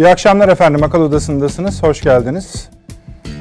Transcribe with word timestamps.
İyi 0.00 0.08
akşamlar 0.08 0.48
efendim. 0.48 0.82
Akıl 0.82 1.00
Odası'ndasınız. 1.00 1.82
Hoş 1.82 2.00
geldiniz. 2.00 2.68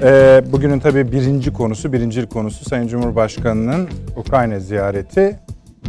Ee, 0.03 0.41
bugünün 0.51 0.79
tabii 0.79 1.11
birinci 1.11 1.53
konusu, 1.53 1.93
birincil 1.93 2.27
konusu 2.27 2.65
Sayın 2.69 2.87
Cumhurbaşkanı'nın 2.87 3.89
Ukrayna 4.15 4.59
ziyareti. 4.59 5.39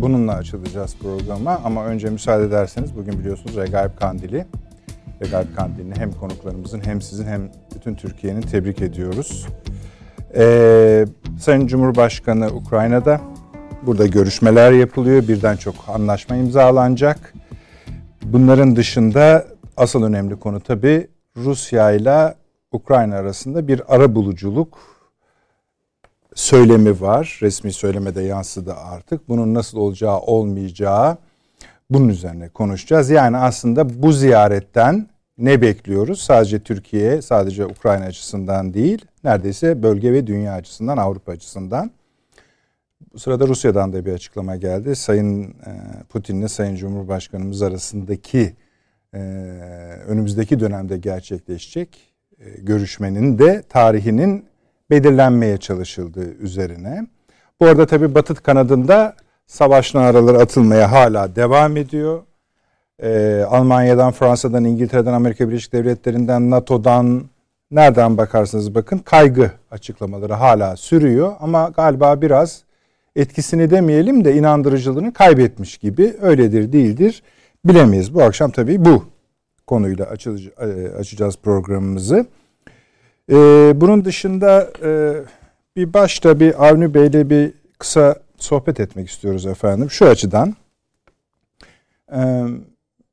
Bununla 0.00 0.35
açılacağız 0.35 0.96
programa 1.03 1.61
ama 1.64 1.85
önce 1.85 2.11
müsaade 2.11 2.45
ederseniz 2.45 2.96
bugün 2.96 3.18
biliyorsunuz 3.18 3.57
Regaib 3.57 3.91
Kandili. 4.00 4.46
Regaib 5.25 5.57
Kandili'ni 5.57 5.94
hem 5.96 6.13
konuklarımızın 6.13 6.80
hem 6.85 7.02
sizin 7.02 7.27
hem 7.27 7.50
bütün 7.75 7.94
Türkiye'nin 7.94 8.43
tebrik 8.43 8.82
ediyoruz. 8.82 9.46
Ee, 10.36 11.07
Sayın 11.39 11.66
Cumhurbaşkanı 11.66 12.46
Ukrayna'da. 12.46 13.21
Burada 13.82 14.07
görüşmeler 14.07 14.72
yapılıyor. 14.72 15.29
Birden 15.29 15.57
çok 15.57 15.75
anlaşma 15.89 16.36
imzalanacak. 16.36 17.35
Bunların 18.22 18.77
dışında 18.77 19.44
asıl 19.80 20.02
önemli 20.02 20.36
konu 20.36 20.61
tabii 20.61 21.08
Rusya 21.36 21.90
ile 21.90 22.34
Ukrayna 22.72 23.16
arasında 23.16 23.68
bir 23.68 23.94
ara 23.94 24.14
buluculuk 24.14 24.79
söylemi 26.34 27.00
var. 27.00 27.38
Resmi 27.43 27.72
söylemede 27.72 28.22
yansıdı 28.22 28.74
artık. 28.74 29.29
Bunun 29.29 29.54
nasıl 29.54 29.79
olacağı 29.79 30.18
olmayacağı 30.18 31.16
bunun 31.90 32.08
üzerine 32.08 32.48
konuşacağız. 32.48 33.11
Yani 33.11 33.36
aslında 33.36 34.02
bu 34.02 34.12
ziyaretten 34.12 35.08
ne 35.38 35.62
bekliyoruz? 35.62 36.20
Sadece 36.20 36.60
Türkiye, 36.60 37.22
sadece 37.22 37.66
Ukrayna 37.66 38.05
açısından 38.05 38.74
değil, 38.74 39.05
neredeyse 39.24 39.83
bölge 39.83 40.12
ve 40.12 40.27
dünya 40.27 40.52
açısından, 40.52 40.96
Avrupa 40.96 41.33
açısından. 41.33 41.90
Bu 43.14 43.18
sırada 43.18 43.48
Rusya'dan 43.48 43.92
da 43.92 44.06
bir 44.06 44.12
açıklama 44.12 44.56
geldi. 44.56 44.96
Sayın 44.96 45.44
e, 45.44 45.72
Putin'le 46.08 46.46
Sayın 46.46 46.77
Cumhurbaşkanımız 46.77 47.62
arasındaki 47.62 48.55
e, 49.14 49.19
önümüzdeki 50.06 50.61
dönemde 50.61 50.98
gerçekleşecek 50.98 52.12
e, 52.39 52.50
görüşmenin 52.50 53.39
de 53.39 53.62
tarihinin 53.69 54.44
belirlenmeye 54.91 55.56
çalışıldığı 55.56 56.34
üzerine. 56.34 57.06
Bu 57.61 57.67
arada 57.67 57.86
tabii 57.86 58.14
Batı 58.14 58.34
kanadında 58.34 59.17
savaş 59.47 59.94
naraları 59.94 60.39
atılmaya 60.39 60.92
hala 60.92 61.36
devam 61.36 61.77
ediyor. 61.77 62.22
Ee, 63.02 63.44
Almanya'dan, 63.48 64.12
Fransa'dan, 64.12 64.64
İngiltere'den, 64.64 65.12
Amerika 65.12 65.48
Birleşik 65.48 65.72
Devletleri'nden, 65.72 66.50
NATO'dan 66.50 67.22
nereden 67.70 68.19
bakarsanız 68.19 68.74
bakın 68.74 68.98
kaygı 68.98 69.50
açıklamaları 69.70 70.33
hala 70.33 70.77
sürüyor. 70.77 71.33
Ama 71.41 71.69
galiba 71.77 72.22
biraz 72.22 72.64
etkisini 73.17 73.70
demeyelim 73.70 74.24
de 74.24 74.34
inandırıcılığını 74.34 75.12
kaybetmiş 75.12 75.78
gibi 75.78 76.17
öyledir 76.20 76.72
değildir 76.72 77.22
bilemeyiz. 77.64 78.14
Bu 78.14 78.22
akşam 78.22 78.50
tabii 78.50 78.84
bu 78.84 79.05
konuyla 79.66 80.06
açacağız 80.98 81.36
programımızı. 81.42 82.27
Ee, 83.30 83.72
bunun 83.75 84.05
dışında 84.05 84.70
e, 84.83 85.14
bir 85.77 85.94
başta 85.94 86.41
bir 86.41 86.69
Avni 86.69 86.94
Bey'le 86.94 87.30
bir 87.30 87.52
kısa 87.78 88.17
sohbet 88.36 88.80
etmek 88.80 89.08
istiyoruz 89.08 89.47
efendim. 89.47 89.91
Şu 89.91 90.06
açıdan. 90.06 90.55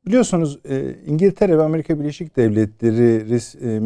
Biliyorsunuz 0.07 0.59
e, 0.69 0.95
İngiltere 1.05 1.57
ve 1.57 1.63
Amerika 1.63 1.99
Birleşik 1.99 2.37
Devletleri 2.37 3.35
e, 3.61 3.81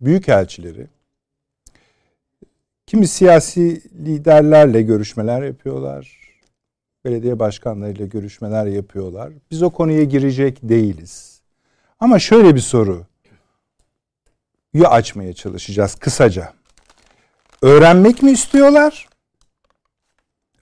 büyükelçileri 0.00 0.86
kimi 2.86 3.08
siyasi 3.08 3.82
liderlerle 4.04 4.82
görüşmeler 4.82 5.42
yapıyorlar. 5.42 6.21
Belediye 7.04 7.38
başkanlarıyla 7.38 8.06
görüşmeler 8.06 8.66
yapıyorlar. 8.66 9.32
Biz 9.50 9.62
o 9.62 9.70
konuya 9.70 10.04
girecek 10.04 10.58
değiliz. 10.62 11.40
Ama 12.00 12.18
şöyle 12.18 12.54
bir 12.54 12.60
soru 12.60 13.06
yu 14.74 14.86
açmaya 14.86 15.32
çalışacağız 15.32 15.94
kısaca. 15.94 16.52
Öğrenmek 17.62 18.22
mi 18.22 18.30
istiyorlar? 18.30 19.08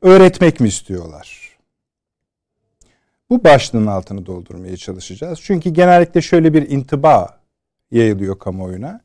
Öğretmek 0.02 0.60
mi 0.60 0.68
istiyorlar? 0.68 1.58
Bu 3.30 3.44
başlığın 3.44 3.86
altını 3.86 4.26
doldurmaya 4.26 4.76
çalışacağız. 4.76 5.40
Çünkü 5.42 5.70
genellikle 5.70 6.22
şöyle 6.22 6.54
bir 6.54 6.70
intiba 6.70 7.40
yayılıyor 7.90 8.38
kamuoyuna. 8.38 9.00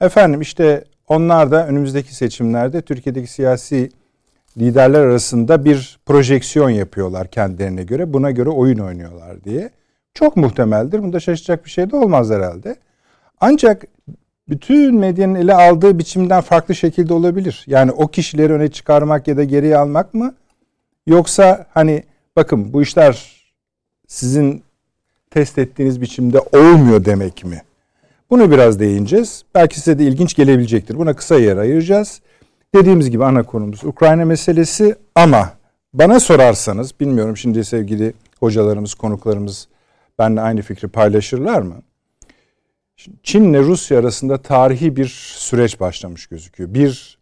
Efendim 0.00 0.40
işte 0.40 0.84
onlar 1.08 1.50
da 1.50 1.66
önümüzdeki 1.66 2.14
seçimlerde 2.14 2.82
Türkiye'deki 2.82 3.26
siyasi 3.32 3.90
liderler 4.58 5.00
arasında 5.00 5.64
bir 5.64 5.98
projeksiyon 6.06 6.70
yapıyorlar 6.70 7.28
kendilerine 7.28 7.82
göre. 7.82 8.12
Buna 8.12 8.30
göre 8.30 8.50
oyun 8.50 8.78
oynuyorlar 8.78 9.44
diye. 9.44 9.70
Çok 10.14 10.36
muhtemeldir. 10.36 11.02
Bunda 11.02 11.20
şaşacak 11.20 11.64
bir 11.64 11.70
şey 11.70 11.90
de 11.90 11.96
olmaz 11.96 12.30
herhalde. 12.30 12.76
Ancak 13.40 13.84
bütün 14.48 14.94
medyanın 14.94 15.34
ele 15.34 15.54
aldığı 15.54 15.98
biçimden 15.98 16.40
farklı 16.40 16.74
şekilde 16.74 17.14
olabilir. 17.14 17.64
Yani 17.66 17.92
o 17.92 18.08
kişileri 18.08 18.52
öne 18.52 18.68
çıkarmak 18.68 19.28
ya 19.28 19.36
da 19.36 19.44
geriye 19.44 19.76
almak 19.76 20.14
mı? 20.14 20.34
Yoksa 21.06 21.66
hani 21.70 22.02
bakın 22.36 22.72
bu 22.72 22.82
işler 22.82 23.44
sizin 24.06 24.62
test 25.30 25.58
ettiğiniz 25.58 26.00
biçimde 26.00 26.40
olmuyor 26.40 27.04
demek 27.04 27.44
mi? 27.44 27.62
Bunu 28.30 28.50
biraz 28.50 28.80
değineceğiz. 28.80 29.44
Belki 29.54 29.80
size 29.80 29.98
de 29.98 30.04
ilginç 30.04 30.34
gelebilecektir. 30.34 30.98
Buna 30.98 31.16
kısa 31.16 31.38
yer 31.38 31.56
ayıracağız. 31.56 32.20
Dediğimiz 32.74 33.10
gibi 33.10 33.24
ana 33.24 33.42
konumuz 33.42 33.84
Ukrayna 33.84 34.24
meselesi 34.24 34.96
ama 35.14 35.52
bana 35.92 36.20
sorarsanız 36.20 37.00
bilmiyorum 37.00 37.36
şimdi 37.36 37.64
sevgili 37.64 38.14
hocalarımız, 38.40 38.94
konuklarımız 38.94 39.68
benimle 40.18 40.40
aynı 40.40 40.62
fikri 40.62 40.88
paylaşırlar 40.88 41.62
mı? 41.62 41.82
Çin 43.22 43.44
ile 43.44 43.60
Rusya 43.60 43.98
arasında 43.98 44.42
tarihi 44.42 44.96
bir 44.96 45.06
süreç 45.36 45.80
başlamış 45.80 46.26
gözüküyor. 46.26 46.74
Bir 46.74 47.18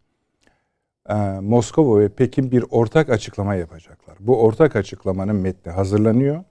e, 1.09 1.13
Moskova 1.41 1.99
ve 1.99 2.09
Pekin 2.09 2.51
bir 2.51 2.65
ortak 2.69 3.09
açıklama 3.09 3.55
yapacaklar. 3.55 4.17
Bu 4.19 4.41
ortak 4.41 4.75
açıklamanın 4.75 5.35
metni 5.35 5.71
hazırlanıyor. 5.71 6.43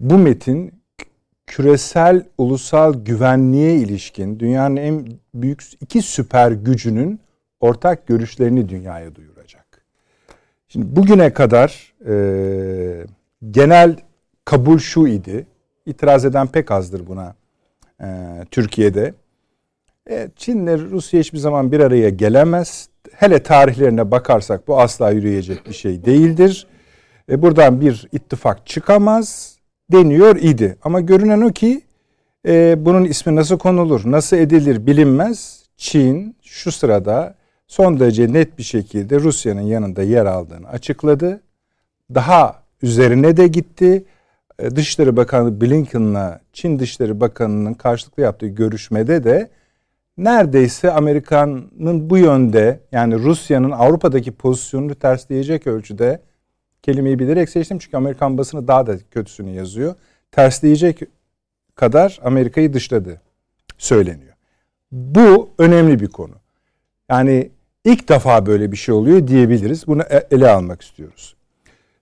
Bu 0.00 0.18
metin 0.18 0.74
küresel 1.46 2.26
ulusal 2.38 2.94
güvenliğe 3.04 3.74
ilişkin 3.74 4.40
dünyanın 4.40 4.76
en 4.76 5.06
büyük 5.34 5.62
iki 5.80 6.02
süper 6.02 6.50
gücünün 6.52 7.20
ortak 7.60 8.06
görüşlerini 8.06 8.68
dünyaya 8.68 9.14
duyuracak. 9.14 9.66
Şimdi 10.68 10.96
bugüne 10.96 11.32
kadar 11.32 11.94
e, 12.06 13.06
genel 13.50 13.96
kabul 14.44 14.78
şu 14.78 15.06
idi. 15.06 15.46
İtiraz 15.86 16.24
eden 16.24 16.46
pek 16.46 16.70
azdır 16.70 17.06
buna 17.06 17.34
e, 18.00 18.06
Türkiye'de. 18.50 19.14
E, 20.10 20.28
Çin 20.36 20.62
ile 20.62 20.78
Rusya 20.78 21.20
hiçbir 21.20 21.38
zaman 21.38 21.72
bir 21.72 21.80
araya 21.80 22.08
gelemez. 22.08 22.88
Hele 23.12 23.42
tarihlerine 23.42 24.10
bakarsak 24.10 24.68
bu 24.68 24.80
asla 24.80 25.10
yürüyecek 25.10 25.66
bir 25.66 25.72
şey 25.72 26.04
değildir. 26.04 26.66
E, 27.30 27.42
buradan 27.42 27.80
bir 27.80 28.08
ittifak 28.12 28.66
çıkamaz 28.66 29.58
deniyor 29.92 30.36
idi. 30.36 30.76
Ama 30.82 31.00
görünen 31.00 31.40
o 31.40 31.52
ki 31.52 31.80
e, 32.46 32.84
bunun 32.84 33.04
ismi 33.04 33.36
nasıl 33.36 33.58
konulur, 33.58 34.02
nasıl 34.04 34.36
edilir 34.36 34.86
bilinmez. 34.86 35.66
Çin 35.76 36.36
şu 36.42 36.72
sırada 36.72 37.34
son 37.66 38.00
derece 38.00 38.32
net 38.32 38.58
bir 38.58 38.62
şekilde 38.62 39.20
Rusya'nın 39.20 39.60
yanında 39.60 40.02
yer 40.02 40.26
aldığını 40.26 40.68
açıkladı. 40.68 41.40
Daha 42.14 42.62
üzerine 42.82 43.36
de 43.36 43.46
gitti. 43.46 44.04
E, 44.58 44.76
Dışişleri 44.76 45.16
Bakanı 45.16 45.60
Blinken'la 45.60 46.40
Çin 46.52 46.78
Dışişleri 46.78 47.20
Bakanı'nın 47.20 47.74
karşılıklı 47.74 48.22
yaptığı 48.22 48.46
görüşmede 48.46 49.24
de 49.24 49.50
neredeyse 50.18 50.92
Amerika'nın 50.92 52.10
bu 52.10 52.18
yönde 52.18 52.80
yani 52.92 53.14
Rusya'nın 53.14 53.70
Avrupa'daki 53.70 54.32
pozisyonunu 54.32 54.94
tersleyecek 54.94 55.66
ölçüde 55.66 56.20
kelimeyi 56.82 57.18
bilerek 57.18 57.48
seçtim 57.48 57.78
çünkü 57.78 57.96
Amerikan 57.96 58.38
basını 58.38 58.68
daha 58.68 58.86
da 58.86 58.98
kötüsünü 59.10 59.50
yazıyor. 59.50 59.94
Tersleyecek 60.32 61.00
kadar 61.74 62.20
Amerika'yı 62.22 62.72
dışladı 62.72 63.20
söyleniyor. 63.78 64.34
Bu 64.92 65.50
önemli 65.58 66.00
bir 66.00 66.08
konu. 66.08 66.34
Yani 67.10 67.50
ilk 67.86 68.08
defa 68.08 68.46
böyle 68.46 68.72
bir 68.72 68.76
şey 68.76 68.94
oluyor 68.94 69.26
diyebiliriz. 69.26 69.86
Bunu 69.86 70.02
e, 70.02 70.26
ele 70.30 70.50
almak 70.50 70.82
istiyoruz. 70.82 71.36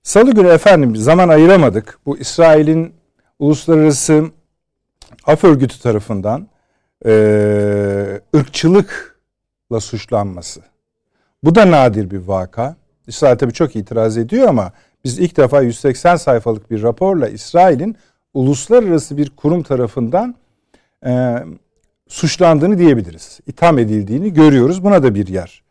Salı 0.02 0.34
günü 0.34 0.48
efendim 0.48 0.96
zaman 0.96 1.28
ayıramadık. 1.28 1.98
Bu 2.06 2.18
İsrail'in 2.18 2.94
uluslararası 3.38 4.24
af 5.26 5.44
örgütü 5.44 5.80
tarafından 5.80 6.48
e, 7.06 8.20
ırkçılıkla 8.36 9.80
suçlanması. 9.80 10.60
Bu 11.42 11.54
da 11.54 11.70
nadir 11.70 12.10
bir 12.10 12.18
vaka. 12.18 12.76
İsrail 13.06 13.38
tabii 13.38 13.52
çok 13.52 13.76
itiraz 13.76 14.18
ediyor 14.18 14.48
ama 14.48 14.72
biz 15.04 15.18
ilk 15.18 15.36
defa 15.36 15.62
180 15.62 16.16
sayfalık 16.16 16.70
bir 16.70 16.82
raporla 16.82 17.28
İsrail'in 17.28 17.96
uluslararası 18.34 19.16
bir 19.16 19.30
kurum 19.30 19.62
tarafından 19.62 20.34
e, 21.06 21.36
suçlandığını 22.08 22.78
diyebiliriz. 22.78 23.40
İtham 23.46 23.78
edildiğini 23.78 24.32
görüyoruz. 24.32 24.84
Buna 24.84 25.02
da 25.02 25.14
bir 25.14 25.26
yer 25.26 25.63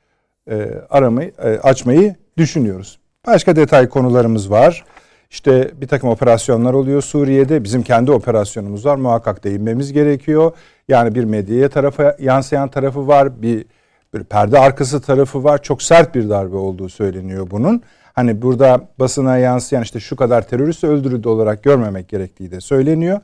e, 0.50 0.69
aramayı 0.90 1.31
e, 1.44 1.50
açmayı 1.50 2.16
düşünüyoruz. 2.38 3.00
Başka 3.28 3.56
detay 3.56 3.90
konularımız 3.90 4.51
var. 4.51 4.86
İşte 5.31 5.72
bir 5.81 5.88
takım 5.88 6.10
operasyonlar 6.10 6.74
oluyor 6.74 7.01
Suriye'de. 7.01 7.63
Bizim 7.63 7.84
kendi 7.84 8.12
operasyonumuz 8.12 8.86
var. 8.86 8.95
Muhakkak 8.95 9.44
değinmemiz 9.44 9.94
gerekiyor. 9.94 10.51
Yani 10.88 11.16
bir 11.16 11.24
medyaya 11.24 11.69
tarafa 11.69 12.16
yansıyan 12.19 12.69
tarafı 12.69 13.07
var. 13.07 13.42
Bir, 13.42 13.66
bir 14.13 14.24
perde 14.24 14.60
arkası 14.60 15.01
tarafı 15.01 15.44
var. 15.44 15.63
Çok 15.63 15.81
sert 15.84 16.16
bir 16.16 16.30
darbe 16.30 16.56
olduğu 16.56 16.90
söyleniyor 16.90 17.48
bunun. 17.51 17.81
Hani 18.13 18.42
burada 18.42 18.88
basına 19.00 19.38
yansıyan 19.38 19.84
işte 19.84 20.00
şu 20.00 20.16
kadar 20.16 20.48
terörist 20.48 20.84
öldürüldü 20.84 21.28
olarak 21.28 21.63
görmemek 21.63 22.10
gerektiği 22.10 22.51
de 22.51 22.62
söyleniyor. 22.62 23.19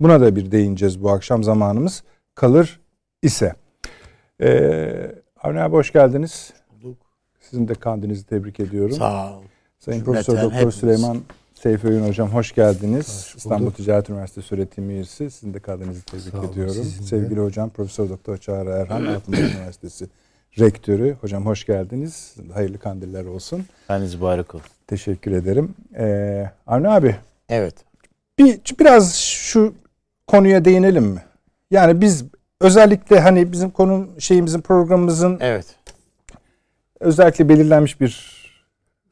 Buna 0.00 0.20
da 0.20 0.36
bir 0.36 0.50
değineceğiz 0.50 1.02
bu 1.02 1.10
akşam 1.10 1.44
zamanımız 1.44 2.02
kalır 2.34 2.80
ise. 3.22 3.54
Ee, 4.42 5.10
Avni 5.42 5.60
abi 5.60 5.76
hoş 5.76 5.92
geldiniz. 5.92 6.52
Sizin 7.50 7.68
de 7.68 7.74
kandinizi 7.74 8.26
tebrik 8.26 8.60
ediyorum. 8.60 8.96
Sağ 8.96 9.36
ol. 9.36 9.42
Sayın 9.78 10.04
Cümleten 10.04 10.24
Profesör 10.24 10.42
Doktor 10.50 10.70
Süleyman 10.70 11.18
Seyfi 11.54 11.88
Öğün 11.88 12.08
Hocam 12.08 12.28
hoş 12.28 12.54
geldiniz. 12.54 13.08
Hoş 13.08 13.34
İstanbul 13.36 13.70
Ticaret 13.70 14.10
Üniversitesi 14.10 14.54
öğretim 14.54 14.90
üyesi. 14.90 15.30
Sizin 15.30 15.54
de 15.54 15.58
kandinizi 15.58 16.04
tebrik 16.04 16.24
Sağ 16.24 16.44
ediyorum. 16.44 16.74
Olun, 16.76 16.84
Sevgili 17.04 17.40
hocam 17.40 17.70
Profesör 17.70 18.08
Doktor 18.08 18.36
Çağrı 18.36 18.70
Erhan 18.70 19.06
Altınbaş 19.06 19.40
Üniversitesi 19.56 20.06
rektörü. 20.58 21.16
Hocam 21.20 21.46
hoş 21.46 21.66
geldiniz. 21.66 22.34
Hayırlı 22.54 22.78
kandiller 22.78 23.24
olsun. 23.24 23.64
Kandiniz 23.86 24.14
mübarek 24.14 24.54
olsun. 24.54 24.68
Teşekkür 24.86 25.32
ederim. 25.32 25.74
Ee, 25.98 26.50
Avni 26.66 26.88
abi. 26.88 27.16
Evet. 27.48 27.74
Bir, 28.38 28.60
biraz 28.80 29.14
şu 29.14 29.74
konuya 30.26 30.64
değinelim 30.64 31.04
mi? 31.04 31.22
Yani 31.70 32.00
biz 32.00 32.24
özellikle 32.60 33.20
hani 33.20 33.52
bizim 33.52 33.70
konu 33.70 34.08
şeyimizin 34.18 34.60
programımızın 34.60 35.38
evet. 35.40 35.66
Özellikle 37.00 37.48
belirlenmiş 37.48 38.00
bir 38.00 38.44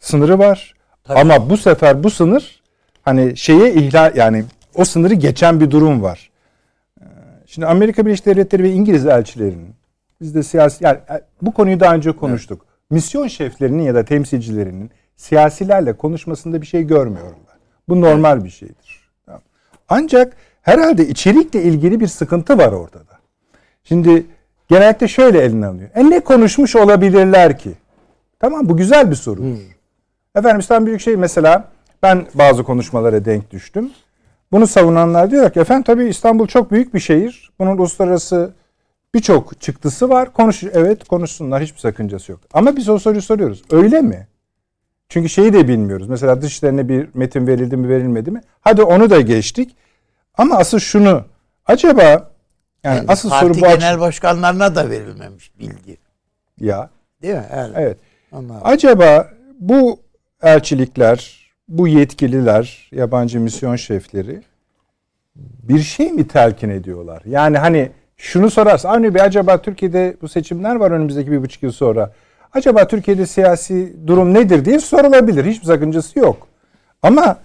sınırı 0.00 0.38
var. 0.38 0.74
Tabii. 1.04 1.18
Ama 1.18 1.50
bu 1.50 1.56
sefer 1.56 2.04
bu 2.04 2.10
sınır 2.10 2.62
hani 3.02 3.36
şeye 3.36 3.74
ihlal 3.74 4.16
yani 4.16 4.44
o 4.74 4.84
sınırı 4.84 5.14
geçen 5.14 5.60
bir 5.60 5.70
durum 5.70 6.02
var. 6.02 6.30
Ee, 7.00 7.04
şimdi 7.46 7.66
Amerika 7.66 8.06
Birleşik 8.06 8.26
Devletleri 8.26 8.62
ve 8.62 8.70
İngiliz 8.70 9.06
elçilerinin 9.06 9.74
biz 10.20 10.34
de 10.34 10.42
siyasi 10.42 10.84
yani 10.84 10.98
e, 11.10 11.22
bu 11.42 11.52
konuyu 11.54 11.80
daha 11.80 11.94
önce 11.94 12.12
konuştuk. 12.12 12.60
Evet. 12.62 12.90
Misyon 12.90 13.28
şeflerinin 13.28 13.82
ya 13.82 13.94
da 13.94 14.04
temsilcilerinin 14.04 14.90
siyasilerle 15.16 15.92
konuşmasında 15.92 16.60
bir 16.60 16.66
şey 16.66 16.82
görmüyorum 16.82 17.38
ben. 17.48 17.58
Bu 17.88 18.00
normal 18.00 18.36
evet. 18.36 18.44
bir 18.44 18.50
şeydir. 18.50 19.02
Ancak 19.88 20.36
herhalde 20.62 21.08
içerikle 21.08 21.62
ilgili 21.62 22.00
bir 22.00 22.06
sıkıntı 22.06 22.58
var 22.58 22.72
ortada. 22.72 23.18
Şimdi 23.84 24.26
genellikle 24.72 25.08
şöyle 25.08 25.40
eline 25.42 25.66
alıyor. 25.66 25.90
E 25.94 26.10
ne 26.10 26.20
konuşmuş 26.20 26.76
olabilirler 26.76 27.58
ki? 27.58 27.72
Tamam 28.40 28.68
bu 28.68 28.76
güzel 28.76 29.10
bir 29.10 29.16
soru. 29.16 29.40
Hmm. 29.40 29.56
Efendim 30.34 30.58
İstanbul 30.60 30.86
Büyükşehir 30.86 31.16
mesela 31.16 31.68
ben 32.02 32.26
bazı 32.34 32.64
konuşmalara 32.64 33.24
denk 33.24 33.50
düştüm. 33.50 33.90
Bunu 34.52 34.66
savunanlar 34.66 35.30
diyor 35.30 35.50
ki 35.50 35.60
efendim 35.60 35.82
tabii 35.82 36.04
İstanbul 36.04 36.46
çok 36.46 36.70
büyük 36.70 36.94
bir 36.94 37.00
şehir. 37.00 37.50
Bunun 37.58 37.76
uluslararası 37.78 38.52
birçok 39.14 39.60
çıktısı 39.60 40.08
var. 40.08 40.32
Konuş 40.32 40.64
evet 40.64 41.04
konuşsunlar 41.04 41.62
hiçbir 41.62 41.80
sakıncası 41.80 42.32
yok. 42.32 42.40
Ama 42.52 42.76
biz 42.76 42.88
o 42.88 42.98
soruyu 42.98 43.22
soruyoruz. 43.22 43.62
Öyle 43.70 44.00
mi? 44.00 44.26
Çünkü 45.08 45.28
şeyi 45.28 45.52
de 45.52 45.68
bilmiyoruz. 45.68 46.08
Mesela 46.08 46.42
dışlarına 46.42 46.88
bir 46.88 47.08
metin 47.14 47.46
verildi 47.46 47.76
mi 47.76 47.88
verilmedi 47.88 48.30
mi? 48.30 48.40
Hadi 48.60 48.82
onu 48.82 49.10
da 49.10 49.20
geçtik. 49.20 49.76
Ama 50.38 50.56
asıl 50.56 50.78
şunu 50.78 51.24
acaba 51.66 52.31
yani, 52.84 52.96
yani 52.96 53.04
asıl 53.08 53.30
soru 53.30 53.54
bu 53.54 53.60
genel 53.60 54.00
başkanlarına 54.00 54.74
da 54.74 54.90
verilmemiş 54.90 55.58
bilgi. 55.58 55.96
Ya. 56.60 56.90
Değil 57.22 57.34
mi? 57.34 57.46
Evet. 57.52 57.70
evet. 57.76 57.98
Acaba 58.62 59.30
bu 59.60 60.00
elçilikler, 60.42 61.50
bu 61.68 61.88
yetkililer, 61.88 62.88
yabancı 62.92 63.40
misyon 63.40 63.76
şefleri 63.76 64.42
bir 65.36 65.80
şey 65.80 66.12
mi 66.12 66.28
telkin 66.28 66.68
ediyorlar? 66.68 67.22
Yani 67.26 67.58
hani 67.58 67.90
şunu 68.16 68.50
sorarsın. 68.50 68.88
Avni 68.88 69.14
Bey 69.14 69.22
acaba 69.22 69.62
Türkiye'de 69.62 70.16
bu 70.22 70.28
seçimler 70.28 70.74
var 70.76 70.90
önümüzdeki 70.90 71.32
bir 71.32 71.42
buçuk 71.42 71.62
yıl 71.62 71.72
sonra. 71.72 72.12
Acaba 72.52 72.86
Türkiye'de 72.86 73.26
siyasi 73.26 73.96
durum 74.06 74.34
nedir 74.34 74.64
diye 74.64 74.78
sorulabilir. 74.78 75.44
Hiçbir 75.44 75.66
sakıncası 75.66 76.18
yok. 76.18 76.48
Ama 77.02 77.36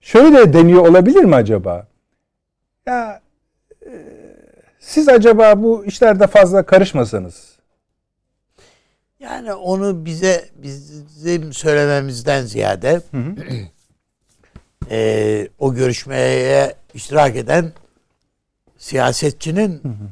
şöyle 0.00 0.36
de 0.36 0.52
deniyor 0.52 0.86
olabilir 0.86 1.24
mi 1.24 1.34
acaba? 1.34 1.86
Ya 2.86 3.20
siz 4.80 5.08
acaba 5.08 5.62
bu 5.62 5.84
işlerde 5.84 6.26
fazla 6.26 6.66
karışmasanız 6.66 7.58
yani 9.20 9.52
onu 9.54 10.04
bize 10.04 10.48
bizim 10.54 11.52
söylememizden 11.52 12.42
ziyade 12.42 13.02
hı 13.10 13.16
hı. 13.16 13.34
e, 14.90 15.48
o 15.58 15.74
görüşmeye 15.74 16.74
iştirak 16.94 17.36
eden 17.36 17.72
siyasetçinin 18.78 19.82
hı 19.82 19.88
hı. 19.88 20.08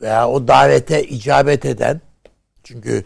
veya 0.00 0.28
o 0.28 0.48
davete 0.48 1.04
icabet 1.04 1.64
eden 1.64 2.00
çünkü 2.64 3.04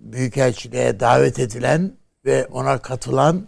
büyükelçiliğe 0.00 1.00
davet 1.00 1.38
edilen 1.38 1.92
ve 2.24 2.46
ona 2.46 2.78
katılan 2.78 3.46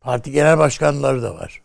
parti 0.00 0.32
genel 0.32 0.58
başkanları 0.58 1.22
da 1.22 1.34
var. 1.34 1.62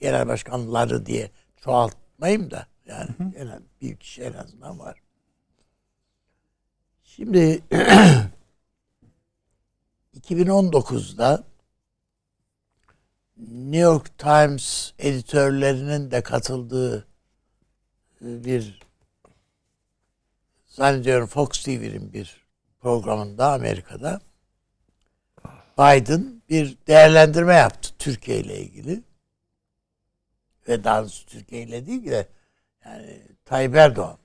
Genel 0.00 0.28
başkanları 0.28 1.06
diye 1.06 1.30
çoğaltmayayım 1.56 2.50
da 2.50 2.69
yani 2.90 3.10
hı 3.18 3.24
hı. 3.24 3.30
genel 3.30 3.60
bir 3.80 3.96
kişi 3.96 4.22
en 4.22 4.32
azından 4.32 4.78
var. 4.78 5.02
Şimdi 7.04 7.62
2019'da 10.20 11.44
New 13.36 13.78
York 13.78 14.18
Times 14.18 14.92
editörlerinin 14.98 16.10
de 16.10 16.22
katıldığı 16.22 17.06
e, 18.22 18.44
bir 18.44 18.80
zannediyorum 20.66 21.26
Fox 21.26 21.48
TV'nin 21.64 22.12
bir 22.12 22.46
programında 22.80 23.52
Amerika'da 23.52 24.20
Biden 25.78 26.42
bir 26.48 26.78
değerlendirme 26.86 27.54
yaptı 27.54 27.90
Türkiye 27.98 28.40
ile 28.40 28.60
ilgili. 28.60 29.02
Ve 30.68 30.84
daha 30.84 31.06
Türkiye 31.06 31.62
ile 31.62 31.86
değil 31.86 32.10
de 32.10 32.28
yani 32.90 33.22
Tayyip 33.44 33.76
Erdoğan 33.76 34.18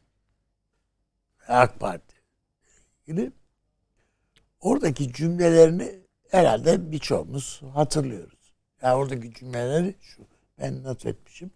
AK 1.47 1.79
Parti 1.79 2.15
ilgili 3.07 3.31
oradaki 4.59 5.13
cümlelerini 5.13 5.99
herhalde 6.29 6.91
birçoğumuz 6.91 7.61
hatırlıyoruz. 7.73 8.53
Yani 8.81 8.95
oradaki 8.95 9.33
cümleleri 9.33 9.95
şu 10.01 10.23
ben 10.59 10.83
not 10.83 11.05
etmişim. 11.05 11.51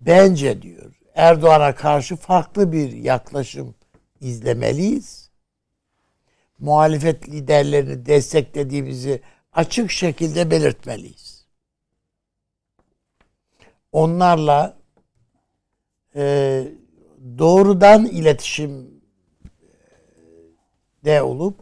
Bence 0.00 0.62
diyor 0.62 0.92
Erdoğan'a 1.14 1.74
karşı 1.74 2.16
farklı 2.16 2.72
bir 2.72 2.92
yaklaşım 2.92 3.74
izlemeliyiz. 4.20 5.30
Muhalefet 6.58 7.28
liderlerini 7.28 8.06
desteklediğimizi 8.06 9.22
açık 9.52 9.90
şekilde 9.90 10.50
belirtmeliyiz. 10.50 11.46
Onlarla 13.92 14.81
e, 16.16 16.64
doğrudan 17.38 18.06
iletişim 18.06 19.02
de 21.04 21.22
olup 21.22 21.60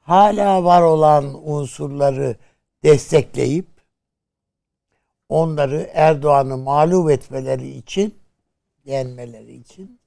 hala 0.00 0.64
var 0.64 0.82
olan 0.82 1.48
unsurları 1.50 2.36
destekleyip 2.82 3.66
onları 5.28 5.90
Erdoğan'ı 5.94 6.56
mağlup 6.56 7.10
etmeleri 7.10 7.68
için 7.68 8.14
yenmeleri 8.84 9.54
için 9.54 10.00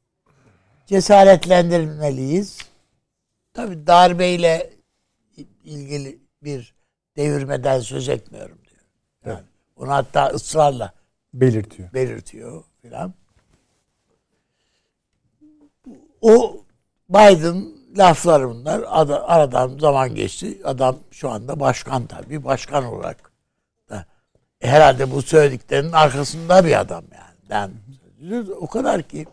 cesaretlendirmeliyiz. 0.85 2.57
Tabi 3.53 3.87
darbeyle 3.87 4.73
ilgili 5.63 6.19
bir 6.43 6.75
devirmeden 7.17 7.79
söz 7.79 8.09
etmiyorum 8.09 8.57
diyor. 8.69 8.81
Yani 9.25 9.33
evet. 9.33 9.43
Onu 9.75 9.91
hatta 9.91 10.27
ısrarla 10.27 10.93
belirtiyor. 11.33 11.93
Belirtiyor 11.93 12.63
filan. 12.81 13.13
O 16.23 16.63
Biden 17.09 17.65
laflar 17.97 18.49
bunlar. 18.49 18.83
Aradan 19.27 19.77
zaman 19.77 20.15
geçti. 20.15 20.61
Adam 20.63 20.99
şu 21.11 21.29
anda 21.29 21.59
başkan 21.59 22.07
tabii. 22.07 22.43
Başkan 22.43 22.85
olarak 22.85 23.31
da 23.89 24.05
herhalde 24.59 25.11
bu 25.11 25.21
söylediklerinin 25.21 25.91
arkasında 25.91 26.65
bir 26.65 26.79
adam 26.79 27.03
yani. 27.13 27.33
Ben 27.49 27.71
o 28.59 28.67
kadar 28.67 29.03
ki 29.03 29.25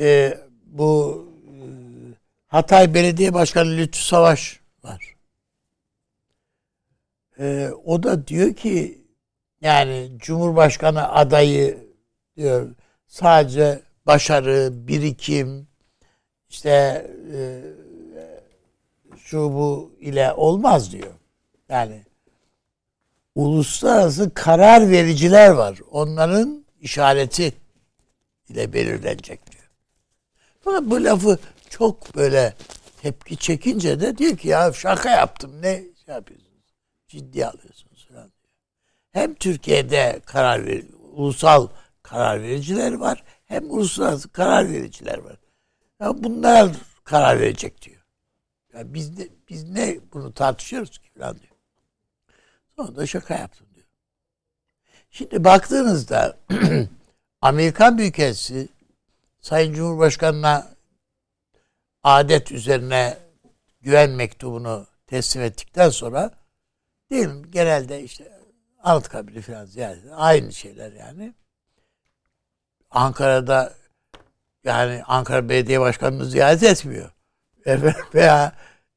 e, 0.00 0.38
bu 0.66 1.24
e, 1.46 1.54
Hatay 2.46 2.94
Belediye 2.94 3.34
Başkanı 3.34 3.76
Lütfü 3.76 4.02
Savaş 4.04 4.60
var. 4.84 5.16
E, 7.38 7.70
o 7.84 8.02
da 8.02 8.26
diyor 8.26 8.54
ki 8.54 9.04
yani 9.60 10.10
Cumhurbaşkanı 10.18 11.12
adayı 11.12 11.78
diyor 12.36 12.70
sadece 13.06 13.82
başarı, 14.06 14.70
birikim, 14.72 15.66
işte 16.48 16.70
e, 17.34 17.62
şu 19.16 19.38
bu 19.38 19.92
ile 20.00 20.32
olmaz 20.32 20.92
diyor. 20.92 21.12
Yani 21.68 22.04
uluslararası 23.34 24.34
karar 24.34 24.90
vericiler 24.90 25.50
var. 25.50 25.78
Onların 25.90 26.64
işareti 26.80 27.52
ile 28.48 28.72
belirlenecek 28.72 29.52
diyor. 29.52 29.70
Fakat 30.60 30.82
bu 30.84 31.04
lafı 31.04 31.38
çok 31.70 32.16
böyle 32.16 32.54
tepki 33.02 33.36
çekince 33.36 34.00
de 34.00 34.18
diyor 34.18 34.36
ki 34.36 34.48
ya 34.48 34.72
şaka 34.72 35.10
yaptım 35.10 35.62
ne 35.62 35.82
şey 36.06 36.14
yapıyorsunuz? 36.14 36.52
Ciddi 37.08 37.46
alıyorsunuz 37.46 38.06
falan 38.08 38.22
diyor. 38.24 38.52
Hem 39.12 39.34
Türkiye'de 39.34 40.20
karar 40.26 40.66
ver, 40.66 40.82
ulusal 41.12 41.68
karar 42.02 42.42
vericiler 42.42 42.92
var 42.92 43.24
hem 43.52 43.70
uluslararası 43.70 44.28
karar 44.28 44.72
vericiler 44.72 45.18
var. 45.18 45.36
Ya 46.00 46.24
bunlar 46.24 46.72
karar 47.04 47.40
verecek 47.40 47.82
diyor. 47.82 48.06
Ya 48.74 48.94
biz 48.94 49.18
de, 49.18 49.28
biz 49.48 49.68
ne 49.68 49.98
bunu 50.12 50.34
tartışıyoruz 50.34 50.98
ki 50.98 51.10
falan 51.18 51.38
diyor. 51.38 51.54
Sonra 52.76 52.96
da 52.96 53.06
şaka 53.06 53.34
yaptım 53.34 53.66
diyor. 53.74 53.86
Şimdi 55.10 55.44
baktığınızda 55.44 56.38
Amerikan 57.40 57.98
Büyükelçisi 57.98 58.68
Sayın 59.40 59.74
Cumhurbaşkanı'na 59.74 60.68
adet 62.02 62.52
üzerine 62.52 63.18
güven 63.80 64.10
mektubunu 64.10 64.86
teslim 65.06 65.42
ettikten 65.42 65.90
sonra 65.90 66.30
diyelim 67.10 67.50
genelde 67.50 68.02
işte 68.02 68.32
Anıtkabir'i 68.82 69.42
falan 69.42 69.64
ziyaret 69.64 70.04
aynı 70.12 70.52
şeyler 70.52 70.92
yani. 70.92 71.34
Ankara'da 72.92 73.72
yani 74.64 75.02
Ankara 75.06 75.48
Belediye 75.48 75.80
Başkanı'nı 75.80 76.24
ziyaret 76.24 76.62
etmiyor. 76.62 77.10
Veya 78.14 78.52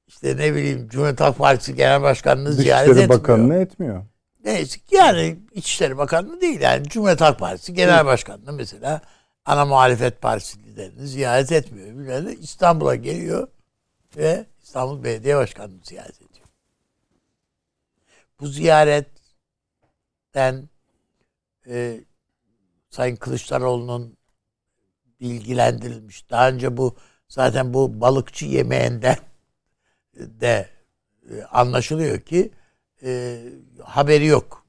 işte 0.08 0.38
ne 0.38 0.56
bileyim 0.56 0.88
Cumhuriyet 0.90 1.22
Halk 1.22 1.38
Partisi 1.38 1.76
Genel 1.76 2.02
Başkanı'nı 2.02 2.54
ziyaret 2.54 2.90
etmiyor. 2.90 3.10
Bakanı'nı 3.10 3.56
etmiyor. 3.56 4.04
Neyse 4.46 4.80
yani 4.92 5.40
İçişleri 5.52 5.98
Bakanı 5.98 6.42
değil 6.42 6.62
yani 6.62 6.90
Cumhuriyet 6.90 7.22
Halk 7.22 7.40
Partisi 7.40 7.74
Genel 7.74 8.06
Başkanı'nı 8.06 8.54
mesela 8.54 9.02
ana 9.46 9.66
muhalefet 9.66 10.22
partisi 10.22 10.64
liderini 10.64 11.08
ziyaret 11.08 11.52
etmiyor. 11.52 11.88
Birileri 11.88 12.34
İstanbul'a 12.34 12.96
geliyor 12.96 13.48
ve 14.18 14.46
İstanbul 14.64 15.04
Belediye 15.04 15.36
Başkanı'nı 15.36 15.80
ziyaret 15.84 16.16
ediyor. 16.16 16.48
Bu 18.40 18.48
ziyaretten 18.48 19.10
e, 21.68 22.00
Sayın 22.96 23.16
Kılıçdaroğlu'nun 23.16 24.18
bilgilendirilmiş. 25.22 26.30
Daha 26.30 26.50
önce 26.50 26.78
bu 26.78 26.98
zaten 27.28 27.74
bu 27.74 28.02
balıkçı 28.02 28.46
yemeğinden 28.46 29.18
de 30.14 30.70
e, 31.30 31.44
anlaşılıyor 31.44 32.20
ki 32.20 32.52
e, 33.04 33.42
haberi 33.84 34.26
yok 34.26 34.66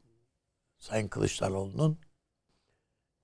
Sayın 0.79 1.09
Kılıçdaroğlu'nun. 1.09 1.99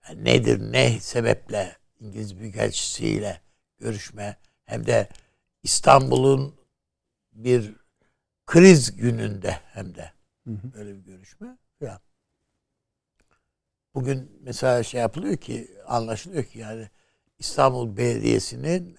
Yani 0.09 0.25
nedir, 0.25 0.73
ne 0.73 1.01
sebeple 1.01 1.77
İngiliz 2.01 2.39
Büyükelçisiyle 2.39 3.41
görüşme 3.79 4.37
hem 4.65 4.87
de 4.87 5.09
İstanbul'un 5.63 6.55
bir 7.33 7.77
kriz 8.47 8.97
gününde 8.97 9.51
hem 9.51 9.95
de 9.95 10.13
böyle 10.47 10.95
bir 10.97 11.05
görüşme 11.05 11.59
falan. 11.81 12.12
Bugün 13.95 14.39
mesela 14.41 14.83
şey 14.83 15.01
yapılıyor 15.01 15.37
ki 15.37 15.71
anlaşılıyor 15.87 16.45
ki 16.45 16.59
yani 16.59 16.91
İstanbul 17.39 17.97
Belediyesi'nin 17.97 18.99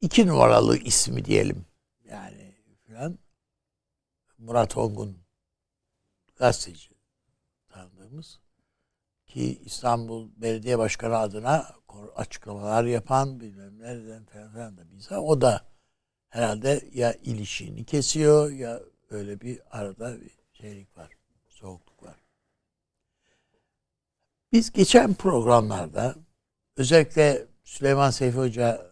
iki 0.00 0.26
numaralı 0.26 0.78
ismi 0.78 1.24
diyelim 1.24 1.66
yani 2.04 2.54
falan 2.88 3.18
Murat 4.38 4.76
Ongun 4.76 5.18
gazeteci 6.36 6.90
tanıdığımız 7.68 8.40
ki 9.26 9.62
İstanbul 9.64 10.30
Belediye 10.36 10.78
Başkanı 10.78 11.18
adına 11.18 11.74
açıklamalar 12.16 12.84
yapan 12.84 13.40
bilmem 13.40 13.78
nereden 13.78 14.24
falan, 14.24 14.52
falan 14.52 14.76
da 14.78 14.90
bize 14.92 15.16
o 15.16 15.40
da 15.40 15.68
herhalde 16.28 16.88
ya 16.92 17.12
ilişiğini 17.12 17.84
kesiyor 17.84 18.50
ya 18.50 18.80
öyle 19.10 19.40
bir 19.40 19.78
arada 19.78 20.20
bir 20.20 20.30
şeylik 20.52 20.98
var. 20.98 21.10
Var. 21.62 21.87
Biz 24.52 24.72
geçen 24.72 25.14
programlarda 25.14 26.14
özellikle 26.76 27.46
Süleyman 27.64 28.10
Seyfi 28.10 28.38
Hoca 28.38 28.86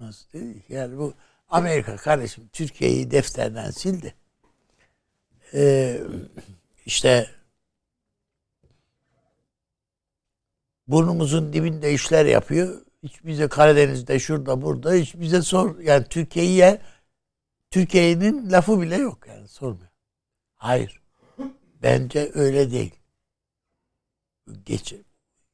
nasıl 0.00 0.32
dedi 0.32 0.64
yani 0.68 0.98
bu 0.98 1.14
Amerika 1.48 1.96
kardeşim 1.96 2.48
Türkiye'yi 2.52 3.10
defterden 3.10 3.70
sildi. 3.70 4.14
Ee, 5.54 6.00
işte 6.86 7.30
burnumuzun 10.88 11.52
dibinde 11.52 11.92
işler 11.92 12.26
yapıyor. 12.26 12.82
Hiç 13.02 13.24
bize 13.24 13.48
Karadeniz'de 13.48 14.18
şurada 14.18 14.62
burada 14.62 14.92
hiç 14.92 15.14
bize 15.14 15.42
sor 15.42 15.78
yani 15.78 16.04
Türkiye'ye 16.04 16.80
Türkiye'nin 17.70 18.50
lafı 18.52 18.80
bile 18.80 18.96
yok 18.96 19.26
yani 19.28 19.48
sormuyor. 19.48 19.90
Hayır. 20.54 21.00
Bence 21.82 22.30
öyle 22.34 22.70
değil. 22.70 22.94
Geç, 24.64 24.94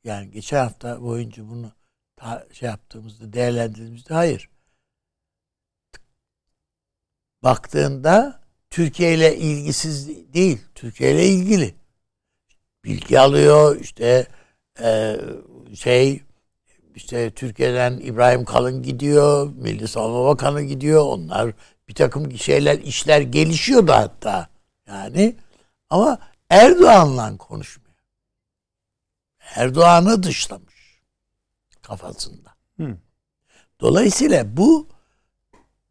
yani 0.05 0.31
geçen 0.31 0.59
hafta 0.59 1.03
boyunca 1.03 1.49
bunu 1.49 1.73
ta, 2.17 2.47
şey 2.53 2.69
yaptığımızda 2.69 3.33
değerlendirdiğimizde 3.33 4.15
hayır. 4.15 4.51
Baktığında 7.43 8.41
Türkiye 8.71 9.15
ile 9.15 9.37
ilgisiz 9.37 10.09
değil. 10.35 10.59
Türkiye 10.75 11.13
ile 11.13 11.27
ilgili. 11.27 11.75
Bilgi 12.85 13.21
alıyor 13.21 13.81
işte 13.81 14.27
e, 14.81 15.17
şey 15.75 16.23
işte 16.95 17.31
Türkiye'den 17.31 17.97
İbrahim 17.97 18.45
Kalın 18.45 18.83
gidiyor, 18.83 19.53
Milli 19.57 19.89
Savunma 19.89 20.25
Bakanı 20.25 20.63
gidiyor. 20.63 21.03
Onlar 21.03 21.53
bir 21.89 21.95
takım 21.95 22.39
şeyler, 22.39 22.79
işler 22.79 23.21
gelişiyor 23.21 23.87
da 23.87 23.99
hatta. 23.99 24.49
Yani 24.89 25.37
ama 25.91 26.19
Erdoğan'la 26.51 27.37
konuşmuyor. 27.37 27.82
Erdoğan'ı 29.55 30.23
dışlamış 30.23 31.03
kafasında. 31.83 32.55
Hı. 32.77 32.97
Dolayısıyla 33.81 34.57
bu 34.57 34.89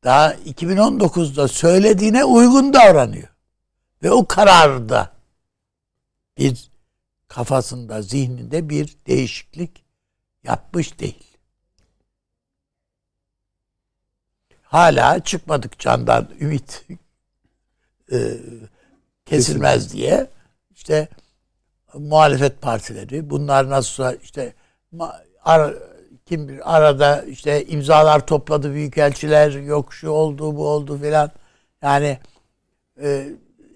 daha 0.04 0.34
2019'da 0.34 1.48
söylediğine 1.48 2.26
uygun 2.26 2.74
davranıyor. 2.74 3.28
Ve 4.04 4.12
o 4.12 4.28
kararda 4.28 5.14
bir 6.38 6.72
kafasında, 7.28 8.02
zihninde 8.02 8.70
bir 8.70 8.98
değişiklik 9.08 9.84
yapmış 10.44 11.00
değil. 11.00 11.38
Hala 14.62 15.24
çıkmadık 15.24 15.80
candan 15.80 16.30
ümit 16.40 16.86
e, 18.12 18.38
kesilmez 19.26 19.94
diye 19.94 20.30
işte 20.72 21.08
muhalefet 21.94 22.62
partileri 22.62 23.30
bunlar 23.30 23.70
nasıl 23.70 24.22
işte 24.24 24.54
ara, 25.46 25.74
kim 26.26 26.50
bir 26.50 26.76
arada 26.76 27.22
işte 27.22 27.66
imzalar 27.66 28.26
topladı 28.26 28.74
büyükelçiler 28.74 29.52
yok 29.52 29.94
şu 29.94 30.10
oldu 30.10 30.56
bu 30.56 30.68
oldu 30.68 30.98
filan 30.98 31.32
yani 31.82 32.18
e, 33.02 33.28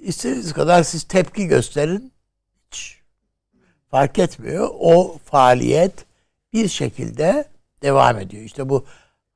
istediğiniz 0.01 0.53
kadar 0.53 0.83
siz 0.83 1.03
tepki 1.03 1.47
gösterin 1.47 2.13
hiç 2.71 2.99
fark 3.91 4.19
etmiyor 4.19 4.69
o 4.79 5.17
faaliyet 5.25 6.05
bir 6.53 6.67
şekilde 6.67 7.45
devam 7.81 8.19
ediyor 8.19 8.43
işte 8.43 8.69
bu 8.69 8.85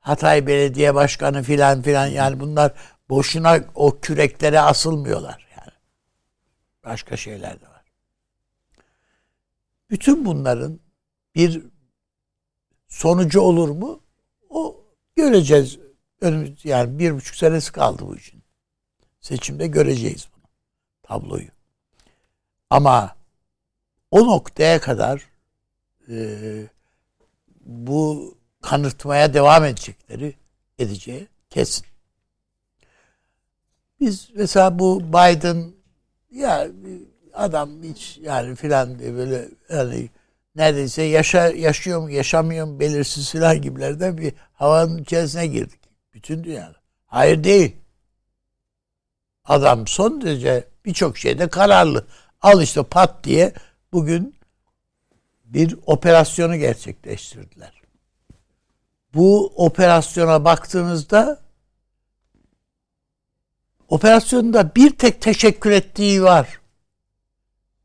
Hatay 0.00 0.46
Belediye 0.46 0.94
Başkanı 0.94 1.42
filan 1.42 1.82
filan 1.82 2.06
yani 2.06 2.40
bunlar 2.40 2.72
boşuna 3.08 3.60
o 3.74 3.98
küreklere 4.00 4.60
asılmıyorlar 4.60 5.46
yani. 5.56 5.72
Başka 6.84 7.16
şeyler 7.16 7.60
de. 7.60 7.69
Bütün 9.90 10.24
bunların 10.24 10.80
bir 11.34 11.62
sonucu 12.88 13.40
olur 13.40 13.68
mu? 13.68 14.02
O 14.50 14.84
göreceğiz. 15.16 15.78
Önümüz 16.20 16.64
yani 16.64 16.98
bir 16.98 17.14
buçuk 17.14 17.36
senesi 17.36 17.72
kaldı 17.72 18.02
bu 18.06 18.16
işin. 18.16 18.42
Seçimde 19.20 19.66
göreceğiz 19.66 20.28
bunu. 20.36 20.44
Tabloyu. 21.02 21.48
Ama 22.70 23.16
o 24.10 24.26
noktaya 24.26 24.80
kadar 24.80 25.30
e, 26.08 26.38
bu 27.60 28.34
kanırtmaya 28.60 29.34
devam 29.34 29.64
edecekleri 29.64 30.34
edeceği 30.78 31.28
kesin. 31.50 31.86
Biz 34.00 34.30
mesela 34.34 34.78
bu 34.78 35.00
Biden 35.02 35.72
ya 36.30 36.68
adam 37.34 37.82
hiç 37.82 38.18
yani 38.22 38.56
filan 38.56 38.98
diye 38.98 39.14
böyle 39.14 39.48
yani 39.70 40.08
neredeyse 40.56 41.02
yaşa, 41.02 41.48
yaşıyor 41.48 42.00
mu 42.00 42.10
yaşamıyor 42.10 42.66
mu 42.66 42.80
belirsiz 42.80 43.30
filan 43.30 43.62
gibilerden 43.62 44.18
bir 44.18 44.32
havanın 44.52 44.98
içerisine 44.98 45.46
girdik. 45.46 45.80
Bütün 46.14 46.44
dünyada. 46.44 46.76
Hayır 47.06 47.44
değil. 47.44 47.76
Adam 49.44 49.86
son 49.86 50.20
derece 50.20 50.64
birçok 50.84 51.18
şeyde 51.18 51.48
kararlı. 51.48 52.06
Al 52.42 52.62
işte 52.62 52.82
pat 52.82 53.24
diye 53.24 53.52
bugün 53.92 54.34
bir 55.44 55.76
operasyonu 55.86 56.56
gerçekleştirdiler. 56.56 57.82
Bu 59.14 59.52
operasyona 59.56 60.44
baktığınızda 60.44 61.40
operasyonda 63.88 64.74
bir 64.74 64.90
tek 64.90 65.20
teşekkür 65.20 65.70
ettiği 65.70 66.22
var. 66.22 66.59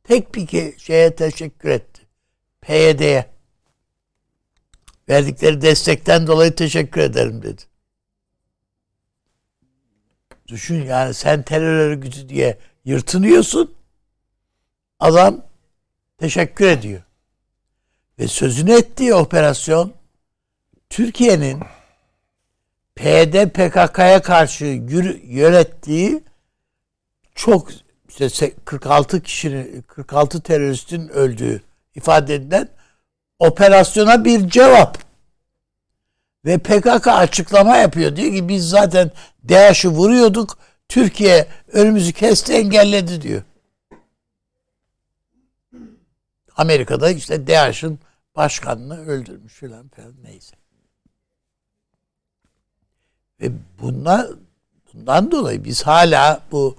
Tek 0.08 0.36
bir 0.36 0.78
şeye 0.78 1.16
teşekkür 1.16 1.70
etti. 1.70 2.02
PYD'ye. 2.62 3.26
Verdikleri 5.10 5.62
destekten 5.62 6.28
dolayı 6.28 6.56
teşekkür 6.56 7.02
ederim 7.02 7.42
dedi. 7.42 7.62
Düşün 10.48 10.86
yani 10.86 11.14
sen 11.14 11.44
terör 11.44 11.78
örgütü 11.78 12.30
diye 12.30 12.58
yırtınıyorsun. 12.86 13.76
Adam 15.00 15.46
teşekkür 16.18 16.68
ediyor. 16.68 17.02
Ve 18.20 18.28
sözünü 18.28 18.74
ettiği 18.74 19.14
operasyon 19.14 19.94
Türkiye'nin 20.90 21.60
PYD 22.96 23.50
PKK'ya 23.50 24.22
karşı 24.22 24.66
yönettiği 25.24 26.24
çok 27.36 27.85
işte 28.20 28.54
46 28.66 29.22
kişinin 29.22 29.82
46 29.82 30.42
teröristin 30.42 31.10
öldüğü 31.10 31.62
ifade 31.96 32.36
edilen 32.36 32.70
operasyona 33.40 34.26
bir 34.26 34.50
cevap. 34.50 34.98
Ve 36.46 36.58
PKK 36.58 37.08
açıklama 37.08 37.78
yapıyor. 37.78 38.16
Diyor 38.16 38.34
ki 38.34 38.48
biz 38.48 38.70
zaten 38.70 39.12
DAEŞ'i 39.50 39.90
vuruyorduk. 39.90 40.58
Türkiye 40.90 41.48
önümüzü 41.72 42.14
kesti 42.14 42.54
engelledi 42.54 43.22
diyor. 43.22 43.42
Amerika'da 46.58 47.10
işte 47.10 47.48
DAEŞ'in 47.48 48.00
başkanını 48.36 49.06
öldürmüş 49.06 49.54
filan 49.54 49.88
falan 49.88 50.14
neyse. 50.24 50.56
Ve 53.42 53.52
bunlar, 53.82 54.28
bundan 54.94 55.32
dolayı 55.32 55.64
biz 55.64 55.84
hala 55.84 56.42
bu 56.52 56.78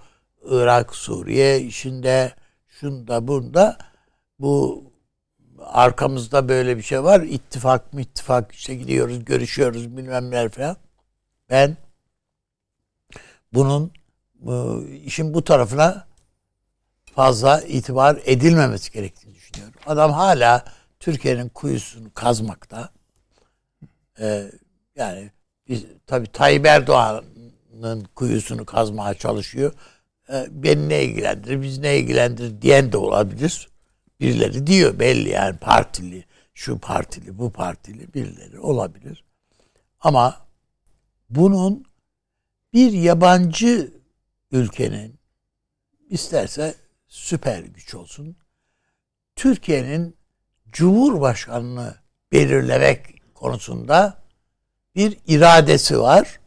Irak, 0.51 0.97
Suriye 0.97 1.61
işinde 1.61 2.35
şunda 2.69 3.29
bunda 3.29 3.79
bu 4.39 4.85
arkamızda 5.61 6.49
böyle 6.49 6.77
bir 6.77 6.83
şey 6.83 7.05
var. 7.05 7.21
İttifak 7.21 7.93
mı 7.93 8.01
ittifak 8.01 8.53
işte 8.53 8.75
gidiyoruz 8.75 9.25
görüşüyoruz 9.25 9.97
bilmem 9.97 10.31
neler 10.31 10.49
falan. 10.49 10.77
Ben 11.51 11.77
bunun 13.53 13.93
bu, 14.35 14.85
işin 15.05 15.35
bu 15.35 15.45
tarafına 15.45 16.07
fazla 17.15 17.61
itibar 17.61 18.21
edilmemesi 18.25 18.93
gerektiğini 18.93 19.35
düşünüyorum. 19.35 19.75
Adam 19.87 20.13
hala 20.13 20.65
Türkiye'nin 21.01 21.49
kuyusunu 21.49 22.15
kazmakta. 22.15 22.91
Ee, 24.21 24.51
yani 24.97 25.31
biz, 25.69 25.85
tabii 26.07 26.33
Tayyip 26.33 26.67
Erdoğan'ın 26.67 28.05
kuyusunu 28.15 28.65
kazmaya 28.65 29.15
çalışıyor. 29.15 29.73
Ee, 30.31 30.47
beni 30.51 30.89
ne 30.89 31.05
ilgilendirir, 31.05 31.63
biz 31.63 31.79
ne 31.79 31.99
ilgilendirir 31.99 32.63
diyen 32.63 32.93
de 32.93 32.97
olabilir. 32.97 33.69
Birileri 34.21 34.67
diyor 34.67 34.99
belli 34.99 35.29
yani 35.29 35.57
partili, 35.57 36.25
şu 36.55 36.79
partili, 36.79 37.39
bu 37.39 37.53
partili 37.53 38.15
birileri 38.15 38.61
olabilir. 38.61 39.25
Ama 40.01 40.47
bunun 41.31 41.85
bir 42.73 42.93
yabancı 42.93 43.95
ülkenin 44.53 45.19
isterse 46.11 46.75
süper 47.09 47.59
güç 47.59 47.95
olsun 47.95 48.37
Türkiye'nin 49.37 50.17
Cumhurbaşkanını 50.73 51.95
belirlemek 52.33 53.35
konusunda 53.35 54.23
bir 54.95 55.19
iradesi 55.27 56.01
var 56.01 56.41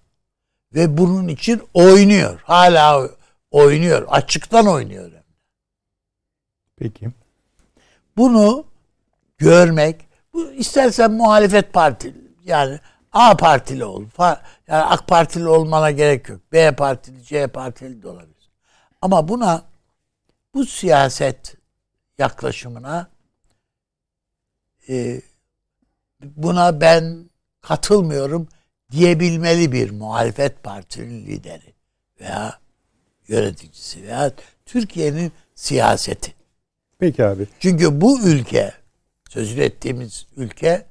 ve 0.74 0.98
bunun 0.98 1.28
için 1.28 1.62
oynuyor. 1.74 2.40
Hala 2.44 3.10
oynuyor. 3.52 4.06
Açıktan 4.10 4.68
oynuyor. 4.68 5.12
Peki. 6.78 7.10
Bunu 8.18 8.66
görmek, 9.38 10.08
bu 10.34 10.52
istersen 10.52 11.12
muhalefet 11.12 11.74
parti 11.74 12.16
yani 12.44 12.80
A 13.12 13.38
partili 13.38 13.86
ol. 13.86 14.06
Yani 14.68 14.84
AK 14.84 15.08
Partili 15.08 15.48
olmana 15.48 15.92
gerek 15.92 16.30
yok. 16.30 16.42
B 16.52 16.76
partili, 16.76 17.24
C 17.24 17.48
partili 17.48 18.02
de 18.02 18.08
olabilir. 18.08 18.50
Ama 19.02 19.28
buna 19.28 19.66
bu 20.54 20.66
siyaset 20.66 21.58
yaklaşımına 22.18 23.08
e, 24.90 25.22
buna 26.22 26.82
ben 26.82 27.30
katılmıyorum 27.62 28.48
diyebilmeli 28.92 29.72
bir 29.72 29.92
muhalefet 29.92 30.64
partisinin 30.64 31.26
lideri 31.26 31.74
veya 32.20 32.60
yöneticisi 33.30 34.04
veya 34.04 34.32
Türkiye'nin 34.66 35.32
siyaseti. 35.56 36.34
Peki 37.00 37.26
abi. 37.26 37.48
Çünkü 37.60 38.02
bu 38.02 38.22
ülke, 38.22 38.74
sözünü 39.30 39.62
ettiğimiz 39.64 40.28
ülke 40.38 40.86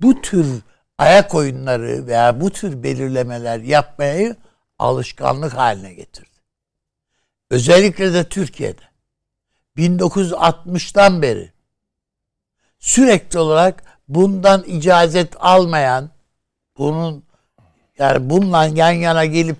bu 0.00 0.20
tür 0.20 0.62
ayak 0.98 1.34
oyunları 1.34 2.06
veya 2.06 2.40
bu 2.40 2.50
tür 2.50 2.82
belirlemeler 2.82 3.60
yapmayı 3.60 4.36
alışkanlık 4.78 5.52
haline 5.52 5.94
getirdi. 5.94 6.28
Özellikle 7.50 8.14
de 8.14 8.28
Türkiye'de. 8.28 8.82
1960'tan 9.76 11.22
beri 11.22 11.52
sürekli 12.78 13.38
olarak 13.38 13.82
bundan 14.08 14.64
icazet 14.64 15.36
almayan, 15.38 16.10
bunun 16.78 17.24
yani 17.98 18.30
bununla 18.30 18.64
yan 18.64 18.90
yana 18.90 19.24
gelip 19.24 19.56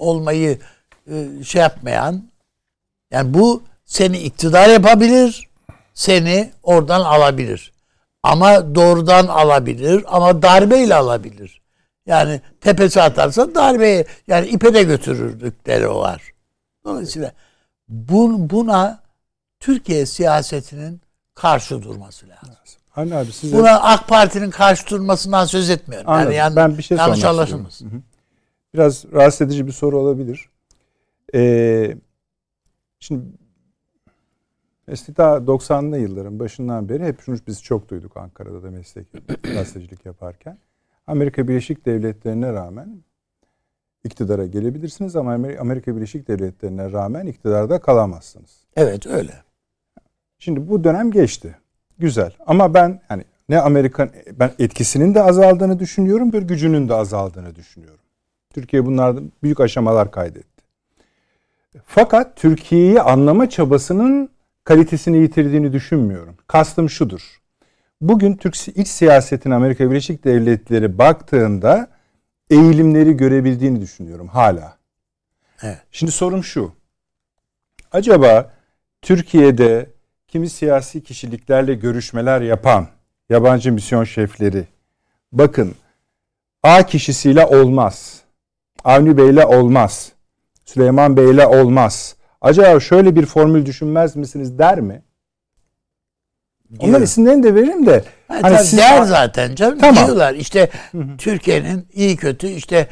olmayı 0.00 0.58
e, 1.10 1.44
şey 1.44 1.62
yapmayan 1.62 2.24
yani 3.10 3.34
bu 3.34 3.62
seni 3.84 4.18
iktidar 4.18 4.68
yapabilir, 4.68 5.48
seni 5.94 6.50
oradan 6.62 7.00
alabilir. 7.00 7.72
Ama 8.22 8.74
doğrudan 8.74 9.26
alabilir 9.26 10.04
ama 10.06 10.42
darbeyle 10.42 10.94
alabilir. 10.94 11.60
Yani 12.06 12.40
tepesi 12.60 13.02
atarsa 13.02 13.54
darbeye 13.54 14.04
yani 14.26 14.48
ipe 14.48 14.74
de 14.74 14.82
götürürdükleri 14.82 15.88
o 15.88 16.00
var. 16.00 16.22
Dolayısıyla 16.84 17.32
bun, 17.88 18.50
buna 18.50 19.00
Türkiye 19.60 20.06
siyasetinin 20.06 21.00
karşı 21.34 21.82
durması 21.82 22.26
lazım. 22.28 22.54
Anne 22.96 23.16
abi 23.16 23.32
size... 23.32 23.56
Buna 23.56 23.80
AK 23.80 24.08
Parti'nin 24.08 24.50
karşı 24.50 24.86
durmasından 24.86 25.44
söz 25.44 25.70
etmiyorum. 25.70 26.10
Anladım. 26.10 26.32
Yani 26.32 26.56
ben 26.56 26.78
bir 26.78 26.82
şey 26.82 26.96
yanlış 26.96 27.24
anlaşılmasın. 27.24 28.04
Biraz 28.74 29.12
rahatsız 29.12 29.46
edici 29.46 29.66
bir 29.66 29.72
soru 29.72 29.98
olabilir. 29.98 30.50
Ee, 31.34 31.96
şimdi 33.00 33.24
Mesela 34.90 35.16
daha 35.16 35.36
90'lı 35.36 35.98
yılların 35.98 36.38
başından 36.38 36.88
beri 36.88 37.04
hep 37.04 37.20
şunu 37.20 37.38
biz 37.46 37.62
çok 37.62 37.88
duyduk 37.88 38.16
Ankara'da 38.16 38.62
da 38.62 38.70
meslek 38.70 39.06
gazetecilik 39.42 40.06
yaparken. 40.06 40.58
Amerika 41.06 41.48
Birleşik 41.48 41.86
Devletleri'ne 41.86 42.52
rağmen 42.52 43.02
iktidara 44.04 44.46
gelebilirsiniz 44.46 45.16
ama 45.16 45.32
Amerika 45.32 45.96
Birleşik 45.96 46.28
Devletleri'ne 46.28 46.92
rağmen 46.92 47.26
iktidarda 47.26 47.80
kalamazsınız. 47.80 48.64
Evet 48.76 49.06
öyle. 49.06 49.32
Şimdi 50.38 50.68
bu 50.68 50.84
dönem 50.84 51.10
geçti. 51.10 51.56
Güzel. 51.98 52.32
Ama 52.46 52.74
ben 52.74 53.00
hani 53.08 53.24
ne 53.48 53.60
Amerikan 53.60 54.10
ben 54.32 54.50
etkisinin 54.58 55.14
de 55.14 55.22
azaldığını 55.22 55.78
düşünüyorum, 55.78 56.32
bir 56.32 56.42
gücünün 56.42 56.88
de 56.88 56.94
azaldığını 56.94 57.54
düşünüyorum. 57.54 57.99
Türkiye 58.54 58.86
bunlardan 58.86 59.32
büyük 59.42 59.60
aşamalar 59.60 60.10
kaydetti. 60.10 60.62
Fakat 61.86 62.36
Türkiye'yi 62.36 63.00
anlama 63.00 63.50
çabasının 63.50 64.30
kalitesini 64.64 65.18
yitirdiğini 65.18 65.72
düşünmüyorum. 65.72 66.36
Kastım 66.46 66.90
şudur. 66.90 67.40
Bugün 68.00 68.36
Türk 68.36 68.68
iç 68.68 68.88
siyasetin 68.88 69.50
Amerika 69.50 69.90
Birleşik 69.90 70.24
Devletleri 70.24 70.98
baktığında 70.98 71.88
eğilimleri 72.50 73.16
görebildiğini 73.16 73.80
düşünüyorum 73.80 74.28
hala. 74.28 74.76
Evet. 75.62 75.78
Şimdi 75.90 76.12
sorum 76.12 76.44
şu. 76.44 76.72
Acaba 77.92 78.52
Türkiye'de 79.02 79.90
kimi 80.28 80.50
siyasi 80.50 81.02
kişiliklerle 81.02 81.74
görüşmeler 81.74 82.40
yapan 82.40 82.88
yabancı 83.30 83.72
misyon 83.72 84.04
şefleri 84.04 84.64
bakın 85.32 85.74
A 86.62 86.82
kişisiyle 86.82 87.46
olmaz. 87.46 88.19
Avni 88.84 89.16
Bey'le 89.16 89.44
olmaz. 89.44 90.12
Süleyman 90.64 91.16
Bey'le 91.16 91.46
olmaz. 91.46 92.16
Acaba 92.40 92.80
şöyle 92.80 93.16
bir 93.16 93.26
formül 93.26 93.66
düşünmez 93.66 94.16
misiniz 94.16 94.58
der 94.58 94.80
mi? 94.80 95.02
Onlar 96.78 97.00
isimlerini 97.00 97.42
de 97.42 97.54
veririm 97.54 97.86
de. 97.86 98.04
Yani 98.30 98.42
hani 98.42 98.58
siz 98.58 98.78
der 98.78 99.02
zaten 99.02 99.54
canım. 99.54 99.78
Tamam. 99.78 100.06
Diyorlar 100.06 100.34
işte 100.34 100.70
Türkiye'nin 101.18 101.88
iyi 101.92 102.16
kötü 102.16 102.46
işte 102.46 102.88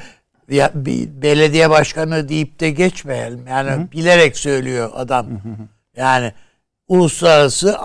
ya, 0.50 0.70
bir 0.74 1.22
belediye 1.22 1.70
başkanı 1.70 2.28
deyip 2.28 2.60
de 2.60 2.70
geçmeyelim. 2.70 3.46
Yani 3.48 3.70
hı 3.70 3.74
hı. 3.74 3.92
bilerek 3.92 4.36
söylüyor 4.36 4.90
adam. 4.94 5.26
Hı 5.26 5.34
hı. 5.34 5.68
Yani 5.96 6.32
uluslararası 6.88 7.76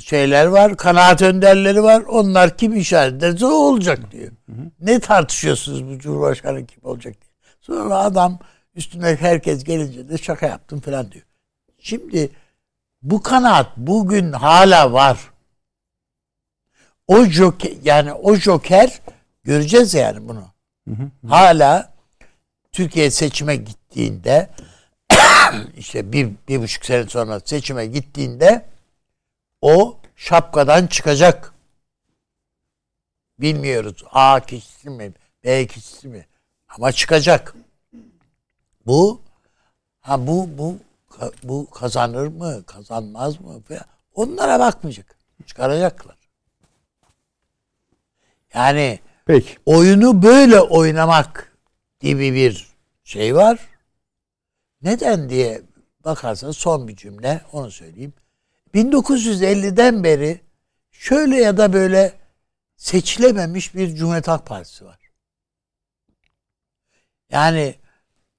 şeyler 0.00 0.46
var, 0.46 0.76
kanaat 0.76 1.22
önderleri 1.22 1.82
var. 1.82 2.02
Onlar 2.08 2.56
kim 2.56 2.76
işaret 2.76 3.14
ederse 3.14 3.46
o 3.46 3.48
olacak 3.48 3.98
diyor. 4.12 4.32
Hı 4.46 4.52
hı. 4.52 4.70
Ne 4.80 5.00
tartışıyorsunuz 5.00 5.88
bu 5.88 5.98
Cumhurbaşkanı 5.98 6.66
kim 6.66 6.84
olacak 6.84 7.14
diye. 7.20 7.27
Sonra 7.68 7.98
adam 7.98 8.38
üstüne 8.74 9.16
herkes 9.16 9.64
gelince 9.64 10.08
de 10.08 10.18
şaka 10.18 10.46
yaptım 10.46 10.80
falan 10.80 11.12
diyor. 11.12 11.24
Şimdi 11.78 12.30
bu 13.02 13.22
kanaat 13.22 13.76
bugün 13.76 14.32
hala 14.32 14.92
var. 14.92 15.18
O 17.06 17.24
joker 17.24 17.72
yani 17.82 18.12
o 18.12 18.34
joker 18.34 19.00
göreceğiz 19.44 19.94
yani 19.94 20.28
bunu. 20.28 20.44
Hı 20.88 20.94
hı. 20.94 21.28
Hala 21.28 21.92
Türkiye 22.72 23.10
seçime 23.10 23.56
gittiğinde 23.56 24.50
işte 25.76 26.12
bir, 26.12 26.30
bir 26.48 26.62
buçuk 26.62 26.84
sene 26.84 27.08
sonra 27.08 27.40
seçime 27.40 27.86
gittiğinde 27.86 28.66
o 29.60 29.98
şapkadan 30.16 30.86
çıkacak. 30.86 31.54
Bilmiyoruz. 33.38 34.04
A 34.12 34.40
kişisi 34.40 34.90
mi? 34.90 35.12
B 35.44 35.66
kişisi 35.66 36.08
mi? 36.08 36.26
Ama 36.68 36.92
çıkacak. 36.92 37.54
Bu 38.86 39.20
ha 40.00 40.26
bu 40.26 40.48
bu 40.58 40.78
bu 41.42 41.70
kazanır 41.70 42.26
mı? 42.26 42.64
Kazanmaz 42.66 43.40
mı? 43.40 43.62
Onlara 44.14 44.60
bakmayacak. 44.60 45.18
Çıkaracaklar. 45.46 46.16
Yani 48.54 48.98
Peki. 49.26 49.56
oyunu 49.66 50.22
böyle 50.22 50.60
oynamak 50.60 51.56
gibi 52.00 52.34
bir 52.34 52.68
şey 53.04 53.34
var. 53.34 53.58
Neden 54.82 55.30
diye 55.30 55.62
bakarsan 56.04 56.50
son 56.50 56.88
bir 56.88 56.96
cümle 56.96 57.40
onu 57.52 57.70
söyleyeyim. 57.70 58.12
1950'den 58.74 60.04
beri 60.04 60.40
şöyle 60.90 61.36
ya 61.36 61.56
da 61.56 61.72
böyle 61.72 62.12
seçilememiş 62.76 63.74
bir 63.74 63.96
Cumhuriyet 63.96 64.28
Halk 64.28 64.46
Partisi 64.46 64.84
var. 64.84 64.97
Yani 67.30 67.74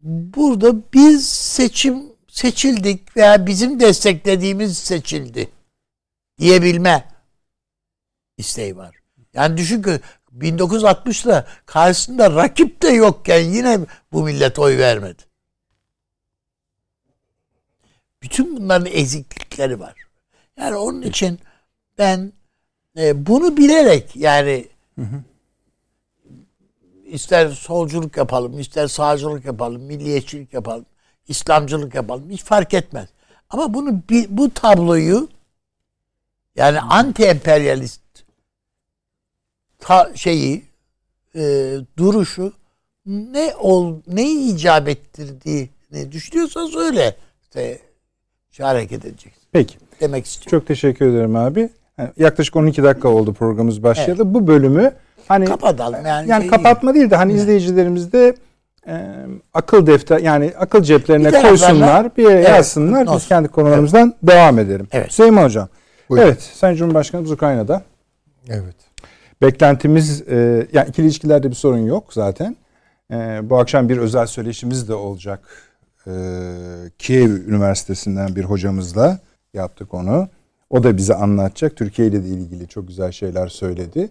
burada 0.02 0.94
biz 0.94 1.30
seçim 1.30 2.04
seçildik 2.28 3.18
veya 3.18 3.48
bizim 3.48 3.80
desteklediğimiz 3.80 4.78
seçildi 4.78 5.50
diyebilme 6.40 7.08
isteği 8.38 8.78
var. 8.78 8.96
Yani 9.34 9.58
düşün 9.58 9.82
ki 9.82 10.00
1960'da 10.38 11.48
karşısında 11.66 12.36
rakip 12.36 12.82
de 12.82 12.88
yokken 12.88 13.40
yine 13.40 13.80
bu 14.12 14.24
millet 14.24 14.60
oy 14.60 14.78
vermedi. 14.78 15.24
Bütün 18.24 18.58
bunların 18.58 18.92
eziklikleri 18.92 19.80
var. 19.80 19.96
Yani 20.58 20.76
onun 20.76 21.02
için 21.02 21.40
ben 21.98 22.34
e, 22.98 23.26
bunu 23.26 23.58
bilerek 23.58 24.16
yani 24.16 24.68
hı 24.96 25.02
hı. 25.02 25.24
İster 27.10 27.50
solculuk 27.50 28.18
yapalım, 28.18 28.60
ister 28.60 28.88
sağcılık 28.88 29.46
yapalım, 29.46 29.82
milliyetçilik 29.82 30.54
yapalım, 30.54 30.86
İslamcılık 31.28 31.96
yapalım 31.96 32.30
hiç 32.30 32.44
fark 32.44 32.74
etmez. 32.74 33.10
Ama 33.50 33.74
bunu 33.74 34.02
bu 34.30 34.50
tabloyu 34.54 35.30
yani 36.56 36.80
anti 36.80 37.24
emperyalist 37.24 38.02
ta, 39.80 40.12
şeyi 40.16 40.64
e, 41.36 41.76
duruşu 41.98 42.54
ne 43.06 43.54
ol 43.56 44.02
neyi 44.08 44.54
icap 44.54 44.88
ettirdiğini 44.88 46.12
düşünüyorsanız 46.12 46.76
öyle 46.76 47.16
işte, 47.44 47.80
şey 48.52 48.66
hareket 48.66 49.06
edeceksin. 49.06 49.44
Peki. 49.52 49.76
Demek 50.00 50.26
istiyorum. 50.26 50.60
Çok 50.60 50.68
teşekkür 50.68 51.08
ederim 51.08 51.36
abi. 51.36 51.70
Yani 51.98 52.10
yaklaşık 52.18 52.56
12 52.56 52.84
dakika 52.84 53.10
oldu 53.10 53.34
programımız 53.34 53.84
başladı. 53.84 54.22
Evet. 54.24 54.34
Bu 54.34 54.48
bölümü 54.48 54.94
hani 55.30 55.46
kapatalım 55.46 56.06
yani. 56.06 56.30
Yani 56.30 56.42
şey 56.42 56.50
kapatma 56.50 56.94
değil 56.94 57.10
de 57.10 57.16
hani 57.16 57.32
evet. 57.32 57.42
izleyicilerimiz 57.42 58.14
de 58.14 58.36
e, 58.88 59.06
akıl 59.54 59.88
defter 59.88 60.20
yani 60.20 60.54
akıl 60.60 60.84
ceplerine 60.84 61.34
bir 61.34 61.42
koysunlar, 61.42 62.18
bir 62.18 62.24
yere 62.24 62.34
evet, 62.34 62.50
yazsınlar. 62.50 63.08
Biz 63.16 63.28
kendi 63.28 63.48
konularımızdan 63.48 64.08
evet. 64.08 64.34
devam 64.36 64.60
edelim. 64.60 64.88
Evet. 64.92 65.12
Süleyman 65.12 65.44
Hocam. 65.44 65.70
Buyurun. 66.10 66.28
Evet, 66.28 66.42
Sayın 66.42 66.76
Cumhurbaşkanımız 66.76 67.32
Ukrayna'da. 67.32 67.82
Evet. 68.50 68.76
Beklentimiz 69.42 70.22
e, 70.22 70.68
yani 70.74 70.90
ikili 70.90 71.06
ilişkilerde 71.06 71.50
bir 71.50 71.56
sorun 71.56 71.86
yok 71.86 72.14
zaten. 72.14 72.56
E, 73.12 73.16
bu 73.44 73.60
akşam 73.60 73.90
bir 73.90 73.98
özel 73.98 74.28
söyleşimiz 74.28 74.90
de 74.90 74.94
olacak. 74.94 75.40
E, 76.08 76.12
Kiev 77.00 77.30
Üniversitesi'nden 77.30 78.36
bir 78.36 78.44
hocamızla 78.44 79.20
yaptık 79.54 79.94
onu. 79.94 80.28
O 80.70 80.84
da 80.84 80.98
bize 80.98 81.14
anlatacak. 81.14 81.76
Türkiye 81.76 82.08
ile 82.08 82.24
de 82.24 82.28
ilgili 82.28 82.68
çok 82.68 82.88
güzel 82.88 83.12
şeyler 83.12 83.48
söyledi. 83.48 84.10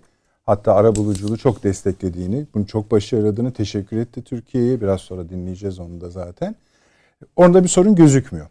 Hatta 0.48 0.74
ara 0.74 0.96
buluculuğu 0.96 1.36
çok 1.36 1.64
desteklediğini, 1.64 2.46
bunu 2.54 2.66
çok 2.66 2.90
başarıladığını 2.90 3.52
teşekkür 3.52 3.96
etti 3.96 4.22
Türkiye'ye. 4.22 4.80
Biraz 4.80 5.00
sonra 5.00 5.28
dinleyeceğiz 5.28 5.78
onu 5.78 6.00
da 6.00 6.10
zaten. 6.10 6.54
Orada 7.36 7.62
bir 7.62 7.68
sorun 7.68 7.94
gözükmüyor. 7.94 8.46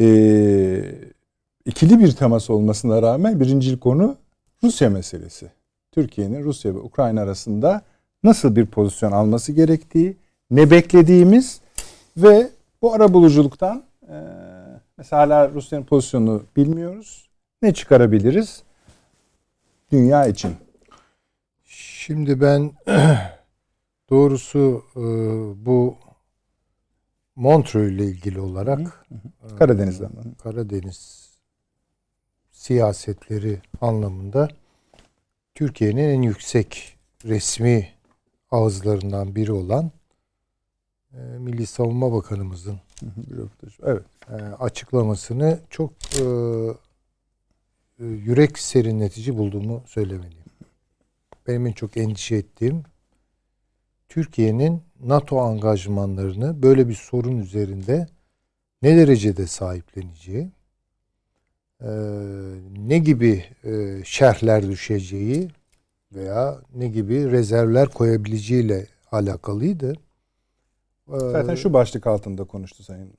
Ee, 0.00 0.94
ikili 1.64 2.00
bir 2.00 2.12
temas 2.12 2.50
olmasına 2.50 3.02
rağmen 3.02 3.40
birinci 3.40 3.80
konu 3.80 4.16
Rusya 4.62 4.90
meselesi. 4.90 5.50
Türkiye'nin 5.92 6.44
Rusya 6.44 6.74
ve 6.74 6.78
Ukrayna 6.78 7.22
arasında 7.22 7.82
nasıl 8.22 8.56
bir 8.56 8.66
pozisyon 8.66 9.12
alması 9.12 9.52
gerektiği, 9.52 10.16
ne 10.50 10.70
beklediğimiz 10.70 11.60
ve 12.16 12.50
bu 12.82 12.94
ara 12.94 13.12
buluculuktan 13.12 13.82
e, 14.02 14.16
mesela 14.98 15.50
Rusya'nın 15.50 15.84
pozisyonunu 15.84 16.42
bilmiyoruz. 16.56 17.28
Ne 17.62 17.74
çıkarabiliriz 17.74 18.62
dünya 19.92 20.26
için? 20.26 20.50
Şimdi 22.06 22.40
ben 22.40 22.72
doğrusu 24.10 24.84
e, 24.96 25.00
bu 25.66 25.96
Montreux 27.36 27.92
ile 27.92 28.04
ilgili 28.04 28.40
olarak 28.40 29.06
Karadeniz'den 29.58 30.06
e, 30.06 30.34
Karadeniz 30.42 31.30
siyasetleri 32.50 33.60
anlamında 33.80 34.48
Türkiye'nin 35.54 36.08
en 36.08 36.22
yüksek 36.22 36.98
resmi 37.24 37.88
ağızlarından 38.50 39.34
biri 39.34 39.52
olan 39.52 39.90
e, 41.12 41.18
Milli 41.18 41.66
Savunma 41.66 42.12
Bakanımızın 42.12 42.80
evet. 43.82 44.04
e, 44.28 44.32
açıklamasını 44.34 45.60
çok 45.70 45.92
e, 46.20 46.24
yürek 47.98 48.58
serinletici 48.58 49.38
bulduğumu 49.38 49.82
söylemeliyim. 49.86 50.39
Benim 51.46 51.66
en 51.66 51.72
çok 51.72 51.96
endişe 51.96 52.36
ettiğim 52.36 52.82
Türkiye'nin 54.08 54.82
NATO 55.00 55.38
angajmanlarını 55.38 56.62
böyle 56.62 56.88
bir 56.88 56.94
sorun 56.94 57.38
üzerinde 57.38 58.06
ne 58.82 58.96
derecede 58.96 59.46
sahipleneceği, 59.46 60.50
e, 61.80 61.90
ne 62.78 62.98
gibi 62.98 63.44
e, 63.64 64.00
şerhler 64.04 64.68
düşeceği 64.68 65.50
veya 66.12 66.58
ne 66.74 66.88
gibi 66.88 67.30
rezervler 67.30 67.88
koyabileceğiyle 67.88 68.86
alakalıydı. 69.12 69.92
Zaten 71.08 71.54
şu 71.54 71.72
başlık 71.72 72.06
altında 72.06 72.44
konuştu 72.44 72.82
Sayın 72.82 73.12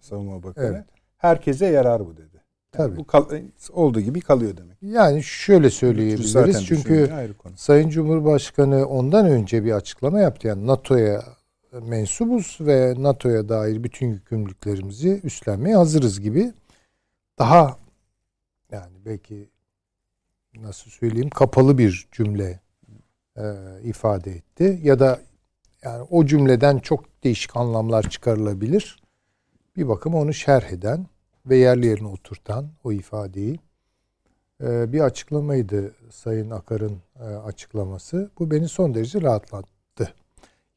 Savunma 0.00 0.42
Bakanı. 0.42 0.66
Evet. 0.66 0.84
Herkese 1.16 1.66
yarar 1.66 2.06
bu 2.06 2.16
dedi. 2.16 2.27
Tabii. 2.72 2.96
bu 2.96 3.04
kal, 3.04 3.24
olduğu 3.72 4.00
gibi 4.00 4.20
kalıyor 4.20 4.56
demek. 4.56 4.76
Yani 4.82 5.22
şöyle 5.22 5.70
söyleyebiliriz. 5.70 6.66
Çünkü 6.66 7.10
Sayın 7.56 7.88
Cumhurbaşkanı 7.88 8.86
ondan 8.86 9.26
önce 9.26 9.64
bir 9.64 9.72
açıklama 9.72 10.20
yaptı. 10.20 10.48
Yani 10.48 10.66
NATO'ya 10.66 11.22
mensubuz 11.72 12.58
ve 12.60 12.94
NATO'ya 12.98 13.48
dair 13.48 13.84
bütün 13.84 14.08
yükümlülüklerimizi 14.08 15.20
üstlenmeye 15.24 15.76
hazırız 15.76 16.20
gibi 16.20 16.52
daha 17.38 17.78
yani 18.70 18.96
belki 19.04 19.50
nasıl 20.54 20.90
söyleyeyim 20.90 21.30
kapalı 21.30 21.78
bir 21.78 22.08
cümle 22.12 22.60
e, 23.36 23.44
ifade 23.82 24.30
etti 24.32 24.80
ya 24.82 24.98
da 24.98 25.20
yani 25.82 26.06
o 26.10 26.26
cümleden 26.26 26.78
çok 26.78 27.24
değişik 27.24 27.56
anlamlar 27.56 28.10
çıkarılabilir. 28.10 29.02
Bir 29.76 29.88
bakım 29.88 30.14
onu 30.14 30.34
şerh 30.34 30.72
eden 30.72 31.06
ve 31.48 31.56
yerli 31.56 31.86
yerine 31.86 32.08
oturtan 32.08 32.70
o 32.84 32.92
ifadeyi 32.92 33.58
e, 34.62 34.92
bir 34.92 35.00
açıklamaydı 35.00 35.94
Sayın 36.10 36.50
Akar'ın 36.50 37.02
e, 37.20 37.24
açıklaması. 37.24 38.30
Bu 38.38 38.50
beni 38.50 38.68
son 38.68 38.94
derece 38.94 39.20
rahatlattı. 39.20 40.14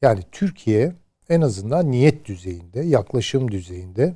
Yani 0.02 0.24
Türkiye 0.32 0.94
en 1.30 1.42
azından 1.42 1.92
niyet 1.92 2.26
düzeyinde, 2.26 2.80
yaklaşım 2.82 3.52
düzeyinde 3.52 4.16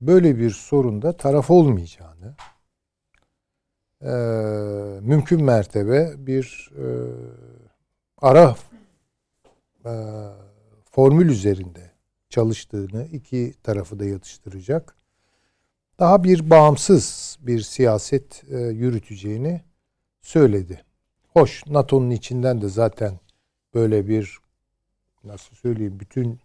böyle 0.00 0.38
bir 0.38 0.50
sorunda 0.50 1.16
taraf 1.16 1.50
olmayacağını, 1.50 2.34
e, 4.02 4.10
mümkün 5.00 5.44
mertebe 5.44 6.14
bir 6.18 6.70
ara 8.22 8.56
formül 10.90 11.28
üzerinde 11.28 11.90
çalıştığını, 12.28 13.04
iki 13.12 13.54
tarafı 13.62 13.98
da 13.98 14.04
yatıştıracak. 14.04 14.99
Daha 16.00 16.24
bir 16.24 16.50
bağımsız 16.50 17.38
bir 17.40 17.60
siyaset 17.60 18.42
e, 18.50 18.58
yürüteceğini 18.58 19.60
söyledi. 20.20 20.84
Hoş 21.28 21.66
NATO'nun 21.66 22.10
içinden 22.10 22.62
de 22.62 22.68
zaten 22.68 23.20
böyle 23.74 24.08
bir 24.08 24.38
nasıl 25.24 25.56
söyleyeyim 25.56 26.00
bütün 26.00 26.40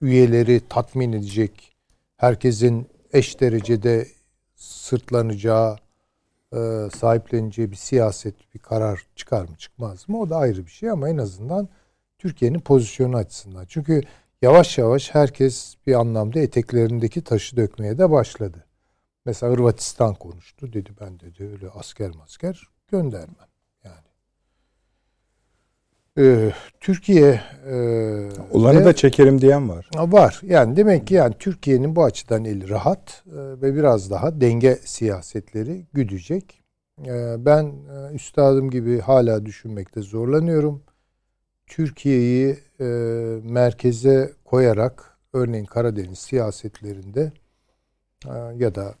üyeleri 0.00 0.60
tatmin 0.68 1.12
edecek 1.12 1.76
herkesin 2.16 2.88
eş 3.12 3.40
derecede 3.40 4.06
sırtlanacağı 4.56 5.78
e, 6.52 6.88
sahipleneceği 6.96 7.70
bir 7.70 7.76
siyaset 7.76 8.54
bir 8.54 8.58
karar 8.58 9.06
çıkar 9.16 9.42
mı 9.42 9.56
çıkmaz 9.56 10.08
mı 10.08 10.20
o 10.20 10.30
da 10.30 10.36
ayrı 10.36 10.66
bir 10.66 10.70
şey 10.70 10.90
ama 10.90 11.08
en 11.08 11.18
azından 11.18 11.68
Türkiye'nin 12.18 12.60
pozisyonu 12.60 13.16
açısından. 13.16 13.66
Çünkü 13.68 14.02
yavaş 14.42 14.78
yavaş 14.78 15.14
herkes 15.14 15.74
bir 15.86 15.94
anlamda 15.94 16.40
eteklerindeki 16.40 17.22
taşı 17.22 17.56
dökmeye 17.56 17.98
de 17.98 18.10
başladı. 18.10 18.67
Mesela 19.24 19.52
Hırvatistan 19.52 20.14
konuştu 20.14 20.72
dedi 20.72 20.90
ben 21.00 21.20
dedi 21.20 21.44
öyle 21.44 21.68
asker 21.70 22.10
masker 22.10 22.68
göndermem. 22.88 23.48
Ee, 26.18 26.52
Türkiye 26.80 27.40
e, 27.66 27.74
olanı 28.50 28.84
da 28.84 28.92
çekerim 28.96 29.40
diyen 29.40 29.68
var. 29.68 29.88
Var. 29.96 30.40
Yani 30.42 30.76
demek 30.76 31.06
ki 31.06 31.14
yani 31.14 31.34
Türkiye'nin 31.38 31.96
bu 31.96 32.04
açıdan 32.04 32.44
eli 32.44 32.68
rahat 32.68 33.24
e, 33.26 33.36
ve 33.62 33.74
biraz 33.74 34.10
daha 34.10 34.40
denge 34.40 34.78
siyasetleri 34.84 35.86
güdecek. 35.92 36.62
E, 37.06 37.36
ben 37.38 37.64
e, 37.64 38.14
üstadım 38.14 38.70
gibi 38.70 39.00
hala 39.00 39.46
düşünmekte 39.46 40.02
zorlanıyorum. 40.02 40.82
Türkiye'yi 41.66 42.56
e, 42.80 42.84
merkeze 43.42 44.32
koyarak 44.44 45.18
örneğin 45.32 45.64
Karadeniz 45.64 46.18
siyasetlerinde 46.18 47.32
e, 48.26 48.34
ya 48.56 48.74
da 48.74 48.94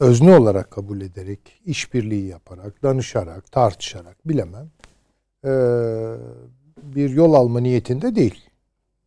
özne 0.00 0.36
olarak 0.36 0.70
kabul 0.70 1.00
ederek, 1.00 1.60
işbirliği 1.66 2.26
yaparak, 2.26 2.82
danışarak, 2.82 3.52
tartışarak 3.52 4.28
bilemem 4.28 4.70
e, 5.44 5.50
bir 6.82 7.10
yol 7.10 7.34
alma 7.34 7.60
niyetinde 7.60 8.14
değil 8.14 8.44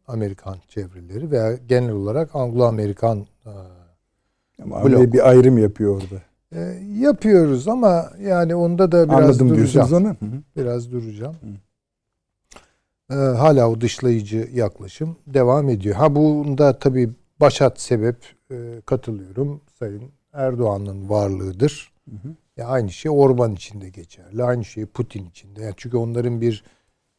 Amerikan 0.07 0.57
çevreleri 0.67 1.31
veya 1.31 1.55
genel 1.55 1.91
olarak 1.91 2.35
Anglo-Amerikan 2.35 3.25
e, 3.45 3.51
ama 4.63 4.83
blok. 4.83 5.13
bir 5.13 5.29
ayrım 5.29 5.57
yapıyor 5.57 5.95
orada. 5.95 6.21
E, 6.51 6.59
yapıyoruz 6.99 7.67
ama 7.67 8.09
yani 8.19 8.55
onda 8.55 8.91
da 8.91 9.09
biraz 9.09 9.19
Anladım 9.23 9.49
duracağım. 9.49 9.93
Onu. 9.93 10.07
Hı 10.07 10.09
hı. 10.09 10.41
Biraz 10.55 10.91
duracağım. 10.91 11.35
E, 13.11 13.15
hala 13.15 13.69
o 13.69 13.81
dışlayıcı 13.81 14.49
yaklaşım 14.53 15.15
devam 15.27 15.69
ediyor. 15.69 15.95
Ha 15.95 16.15
bunda 16.15 16.79
tabii 16.79 17.09
başat 17.39 17.81
sebep 17.81 18.17
e, 18.51 18.81
katılıyorum. 18.85 19.61
Sayın 19.79 20.11
Erdoğan'ın 20.37 21.09
varlığıdır. 21.09 21.93
Hı 22.09 22.15
hı. 22.15 22.35
Ya 22.57 22.67
aynı 22.67 22.91
şey 22.91 23.11
Orban 23.11 23.53
için 23.53 23.81
de 23.81 23.89
geçerli. 23.89 24.43
Aynı 24.43 24.65
şey 24.65 24.85
Putin 24.85 25.25
için 25.25 25.55
de. 25.55 25.61
Yani 25.61 25.73
çünkü 25.77 25.97
onların 25.97 26.41
bir 26.41 26.63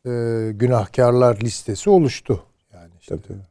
e, 0.06 0.10
günahkarlar 0.52 1.40
listesi 1.40 1.90
oluştu. 1.90 2.44
Yani 2.72 2.92
işte. 3.00 3.16
Tabii, 3.16 3.28
tabii. 3.28 3.46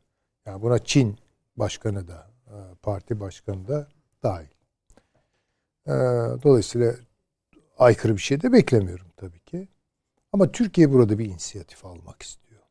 Yani 0.46 0.62
buna 0.62 0.80
Çin 0.80 1.18
başkanı 1.58 2.08
da, 2.08 2.28
e, 2.48 2.56
parti 2.82 3.20
başkanı 3.20 3.68
da 3.68 3.88
dahil. 4.24 4.48
E, 5.88 5.94
dolayısıyla 6.44 6.94
aykırı 7.78 8.16
bir 8.16 8.22
şey 8.22 8.42
de 8.42 8.52
beklemiyorum 8.52 9.08
tabii 9.18 9.40
ki. 9.40 9.68
Ama 10.34 10.52
Türkiye 10.52 10.92
burada 10.92 11.20
bir 11.20 11.26
inisiyatif 11.26 11.86
almak 11.86 12.22
istiyor. 12.22 12.62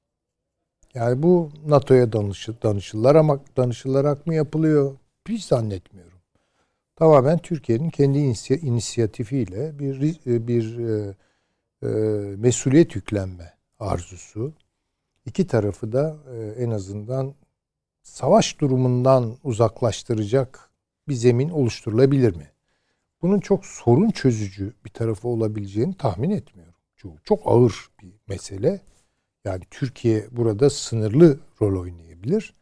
Yani 0.95 1.23
bu 1.23 1.51
NATO'ya 1.67 2.13
danışı, 2.13 2.63
danışırlar 2.63 3.15
ama 3.15 3.41
danışılarak 3.57 4.27
mı 4.27 4.35
yapılıyor? 4.35 4.97
Hiç 5.29 5.45
zannetmiyorum. 5.45 6.06
Tamamen 6.97 7.39
Türkiye'nin 7.39 7.91
kendi 7.91 8.19
inisiyatifiyle 8.63 9.79
bir 9.79 10.01
bir 10.27 10.79
e, 10.79 11.15
e, 11.83 11.89
mesuliyet 12.37 12.95
yüklenme 12.95 13.53
arzusu. 13.79 14.53
İki 15.27 15.47
tarafı 15.47 15.93
da 15.93 16.17
e, 16.35 16.63
en 16.63 16.71
azından 16.71 17.35
savaş 18.03 18.61
durumundan 18.61 19.37
uzaklaştıracak 19.45 20.71
bir 21.09 21.15
zemin 21.15 21.49
oluşturulabilir 21.49 22.37
mi? 22.37 22.51
Bunun 23.23 23.41
çok 23.41 23.67
sorun 23.67 24.11
çözücü 24.11 24.75
bir 24.85 24.91
tarafı 24.91 25.29
olabileceğini 25.29 25.95
tahmin 25.95 26.31
etmiyorum. 26.31 26.75
Çok, 26.97 27.25
çok 27.25 27.41
ağır 27.45 27.89
bir 28.03 28.13
mesele. 28.29 28.81
Yani 29.45 29.63
Türkiye 29.71 30.27
burada 30.33 30.71
sınırlı 30.71 31.41
rol 31.63 31.81
oynayabilir. 31.81 32.55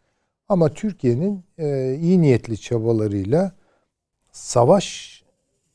Ama 0.49 0.68
Türkiye'nin 0.68 1.44
e, 1.59 1.94
iyi 2.01 2.20
niyetli 2.23 2.59
çabalarıyla 2.59 3.53
savaş 4.35 5.23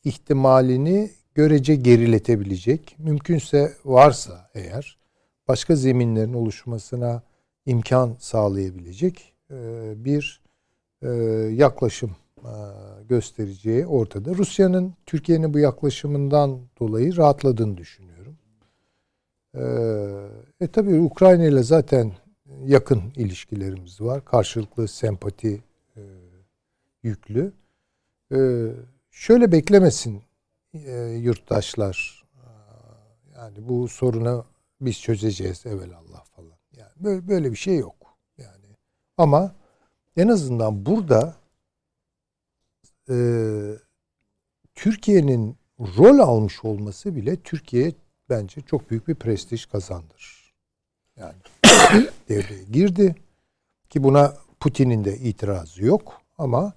ihtimalini 0.04 1.10
görece 1.34 1.76
geriletebilecek, 1.76 2.96
mümkünse 2.98 3.72
varsa 3.84 4.50
eğer 4.54 4.98
başka 5.48 5.76
zeminlerin 5.76 6.32
oluşmasına 6.32 7.22
imkan 7.66 8.16
sağlayabilecek 8.18 9.32
e, 9.50 9.56
bir 10.04 10.42
e, 11.02 11.08
yaklaşım 11.52 12.16
e, 12.38 12.52
göstereceği 13.08 13.86
ortada. 13.86 14.34
Rusya'nın 14.34 14.94
Türkiye'nin 15.06 15.54
bu 15.54 15.58
yaklaşımından 15.58 16.60
dolayı 16.80 17.16
rahatladığını 17.16 17.76
düşünüyorum. 17.76 18.36
E 20.60 20.66
tabii 20.66 21.00
Ukrayna 21.00 21.44
ile 21.44 21.62
zaten 21.62 22.12
yakın 22.64 23.02
ilişkilerimiz 23.16 24.00
var. 24.00 24.24
Karşılıklı 24.24 24.88
sempati 24.88 25.62
yüklü. 27.02 27.52
Şöyle 29.10 29.52
beklemesin 29.52 30.22
yurttaşlar. 31.16 32.24
Yani 33.36 33.68
bu 33.68 33.88
soruna 33.88 34.44
biz 34.80 35.00
çözeceğiz 35.00 35.66
evvelallah 35.66 36.24
falan. 36.24 36.58
Yani 36.72 36.92
böyle, 36.96 37.28
böyle 37.28 37.50
bir 37.50 37.56
şey 37.56 37.76
yok. 37.76 38.16
Yani 38.38 38.76
ama 39.16 39.54
en 40.16 40.28
azından 40.28 40.86
burada 40.86 41.36
e, 43.10 43.16
Türkiye'nin 44.74 45.56
rol 45.80 46.18
almış 46.18 46.64
olması 46.64 47.16
bile 47.16 47.36
Türkiye 47.36 47.92
bence 48.28 48.60
çok 48.60 48.90
büyük 48.90 49.08
bir 49.08 49.14
prestij 49.14 49.66
kazandır. 49.66 50.54
Yani 51.16 51.36
devreye 52.28 52.64
girdi 52.64 53.14
ki 53.90 54.02
buna 54.02 54.36
Putin'in 54.60 55.04
de 55.04 55.16
itirazı 55.16 55.84
yok 55.84 56.22
ama 56.38 56.72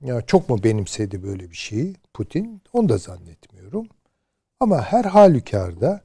ya 0.00 0.22
çok 0.22 0.48
mu 0.48 0.64
benimsedi 0.64 1.22
böyle 1.22 1.50
bir 1.50 1.56
şeyi 1.56 1.94
Putin? 2.14 2.62
Onu 2.72 2.88
da 2.88 2.98
zannetmiyorum. 2.98 3.88
Ama 4.60 4.82
her 4.82 5.04
halükarda 5.04 6.00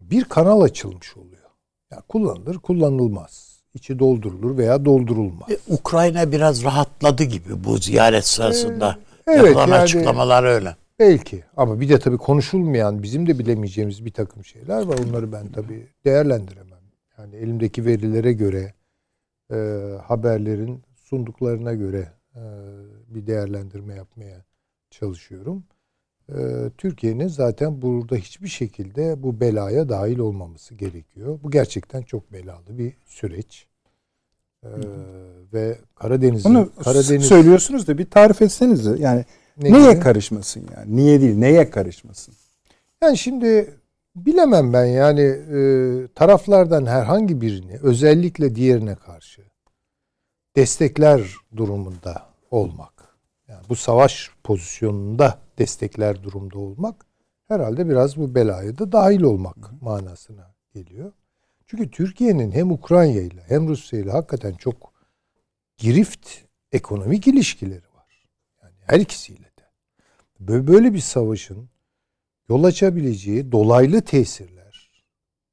bir 0.00 0.24
kanal 0.24 0.60
açılmış 0.60 1.16
oluyor. 1.16 1.50
Yani 1.92 2.02
kullanılır, 2.08 2.58
kullanılmaz. 2.58 3.54
İçi 3.74 3.98
doldurulur 3.98 4.58
veya 4.58 4.84
doldurulmaz. 4.84 5.50
E, 5.50 5.58
Ukrayna 5.68 6.32
biraz 6.32 6.64
rahatladı 6.64 7.24
gibi 7.24 7.64
bu 7.64 7.78
ziyaret 7.78 8.26
sırasında. 8.26 8.98
Ee, 9.26 9.32
evet, 9.32 9.46
Yapılan 9.46 9.68
yani, 9.68 9.74
açıklamalar 9.74 10.44
öyle. 10.44 10.76
Belki 10.98 11.44
ama 11.56 11.80
bir 11.80 11.88
de 11.88 11.98
tabii 11.98 12.16
konuşulmayan 12.16 13.02
bizim 13.02 13.26
de 13.26 13.38
bilemeyeceğimiz 13.38 14.04
bir 14.04 14.12
takım 14.12 14.44
şeyler 14.44 14.82
var. 14.82 14.98
Onları 15.08 15.32
ben 15.32 15.48
tabii 15.52 15.86
değerlendiremem. 16.04 16.78
Yani 17.18 17.36
elimdeki 17.36 17.84
verilere 17.84 18.32
göre 18.32 18.74
e, 19.52 19.56
haberlerin 20.02 20.82
sunduklarına 20.96 21.74
göre 21.74 21.98
e, 21.98 22.13
bir 23.08 23.26
değerlendirme 23.26 23.94
yapmaya 23.94 24.44
çalışıyorum. 24.90 25.64
Ee, 26.28 26.34
Türkiye'nin 26.78 27.28
zaten 27.28 27.82
burada 27.82 28.16
hiçbir 28.16 28.48
şekilde 28.48 29.22
bu 29.22 29.40
belaya 29.40 29.88
dahil 29.88 30.18
olmaması 30.18 30.74
gerekiyor. 30.74 31.38
Bu 31.42 31.50
gerçekten 31.50 32.02
çok 32.02 32.32
belalı 32.32 32.78
bir 32.78 32.92
süreç. 33.06 33.66
Ee, 34.64 34.68
ve 35.52 35.78
Karadeniz'in 35.94 36.54
Bunu 36.54 36.70
Karadeniz 36.84 37.26
söylüyorsunuz 37.26 37.86
da 37.86 37.98
bir 37.98 38.10
tarif 38.10 38.42
etseniz 38.42 38.86
yani 38.86 39.24
ne 39.62 39.72
neye 39.72 39.92
gibi? 39.92 40.02
karışmasın 40.02 40.66
yani? 40.76 40.96
Niye 40.96 41.20
değil, 41.20 41.36
neye 41.36 41.70
karışmasın? 41.70 42.34
Yani 43.02 43.18
şimdi 43.18 43.74
bilemem 44.16 44.72
ben 44.72 44.84
yani 44.84 45.20
e, 45.20 45.58
taraflardan 46.14 46.86
herhangi 46.86 47.40
birini 47.40 47.78
özellikle 47.82 48.54
diğerine 48.54 48.94
karşı 48.94 49.42
destekler 50.56 51.34
durumunda 51.56 52.26
olmak. 52.50 53.16
Yani 53.48 53.62
bu 53.68 53.76
savaş 53.76 54.30
pozisyonunda 54.44 55.38
destekler 55.58 56.22
durumda 56.22 56.58
olmak 56.58 57.06
herhalde 57.48 57.88
biraz 57.88 58.16
bu 58.16 58.34
belaya 58.34 58.78
da 58.78 58.92
dahil 58.92 59.22
olmak 59.22 59.82
manasına 59.82 60.54
geliyor. 60.74 61.12
Çünkü 61.66 61.90
Türkiye'nin 61.90 62.52
hem 62.52 62.70
Ukrayna 62.70 63.20
ile 63.20 63.42
hem 63.48 63.68
Rusya 63.68 64.00
ile 64.00 64.10
hakikaten 64.10 64.54
çok 64.54 64.92
girift 65.76 66.28
ekonomik 66.72 67.26
ilişkileri 67.26 67.94
var. 67.94 68.28
Yani 68.62 68.74
her 68.86 69.00
ikisiyle 69.00 69.44
de. 69.44 70.66
Böyle 70.66 70.94
bir 70.94 71.00
savaşın 71.00 71.68
yol 72.48 72.64
açabileceği 72.64 73.52
dolaylı 73.52 74.02
tesirler 74.02 74.90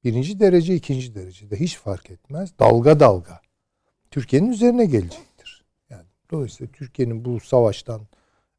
birinci 0.04 0.40
derece 0.40 0.76
ikinci 0.76 1.16
derecede 1.16 1.60
hiç 1.60 1.78
fark 1.78 2.12
etmez 2.12 2.60
dalga 2.60 3.00
dalga 3.00 3.40
Türkiye'nin 4.12 4.50
üzerine 4.52 4.86
gelecektir. 4.86 5.63
Yani 5.89 6.06
dolayısıyla 6.32 6.71
Türkiye'nin 6.74 7.26
bu 7.26 7.39
savaştan 7.39 8.02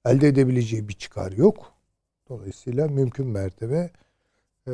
elde 0.04 0.28
edebileceği 0.28 0.88
bir 0.88 0.94
çıkar 0.94 1.32
yok. 1.32 1.72
Dolayısıyla 2.28 2.88
mümkün 2.88 3.26
mertebe 3.26 3.90
e, 4.68 4.72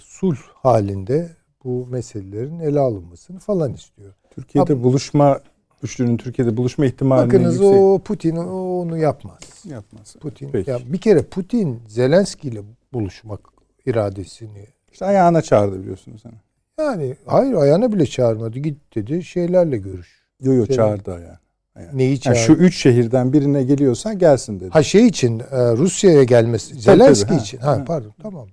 sulh 0.00 0.38
halinde 0.54 1.36
bu 1.64 1.86
meselelerin 1.86 2.58
ele 2.60 2.80
alınmasını 2.80 3.38
falan 3.38 3.72
istiyor. 3.74 4.14
Türkiye'de 4.30 4.72
Ab- 4.72 4.82
buluşma 4.82 5.40
güçlünün 5.82 6.16
Türkiye'de 6.16 6.56
buluşma 6.56 6.86
ihtimali 6.86 7.26
Bakınız 7.26 7.54
yüksek. 7.54 7.80
o 7.80 7.98
Putin 8.04 8.36
onu 8.36 8.98
yapmaz. 8.98 9.40
Yapmaz. 9.64 10.16
Putin 10.20 10.48
Peki. 10.52 10.70
ya 10.70 10.78
bir 10.86 10.98
kere 10.98 11.22
Putin 11.22 11.82
Zelenski 11.88 12.48
ile 12.48 12.62
buluşmak 12.92 13.40
iradesini 13.86 14.66
işte 14.92 15.04
ayağına 15.04 15.42
çağırdı 15.42 15.80
biliyorsunuz 15.80 16.24
hani. 16.24 16.34
Yani 16.80 17.16
hayır 17.26 17.54
ayağına 17.54 17.92
bile 17.92 18.06
çağırmadı. 18.06 18.58
Git 18.58 18.94
dedi 18.94 19.24
şeylerle 19.24 19.76
görüş. 19.76 20.20
Yo 20.40 20.52
yo 20.52 20.66
çağırdı 20.66 21.14
ayağına. 21.14 21.40
Yani. 21.76 21.98
Neyi 21.98 22.20
çağırdı? 22.20 22.38
Yani 22.38 22.46
şu 22.46 22.52
üç 22.52 22.76
şehirden 22.76 23.32
birine 23.32 23.62
geliyorsan 23.62 24.18
gelsin 24.18 24.60
dedi. 24.60 24.70
Ha 24.70 24.82
şey 24.82 25.06
için 25.06 25.40
e, 25.40 25.76
Rusya'ya 25.76 26.24
gelmesi. 26.24 26.80
Zelenski 26.80 27.28
tabii, 27.28 27.40
için. 27.40 27.58
Ha, 27.58 27.70
ha 27.70 27.84
pardon 27.84 28.12
tamam. 28.22 28.48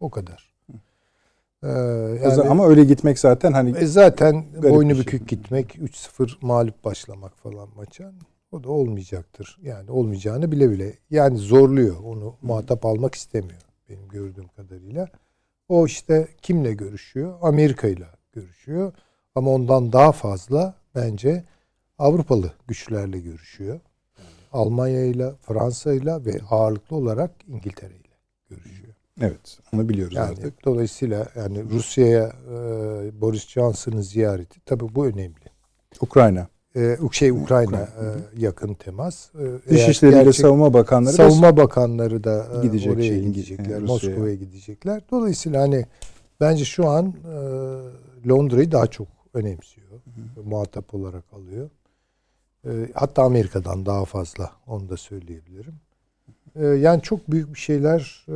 O 0.00 0.10
kadar. 0.10 0.50
Ee, 1.62 1.68
yani, 1.68 2.42
ama 2.48 2.66
öyle 2.68 2.84
gitmek 2.84 3.18
zaten 3.18 3.52
hani 3.52 3.78
e, 3.78 3.86
zaten 3.86 4.44
boynu 4.62 4.94
şey. 4.94 5.00
bükük 5.00 5.28
gitmek 5.28 5.76
3-0 5.76 6.30
mağlup 6.40 6.84
başlamak 6.84 7.38
falan 7.38 7.68
maça 7.76 8.12
o 8.52 8.64
da 8.64 8.70
olmayacaktır. 8.70 9.58
Yani 9.62 9.90
olmayacağını 9.90 10.52
bile 10.52 10.70
bile 10.70 10.94
yani 11.10 11.38
zorluyor. 11.38 11.96
Onu 12.04 12.34
muhatap 12.42 12.86
almak 12.86 13.14
istemiyor 13.14 13.60
benim 13.88 14.08
gördüğüm 14.08 14.48
kadarıyla. 14.48 15.08
O 15.70 15.86
işte 15.86 16.28
kimle 16.42 16.72
görüşüyor? 16.72 17.38
Amerika 17.42 17.88
ile 17.88 18.06
görüşüyor. 18.32 18.92
Ama 19.34 19.50
ondan 19.50 19.92
daha 19.92 20.12
fazla 20.12 20.74
bence 20.94 21.44
Avrupalı 21.98 22.52
güçlerle 22.68 23.18
görüşüyor. 23.18 23.80
Yani 24.18 24.28
Almanya 24.52 25.04
ile 25.04 25.32
Fransa 25.42 25.92
ile 25.92 26.24
ve 26.24 26.40
ağırlıklı 26.50 26.96
olarak 26.96 27.30
İngiltere 27.48 27.94
ile 27.94 28.16
görüşüyor. 28.48 28.94
Evet, 29.20 29.58
onu 29.74 29.88
biliyoruz 29.88 30.16
yani, 30.16 30.30
artık. 30.30 30.64
Dolayısıyla 30.64 31.26
yani 31.36 31.70
Rusya'ya 31.70 32.32
e, 32.48 32.54
Boris 33.20 33.48
Johnson'ın 33.48 34.00
ziyareti 34.00 34.60
tabii 34.60 34.94
bu 34.94 35.06
önemli. 35.06 35.50
Ukrayna. 36.00 36.48
Ee, 36.76 36.96
şey 37.12 37.30
Ukrayna. 37.30 37.80
E, 37.80 38.04
yakın 38.38 38.74
temas. 38.74 39.28
E, 39.34 39.70
Dışişleri 39.70 40.26
ve 40.26 40.32
Savunma 40.32 40.74
Bakanları 40.74 41.14
Savunma 41.14 41.56
Bakanları 41.56 42.24
da 42.24 42.46
e, 42.58 42.62
gidecek 42.66 42.92
oraya 42.92 43.02
şey, 43.02 43.22
gidecekler. 43.22 43.82
Moskova'ya 43.82 44.34
gidecekler. 44.34 45.02
Dolayısıyla 45.10 45.62
hani 45.62 45.86
bence 46.40 46.64
şu 46.64 46.88
an 46.88 47.06
e, 47.06 48.28
Londra'yı 48.28 48.72
daha 48.72 48.86
çok 48.86 49.08
önemsiyor. 49.34 49.88
Hı. 49.90 50.42
Muhatap 50.44 50.94
olarak 50.94 51.24
alıyor. 51.32 51.70
E, 52.64 52.70
hatta 52.94 53.22
Amerika'dan 53.22 53.86
daha 53.86 54.04
fazla 54.04 54.50
onu 54.66 54.88
da 54.88 54.96
söyleyebilirim. 54.96 55.74
E, 56.56 56.66
yani 56.66 57.02
çok 57.02 57.30
büyük 57.30 57.54
bir 57.54 57.58
şeyler 57.58 58.26
e, 58.28 58.32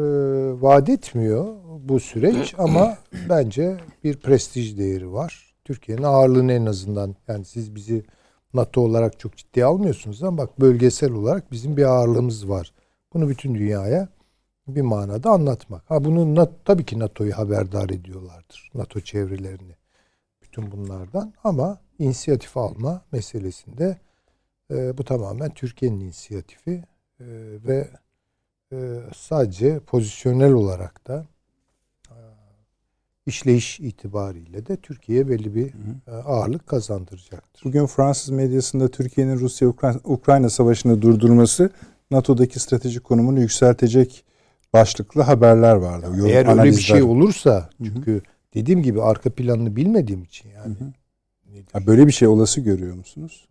vaat 0.63 0.89
etmiyor 0.89 1.55
bu 1.81 2.01
süreç 2.01 2.55
ama 2.59 2.99
bence 3.29 3.77
bir 4.05 4.17
prestij 4.17 4.79
değeri 4.79 5.13
var. 5.13 5.55
Türkiye'nin 5.65 6.03
ağırlığını 6.03 6.53
en 6.53 6.67
azından 6.67 7.17
yani 7.29 7.45
siz 7.45 7.75
bizi 7.75 8.05
NATO 8.55 8.81
olarak 8.81 9.21
çok 9.21 9.37
ciddiye 9.37 9.65
almıyorsunuz 9.67 10.23
ama 10.23 10.39
bak 10.39 10.61
bölgesel 10.61 11.13
olarak 11.13 11.53
bizim 11.53 11.77
bir 11.77 11.85
ağırlığımız 11.85 12.49
var. 12.49 12.73
Bunu 13.15 13.29
bütün 13.29 13.55
dünyaya 13.55 14.09
bir 14.69 14.81
manada 14.81 15.31
anlatmak. 15.31 15.91
Ha 15.91 16.05
bunu 16.05 16.49
tabii 16.65 16.85
ki 16.85 16.99
NATO'yu 16.99 17.39
haberdar 17.39 17.91
ediyorlardır. 17.91 18.71
NATO 18.75 19.01
çevrelerini. 19.01 19.77
Bütün 20.43 20.73
bunlardan 20.73 21.35
ama 21.45 21.81
inisiyatif 21.99 22.57
alma 22.57 23.03
meselesinde 23.13 23.99
e, 24.71 24.99
bu 24.99 25.05
tamamen 25.05 25.51
Türkiye'nin 25.51 26.01
inisiyatifi 26.01 26.71
e, 27.21 27.27
ve 27.67 27.89
e, 28.73 29.01
sadece 29.17 29.81
pozisyonel 29.81 30.53
olarak 30.53 31.07
da 31.07 31.27
işleyiş 33.27 33.81
itibariyle 33.81 34.67
de 34.67 34.77
Türkiye'ye 34.77 35.29
belli 35.29 35.55
bir. 35.55 35.67
E, 36.07 36.11
ağırlık 36.11 36.67
kazandıracaktır. 36.67 37.65
Bugün 37.65 37.87
Fransız 37.87 38.31
medyasında 38.31 38.89
Türkiye'nin 38.89 39.39
Rusya-Ukrayna 39.39 40.51
savaşını 40.51 41.03
durdurması 41.03 41.71
NATO'daki 42.11 42.61
stratejik 42.61 43.05
konumunu 43.05 43.41
yükseltecek 43.41 44.25
başlıklı 44.73 45.23
haberler 45.23 45.75
vardı. 45.75 46.07
Yani 46.11 46.31
eğer 46.31 46.45
analizler. 46.47 46.65
öyle 46.65 46.77
bir 46.77 46.83
şey 46.83 47.03
olursa 47.03 47.71
çünkü 47.85 48.13
hı 48.13 48.17
hı. 48.17 48.23
dediğim 48.55 48.83
gibi 48.83 49.03
arka 49.03 49.31
planını 49.31 49.77
bilmediğim 49.77 50.23
için 50.23 50.49
yani. 50.51 50.75
Hı 50.79 50.85
hı. 50.85 50.93
Ya 51.75 51.87
böyle 51.87 52.07
bir 52.07 52.13
şey 52.13 52.29
olası 52.29 52.61
görüyor 52.61 52.95
musunuz? 52.95 53.49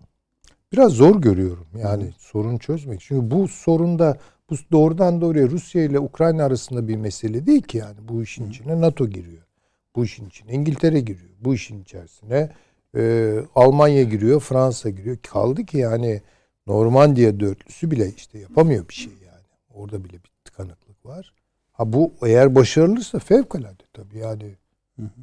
Biraz 0.71 0.91
zor 0.91 1.21
görüyorum 1.21 1.67
yani 1.77 2.03
hı. 2.03 2.12
sorun 2.17 2.57
çözmek. 2.57 3.01
Çünkü 3.01 3.31
bu 3.31 3.47
sorunda 3.47 4.17
bu 4.49 4.55
doğrudan 4.71 5.21
doğruya 5.21 5.47
Rusya 5.47 5.83
ile 5.83 5.99
Ukrayna 5.99 6.43
arasında 6.43 6.88
bir 6.88 6.95
mesele 6.95 7.45
değil 7.45 7.62
ki 7.62 7.77
yani. 7.77 7.97
Bu 8.07 8.23
işin 8.23 8.49
içine 8.49 8.81
NATO 8.81 9.07
giriyor. 9.07 9.43
Bu 9.95 10.06
işin 10.06 10.25
içine 10.27 10.51
İngiltere 10.51 10.99
giriyor. 10.99 11.32
Bu 11.39 11.53
işin 11.53 11.82
içerisine 11.82 12.49
e, 12.95 13.34
Almanya 13.56 14.03
giriyor, 14.03 14.39
Fransa 14.39 14.89
giriyor. 14.89 15.17
Kaldı 15.17 15.65
ki 15.65 15.77
yani 15.77 16.21
Normandiya 16.67 17.39
dörtlüsü 17.39 17.91
bile 17.91 18.10
işte 18.17 18.39
yapamıyor 18.39 18.89
bir 18.89 18.93
şey 18.93 19.13
yani. 19.25 19.47
Orada 19.73 20.03
bile 20.03 20.13
bir 20.13 20.32
tıkanıklık 20.45 21.06
var. 21.06 21.34
Ha 21.71 21.93
bu 21.93 22.13
eğer 22.25 22.56
başarılırsa 22.56 23.19
fevkalade 23.19 23.84
tabii 23.93 24.17
yani. 24.17 24.56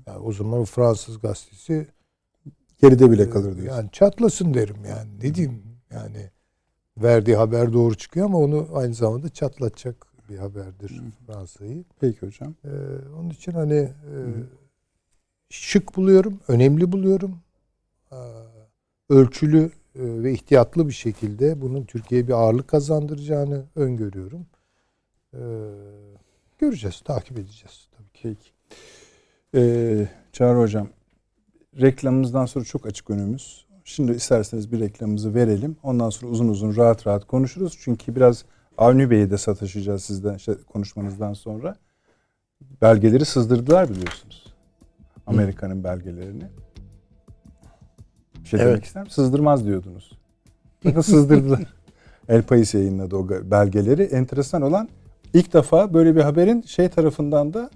Yani 0.07 0.19
o 0.19 0.33
zaman 0.33 0.65
Fransız 0.65 1.21
gazetesi 1.21 1.87
geride 2.83 3.11
bile 3.11 3.31
kalır 3.31 3.57
diyorsun. 3.57 3.77
Yani 3.77 3.91
çatlasın 3.93 4.55
derim 4.55 4.85
yani. 4.89 5.11
Ne 5.23 5.35
diyeyim 5.35 5.63
yani 5.91 6.31
verdiği 6.97 7.37
haber 7.37 7.73
doğru 7.73 7.95
çıkıyor 7.95 8.27
ama 8.27 8.39
onu 8.39 8.69
aynı 8.75 8.95
zamanda 8.95 9.29
çatlatacak 9.29 10.07
bir 10.29 10.39
haberdir 10.39 11.01
Fransa'yı. 11.27 11.85
Peki 12.01 12.27
hocam. 12.27 12.55
Ee, 12.65 12.69
onun 13.19 13.31
için 13.31 13.53
hani 13.53 13.75
e, 13.75 14.15
şık 15.51 15.97
buluyorum, 15.97 16.41
önemli 16.49 16.93
buluyorum. 16.93 17.39
Ee, 18.13 18.17
ölçülü 19.09 19.65
e, 19.65 19.71
ve 19.95 20.33
ihtiyatlı 20.33 20.89
bir 20.89 20.93
şekilde 20.93 21.61
bunun 21.61 21.85
Türkiye'ye 21.85 22.29
bir 22.29 22.33
ağırlık 22.33 22.69
kazandıracağını 22.69 23.65
öngörüyorum. 23.77 24.47
Ee, 25.35 25.39
göreceğiz, 26.59 27.01
takip 27.01 27.39
edeceğiz 27.39 27.89
tabii 27.97 28.13
ki. 28.13 28.23
Peki. 28.23 28.51
Ee, 29.55 30.09
Çağrı 30.33 30.59
Hocam, 30.59 30.89
reklamımızdan 31.81 32.47
sonra 32.47 32.65
çok 32.65 32.87
açık 32.87 33.11
önümüz. 33.11 33.67
Şimdi 33.85 34.13
isterseniz 34.13 34.73
bir 34.73 34.81
reklamımızı 34.81 35.35
verelim. 35.35 35.77
Ondan 35.83 36.11
sonra 36.11 36.33
uzun 36.33 36.49
uzun 36.49 36.77
rahat 36.77 37.07
rahat 37.07 37.25
konuşuruz. 37.27 37.79
Çünkü 37.81 38.17
biraz 38.17 38.45
Avni 38.79 39.11
Bey'i 39.11 39.31
de 39.31 39.39
sataşacağız 39.39 40.05
sizden 40.05 40.35
işte 40.35 40.55
konuşmanızdan 40.73 41.33
sonra. 41.33 41.77
Belgeleri 42.83 43.25
sızdırdılar 43.25 43.89
biliyorsunuz. 43.89 44.50
Amerika'nın 45.31 45.85
belgelerini. 45.85 46.45
Bir 48.43 48.49
şey 48.49 48.61
evet. 48.61 48.69
demek 48.71 48.85
ister 48.85 49.03
misin? 49.03 49.23
Sızdırmaz 49.23 49.67
diyordunuz. 49.67 50.13
Bakın 50.85 51.01
sızdırdılar. 51.01 51.61
El 52.29 52.43
Pais 52.43 52.75
yayınladı 52.75 53.17
o 53.17 53.29
belgeleri. 53.29 54.03
Enteresan 54.03 54.63
olan 54.63 54.89
ilk 55.35 55.53
defa 55.53 55.95
böyle 55.95 56.17
bir 56.17 56.21
haberin 56.21 56.63
şey 56.63 56.89
tarafından 56.89 57.55
da 57.55 57.71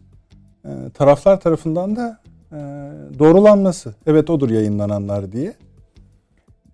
e, 0.64 0.70
taraflar 0.94 1.40
tarafından 1.40 1.96
da 1.96 2.20
e, 2.52 2.56
doğrulanması. 3.18 3.94
Evet 4.06 4.30
odur 4.30 4.50
yayınlananlar 4.50 5.32
diye. 5.32 5.54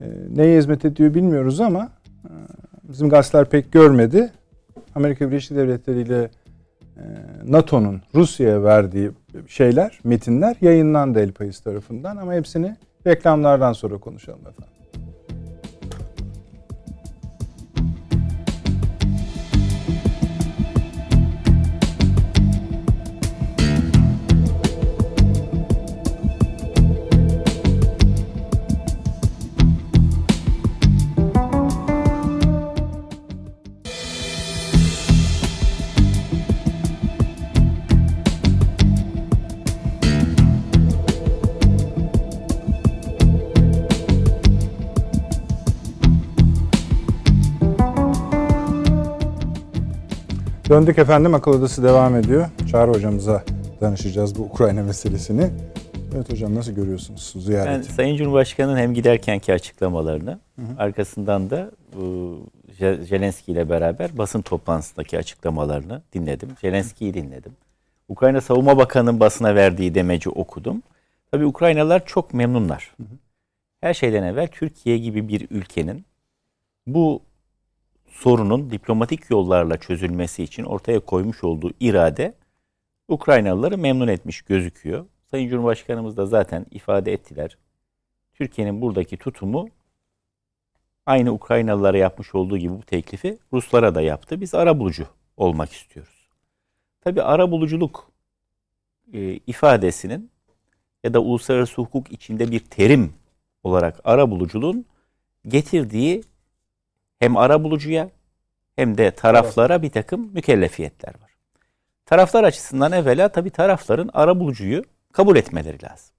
E, 0.01 0.07
neye 0.37 0.59
hizmet 0.59 0.85
ediyor 0.85 1.15
bilmiyoruz 1.15 1.61
ama 1.61 1.89
bizim 2.83 3.09
gazeteler 3.09 3.49
pek 3.49 3.73
görmedi. 3.73 4.33
Amerika 4.95 5.31
Birleşik 5.31 5.57
Devletleri 5.57 6.01
ile 6.01 6.31
NATO'nun 7.45 8.03
Rusya'ya 8.15 8.63
verdiği 8.63 9.11
şeyler, 9.49 9.99
metinler 10.05 10.57
yayınlandı 10.61 11.21
El 11.21 11.33
Pais 11.33 11.61
tarafından 11.61 12.17
ama 12.17 12.35
hepsini 12.35 12.77
reklamlardan 13.07 13.73
sonra 13.73 13.99
konuşalım 13.99 14.41
efendim. 14.41 14.80
Döndük 50.81 50.99
efendim 50.99 51.35
akıl 51.35 51.51
odası 51.51 51.83
devam 51.83 52.17
ediyor. 52.17 52.49
Çağrı 52.71 52.91
hocamıza 52.91 53.45
danışacağız 53.81 54.39
bu 54.39 54.43
Ukrayna 54.43 54.83
meselesini. 54.83 55.51
Evet 56.15 56.33
hocam 56.33 56.55
nasıl 56.55 56.73
görüyorsunuz 56.73 57.35
ziyareti? 57.39 57.89
Ben 57.89 57.95
Sayın 57.95 58.17
Cumhurbaşkanı'nın 58.17 58.77
hem 58.77 58.95
giderkenki 58.95 59.53
açıklamalarını 59.53 60.39
hı 60.57 60.63
hı. 60.63 60.67
arkasından 60.79 61.51
da 61.51 61.71
bu 61.97 62.39
Zelenski 63.09 63.53
ile 63.53 63.69
beraber 63.69 64.19
basın 64.19 64.43
toplantısındaki 64.43 65.19
açıklamalarını 65.19 66.03
dinledim. 66.13 66.49
Zelenski'yi 66.61 67.15
dinledim. 67.15 67.53
Ukrayna 68.09 68.41
Savunma 68.41 68.77
Bakanı'nın 68.77 69.21
basına 69.21 69.55
verdiği 69.55 69.95
demeci 69.95 70.31
okudum. 70.31 70.83
Tabii 71.31 71.47
Ukraynalılar 71.47 72.07
çok 72.07 72.35
memnunlar. 72.35 72.95
Hı 72.97 73.03
hı. 73.03 73.17
Her 73.81 73.95
şeyden 73.95 74.23
evvel 74.23 74.49
Türkiye 74.49 74.99
gibi 74.99 75.29
bir 75.29 75.47
ülkenin 75.51 76.05
bu 76.87 77.21
sorunun 78.11 78.71
diplomatik 78.71 79.31
yollarla 79.31 79.77
çözülmesi 79.77 80.43
için 80.43 80.65
ortaya 80.65 81.01
koymuş 81.01 81.45
olduğu 81.45 81.71
irade 81.81 82.35
Ukraynalıları 83.09 83.79
memnun 83.79 84.09
etmiş 84.09 84.43
gözüküyor. 84.43 85.07
Sayın 85.31 85.49
Cumhurbaşkanımız 85.49 86.17
da 86.17 86.27
zaten 86.27 86.67
ifade 86.71 87.13
ettiler. 87.13 87.59
Türkiye'nin 88.35 88.81
buradaki 88.81 89.17
tutumu 89.17 89.69
aynı 91.07 91.33
Ukraynalılara 91.33 91.99
yapmış 91.99 92.35
olduğu 92.35 92.59
gibi 92.59 92.73
bu 92.73 92.83
teklifi 92.83 93.39
Ruslara 93.53 93.95
da 93.95 94.01
yaptı. 94.01 94.41
Biz 94.41 94.55
ara 94.55 94.79
bulucu 94.79 95.07
olmak 95.37 95.73
istiyoruz. 95.73 96.29
Tabi 97.01 97.23
ara 97.23 97.51
buluculuk 97.51 98.11
e, 99.13 99.33
ifadesinin 99.47 100.31
ya 101.05 101.15
da 101.15 101.21
uluslararası 101.21 101.75
hukuk 101.83 102.13
içinde 102.13 102.51
bir 102.51 102.61
terim 102.61 103.13
olarak 103.63 104.01
ara 104.05 104.31
buluculuğun 104.31 104.85
getirdiği 105.49 106.23
hem 107.21 107.37
ara 107.37 107.65
bulucuya 107.65 108.11
hem 108.77 108.99
de 108.99 109.11
taraflara 109.11 109.83
bir 109.83 109.91
takım 109.91 110.33
mükellefiyetler 110.33 111.15
var. 111.23 111.31
Taraflar 112.07 112.45
açısından 112.45 112.93
evvela 112.93 113.29
tabii 113.29 113.51
tarafların 113.51 114.11
ara 114.13 114.41
bulucuyu 114.41 114.85
kabul 115.13 115.37
etmeleri 115.37 115.83
lazım. 115.83 116.15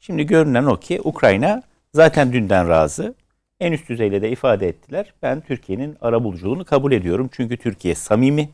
Şimdi 0.00 0.26
görünen 0.26 0.64
o 0.64 0.76
ki 0.80 1.00
Ukrayna 1.04 1.62
zaten 1.94 2.32
dünden 2.32 2.68
razı. 2.68 3.14
En 3.60 3.72
üst 3.72 3.88
düzeyde 3.88 4.22
de 4.22 4.30
ifade 4.30 4.68
ettiler. 4.68 5.14
Ben 5.22 5.40
Türkiye'nin 5.40 5.96
ara 6.00 6.24
buluculuğunu 6.24 6.64
kabul 6.64 6.92
ediyorum. 6.92 7.30
Çünkü 7.32 7.56
Türkiye 7.56 7.94
samimi. 7.94 8.50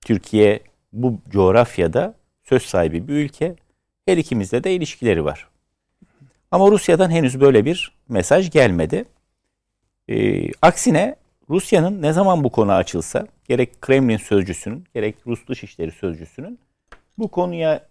Türkiye 0.00 0.60
bu 0.92 1.18
coğrafyada 1.30 2.14
söz 2.44 2.62
sahibi 2.62 3.08
bir 3.08 3.12
ülke. 3.14 3.56
Her 4.06 4.16
ikimizde 4.16 4.64
de 4.64 4.74
ilişkileri 4.74 5.24
var. 5.24 5.48
Ama 6.50 6.70
Rusya'dan 6.70 7.10
henüz 7.10 7.40
böyle 7.40 7.64
bir 7.64 7.92
mesaj 8.08 8.50
gelmedi. 8.50 9.04
Ee, 10.08 10.48
aksine 10.62 11.16
Rusya'nın 11.50 12.02
ne 12.02 12.12
zaman 12.12 12.44
bu 12.44 12.50
konu 12.50 12.72
açılsa 12.72 13.26
gerek 13.48 13.80
Kremlin 13.80 14.16
sözcüsünün 14.16 14.84
gerek 14.94 15.16
Rus 15.26 15.48
Dışişleri 15.48 15.92
sözcüsünün 15.92 16.58
bu 17.18 17.28
konuya 17.28 17.86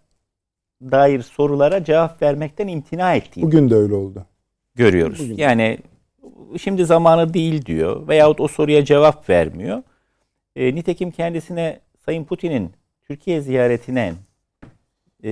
dair 0.82 1.22
sorulara 1.22 1.84
cevap 1.84 2.22
vermekten 2.22 2.68
imtina 2.68 3.14
ettiğini. 3.14 3.46
Bugün 3.46 3.70
de 3.70 3.74
öyle 3.74 3.94
oldu. 3.94 4.26
Görüyoruz. 4.74 5.20
Bugün. 5.20 5.36
Yani 5.36 5.78
şimdi 6.58 6.84
zamanı 6.84 7.34
değil 7.34 7.66
diyor 7.66 8.08
veyahut 8.08 8.40
o 8.40 8.48
soruya 8.48 8.84
cevap 8.84 9.30
vermiyor. 9.30 9.82
E, 10.56 10.74
nitekim 10.74 11.10
kendisine 11.10 11.80
Sayın 12.04 12.24
Putin'in 12.24 12.70
Türkiye 13.04 13.40
ziyaretine 13.40 14.14
e, 15.24 15.30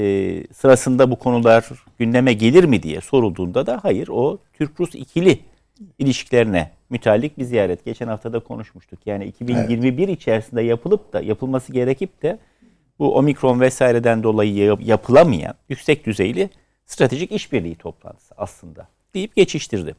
sırasında 0.52 1.10
bu 1.10 1.18
konular 1.18 1.68
gündeme 1.98 2.32
gelir 2.32 2.64
mi 2.64 2.82
diye 2.82 3.00
sorulduğunda 3.00 3.66
da 3.66 3.80
hayır 3.82 4.08
o 4.08 4.38
Türk-Rus 4.52 4.94
ikili 4.94 5.40
ilişkilerine 5.98 6.70
müteallik 6.90 7.38
bir 7.38 7.44
ziyaret. 7.44 7.84
Geçen 7.84 8.08
hafta 8.08 8.32
da 8.32 8.40
konuşmuştuk. 8.40 8.98
Yani 9.06 9.24
2021 9.24 10.08
evet. 10.08 10.18
içerisinde 10.18 10.62
yapılıp 10.62 11.12
da 11.12 11.20
yapılması 11.20 11.72
gerekip 11.72 12.22
de 12.22 12.38
bu 12.98 13.16
omikron 13.16 13.60
vesaireden 13.60 14.22
dolayı 14.22 14.76
yapılamayan 14.80 15.54
yüksek 15.68 16.06
düzeyli 16.06 16.50
stratejik 16.86 17.32
işbirliği 17.32 17.76
toplantısı 17.76 18.34
aslında 18.36 18.88
deyip 19.14 19.36
geçiştirdi. 19.36 19.94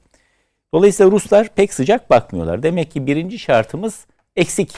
Dolayısıyla 0.73 1.11
Ruslar 1.11 1.47
pek 1.55 1.73
sıcak 1.73 2.09
bakmıyorlar. 2.09 2.63
Demek 2.63 2.91
ki 2.91 3.07
birinci 3.07 3.39
şartımız 3.39 4.05
eksik 4.35 4.71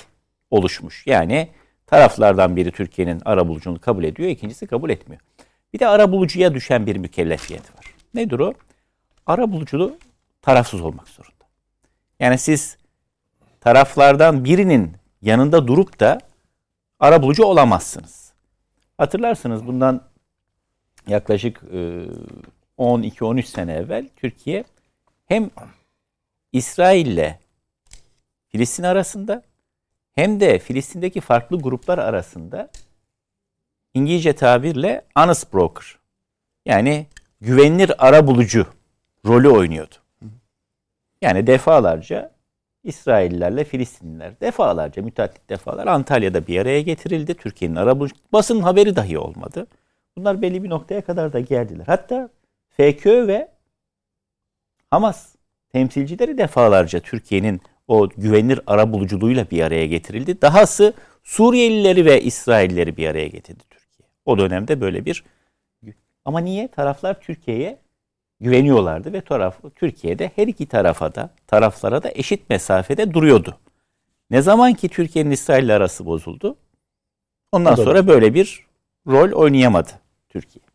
oluşmuş. 0.51 1.07
Yani 1.07 1.47
taraflardan 1.87 2.55
biri 2.55 2.71
Türkiye'nin 2.71 3.21
arabuluculuğunu 3.25 3.81
kabul 3.81 4.03
ediyor, 4.03 4.29
ikincisi 4.29 4.67
kabul 4.67 4.89
etmiyor. 4.89 5.21
Bir 5.73 5.79
de 5.79 5.87
arabulucuya 5.87 6.53
düşen 6.53 6.85
bir 6.85 6.95
mükellefiyet 6.95 7.75
var. 7.77 7.85
Nedir 8.13 8.39
o? 8.39 8.53
Arabuluculuğu 9.25 9.97
tarafsız 10.47 10.81
olmak 10.81 11.09
zorunda. 11.09 11.45
Yani 12.19 12.37
siz 12.37 12.77
taraflardan 13.59 14.43
birinin 14.43 14.97
yanında 15.21 15.67
durup 15.67 15.99
da 15.99 16.19
arabulucu 16.99 17.43
olamazsınız. 17.43 18.33
Hatırlarsınız 18.97 19.67
bundan 19.67 20.03
yaklaşık 21.07 21.61
12-13 22.77 23.43
sene 23.43 23.73
evvel 23.73 24.09
Türkiye 24.15 24.63
hem 25.25 25.49
İsrail 26.51 27.05
ile 27.05 27.39
Filistin 28.49 28.83
arasında 28.83 29.43
hem 30.15 30.39
de 30.39 30.59
Filistin'deki 30.59 31.21
farklı 31.21 31.61
gruplar 31.61 31.97
arasında 31.97 32.69
İngilizce 33.93 34.33
tabirle 34.35 35.05
honest 35.15 35.53
broker 35.53 35.97
yani 36.65 37.07
güvenilir 37.41 38.07
ara 38.07 38.27
bulucu 38.27 38.67
rolü 39.25 39.49
oynuyordu. 39.49 39.95
Yani 41.21 41.47
defalarca 41.47 42.31
İsraillilerle 42.83 43.63
Filistinliler 43.63 44.41
defalarca 44.41 45.01
müteahhit 45.01 45.49
defalar 45.49 45.87
Antalya'da 45.87 46.47
bir 46.47 46.59
araya 46.59 46.81
getirildi. 46.81 47.33
Türkiye'nin 47.33 47.75
ara 47.75 47.99
bulucu 47.99 48.15
basın 48.33 48.59
haberi 48.59 48.95
dahi 48.95 49.19
olmadı. 49.19 49.67
Bunlar 50.17 50.41
belli 50.41 50.63
bir 50.63 50.69
noktaya 50.69 51.01
kadar 51.01 51.33
da 51.33 51.39
geldiler. 51.39 51.83
Hatta 51.87 52.29
FKÖ 52.69 53.27
ve 53.27 53.47
Hamas 54.91 55.35
temsilcileri 55.71 56.37
defalarca 56.37 56.99
Türkiye'nin 56.99 57.61
o 57.87 58.09
güvenilir 58.09 58.59
ara 58.67 58.93
buluculuğuyla 58.93 59.45
bir 59.51 59.61
araya 59.63 59.85
getirildi. 59.85 60.41
Dahası 60.41 60.93
Suriyelileri 61.23 62.05
ve 62.05 62.21
İsrailleri 62.21 62.97
bir 62.97 63.07
araya 63.07 63.27
getirdi 63.27 63.63
Türkiye. 63.69 64.09
O 64.25 64.37
dönemde 64.37 64.81
böyle 64.81 65.05
bir 65.05 65.23
ama 66.25 66.39
niye? 66.39 66.67
Taraflar 66.67 67.21
Türkiye'ye 67.21 67.79
güveniyorlardı 68.39 69.13
ve 69.13 69.21
taraf 69.21 69.57
Türkiye'de 69.75 70.31
her 70.35 70.47
iki 70.47 70.65
tarafa 70.65 71.15
da 71.15 71.29
taraflara 71.47 72.03
da 72.03 72.11
eşit 72.15 72.49
mesafede 72.49 73.13
duruyordu. 73.13 73.57
Ne 74.29 74.41
zaman 74.41 74.73
ki 74.73 74.89
Türkiye'nin 74.89 75.31
İsrail 75.31 75.75
arası 75.75 76.05
bozuldu, 76.05 76.55
ondan 77.51 77.75
sonra 77.75 78.07
böyle 78.07 78.33
bir 78.33 78.65
rol 79.07 79.31
oynayamadı 79.31 79.91
Türkiye. 80.29 80.65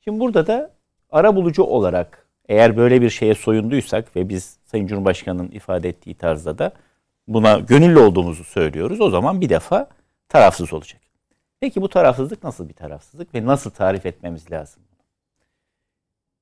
Şimdi 0.00 0.20
burada 0.20 0.46
da 0.46 0.70
ara 1.10 1.36
bulucu 1.36 1.62
olarak 1.62 2.26
eğer 2.48 2.76
böyle 2.76 3.02
bir 3.02 3.10
şeye 3.10 3.34
soyunduysak 3.34 4.16
ve 4.16 4.28
biz 4.28 4.58
Sayın 4.64 4.86
Cumhurbaşkanı'nın 4.86 5.50
ifade 5.50 5.88
ettiği 5.88 6.14
tarzda 6.14 6.58
da 6.58 6.72
buna 7.28 7.58
gönüllü 7.58 7.98
olduğumuzu 7.98 8.44
söylüyoruz. 8.44 9.00
O 9.00 9.10
zaman 9.10 9.40
bir 9.40 9.48
defa 9.48 9.88
tarafsız 10.28 10.72
olacak. 10.72 11.00
Peki 11.60 11.82
bu 11.82 11.88
tarafsızlık 11.88 12.44
nasıl 12.44 12.68
bir 12.68 12.74
tarafsızlık 12.74 13.34
ve 13.34 13.46
nasıl 13.46 13.70
tarif 13.70 14.06
etmemiz 14.06 14.50
lazım? 14.50 14.82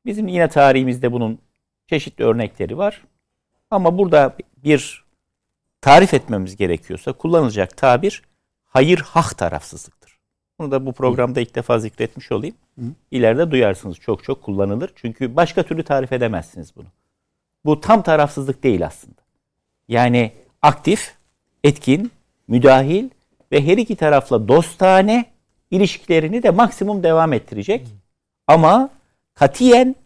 Bizim 0.07 0.29
yine 0.29 0.49
tarihimizde 0.49 1.13
bunun 1.13 1.39
çeşitli 1.87 2.25
örnekleri 2.25 2.79
var. 2.79 3.03
Ama 3.71 3.99
burada 3.99 4.37
bir 4.65 5.05
tarif 5.81 6.15
etmemiz 6.15 6.57
gerekiyorsa 6.57 7.13
kullanılacak 7.13 7.77
tabir 7.77 8.23
hayır 8.65 8.99
hak 8.99 9.39
tarafsızlıktır. 9.39 10.19
Bunu 10.59 10.71
da 10.71 10.87
bu 10.87 10.93
programda 10.93 11.41
ilk 11.41 11.55
defa 11.55 11.79
zikretmiş 11.79 12.33
olayım. 12.33 12.55
İleride 13.11 13.51
duyarsınız 13.51 13.97
çok 13.97 14.25
çok 14.25 14.43
kullanılır. 14.43 14.93
Çünkü 14.97 15.37
başka 15.37 15.63
türlü 15.63 15.83
tarif 15.83 16.13
edemezsiniz 16.13 16.77
bunu. 16.77 16.87
Bu 17.65 17.81
tam 17.81 18.03
tarafsızlık 18.03 18.63
değil 18.63 18.87
aslında. 18.87 19.23
Yani 19.89 20.33
aktif, 20.63 21.15
etkin, 21.65 22.13
müdahil 22.49 23.11
ve 23.53 23.67
her 23.67 23.79
iki 23.79 23.97
tarafla 23.97 24.49
dostane 24.49 25.25
ilişkilerini 25.71 26.43
de 26.43 26.51
maksimum 26.51 27.03
devam 27.03 27.33
ettirecek. 27.33 27.87
Ama 28.47 28.91
katiyen 29.35 29.97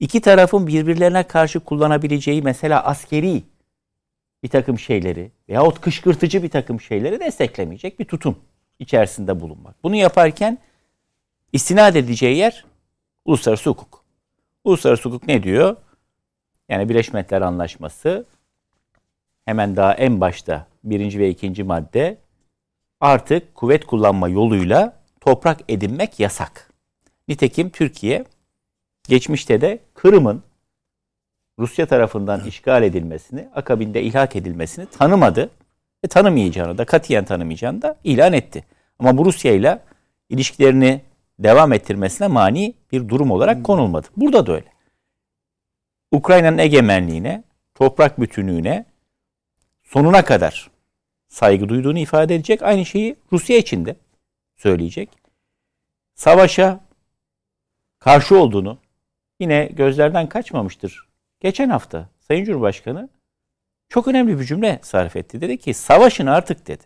iki 0.00 0.20
tarafın 0.20 0.66
birbirlerine 0.66 1.22
karşı 1.22 1.60
kullanabileceği 1.60 2.42
mesela 2.42 2.84
askeri 2.84 3.42
bir 4.42 4.48
takım 4.48 4.78
şeyleri 4.78 5.30
veyahut 5.48 5.80
kışkırtıcı 5.80 6.42
bir 6.42 6.50
takım 6.50 6.80
şeyleri 6.80 7.20
desteklemeyecek 7.20 7.98
bir 7.98 8.04
tutum 8.04 8.38
içerisinde 8.78 9.40
bulunmak. 9.40 9.84
Bunu 9.84 9.96
yaparken 9.96 10.58
istinad 11.52 11.94
edeceği 11.94 12.36
yer 12.36 12.64
uluslararası 13.24 13.70
hukuk. 13.70 14.04
Uluslararası 14.64 15.08
hukuk 15.08 15.26
ne 15.26 15.42
diyor? 15.42 15.76
Yani 16.68 16.88
Birleşmiş 16.88 17.14
Milletler 17.14 17.40
Anlaşması 17.40 18.26
hemen 19.44 19.76
daha 19.76 19.94
en 19.94 20.20
başta 20.20 20.66
birinci 20.84 21.18
ve 21.18 21.28
ikinci 21.28 21.64
madde 21.64 22.18
artık 23.00 23.54
kuvvet 23.54 23.86
kullanma 23.86 24.28
yoluyla 24.28 24.96
toprak 25.20 25.60
edinmek 25.68 26.20
yasak. 26.20 26.70
Nitekim 27.28 27.70
Türkiye 27.70 28.24
geçmişte 29.08 29.60
de 29.60 29.78
Kırım'ın 29.94 30.42
Rusya 31.58 31.86
tarafından 31.86 32.44
işgal 32.44 32.82
edilmesini, 32.82 33.48
akabinde 33.54 34.02
ilhak 34.02 34.36
edilmesini 34.36 34.86
tanımadı 34.86 35.50
ve 36.04 36.08
tanımayacağını 36.08 36.78
da 36.78 36.84
katiyen 36.84 37.24
tanımayacağını 37.24 37.82
da 37.82 37.96
ilan 38.04 38.32
etti. 38.32 38.64
Ama 38.98 39.18
bu 39.18 39.24
Rusya 39.24 39.52
ile 39.52 39.78
ilişkilerini 40.28 41.00
devam 41.38 41.72
ettirmesine 41.72 42.28
mani 42.28 42.74
bir 42.92 43.08
durum 43.08 43.30
olarak 43.30 43.64
konulmadı. 43.64 44.06
Burada 44.16 44.46
da 44.46 44.52
öyle. 44.52 44.72
Ukrayna'nın 46.12 46.58
egemenliğine, 46.58 47.44
toprak 47.74 48.20
bütünlüğüne 48.20 48.84
sonuna 49.82 50.24
kadar 50.24 50.70
saygı 51.28 51.68
duyduğunu 51.68 51.98
ifade 51.98 52.34
edecek. 52.34 52.62
Aynı 52.62 52.86
şeyi 52.86 53.16
Rusya 53.32 53.56
için 53.56 53.84
de 53.84 53.96
söyleyecek. 54.56 55.08
Savaşa 56.14 56.80
karşı 57.98 58.38
olduğunu 58.38 58.78
yine 59.42 59.64
gözlerden 59.64 60.28
kaçmamıştır. 60.28 61.08
Geçen 61.40 61.68
hafta 61.68 62.08
Sayın 62.20 62.44
Cumhurbaşkanı 62.44 63.08
çok 63.88 64.08
önemli 64.08 64.40
bir 64.40 64.44
cümle 64.44 64.78
sarf 64.82 65.16
etti. 65.16 65.40
Dedi 65.40 65.58
ki 65.58 65.74
savaşın 65.74 66.26
artık 66.26 66.66
dedi. 66.66 66.82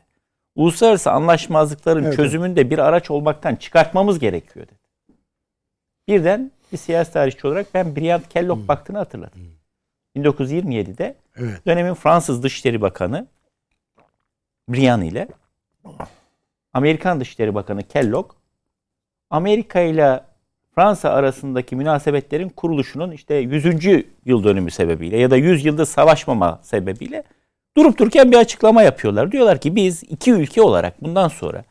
Uluslararası 0.54 1.10
anlaşmazlıkların 1.10 2.04
evet. 2.04 2.16
çözümünde 2.16 2.70
bir 2.70 2.78
araç 2.78 3.10
olmaktan 3.10 3.56
çıkartmamız 3.56 4.18
gerekiyor 4.18 4.66
dedi. 4.66 4.78
Birden 6.08 6.50
bir 6.72 6.76
siyasi 6.76 7.12
tarihçi 7.12 7.46
olarak 7.46 7.74
ben 7.74 7.96
Bryant 7.96 8.28
Kellogg 8.28 8.58
hmm. 8.58 8.68
baktığını 8.68 8.98
hatırladım. 8.98 9.40
Hmm. 10.14 10.22
1927'de 10.22 11.16
evet. 11.36 11.66
dönemin 11.66 11.94
Fransız 11.94 12.42
Dışişleri 12.42 12.80
Bakanı 12.80 13.26
Briand 14.68 15.02
ile 15.02 15.28
Amerikan 16.72 17.20
Dışişleri 17.20 17.54
Bakanı 17.54 17.82
Kellogg 17.82 18.32
Amerika 19.30 19.80
ile 19.80 20.24
Fransa 20.78 21.10
arasındaki 21.10 21.76
münasebetlerin 21.76 22.48
kuruluşunun 22.48 23.10
işte 23.10 23.34
100. 23.34 23.64
yıl 24.26 24.44
dönümü 24.44 24.70
sebebiyle 24.70 25.18
ya 25.18 25.30
da 25.30 25.36
100 25.36 25.64
yılda 25.64 25.86
savaşmama 25.86 26.60
sebebiyle 26.62 27.22
durup 27.76 27.98
dururken 27.98 28.32
bir 28.32 28.36
açıklama 28.36 28.82
yapıyorlar. 28.82 29.32
Diyorlar 29.32 29.60
ki 29.60 29.76
biz 29.76 30.02
iki 30.02 30.32
ülke 30.32 30.62
olarak 30.62 31.02
bundan 31.02 31.28
sonra 31.28 31.64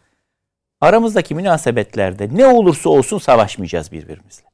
aramızdaki 0.81 1.35
münasebetlerde 1.35 2.29
ne 2.37 2.47
olursa 2.47 2.89
olsun 2.89 3.17
savaşmayacağız 3.17 3.91
birbirimizle. 3.91 4.45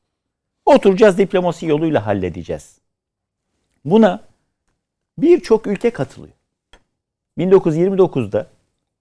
Oturacağız 0.66 1.18
diplomasi 1.18 1.66
yoluyla 1.66 2.06
halledeceğiz. 2.06 2.78
Buna 3.86 4.20
birçok 5.18 5.68
ülke 5.68 5.90
katılıyor. 5.90 6.34
1929'da 7.38 8.48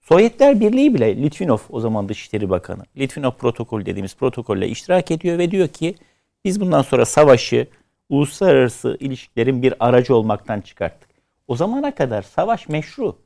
Sovyetler 0.01 0.61
Birliği 0.61 0.95
bile 0.95 1.23
Litvinov 1.23 1.59
o 1.71 1.81
zaman 1.81 2.09
Dışişleri 2.09 2.51
Bakanı. 2.51 2.83
Litvinov 2.99 3.31
protokol 3.31 3.87
dediğimiz 3.87 4.17
protokolle 4.17 4.69
iştirak 4.69 5.11
ediyor 5.11 5.39
ve 5.39 5.51
diyor 5.51 5.69
ki 5.69 5.95
biz 6.45 6.61
bundan 6.61 6.83
sonra 6.83 7.07
savaşı 7.07 7.67
uluslararası 8.09 8.97
ilişkilerin 9.01 9.63
bir 9.63 9.75
aracı 9.81 10.15
olmaktan 10.15 10.61
çıkarttık. 10.61 11.11
O 11.49 11.57
zamana 11.57 11.95
kadar 11.95 12.23
savaş 12.23 12.69
meşru. 12.69 13.19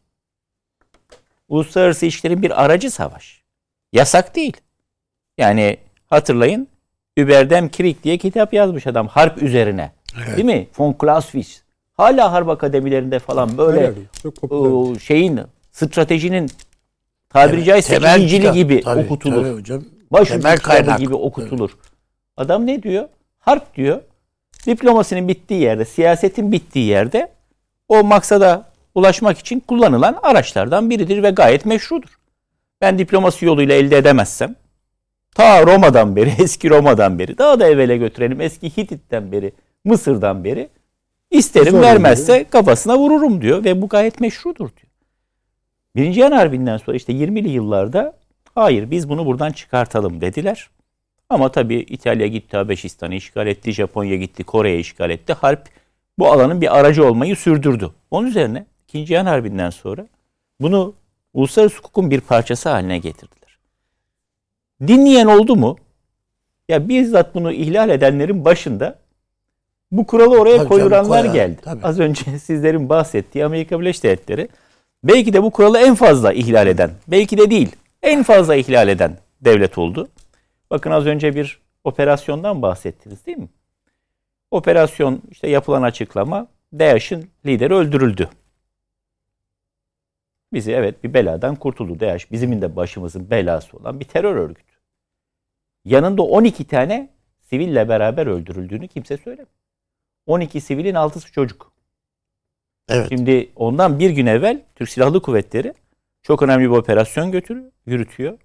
Uluslararası 1.48 2.06
ilişkilerin 2.06 2.42
bir 2.42 2.64
aracı 2.64 2.90
savaş. 2.90 3.42
Yasak 3.92 4.36
değil. 4.36 4.56
Yani 5.38 5.76
hatırlayın 6.06 6.68
Überdem 7.16 7.70
Krieg 7.70 7.96
diye 8.02 8.18
kitap 8.18 8.52
yazmış 8.52 8.86
adam 8.86 9.08
harp 9.08 9.42
üzerine. 9.42 9.92
Evet. 10.16 10.36
Değil 10.36 10.44
mi? 10.44 10.66
Von 10.78 10.96
Clausewitz. 11.00 11.62
Hala 11.92 12.32
harp 12.32 12.48
akademilerinde 12.48 13.18
falan 13.18 13.58
böyle 13.58 13.92
çok 14.22 14.52
o, 14.52 14.94
şeyin 14.98 15.40
stratejinin 15.74 16.50
tabiri 17.28 17.56
evet, 17.56 17.66
caizse 17.66 17.96
İncil'i 18.18 18.52
gibi 18.52 18.80
tabii, 18.80 19.04
okutulur. 19.04 19.44
Tabii 19.44 19.54
hocam. 19.54 19.84
Başucu 20.10 20.62
kaynak 20.62 20.98
gibi 20.98 21.14
okutulur. 21.14 21.70
Evet. 21.70 21.90
Adam 22.36 22.66
ne 22.66 22.82
diyor? 22.82 23.08
Harp 23.38 23.76
diyor. 23.76 24.00
Diplomasinin 24.66 25.28
bittiği 25.28 25.60
yerde, 25.60 25.84
siyasetin 25.84 26.52
bittiği 26.52 26.86
yerde 26.86 27.28
o 27.88 28.04
maksada 28.04 28.66
ulaşmak 28.94 29.38
için 29.38 29.60
kullanılan 29.60 30.18
araçlardan 30.22 30.90
biridir 30.90 31.22
ve 31.22 31.30
gayet 31.30 31.66
meşrudur. 31.66 32.18
Ben 32.80 32.98
diplomasi 32.98 33.46
yoluyla 33.46 33.74
elde 33.74 33.98
edemezsem 33.98 34.54
ta 35.34 35.66
Roma'dan 35.66 36.16
beri, 36.16 36.32
eski 36.38 36.70
Roma'dan 36.70 37.18
beri, 37.18 37.38
daha 37.38 37.60
da 37.60 37.66
evvele 37.66 37.96
götürelim 37.96 38.40
eski 38.40 38.76
Hitit'ten 38.76 39.32
beri, 39.32 39.52
Mısır'dan 39.84 40.44
beri 40.44 40.68
isterim 41.30 41.70
Zor 41.70 41.82
vermezse 41.82 42.32
oluyor. 42.32 42.46
kafasına 42.46 42.98
vururum 42.98 43.40
diyor 43.40 43.64
ve 43.64 43.82
bu 43.82 43.88
gayet 43.88 44.20
meşrudur 44.20 44.68
diyor. 44.76 44.83
Birinci 45.96 46.20
Yan 46.20 46.32
Harbi'nden 46.32 46.76
sonra 46.76 46.96
işte 46.96 47.12
20'li 47.12 47.48
yıllarda 47.48 48.16
hayır 48.54 48.90
biz 48.90 49.08
bunu 49.08 49.26
buradan 49.26 49.52
çıkartalım 49.52 50.20
dediler. 50.20 50.70
Ama 51.28 51.52
tabii 51.52 51.76
İtalya 51.76 52.26
gitti 52.26 52.56
Habeşistan'ı 52.56 53.14
işgal 53.14 53.46
etti, 53.46 53.72
Japonya 53.72 54.16
gitti 54.16 54.44
Kore'ye 54.44 54.78
işgal 54.78 55.10
etti. 55.10 55.32
Harp 55.32 55.68
bu 56.18 56.32
alanın 56.32 56.60
bir 56.60 56.78
aracı 56.78 57.06
olmayı 57.06 57.36
sürdürdü. 57.36 57.90
Onun 58.10 58.26
üzerine 58.26 58.66
İkinci 58.88 59.12
Yan 59.12 59.26
Harbi'nden 59.26 59.70
sonra 59.70 60.06
bunu 60.60 60.94
uluslararası 61.34 61.76
hukukun 61.76 62.10
bir 62.10 62.20
parçası 62.20 62.68
haline 62.68 62.98
getirdiler. 62.98 63.58
Dinleyen 64.86 65.26
oldu 65.26 65.56
mu? 65.56 65.76
Ya 66.68 66.88
bizzat 66.88 67.34
bunu 67.34 67.52
ihlal 67.52 67.88
edenlerin 67.88 68.44
başında 68.44 68.98
bu 69.92 70.06
kuralı 70.06 70.40
oraya 70.40 70.58
tabii 70.58 70.68
koyuranlar 70.68 71.18
canım, 71.18 71.34
geldi. 71.34 71.58
Tabii. 71.64 71.86
Az 71.86 72.00
önce 72.00 72.38
sizlerin 72.38 72.88
bahsettiği 72.88 73.44
Amerika 73.44 73.80
Birleşik 73.80 74.02
Devletleri 74.02 74.48
belki 75.04 75.32
de 75.32 75.42
bu 75.42 75.50
kuralı 75.50 75.78
en 75.78 75.94
fazla 75.94 76.32
ihlal 76.32 76.66
eden, 76.66 76.90
belki 77.08 77.38
de 77.38 77.50
değil, 77.50 77.76
en 78.02 78.22
fazla 78.22 78.54
ihlal 78.54 78.88
eden 78.88 79.18
devlet 79.40 79.78
oldu. 79.78 80.08
Bakın 80.70 80.90
az 80.90 81.06
önce 81.06 81.34
bir 81.34 81.60
operasyondan 81.84 82.62
bahsettiniz 82.62 83.26
değil 83.26 83.38
mi? 83.38 83.48
Operasyon 84.50 85.22
işte 85.30 85.48
yapılan 85.48 85.82
açıklama 85.82 86.46
DAEŞ'in 86.72 87.30
lideri 87.46 87.74
öldürüldü. 87.74 88.30
Bizi 90.52 90.72
evet 90.72 91.04
bir 91.04 91.14
beladan 91.14 91.56
kurtuldu. 91.56 92.00
DAEŞ 92.00 92.30
bizim 92.30 92.62
de 92.62 92.76
başımızın 92.76 93.30
belası 93.30 93.76
olan 93.76 94.00
bir 94.00 94.04
terör 94.04 94.36
örgütü. 94.36 94.74
Yanında 95.84 96.22
12 96.22 96.66
tane 96.66 97.10
siville 97.40 97.88
beraber 97.88 98.26
öldürüldüğünü 98.26 98.88
kimse 98.88 99.16
söylemiyor. 99.16 99.48
12 100.26 100.60
sivilin 100.60 100.94
6'sı 100.94 101.32
çocuk. 101.32 101.73
Evet. 102.88 103.08
Şimdi 103.08 103.50
ondan 103.56 103.98
bir 103.98 104.10
gün 104.10 104.26
evvel 104.26 104.62
Türk 104.74 104.88
Silahlı 104.88 105.22
Kuvvetleri 105.22 105.74
çok 106.22 106.42
önemli 106.42 106.64
bir 106.64 106.76
operasyon 106.76 107.32
götürüyor, 107.32 107.70
yürütüyor. 107.86 108.38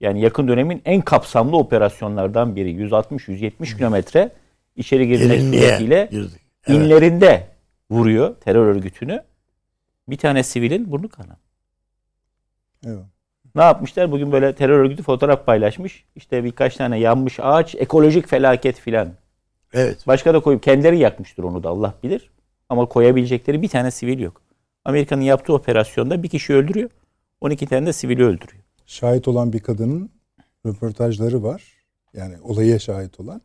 Yani 0.00 0.20
yakın 0.20 0.48
dönemin 0.48 0.82
en 0.84 1.00
kapsamlı 1.00 1.56
operasyonlardan 1.56 2.56
biri. 2.56 2.74
160-170 2.74 3.76
kilometre 3.76 4.30
içeri 4.76 5.08
girmek 5.08 5.40
suretiyle 5.40 6.08
evet. 6.12 6.30
inlerinde 6.68 7.48
vuruyor 7.90 8.34
terör 8.34 8.66
örgütünü. 8.66 9.22
Bir 10.08 10.16
tane 10.16 10.42
sivilin 10.42 10.92
burnu 10.92 11.08
kana. 11.08 11.36
Evet. 12.86 13.04
Ne 13.54 13.62
yapmışlar? 13.62 14.12
Bugün 14.12 14.32
böyle 14.32 14.54
terör 14.54 14.78
örgütü 14.78 15.02
fotoğraf 15.02 15.46
paylaşmış. 15.46 16.04
İşte 16.16 16.44
birkaç 16.44 16.76
tane 16.76 16.98
yanmış 16.98 17.40
ağaç, 17.40 17.74
ekolojik 17.74 18.28
felaket 18.28 18.80
filan. 18.80 19.08
Evet. 19.72 20.06
Başka 20.06 20.34
da 20.34 20.40
koyup 20.40 20.62
kendileri 20.62 20.98
yakmıştır 20.98 21.42
onu 21.42 21.62
da 21.62 21.68
Allah 21.68 21.94
bilir. 22.02 22.30
Ama 22.68 22.86
koyabilecekleri 22.86 23.62
bir 23.62 23.68
tane 23.68 23.90
sivil 23.90 24.18
yok. 24.18 24.42
Amerika'nın 24.84 25.22
yaptığı 25.22 25.54
operasyonda 25.54 26.22
bir 26.22 26.28
kişi 26.28 26.54
öldürüyor. 26.54 26.90
12 27.40 27.66
tane 27.66 27.86
de 27.86 27.92
sivili 27.92 28.24
öldürüyor. 28.24 28.62
Şahit 28.86 29.28
olan 29.28 29.52
bir 29.52 29.60
kadının 29.60 30.10
röportajları 30.66 31.42
var. 31.42 31.62
Yani 32.14 32.40
olaya 32.40 32.78
şahit 32.78 33.20
olan. 33.20 33.42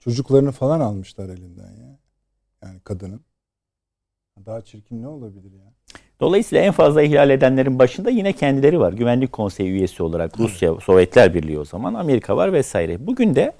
Çocuklarını 0.00 0.52
falan 0.52 0.80
almışlar 0.80 1.28
elinden 1.28 1.70
ya. 1.70 1.98
Yani 2.62 2.80
kadının. 2.80 3.20
Daha 4.46 4.60
çirkin 4.60 5.02
ne 5.02 5.08
olabilir 5.08 5.52
ya? 5.52 5.72
Dolayısıyla 6.20 6.64
en 6.64 6.72
fazla 6.72 7.02
ihlal 7.02 7.30
edenlerin 7.30 7.78
başında 7.78 8.10
yine 8.10 8.32
kendileri 8.32 8.80
var. 8.80 8.92
Güvenlik 8.92 9.32
Konseyi 9.32 9.70
üyesi 9.70 10.02
olarak 10.02 10.40
Rusya, 10.40 10.74
Sovyetler 10.74 11.34
Birliği 11.34 11.58
o 11.58 11.64
zaman, 11.64 11.94
Amerika 11.94 12.36
var 12.36 12.52
vesaire. 12.52 13.06
Bugün 13.06 13.34
de 13.34 13.52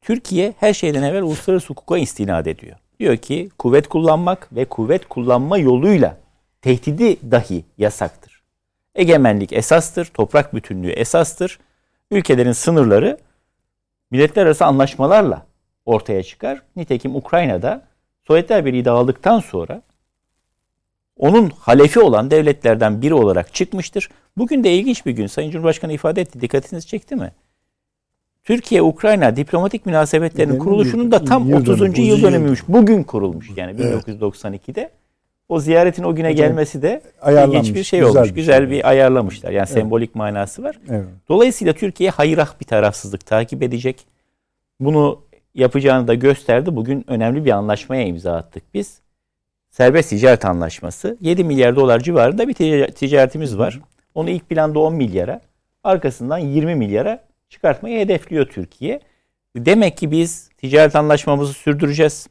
Türkiye 0.00 0.54
her 0.58 0.74
şeyden 0.74 1.02
evvel 1.02 1.22
uluslararası 1.22 1.68
hukuka 1.68 1.98
istinad 1.98 2.46
ediyor. 2.46 2.76
Diyor 3.02 3.16
ki 3.16 3.50
kuvvet 3.58 3.88
kullanmak 3.88 4.48
ve 4.52 4.64
kuvvet 4.64 5.08
kullanma 5.08 5.58
yoluyla 5.58 6.16
tehdidi 6.60 7.30
dahi 7.30 7.64
yasaktır. 7.78 8.42
Egemenlik 8.94 9.52
esastır, 9.52 10.04
toprak 10.04 10.54
bütünlüğü 10.54 10.90
esastır. 10.90 11.58
Ülkelerin 12.10 12.52
sınırları 12.52 13.18
milletler 14.10 14.46
arası 14.46 14.64
anlaşmalarla 14.64 15.46
ortaya 15.84 16.22
çıkar. 16.22 16.62
Nitekim 16.76 17.16
Ukrayna'da 17.16 17.82
Sovyetler 18.26 18.64
Birliği 18.64 18.84
dağıldıktan 18.84 19.40
sonra 19.40 19.82
onun 21.16 21.50
halefi 21.50 22.00
olan 22.00 22.30
devletlerden 22.30 23.02
biri 23.02 23.14
olarak 23.14 23.54
çıkmıştır. 23.54 24.08
Bugün 24.36 24.64
de 24.64 24.74
ilginç 24.74 25.06
bir 25.06 25.12
gün. 25.12 25.26
Sayın 25.26 25.50
Cumhurbaşkanı 25.50 25.92
ifade 25.92 26.20
etti. 26.20 26.40
Dikkatinizi 26.40 26.86
çekti 26.86 27.16
mi? 27.16 27.32
Türkiye-Ukrayna 28.44 29.36
diplomatik 29.36 29.86
münasebetlerinin 29.86 30.58
kuruluşunun 30.58 31.12
da 31.12 31.24
tam 31.24 31.48
yıl 31.48 31.56
30. 31.56 31.80
Dönüm, 31.80 31.94
yıl 31.94 32.22
dönümüymüş. 32.22 32.68
Bugün 32.68 33.02
kurulmuş 33.02 33.50
yani 33.56 33.76
evet. 33.80 34.08
1992'de. 34.08 34.90
O 35.48 35.60
ziyaretin 35.60 36.02
o 36.02 36.14
güne 36.14 36.30
Hocam, 36.30 36.46
gelmesi 36.46 36.82
de 36.82 37.02
ilginç 37.26 37.74
bir 37.74 37.84
şey 37.84 38.00
güzel 38.00 38.16
olmuş. 38.16 38.30
Bir 38.30 38.34
güzel 38.34 38.58
şey. 38.58 38.70
bir 38.70 38.88
ayarlamışlar. 38.88 39.50
Yani 39.50 39.66
evet. 39.66 39.68
sembolik 39.68 40.14
manası 40.14 40.62
var. 40.62 40.78
Evet. 40.90 41.04
Dolayısıyla 41.28 41.72
Türkiye 41.72 42.10
hayrah 42.10 42.60
bir 42.60 42.64
tarafsızlık 42.64 43.26
takip 43.26 43.62
edecek. 43.62 44.06
Bunu 44.80 45.20
yapacağını 45.54 46.08
da 46.08 46.14
gösterdi. 46.14 46.76
Bugün 46.76 47.04
önemli 47.06 47.44
bir 47.44 47.50
anlaşmaya 47.50 48.06
imza 48.06 48.36
attık 48.36 48.74
biz. 48.74 49.00
Serbest 49.70 50.10
ticaret 50.10 50.44
anlaşması. 50.44 51.16
7 51.20 51.44
milyar 51.44 51.76
dolar 51.76 52.00
civarında 52.00 52.48
bir 52.48 52.54
ticaretimiz 52.90 53.58
var. 53.58 53.80
Onu 54.14 54.30
ilk 54.30 54.48
planda 54.48 54.78
10 54.78 54.94
milyara, 54.94 55.40
arkasından 55.84 56.38
20 56.38 56.74
milyara 56.74 57.24
çıkartmayı 57.52 57.98
hedefliyor 57.98 58.46
Türkiye. 58.46 59.00
Demek 59.56 59.96
ki 59.96 60.10
biz 60.10 60.48
ticaret 60.58 60.96
anlaşmamızı 60.96 61.52
sürdüreceğiz. 61.52 62.26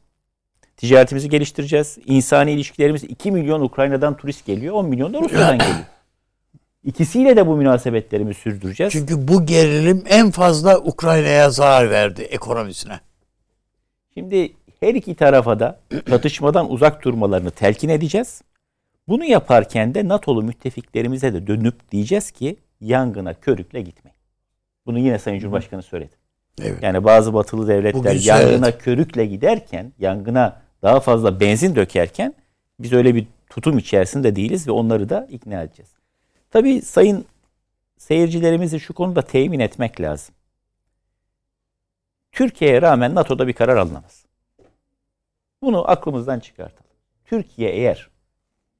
Ticaretimizi 0.77 1.29
geliştireceğiz. 1.29 1.97
İnsani 2.05 2.51
ilişkilerimiz 2.51 3.03
2 3.03 3.31
milyon 3.31 3.61
Ukrayna'dan 3.61 4.17
turist 4.17 4.45
geliyor. 4.45 4.75
10 4.75 4.85
milyon 4.85 5.13
da 5.13 5.21
Rusya'dan 5.21 5.57
geliyor. 5.57 5.77
İkisiyle 6.83 7.35
de 7.35 7.47
bu 7.47 7.55
münasebetlerimizi 7.55 8.39
sürdüreceğiz. 8.39 8.93
Çünkü 8.93 9.27
bu 9.27 9.45
gerilim 9.45 10.03
en 10.09 10.31
fazla 10.31 10.79
Ukrayna'ya 10.79 11.49
zarar 11.49 11.89
verdi 11.89 12.21
ekonomisine. 12.21 12.99
Şimdi 14.13 14.53
her 14.79 14.95
iki 14.95 15.15
tarafa 15.15 15.59
da 15.59 15.79
çatışmadan 16.09 16.71
uzak 16.71 17.03
durmalarını 17.05 17.51
telkin 17.51 17.89
edeceğiz. 17.89 18.41
Bunu 19.07 19.25
yaparken 19.25 19.93
de 19.95 20.07
NATO'lu 20.07 20.43
müttefiklerimize 20.43 21.33
de 21.33 21.47
dönüp 21.47 21.91
diyeceğiz 21.91 22.31
ki 22.31 22.55
yangına 22.81 23.33
körükle 23.33 23.81
gitmeyin. 23.81 24.20
Bunu 24.85 24.99
yine 24.99 25.19
Sayın 25.19 25.39
Cumhurbaşkanı 25.39 25.81
söyledi. 25.83 26.15
Evet. 26.61 26.83
Yani 26.83 27.03
bazı 27.03 27.33
batılı 27.33 27.67
devletler 27.67 27.93
Bugün 27.93 28.19
yangına 28.19 28.69
evet. 28.69 28.83
körükle 28.83 29.25
giderken, 29.25 29.93
yangına 29.99 30.61
daha 30.81 30.99
fazla 30.99 31.39
benzin 31.39 31.75
dökerken 31.75 32.33
biz 32.79 32.93
öyle 32.93 33.15
bir 33.15 33.27
tutum 33.49 33.77
içerisinde 33.77 34.35
değiliz 34.35 34.67
ve 34.67 34.71
onları 34.71 35.09
da 35.09 35.27
ikna 35.29 35.61
edeceğiz. 35.61 35.91
Tabii 36.49 36.81
sayın 36.81 37.25
seyircilerimizi 37.97 38.79
şu 38.79 38.93
konuda 38.93 39.21
temin 39.21 39.59
etmek 39.59 40.01
lazım. 40.01 40.35
Türkiye'ye 42.31 42.81
rağmen 42.81 43.15
NATO'da 43.15 43.47
bir 43.47 43.53
karar 43.53 43.77
alınamaz. 43.77 44.25
Bunu 45.61 45.91
aklımızdan 45.91 46.39
çıkartalım. 46.39 46.91
Türkiye 47.25 47.71
eğer 47.71 48.10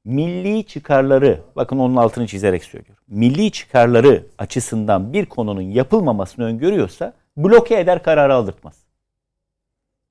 milli 0.05 0.65
çıkarları, 0.65 1.41
bakın 1.55 1.79
onun 1.79 1.95
altını 1.95 2.27
çizerek 2.27 2.63
söylüyorum. 2.63 3.03
Milli 3.07 3.51
çıkarları 3.51 4.25
açısından 4.37 5.13
bir 5.13 5.25
konunun 5.25 5.61
yapılmamasını 5.61 6.45
öngörüyorsa 6.45 7.13
bloke 7.37 7.79
eder 7.79 8.03
kararı 8.03 8.33
aldırtmaz. 8.33 8.75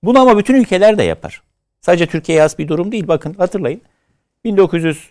Bunu 0.02 0.18
ama 0.20 0.38
bütün 0.38 0.54
ülkeler 0.54 0.98
de 0.98 1.02
yapar. 1.02 1.42
Sadece 1.80 2.06
Türkiye'ye 2.06 2.42
has 2.42 2.58
bir 2.58 2.68
durum 2.68 2.92
değil. 2.92 3.08
Bakın 3.08 3.34
hatırlayın. 3.34 3.82
1900 4.44 5.10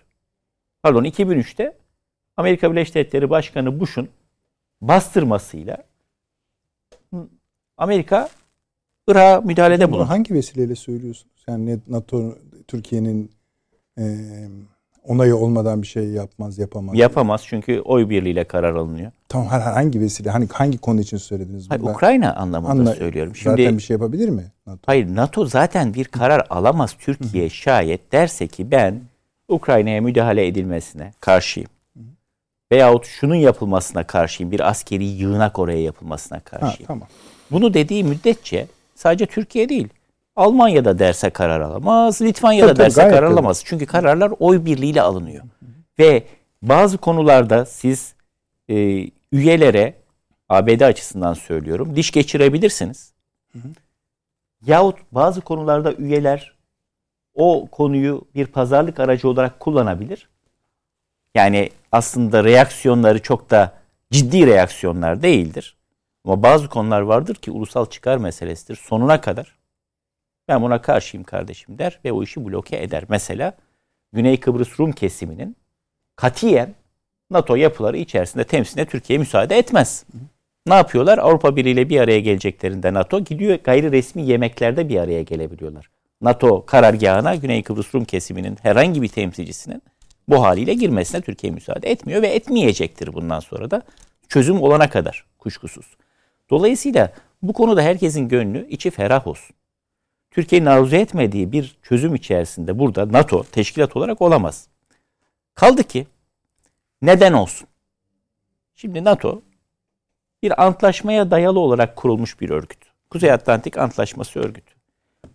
pardon 0.84 1.03
2003'te 1.03 1.77
Amerika 2.38 2.71
Birleşik 2.71 2.95
Devletleri 2.95 3.30
Başkanı 3.30 3.80
Bush'un 3.80 4.09
bastırmasıyla 4.82 5.77
Amerika 7.77 8.30
Irak'a 9.07 9.41
müdahalede 9.41 9.91
bulundu. 9.91 10.09
Hangi 10.09 10.34
vesileyle 10.34 10.75
söylüyorsunuz? 10.75 11.43
Yani 11.47 11.80
NATO 11.88 12.38
Türkiye'nin 12.67 13.32
e, 14.00 14.06
onayı 15.08 15.36
olmadan 15.36 15.82
bir 15.82 15.88
şey 15.88 16.08
yapmaz, 16.08 16.58
yapamaz. 16.58 16.97
Yapamaz 16.97 17.43
çünkü 17.45 17.82
oy 17.82 18.10
birliğiyle 18.10 18.43
karar 18.43 18.76
alınıyor. 18.76 19.12
Tamam 19.28 19.47
hangi 19.47 20.00
vesile, 20.02 20.30
hani 20.30 20.47
hangi 20.54 20.78
konu 20.78 21.02
için 21.02 21.18
söylediniz? 21.18 21.70
Hayır, 21.70 21.82
Ukrayna 21.82 22.36
anlamında 22.36 22.72
Anla, 22.72 22.95
söylüyorum. 22.95 23.36
Şimdi, 23.36 23.62
zaten 23.64 23.78
bir 23.78 23.84
şey 23.84 23.93
yapabilir 23.93 24.30
mi? 24.30 24.43
NATO? 24.68 24.80
Hayır 24.86 25.16
NATO 25.16 25.45
zaten 25.45 25.93
bir 25.93 26.06
karar 26.06 26.47
alamaz. 26.50 26.95
Türkiye 27.00 27.50
şayet 27.50 28.12
derse 28.12 28.47
ki 28.47 28.72
ben 28.72 29.02
Ukrayna'ya 29.47 30.02
müdahale 30.02 30.47
edilmesine 30.47 31.14
karşıyım. 31.20 31.70
Veyahut 32.72 33.06
şunun 33.06 33.36
yapılmasına 33.36 34.04
karşıyım. 34.04 34.52
Bir 34.52 34.70
askeri 34.70 35.06
yığınak 35.06 35.60
oraya 35.60 35.82
yapılmasına 35.82 36.39
karşıyım. 36.39 36.78
Ha, 36.78 36.88
tamam. 36.88 37.08
Bunu 37.52 37.74
dediği 37.74 38.04
müddetçe 38.04 38.68
sadece 38.95 39.26
Türkiye 39.26 39.70
değil. 39.70 39.88
Almanya'da 40.39 40.99
derse 40.99 41.29
karar 41.29 41.61
alamaz. 41.61 42.21
Litvanya'da 42.21 42.73
tabii, 42.73 42.79
derse 42.79 43.01
karar 43.01 43.23
alamaz. 43.23 43.63
Çünkü 43.65 43.85
kararlar 43.85 44.33
oy 44.39 44.65
birliğiyle 44.65 45.01
alınıyor. 45.01 45.43
Ve 45.99 46.23
bazı 46.61 46.97
konularda 46.97 47.65
siz 47.65 48.13
e, 48.69 49.05
üyelere 49.31 49.93
ABD 50.49 50.81
açısından 50.81 51.33
söylüyorum 51.33 51.95
diş 51.95 52.11
geçirebilirsiniz. 52.11 53.13
Hı 53.53 53.59
hı. 53.59 53.67
Yahut 54.65 54.95
bazı 55.11 55.41
konularda 55.41 55.93
üyeler 55.93 56.53
o 57.33 57.67
konuyu 57.71 58.21
bir 58.35 58.45
pazarlık 58.45 58.99
aracı 58.99 59.29
olarak 59.29 59.59
kullanabilir. 59.59 60.29
Yani 61.35 61.69
aslında 61.91 62.43
reaksiyonları 62.43 63.21
çok 63.21 63.49
da 63.49 63.73
ciddi 64.11 64.47
reaksiyonlar 64.47 65.21
değildir. 65.21 65.77
Ama 66.25 66.43
bazı 66.43 66.67
konular 66.69 67.01
vardır 67.01 67.35
ki 67.35 67.51
ulusal 67.51 67.85
çıkar 67.85 68.17
meselesidir. 68.17 68.75
Sonuna 68.75 69.21
kadar 69.21 69.59
ben 70.50 70.62
buna 70.62 70.82
karşıyım 70.82 71.24
kardeşim 71.24 71.78
der 71.78 72.00
ve 72.06 72.12
o 72.12 72.24
işi 72.24 72.45
bloke 72.45 72.78
eder. 72.78 73.04
Mesela 73.10 73.54
Güney 74.14 74.39
Kıbrıs 74.39 74.80
Rum 74.80 74.91
kesiminin 74.91 75.56
katiyen 76.16 76.76
NATO 77.30 77.56
yapıları 77.56 77.97
içerisinde 77.97 78.43
temsiline 78.43 78.86
Türkiye 78.86 79.20
müsaade 79.20 79.58
etmez. 79.58 80.06
Ne 80.68 80.74
yapıyorlar? 80.74 81.18
Avrupa 81.18 81.56
Birliği 81.56 81.72
ile 81.72 81.89
bir 81.89 82.00
araya 82.00 82.20
geleceklerinde 82.20 82.93
NATO 82.93 83.20
gidiyor 83.20 83.60
gayri 83.64 83.91
resmi 83.91 84.22
yemeklerde 84.22 84.89
bir 84.89 85.00
araya 85.00 85.22
gelebiliyorlar. 85.22 85.89
NATO 86.22 86.66
karargahına 86.66 87.36
Güney 87.36 87.64
Kıbrıs 87.64 87.95
Rum 87.95 88.06
kesiminin 88.06 88.58
herhangi 88.62 89.02
bir 89.02 89.08
temsilcisinin 89.08 89.82
bu 90.28 90.43
haliyle 90.43 90.74
girmesine 90.74 91.22
Türkiye 91.22 91.54
müsaade 91.54 91.91
etmiyor 91.91 92.22
ve 92.22 92.28
etmeyecektir 92.28 93.14
bundan 93.14 93.39
sonra 93.39 93.72
da 93.72 93.82
çözüm 94.30 94.62
olana 94.62 94.89
kadar 94.89 95.26
kuşkusuz. 95.38 95.86
Dolayısıyla 96.50 97.14
bu 97.41 97.54
konuda 97.54 97.82
herkesin 97.82 98.28
gönlü 98.28 98.68
içi 98.70 98.91
ferah 98.91 99.28
olsun. 99.28 99.56
Türkiye'nin 100.32 100.65
arzu 100.65 100.95
etmediği 100.95 101.51
bir 101.51 101.77
çözüm 101.84 102.15
içerisinde 102.15 102.80
burada 102.80 103.11
NATO 103.11 103.43
teşkilat 103.43 103.95
olarak 103.95 104.21
olamaz. 104.21 104.67
Kaldı 105.55 105.84
ki 105.84 106.07
neden 107.01 107.34
olsun? 107.34 107.67
Şimdi 108.75 109.03
NATO 109.03 109.41
bir 110.43 110.63
antlaşmaya 110.63 111.32
dayalı 111.32 111.59
olarak 111.59 111.95
kurulmuş 111.95 112.41
bir 112.41 112.49
örgüt. 112.49 112.80
Kuzey 113.09 113.32
Atlantik 113.32 113.77
Antlaşması 113.77 114.39
örgütü. 114.39 114.73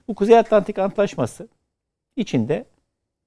Bu 0.08 0.14
Kuzey 0.14 0.38
Atlantik 0.38 0.78
Antlaşması 0.78 1.48
içinde 2.16 2.64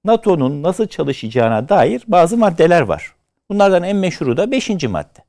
NATO'nun 0.03 0.63
nasıl 0.63 0.88
çalışacağına 0.88 1.70
dair 1.70 2.03
bazı 2.07 2.38
maddeler 2.38 2.82
var. 2.82 3.15
Bunlardan 3.49 3.84
en 3.84 3.97
meşhuru 3.97 4.38
da 4.38 4.51
5. 4.51 4.84
madde. 4.84 5.20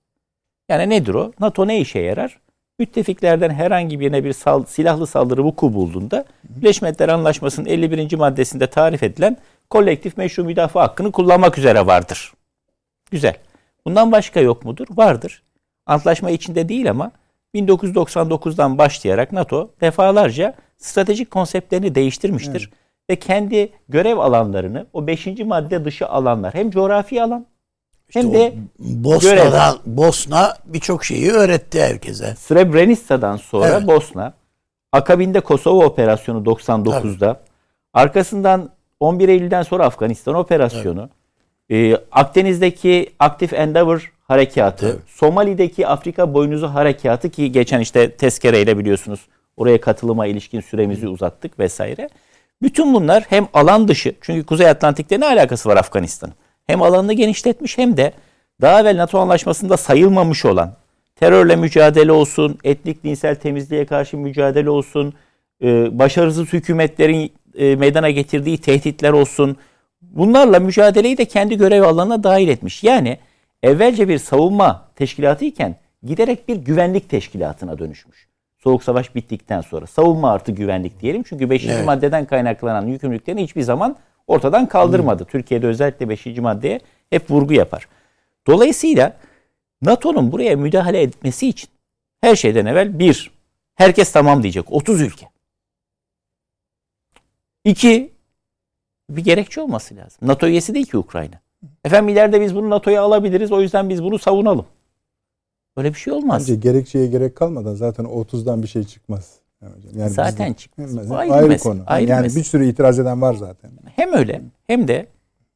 Yani 0.68 0.90
nedir 0.90 1.14
o? 1.14 1.32
NATO 1.40 1.68
ne 1.68 1.80
işe 1.80 1.98
yarar? 1.98 2.40
Müttefiklerden 2.78 3.50
herhangi 3.50 4.00
birine 4.00 4.24
bir 4.24 4.32
sal, 4.32 4.64
silahlı 4.64 5.06
saldırı 5.06 5.44
vuku 5.44 5.74
bulduğunda 5.74 6.24
Birleşmiş 6.44 6.82
Milletler 6.82 7.08
Anlaşması'nın 7.08 7.66
51. 7.66 8.16
maddesinde 8.16 8.66
tarif 8.66 9.02
edilen 9.02 9.36
kolektif 9.70 10.16
meşru 10.16 10.44
müdafaa 10.44 10.82
hakkını 10.82 11.12
kullanmak 11.12 11.58
üzere 11.58 11.86
vardır. 11.86 12.32
Güzel. 13.10 13.34
Bundan 13.84 14.12
başka 14.12 14.40
yok 14.40 14.64
mudur? 14.64 14.86
Vardır. 14.90 15.42
Antlaşma 15.86 16.30
içinde 16.30 16.68
değil 16.68 16.90
ama 16.90 17.10
1999'dan 17.54 18.78
başlayarak 18.78 19.32
NATO 19.32 19.70
defalarca 19.80 20.54
stratejik 20.78 21.30
konseptlerini 21.30 21.94
değiştirmiştir. 21.94 22.60
Evet. 22.60 22.78
Ve 23.10 23.16
kendi 23.16 23.72
görev 23.88 24.18
alanlarını 24.18 24.86
o 24.92 25.06
5. 25.06 25.26
madde 25.26 25.84
dışı 25.84 26.08
alanlar 26.08 26.54
hem 26.54 26.70
coğrafi 26.70 27.22
alan 27.22 27.46
işte 28.08 28.20
Hem 28.20 28.32
de 28.32 28.54
Bosna'dan 28.78 29.78
Bosna 29.86 30.56
birçok 30.64 31.04
şeyi 31.04 31.30
öğretti 31.30 31.82
herkese. 31.82 32.34
Srebrenica'dan 32.34 33.36
sonra 33.36 33.68
evet. 33.68 33.86
Bosna, 33.86 34.34
akabinde 34.92 35.40
Kosova 35.40 35.84
operasyonu 35.84 36.44
99'da, 36.44 37.34
Tabii. 37.34 37.38
arkasından 37.92 38.70
11 39.00 39.28
Eylül'den 39.28 39.62
sonra 39.62 39.84
Afganistan 39.84 40.34
operasyonu, 40.34 41.08
evet. 41.70 41.98
e, 41.98 42.04
Akdeniz'deki 42.12 43.12
Active 43.18 43.56
Endeavor 43.56 44.12
harekatı, 44.22 44.86
evet. 44.86 44.98
Somali'deki 45.06 45.86
Afrika 45.86 46.34
boynuzu 46.34 46.66
harekatı 46.66 47.30
ki 47.30 47.52
geçen 47.52 47.80
işte 47.80 48.10
tezkereyle 48.10 48.78
biliyorsunuz 48.78 49.20
oraya 49.56 49.80
katılıma 49.80 50.26
ilişkin 50.26 50.60
süremizi 50.60 51.00
evet. 51.00 51.14
uzattık 51.14 51.58
vesaire. 51.58 52.08
Bütün 52.62 52.94
bunlar 52.94 53.24
hem 53.28 53.48
alan 53.54 53.88
dışı 53.88 54.14
çünkü 54.20 54.46
Kuzey 54.46 54.68
Atlantik'te 54.68 55.20
ne 55.20 55.26
alakası 55.26 55.68
var 55.68 55.76
Afganistan'ın? 55.76 56.34
Hem 56.68 56.82
alanını 56.82 57.12
genişletmiş 57.12 57.78
hem 57.78 57.96
de 57.96 58.12
daha 58.60 58.80
evvel 58.80 58.96
NATO 58.96 59.18
anlaşmasında 59.18 59.76
sayılmamış 59.76 60.44
olan 60.44 60.74
terörle 61.16 61.56
mücadele 61.56 62.12
olsun, 62.12 62.58
etnik 62.64 63.04
dinsel 63.04 63.34
temizliğe 63.34 63.86
karşı 63.86 64.16
mücadele 64.16 64.70
olsun, 64.70 65.14
e, 65.62 65.98
başarısız 65.98 66.52
hükümetlerin 66.52 67.32
e, 67.58 67.76
meydana 67.76 68.10
getirdiği 68.10 68.58
tehditler 68.58 69.12
olsun. 69.12 69.56
Bunlarla 70.02 70.60
mücadeleyi 70.60 71.18
de 71.18 71.24
kendi 71.24 71.56
görev 71.56 71.82
alanına 71.82 72.22
dahil 72.24 72.48
etmiş. 72.48 72.84
Yani 72.84 73.18
evvelce 73.62 74.08
bir 74.08 74.18
savunma 74.18 74.88
teşkilatı 74.96 75.44
iken 75.44 75.76
giderek 76.02 76.48
bir 76.48 76.56
güvenlik 76.56 77.08
teşkilatına 77.08 77.78
dönüşmüş. 77.78 78.28
Soğuk 78.58 78.82
savaş 78.82 79.14
bittikten 79.14 79.60
sonra 79.60 79.86
savunma 79.86 80.32
artı 80.32 80.52
güvenlik 80.52 81.00
diyelim. 81.00 81.22
Çünkü 81.22 81.50
5. 81.50 81.64
Evet. 81.64 81.86
maddeden 81.86 82.24
kaynaklanan 82.24 82.86
yükümlülüklerini 82.86 83.42
hiçbir 83.42 83.62
zaman 83.62 83.96
ortadan 84.28 84.68
kaldırmadı. 84.68 85.22
Hmm. 85.22 85.30
Türkiye'de 85.30 85.66
özellikle 85.66 86.08
5. 86.08 86.26
maddeye 86.26 86.80
hep 87.10 87.30
vurgu 87.30 87.54
yapar. 87.54 87.88
Dolayısıyla 88.46 89.16
NATO'nun 89.82 90.32
buraya 90.32 90.56
müdahale 90.56 91.02
etmesi 91.02 91.48
için 91.48 91.70
her 92.20 92.36
şeyden 92.36 92.66
evvel 92.66 92.98
bir, 92.98 93.30
herkes 93.74 94.12
tamam 94.12 94.42
diyecek. 94.42 94.72
30 94.72 95.00
ülke. 95.00 95.28
İki, 97.64 98.10
bir 99.10 99.24
gerekçe 99.24 99.60
olması 99.60 99.96
lazım. 99.96 100.18
NATO 100.22 100.46
üyesi 100.46 100.74
değil 100.74 100.86
ki 100.86 100.98
Ukrayna. 100.98 101.40
Efendim 101.84 102.08
ileride 102.08 102.40
biz 102.40 102.54
bunu 102.54 102.70
NATO'ya 102.70 103.02
alabiliriz 103.02 103.52
o 103.52 103.60
yüzden 103.60 103.88
biz 103.88 104.02
bunu 104.02 104.18
savunalım. 104.18 104.66
Böyle 105.76 105.88
bir 105.88 105.98
şey 105.98 106.12
olmaz. 106.12 106.42
Bence 106.42 106.60
gerekçeye 106.60 107.06
gerek 107.06 107.36
kalmadan 107.36 107.74
zaten 107.74 108.04
o 108.04 108.22
30'dan 108.22 108.62
bir 108.62 108.68
şey 108.68 108.84
çıkmaz. 108.84 109.38
Yani 109.62 110.10
zaten 110.10 110.52
çıkmaz. 110.52 111.12
Ayrı, 111.12 111.32
ayrı 111.32 111.58
konu. 111.58 111.82
Ayrı 111.86 112.10
yani 112.10 112.22
mesele. 112.22 112.40
bir 112.40 112.44
sürü 112.44 112.66
itiraz 112.66 112.98
eden 112.98 113.22
var 113.22 113.34
zaten. 113.34 113.70
Hem 113.96 114.12
öyle 114.12 114.42
hem 114.66 114.88
de 114.88 115.06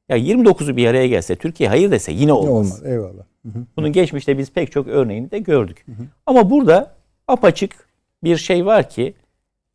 ya 0.09 0.17
29'u 0.17 0.77
bir 0.77 0.87
araya 0.87 1.07
gelse 1.07 1.37
Türkiye 1.37 1.69
hayır 1.69 1.91
dese 1.91 2.13
yine 2.13 2.33
olmaz. 2.33 2.51
Olmaz. 2.51 2.85
Eyvallah. 2.85 3.25
Hı-hı. 3.43 3.67
Bunun 3.77 3.93
geçmişte 3.93 4.39
biz 4.39 4.51
pek 4.51 4.73
çok 4.73 4.89
örneğini 4.89 5.31
de 5.31 5.39
gördük. 5.39 5.85
Hı-hı. 5.87 6.07
Ama 6.27 6.51
burada 6.51 6.95
apaçık 7.29 7.89
bir 8.25 8.37
şey 8.37 8.67
var 8.67 8.91
ki 8.91 9.15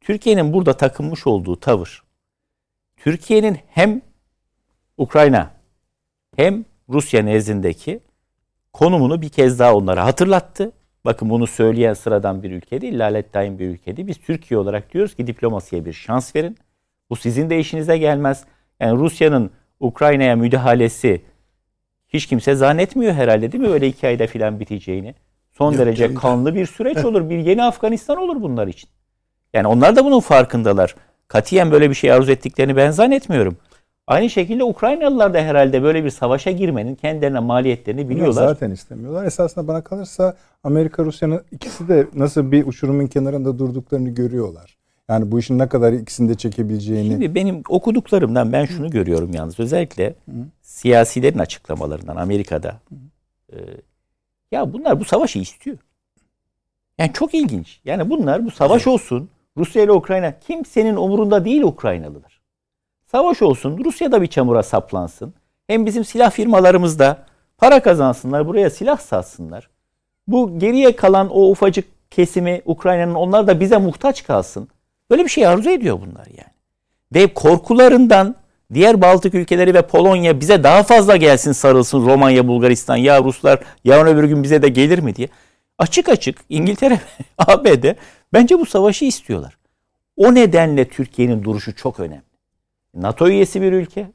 Türkiye'nin 0.02 0.54
burada 0.54 0.74
takınmış 0.74 1.28
olduğu 1.28 1.60
tavır 1.60 2.04
Türkiye'nin 2.98 3.58
hem 3.68 4.02
Ukrayna 4.98 5.52
hem 6.36 6.66
Rusya 6.90 7.22
nezdindeki 7.22 8.00
konumunu 8.74 9.22
bir 9.22 9.30
kez 9.30 9.60
daha 9.60 9.76
onlara 9.76 10.06
hatırlattı. 10.06 10.72
Bakın 11.06 11.30
bunu 11.30 11.48
söyleyen 11.48 11.94
sıradan 11.94 12.44
bir 12.44 12.52
ülke 12.52 12.82
değil, 12.82 13.00
lalet 13.00 13.34
daim 13.34 13.60
bir 13.60 13.68
ülke 13.68 13.98
değil. 13.98 14.08
Biz 14.08 14.18
Türkiye 14.18 14.58
olarak 14.58 14.94
diyoruz 14.94 15.16
ki 15.16 15.28
diplomasiye 15.28 15.86
bir 15.86 15.94
şans 15.94 16.36
verin. 16.36 16.58
Bu 17.10 17.16
sizin 17.16 17.50
de 17.50 17.60
işinize 17.60 17.98
gelmez. 17.98 18.46
Yani 18.80 19.00
Rusya'nın 19.00 19.52
Ukrayna'ya 19.80 20.36
müdahalesi 20.36 21.22
hiç 22.08 22.26
kimse 22.26 22.56
zannetmiyor 22.56 23.14
herhalde 23.14 23.52
değil 23.52 23.64
mi? 23.64 23.70
Öyle 23.70 23.88
iki 23.88 24.08
ayda 24.08 24.28
filan 24.28 24.60
biteceğini. 24.60 25.16
Son 25.52 25.72
Yok, 25.72 25.80
derece 25.80 26.14
kanlı 26.14 26.56
bir 26.56 26.66
süreç 26.66 26.98
olur. 27.06 27.30
Bir 27.30 27.38
yeni 27.38 27.64
Afganistan 27.64 28.18
olur 28.18 28.42
bunlar 28.42 28.68
için. 28.68 28.90
Yani 29.54 29.68
onlar 29.68 29.96
da 29.96 30.06
bunun 30.06 30.20
farkındalar. 30.20 30.96
Katiyen 31.28 31.72
böyle 31.72 31.90
bir 31.90 31.96
şey 31.96 32.12
arzu 32.12 32.32
ettiklerini 32.32 32.76
ben 32.76 32.92
zannetmiyorum. 32.92 33.58
Aynı 34.08 34.30
şekilde 34.30 34.64
Ukraynalılar 34.64 35.34
da 35.34 35.42
herhalde 35.42 35.84
böyle 35.84 36.04
bir 36.04 36.10
savaşa 36.10 36.52
girmenin 36.52 36.96
kendilerine 36.96 37.40
maliyetlerini 37.40 38.10
biliyorlar. 38.10 38.44
Bunlar 38.44 38.54
zaten 38.54 38.72
istemiyorlar. 38.72 39.26
Esasında 39.26 39.68
bana 39.68 39.84
kalırsa 39.84 40.38
Amerika 40.64 41.06
Rusya'nın 41.06 41.42
ikisi 41.52 41.88
de 41.88 42.08
nasıl 42.14 42.52
bir 42.52 42.68
uçurumun 42.68 43.08
kenarında 43.08 43.60
durduklarını 43.60 44.10
görüyorlar. 44.10 44.78
Yani 45.10 45.32
bu 45.32 45.40
işin 45.40 45.60
ne 45.60 45.70
kadar 45.70 45.94
ikisini 45.94 46.30
de 46.30 46.36
çekebileceğini. 46.36 47.10
Şimdi 47.10 47.36
benim 47.36 47.62
okuduklarımdan 47.70 48.54
ben 48.54 48.66
şunu 48.66 48.90
görüyorum 48.90 49.34
yalnız. 49.34 49.60
Özellikle 49.60 50.08
Hı. 50.08 50.32
siyasilerin 50.62 51.40
açıklamalarından 51.40 52.16
Amerika'da. 52.16 52.76
Ee, 53.54 53.58
ya 54.52 54.74
bunlar 54.74 55.00
bu 55.00 55.06
savaşı 55.06 55.40
istiyor. 55.40 55.78
Yani 56.98 57.14
çok 57.14 57.34
ilginç. 57.34 57.80
Yani 57.86 58.10
bunlar 58.10 58.46
bu 58.46 58.52
savaş 58.52 58.82
evet. 58.82 58.88
olsun. 58.88 59.30
Rusya 59.58 59.84
ile 59.84 59.92
Ukrayna 59.92 60.40
kimsenin 60.40 60.96
umurunda 60.96 61.46
değil 61.46 61.62
Ukraynalılar. 61.62 62.37
Savaş 63.12 63.42
olsun. 63.42 63.84
Rusya 63.86 64.12
da 64.12 64.22
bir 64.22 64.28
çamura 64.28 64.64
saplansın. 64.64 65.34
Hem 65.68 65.86
bizim 65.86 66.06
silah 66.06 66.32
firmalarımız 66.32 67.00
da 67.00 67.26
para 67.58 67.82
kazansınlar. 67.82 68.48
Buraya 68.48 68.70
silah 68.70 68.98
satsınlar. 68.98 69.70
Bu 70.28 70.60
geriye 70.60 70.96
kalan 70.96 71.30
o 71.30 71.50
ufacık 71.50 72.12
kesimi 72.12 72.62
Ukrayna'nın 72.66 73.16
onlar 73.16 73.48
da 73.48 73.60
bize 73.60 73.78
muhtaç 73.78 74.24
kalsın. 74.24 74.68
Böyle 75.10 75.24
bir 75.24 75.30
şey 75.30 75.48
arzu 75.48 75.70
ediyor 75.70 76.00
bunlar 76.02 76.26
yani. 76.26 76.52
Ve 77.14 77.34
korkularından 77.34 78.36
diğer 78.74 79.02
Baltık 79.02 79.34
ülkeleri 79.34 79.74
ve 79.74 79.82
Polonya 79.82 80.40
bize 80.40 80.64
daha 80.64 80.84
fazla 80.84 81.16
gelsin 81.16 81.52
sarılsın 81.52 82.06
Romanya, 82.06 82.48
Bulgaristan 82.48 82.96
ya 82.96 83.24
Ruslar 83.24 83.60
yarın 83.84 84.16
öbür 84.16 84.24
gün 84.24 84.44
bize 84.44 84.62
de 84.62 84.70
gelir 84.70 85.00
mi 85.00 85.16
diye. 85.16 85.28
Açık 85.78 86.10
açık 86.10 86.38
İngiltere 86.50 87.00
ABD 87.38 87.86
bence 88.34 88.60
bu 88.60 88.66
savaşı 88.66 89.06
istiyorlar. 89.06 89.58
O 90.18 90.36
nedenle 90.36 90.88
Türkiye'nin 90.88 91.44
duruşu 91.44 91.76
çok 91.76 92.00
önemli. 92.00 92.27
NATO 92.98 93.28
üyesi 93.28 93.62
bir 93.62 93.74
ülke 93.74 94.12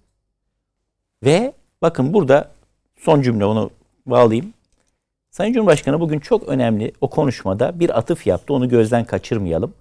ve 1.24 1.52
bakın 1.82 2.14
burada 2.14 2.50
son 3.00 3.22
cümle 3.22 3.44
onu 3.44 3.70
bağlayayım. 4.06 4.54
Sayın 5.30 5.52
Cumhurbaşkanı 5.52 6.00
bugün 6.00 6.20
çok 6.20 6.48
önemli 6.48 6.92
o 7.00 7.10
konuşmada 7.10 7.80
bir 7.80 7.98
atıf 7.98 8.26
yaptı. 8.26 8.54
Onu 8.54 8.68
gözden 8.68 9.04
kaçırmayalım. 9.04 9.74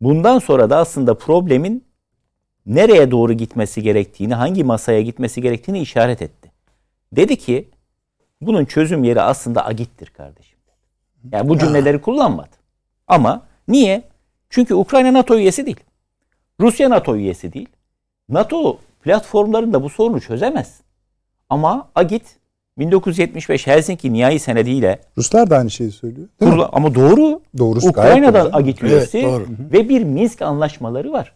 Bundan 0.00 0.38
sonra 0.38 0.70
da 0.70 0.78
aslında 0.78 1.14
problemin 1.14 1.84
nereye 2.66 3.10
doğru 3.10 3.32
gitmesi 3.32 3.82
gerektiğini, 3.82 4.34
hangi 4.34 4.64
masaya 4.64 5.02
gitmesi 5.02 5.42
gerektiğini 5.42 5.80
işaret 5.80 6.22
etti. 6.22 6.52
Dedi 7.12 7.36
ki 7.36 7.68
bunun 8.40 8.64
çözüm 8.64 9.04
yeri 9.04 9.20
aslında 9.20 9.66
Agit'tir 9.66 10.06
kardeşim. 10.06 10.58
Yani 11.32 11.48
bu 11.48 11.58
cümleleri 11.58 12.00
kullanmadı. 12.00 12.56
Ama 13.06 13.46
niye? 13.68 14.02
Çünkü 14.50 14.74
Ukrayna 14.74 15.12
NATO 15.12 15.38
üyesi 15.38 15.66
değil. 15.66 15.80
Rusya 16.60 16.90
NATO 16.90 17.16
üyesi 17.16 17.52
değil. 17.52 17.68
NATO 18.28 18.78
platformlarında 19.02 19.82
bu 19.82 19.90
sorunu 19.90 20.20
çözemez. 20.20 20.80
Ama 21.48 21.88
Agit 21.94 22.22
1975 22.78 23.66
Helsinki 23.66 24.12
nihai 24.12 24.38
senediyle 24.38 24.98
Ruslar 25.18 25.50
da 25.50 25.56
aynı 25.56 25.70
şeyi 25.70 25.92
söylüyor. 25.92 26.28
Kurula, 26.38 26.70
ama 26.72 26.94
doğru. 26.94 27.40
Doğrusu 27.58 27.88
Ukrayna'dan 27.88 28.50
Agit 28.52 28.82
üyesi 28.82 29.18
evet, 29.18 29.28
doğru. 29.28 29.46
ve 29.72 29.88
bir 29.88 30.04
Minsk 30.04 30.42
anlaşmaları 30.42 31.12
var. 31.12 31.32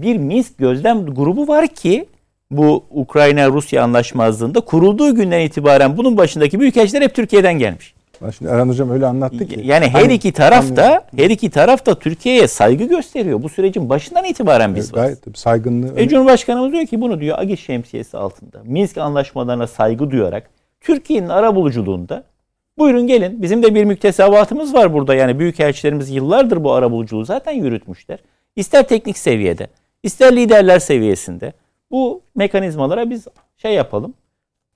Bir 0.00 0.16
Minsk 0.16 0.58
gözlem 0.58 1.06
grubu 1.06 1.48
var 1.48 1.68
ki 1.68 2.06
bu 2.50 2.84
Ukrayna-Rusya 2.90 3.82
anlaşmazlığında 3.82 4.60
kurulduğu 4.60 5.14
günden 5.14 5.40
itibaren 5.40 5.96
bunun 5.96 6.16
başındaki 6.16 6.60
büyükelçiler 6.60 7.02
hep 7.02 7.14
Türkiye'den 7.14 7.58
gelmiş. 7.58 7.94
Şimdi 8.38 8.50
Erhan 8.50 8.68
Hocam 8.68 8.90
öyle 8.90 9.06
anlattı 9.06 9.48
ki. 9.48 9.60
Yani 9.64 9.88
her 9.88 10.00
hani, 10.00 10.14
iki 10.14 10.32
taraf 10.32 10.76
da 10.76 11.04
her 11.16 11.30
iki 11.30 11.50
taraf 11.50 11.86
da 11.86 11.98
Türkiye'ye 11.98 12.48
saygı 12.48 12.84
gösteriyor. 12.84 13.42
Bu 13.42 13.48
sürecin 13.48 13.88
başından 13.88 14.24
itibaren 14.24 14.74
biz 14.74 14.84
evet, 14.84 14.96
varız. 14.96 15.20
Gayet 15.22 15.38
saygınlığı. 15.38 16.00
E, 16.00 16.08
Cumhurbaşkanımız 16.08 16.72
diyor 16.72 16.86
ki 16.86 17.00
bunu 17.00 17.20
diyor 17.20 17.38
Agit 17.38 17.58
şemsiyesi 17.58 18.16
altında. 18.16 18.62
Minsk 18.64 18.98
anlaşmalarına 18.98 19.66
saygı 19.66 20.10
duyarak 20.10 20.50
Türkiye'nin 20.80 21.28
ara 21.28 21.54
buluculuğunda 21.54 22.24
buyurun 22.78 23.06
gelin 23.06 23.42
bizim 23.42 23.62
de 23.62 23.74
bir 23.74 23.84
müktesebatımız 23.84 24.74
var 24.74 24.92
burada. 24.92 25.14
Yani 25.14 25.38
büyükelçilerimiz 25.38 26.10
yıllardır 26.10 26.64
bu 26.64 26.72
ara 26.72 26.90
buluculuğu 26.90 27.24
zaten 27.24 27.52
yürütmüşler. 27.52 28.18
İster 28.56 28.88
teknik 28.88 29.18
seviyede, 29.18 29.66
ister 30.02 30.36
liderler 30.36 30.78
seviyesinde 30.78 31.52
bu 31.90 32.20
mekanizmalara 32.34 33.10
biz 33.10 33.26
şey 33.56 33.74
yapalım. 33.74 34.14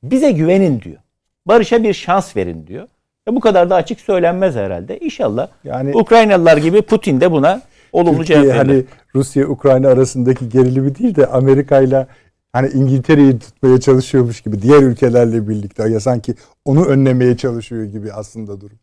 Bize 0.02 0.30
güvenin 0.30 0.80
diyor. 0.80 0.98
Barış'a 1.46 1.82
bir 1.82 1.94
şans 1.94 2.36
verin 2.36 2.66
diyor. 2.66 2.88
E 3.28 3.34
bu 3.36 3.40
kadar 3.40 3.70
da 3.70 3.74
açık 3.74 4.00
söylenmez 4.00 4.54
herhalde. 4.54 4.98
İnşallah 4.98 5.48
yani 5.64 5.96
Ukraynalılar 5.96 6.56
gibi 6.56 6.82
Putin 6.82 7.20
de 7.20 7.30
buna 7.30 7.62
olumlu 7.92 8.18
Türkiye, 8.18 8.42
cevap 8.42 8.54
verir. 8.54 8.68
Hani 8.68 8.84
Rusya 9.14 9.48
Ukrayna 9.48 9.88
arasındaki 9.88 10.48
gerilimi 10.48 10.98
değil 10.98 11.14
de 11.14 11.26
Amerika 11.26 11.80
ile 11.80 12.06
hani 12.52 12.68
İngiltere'yi 12.68 13.38
tutmaya 13.38 13.80
çalışıyormuş 13.80 14.40
gibi 14.40 14.62
diğer 14.62 14.82
ülkelerle 14.82 15.48
birlikte 15.48 15.88
ya 15.88 16.00
sanki 16.00 16.34
onu 16.64 16.84
önlemeye 16.84 17.36
çalışıyor 17.36 17.84
gibi 17.84 18.12
aslında 18.12 18.60
durum. 18.60 18.78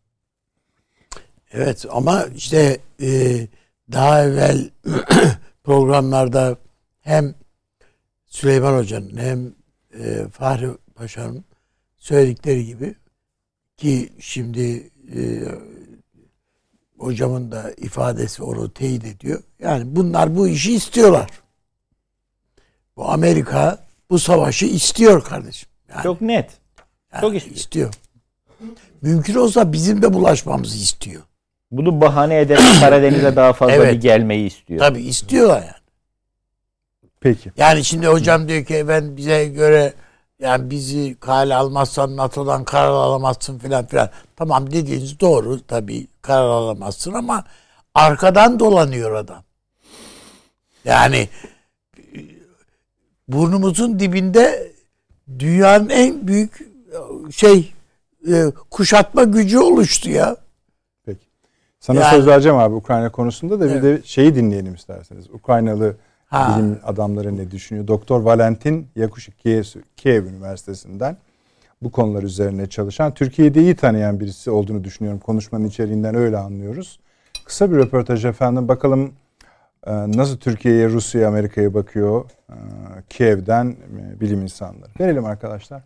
Evet 1.52 1.86
ama 1.92 2.26
işte 2.36 2.78
e, 3.02 3.38
daha 3.92 4.24
evvel 4.24 4.70
programlarda 5.64 6.58
hem 7.02 7.36
Süleyman 8.26 8.78
Hoca'nın 8.78 9.18
hem 9.18 9.54
e, 10.04 10.28
Fahri 10.32 10.70
Paşa'nın 10.96 11.46
söyledikleri 11.98 12.66
gibi 12.66 12.96
ki 13.78 14.10
şimdi 14.20 14.92
e, 15.16 15.20
hocamın 16.98 17.52
da 17.52 17.72
ifadesi 17.78 18.44
onu 18.44 18.74
teyit 18.74 19.06
ediyor. 19.06 19.44
Yani 19.60 19.84
bunlar 19.96 20.36
bu 20.36 20.48
işi 20.48 20.74
istiyorlar. 20.74 21.30
Bu 22.98 23.10
Amerika 23.10 23.88
bu 24.10 24.20
savaşı 24.20 24.66
istiyor 24.66 25.24
kardeşim. 25.24 25.70
Yani, 25.90 26.04
Çok 26.04 26.22
net. 26.22 26.52
Yani 27.14 27.22
Çok 27.22 27.36
istiyor. 27.36 27.56
istiyor. 27.56 27.94
Mümkün 29.02 29.36
olsa 29.36 29.74
bizim 29.74 30.02
de 30.02 30.14
bulaşmamızı 30.14 30.78
istiyor. 30.78 31.22
Bunu 31.72 32.02
bahane 32.02 32.40
ederek 32.40 32.64
Karadeniz'e 32.80 33.36
daha 33.36 33.54
fazla 33.54 33.74
evet. 33.74 33.94
bir 33.94 34.02
gelmeyi 34.02 34.48
istiyor. 34.48 34.80
Tabii 34.80 35.02
istiyorlar 35.02 35.62
yani. 35.62 35.72
Peki. 37.20 37.52
Yani 37.58 37.86
şimdi 37.86 38.08
hocam 38.08 38.48
diyor 38.48 38.66
ki 38.66 38.86
ben 38.88 39.18
bize 39.18 39.46
göre 39.46 39.94
yani 40.40 40.70
bizi 40.70 41.16
kale 41.20 41.56
almazsan 41.56 42.18
NATO'dan 42.18 42.64
karar 42.64 42.92
alamazsın 42.92 43.60
filan 43.60 43.86
filan. 43.86 44.10
Tamam 44.36 44.72
dediğiniz 44.72 45.20
doğru 45.20 45.62
tabii 45.68 46.08
karar 46.22 46.50
alamazsın 46.50 47.14
ama 47.14 47.44
arkadan 47.96 48.60
dolanıyor 48.60 49.14
adam. 49.16 49.44
Yani 50.86 51.30
burnumuzun 53.28 54.00
dibinde 54.00 54.72
dünyanın 55.40 55.90
en 55.90 56.28
büyük 56.28 56.68
şey 57.32 57.74
e, 58.32 58.46
kuşatma 58.72 59.24
gücü 59.24 59.60
oluştu 59.60 60.10
ya. 60.10 60.38
Peki. 61.06 61.26
Sana 61.80 62.00
yani, 62.00 62.12
söz 62.12 62.28
vereceğim 62.28 62.58
abi 62.58 62.76
Ukrayna 62.76 63.12
konusunda 63.12 63.60
da 63.60 63.66
evet. 63.66 63.76
bir 63.76 63.84
de 63.84 64.02
şeyi 64.04 64.36
dinleyelim 64.36 64.76
isterseniz. 64.76 65.30
Ukraynalı 65.30 65.96
ha. 66.28 66.58
bilim 66.58 66.80
adamları 66.84 67.38
ne 67.38 67.52
düşünüyor? 67.52 67.88
Doktor 67.88 68.22
Valentin 68.22 68.88
Yakuşik 68.96 69.40
Kiev, 69.40 69.64
Kiev 69.98 70.26
Üniversitesi'nden 70.26 71.18
bu 71.82 71.92
konular 71.92 72.24
üzerine 72.24 72.68
çalışan, 72.68 73.14
Türkiye'de 73.14 73.62
iyi 73.62 73.76
tanıyan 73.76 74.20
birisi 74.20 74.52
olduğunu 74.52 74.84
düşünüyorum. 74.84 75.20
Konuşmanın 75.20 75.66
içeriğinden 75.66 76.16
öyle 76.16 76.38
anlıyoruz. 76.38 77.00
Kısa 77.46 77.72
bir 77.72 77.76
röportaj 77.76 78.26
efendim. 78.26 78.68
Bakalım 78.68 79.14
ee, 79.88 79.92
nasıl 79.92 80.38
Türkiye'ye, 80.38 80.90
Rusya'ya, 80.90 81.28
Amerika'ya 81.28 81.74
bakıyor 81.74 82.30
ee, 82.50 82.54
Kiev'den 83.10 83.76
e, 84.00 84.20
bilim 84.20 84.42
insanları. 84.42 84.92
Verelim 85.00 85.26
arkadaşlar. 85.26 85.84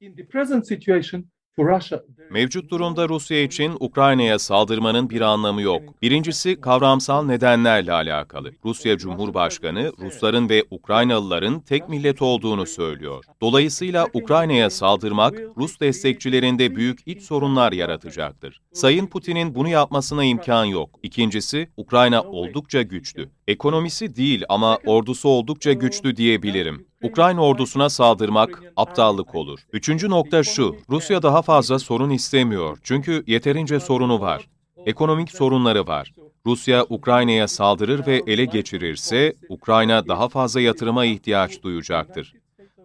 In 0.00 0.16
the 0.16 0.26
present 0.26 0.68
situation 0.68 1.24
for 1.56 1.76
Russia 1.76 2.00
Mevcut 2.30 2.70
durumda 2.70 3.08
Rusya 3.08 3.42
için 3.42 3.76
Ukrayna'ya 3.80 4.38
saldırmanın 4.38 5.10
bir 5.10 5.20
anlamı 5.20 5.62
yok. 5.62 5.82
Birincisi 6.02 6.60
kavramsal 6.60 7.24
nedenlerle 7.24 7.92
alakalı. 7.92 8.52
Rusya 8.64 8.98
Cumhurbaşkanı, 8.98 9.92
Rusların 10.00 10.48
ve 10.48 10.64
Ukraynalıların 10.70 11.60
tek 11.60 11.88
millet 11.88 12.22
olduğunu 12.22 12.66
söylüyor. 12.66 13.24
Dolayısıyla 13.40 14.06
Ukrayna'ya 14.14 14.70
saldırmak, 14.70 15.34
Rus 15.56 15.80
destekçilerinde 15.80 16.76
büyük 16.76 16.98
iç 17.06 17.22
sorunlar 17.22 17.72
yaratacaktır. 17.72 18.60
Sayın 18.72 19.06
Putin'in 19.06 19.54
bunu 19.54 19.68
yapmasına 19.68 20.24
imkan 20.24 20.64
yok. 20.64 20.90
İkincisi, 21.02 21.68
Ukrayna 21.76 22.22
oldukça 22.22 22.82
güçlü. 22.82 23.30
Ekonomisi 23.48 24.16
değil 24.16 24.44
ama 24.48 24.78
ordusu 24.86 25.28
oldukça 25.28 25.72
güçlü 25.72 26.16
diyebilirim. 26.16 26.86
Ukrayna 27.02 27.44
ordusuna 27.44 27.88
saldırmak 27.88 28.62
aptallık 28.76 29.34
olur. 29.34 29.60
Üçüncü 29.72 30.10
nokta 30.10 30.42
şu, 30.42 30.76
Rusya 30.90 31.22
daha 31.22 31.42
fazla 31.42 31.78
sorun 31.78 32.10
istemiyor 32.14 32.78
çünkü 32.82 33.24
yeterince 33.26 33.80
sorunu 33.80 34.20
var. 34.20 34.48
Ekonomik 34.86 35.30
sorunları 35.30 35.86
var. 35.86 36.14
Rusya 36.46 36.86
Ukrayna'ya 36.88 37.48
saldırır 37.48 38.06
ve 38.06 38.22
ele 38.26 38.44
geçirirse 38.44 39.34
Ukrayna 39.48 40.08
daha 40.08 40.28
fazla 40.28 40.60
yatırıma 40.60 41.04
ihtiyaç 41.04 41.62
duyacaktır. 41.62 42.34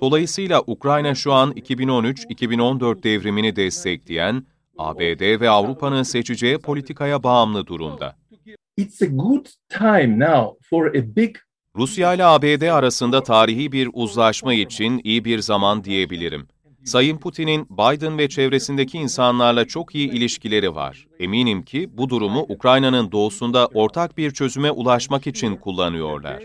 Dolayısıyla 0.01 0.63
Ukrayna 0.67 1.15
şu 1.15 1.33
an 1.33 1.51
2013-2014 1.51 3.03
devrimini 3.03 3.55
destekleyen 3.55 4.45
ABD 4.77 5.41
ve 5.41 5.49
Avrupa'nın 5.49 6.03
seçeceği 6.03 6.57
politikaya 6.57 7.23
bağımlı 7.23 7.67
durumda. 7.67 8.15
It's 8.77 9.01
a 9.01 9.05
good 9.05 9.45
time 9.69 10.19
now 10.19 10.69
for 10.69 10.85
a 10.85 11.15
big 11.15 11.35
Rusya 11.75 12.13
ile 12.13 12.25
ABD 12.25 12.61
arasında 12.61 13.23
tarihi 13.23 13.71
bir 13.71 13.89
uzlaşma 13.93 14.53
için 14.53 15.01
iyi 15.03 15.25
bir 15.25 15.39
zaman 15.39 15.83
diyebilirim. 15.83 16.47
Sayın 16.89 17.17
Putin'in 17.17 17.67
Biden 17.69 18.17
ve 18.17 18.29
çevresindeki 18.29 18.97
insanlarla 18.97 19.65
çok 19.65 19.95
iyi 19.95 20.11
ilişkileri 20.11 20.75
var. 20.75 21.07
Eminim 21.19 21.63
ki 21.63 21.89
bu 21.93 22.09
durumu 22.09 22.45
Ukrayna'nın 22.49 23.11
doğusunda 23.11 23.67
ortak 23.67 24.17
bir 24.17 24.31
çözüme 24.31 24.71
ulaşmak 24.71 25.27
için 25.27 25.55
kullanıyorlar. 25.55 26.43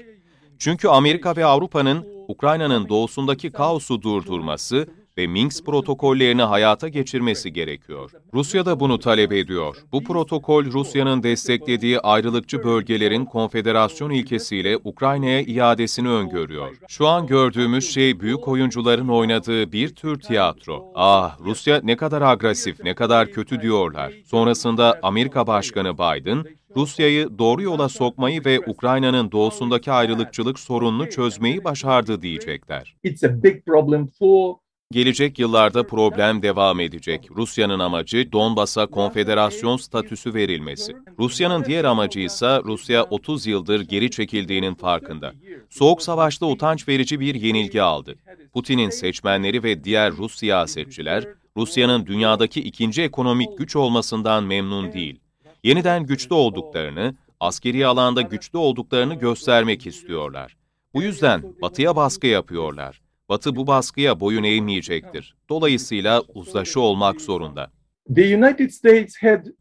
Çünkü 0.59 0.88
Amerika 0.88 1.36
ve 1.36 1.45
Avrupa'nın 1.45 2.07
Ukrayna'nın 2.28 2.88
doğusundaki 2.88 3.51
kaosu 3.51 4.03
durdurması 4.03 4.88
ve 5.19 5.27
Minsk 5.27 5.67
protokollerini 5.67 6.43
hayata 6.43 6.89
geçirmesi 6.89 7.53
gerekiyor. 7.53 8.11
Rusya 8.35 8.67
da 8.67 8.81
bunu 8.81 8.99
talep 8.99 9.33
ediyor. 9.33 9.77
Bu 9.93 10.05
protokol 10.05 10.65
Rusya'nın 10.65 11.23
desteklediği 11.23 12.01
ayrılıkçı 12.01 12.65
bölgelerin 12.65 13.25
konfederasyon 13.25 14.11
ilkesiyle 14.11 14.77
Ukrayna'ya 14.85 15.41
iadesini 15.41 16.09
öngörüyor. 16.09 16.77
Şu 16.89 17.07
an 17.07 17.27
gördüğümüz 17.27 17.95
şey 17.95 18.21
büyük 18.21 18.49
oyuncuların 18.49 19.09
oynadığı 19.09 19.73
bir 19.73 19.95
tür 19.95 20.21
tiyatro. 20.21 20.93
Ah, 20.95 21.39
Rusya 21.41 21.81
ne 21.83 21.97
kadar 21.97 22.23
agresif, 22.23 22.85
ne 22.85 22.95
kadar 22.95 23.31
kötü 23.31 23.61
diyorlar. 23.61 24.12
Sonrasında 24.27 24.99
Amerika 25.03 25.47
Başkanı 25.47 25.95
Biden, 25.95 26.45
Rusya'yı 26.77 27.39
doğru 27.39 27.62
yola 27.62 27.89
sokmayı 27.89 28.45
ve 28.45 28.61
Ukrayna'nın 28.67 29.33
doğusundaki 29.33 29.93
ayrılıkçılık 29.93 30.59
sorununu 30.59 31.11
çözmeyi 31.11 31.65
başardı 31.65 32.23
diyecekler. 32.23 32.97
It's 33.05 33.25
a 33.25 33.43
big 33.43 33.65
problem 33.67 34.09
for 34.19 34.55
Gelecek 34.93 35.39
yıllarda 35.39 35.87
problem 35.87 36.43
devam 36.43 36.80
edecek. 36.80 37.28
Rusya'nın 37.37 37.78
amacı 37.78 38.32
Donbas'a 38.32 38.87
konfederasyon 38.87 39.76
statüsü 39.76 40.35
verilmesi. 40.35 40.97
Rusya'nın 41.18 41.64
diğer 41.64 41.85
amacı 41.85 42.20
ise 42.20 42.61
Rusya 42.64 43.05
30 43.05 43.47
yıldır 43.47 43.80
geri 43.80 44.11
çekildiğinin 44.11 44.74
farkında. 44.74 45.32
Soğuk 45.70 46.03
savaşta 46.03 46.47
utanç 46.47 46.89
verici 46.89 47.20
bir 47.20 47.35
yenilgi 47.35 47.82
aldı. 47.82 48.14
Putin'in 48.53 48.91
seçmenleri 48.91 49.62
ve 49.62 49.85
diğer 49.85 50.12
Rus 50.12 50.35
siyasetçiler 50.35 51.24
Rusya'nın 51.57 52.07
dünyadaki 52.07 52.61
ikinci 52.61 53.03
ekonomik 53.03 53.59
güç 53.59 53.76
olmasından 53.76 54.45
memnun 54.45 54.93
değil. 54.93 55.20
Yeniden 55.64 56.07
güçlü 56.07 56.35
olduklarını, 56.35 57.14
askeri 57.41 57.87
alanda 57.87 58.22
güçlü 58.22 58.59
olduklarını 58.59 59.14
göstermek 59.14 59.87
istiyorlar. 59.87 60.57
Bu 60.95 61.03
yüzden 61.03 61.43
batıya 61.62 61.97
baskı 61.97 62.26
yapıyorlar. 62.26 63.03
Batı 63.29 63.57
bu 63.57 63.66
baskıya 63.66 64.20
boyun 64.20 64.45
eğmeyecektir. 64.45 65.35
Dolayısıyla 65.49 66.22
uzlaşı 66.35 66.81
olmak 66.81 67.20
zorunda. 67.20 67.70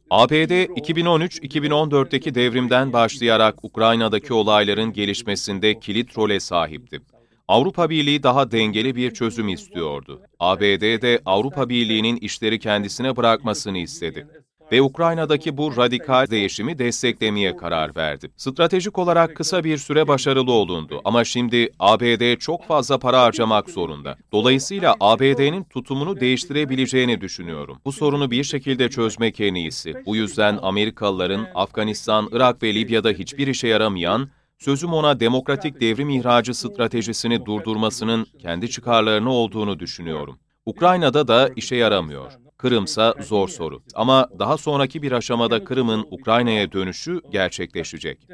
ABD 0.09 0.51
2013-2014'teki 0.65 2.35
devrimden 2.35 2.93
başlayarak 2.93 3.65
Ukrayna'daki 3.65 4.33
olayların 4.33 4.93
gelişmesinde 4.93 5.79
kilit 5.79 6.17
role 6.17 6.39
sahipti. 6.39 7.01
Avrupa 7.47 7.89
Birliği 7.89 8.23
daha 8.23 8.51
dengeli 8.51 8.95
bir 8.95 9.11
çözüm 9.11 9.49
istiyordu. 9.49 10.21
ABD 10.39 11.01
de 11.01 11.21
Avrupa 11.25 11.69
Birliği'nin 11.69 12.17
işleri 12.17 12.59
kendisine 12.59 13.15
bırakmasını 13.15 13.77
istedi 13.77 14.27
ve 14.71 14.81
Ukrayna'daki 14.81 15.57
bu 15.57 15.77
radikal 15.77 16.29
değişimi 16.29 16.79
desteklemeye 16.79 17.55
karar 17.57 17.95
verdi. 17.95 18.31
Stratejik 18.37 18.97
olarak 18.97 19.35
kısa 19.35 19.63
bir 19.63 19.77
süre 19.77 20.07
başarılı 20.07 20.51
olundu 20.51 21.01
ama 21.05 21.23
şimdi 21.23 21.69
ABD 21.79 22.35
çok 22.35 22.65
fazla 22.65 22.99
para 22.99 23.21
harcamak 23.21 23.69
zorunda. 23.69 24.17
Dolayısıyla 24.31 24.95
ABD'nin 24.99 25.63
tutumunu 25.63 26.19
değiştirebileceğini 26.19 27.21
düşünüyorum. 27.21 27.77
Bu 27.85 27.91
sorunu 27.91 28.31
bir 28.31 28.43
şekilde 28.43 28.89
çözmek 28.89 29.39
en 29.39 29.53
iyisi. 29.53 29.93
Bu 30.05 30.15
yüzden 30.15 30.59
Amerikalıların 30.61 31.47
Afganistan, 31.55 32.29
Irak 32.31 32.63
ve 32.63 32.75
Libya'da 32.75 33.09
hiçbir 33.09 33.47
işe 33.47 33.67
yaramayan 33.67 34.29
sözüm 34.59 34.93
ona 34.93 35.19
demokratik 35.19 35.81
devrim 35.81 36.09
ihracı 36.09 36.53
stratejisini 36.53 37.45
durdurmasının 37.45 38.27
kendi 38.41 38.69
çıkarlarını 38.69 39.31
olduğunu 39.31 39.79
düşünüyorum. 39.79 40.39
Ukrayna'da 40.65 41.27
da 41.27 41.49
işe 41.55 41.75
yaramıyor. 41.75 42.31
Kırımsa 42.63 43.13
zor 43.21 43.47
soru. 43.47 43.81
Ama 43.95 44.27
daha 44.39 44.57
sonraki 44.57 45.01
bir 45.01 45.11
aşamada 45.11 45.63
Kırım'ın 45.63 46.05
Ukrayna'ya 46.11 46.71
dönüşü 46.71 47.21
gerçekleşecek. 47.31 48.27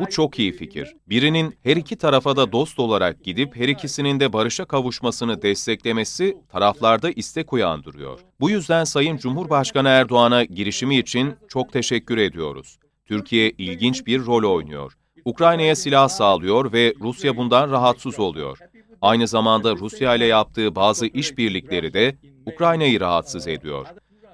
Bu 0.00 0.10
çok 0.10 0.38
iyi 0.38 0.52
fikir. 0.52 0.96
Birinin 1.06 1.54
her 1.62 1.76
iki 1.76 1.96
tarafa 1.96 2.36
da 2.36 2.52
dost 2.52 2.78
olarak 2.78 3.24
gidip 3.24 3.56
her 3.56 3.68
ikisinin 3.68 4.20
de 4.20 4.32
barışa 4.32 4.64
kavuşmasını 4.64 5.42
desteklemesi 5.42 6.36
taraflarda 6.48 7.10
istek 7.10 7.52
uyandırıyor. 7.52 8.20
Bu 8.40 8.50
yüzden 8.50 8.84
Sayın 8.84 9.16
Cumhurbaşkanı 9.16 9.88
Erdoğan'a 9.88 10.44
girişimi 10.44 10.98
için 10.98 11.34
çok 11.48 11.72
teşekkür 11.72 12.18
ediyoruz. 12.18 12.78
Türkiye 13.04 13.50
ilginç 13.50 14.06
bir 14.06 14.26
rol 14.26 14.54
oynuyor. 14.54 14.92
Ukrayna'ya 15.24 15.76
silah 15.76 16.08
sağlıyor 16.08 16.72
ve 16.72 16.94
Rusya 17.00 17.36
bundan 17.36 17.70
rahatsız 17.70 18.18
oluyor. 18.18 18.58
Aynı 19.02 19.28
zamanda 19.28 19.76
Rusya 19.76 20.14
ile 20.14 20.24
yaptığı 20.26 20.74
bazı 20.74 21.06
işbirlikleri 21.06 21.94
de 21.94 22.16
Ukrayna'yı 22.46 23.00
rahatsız 23.00 23.48
ediyor. 23.48 23.86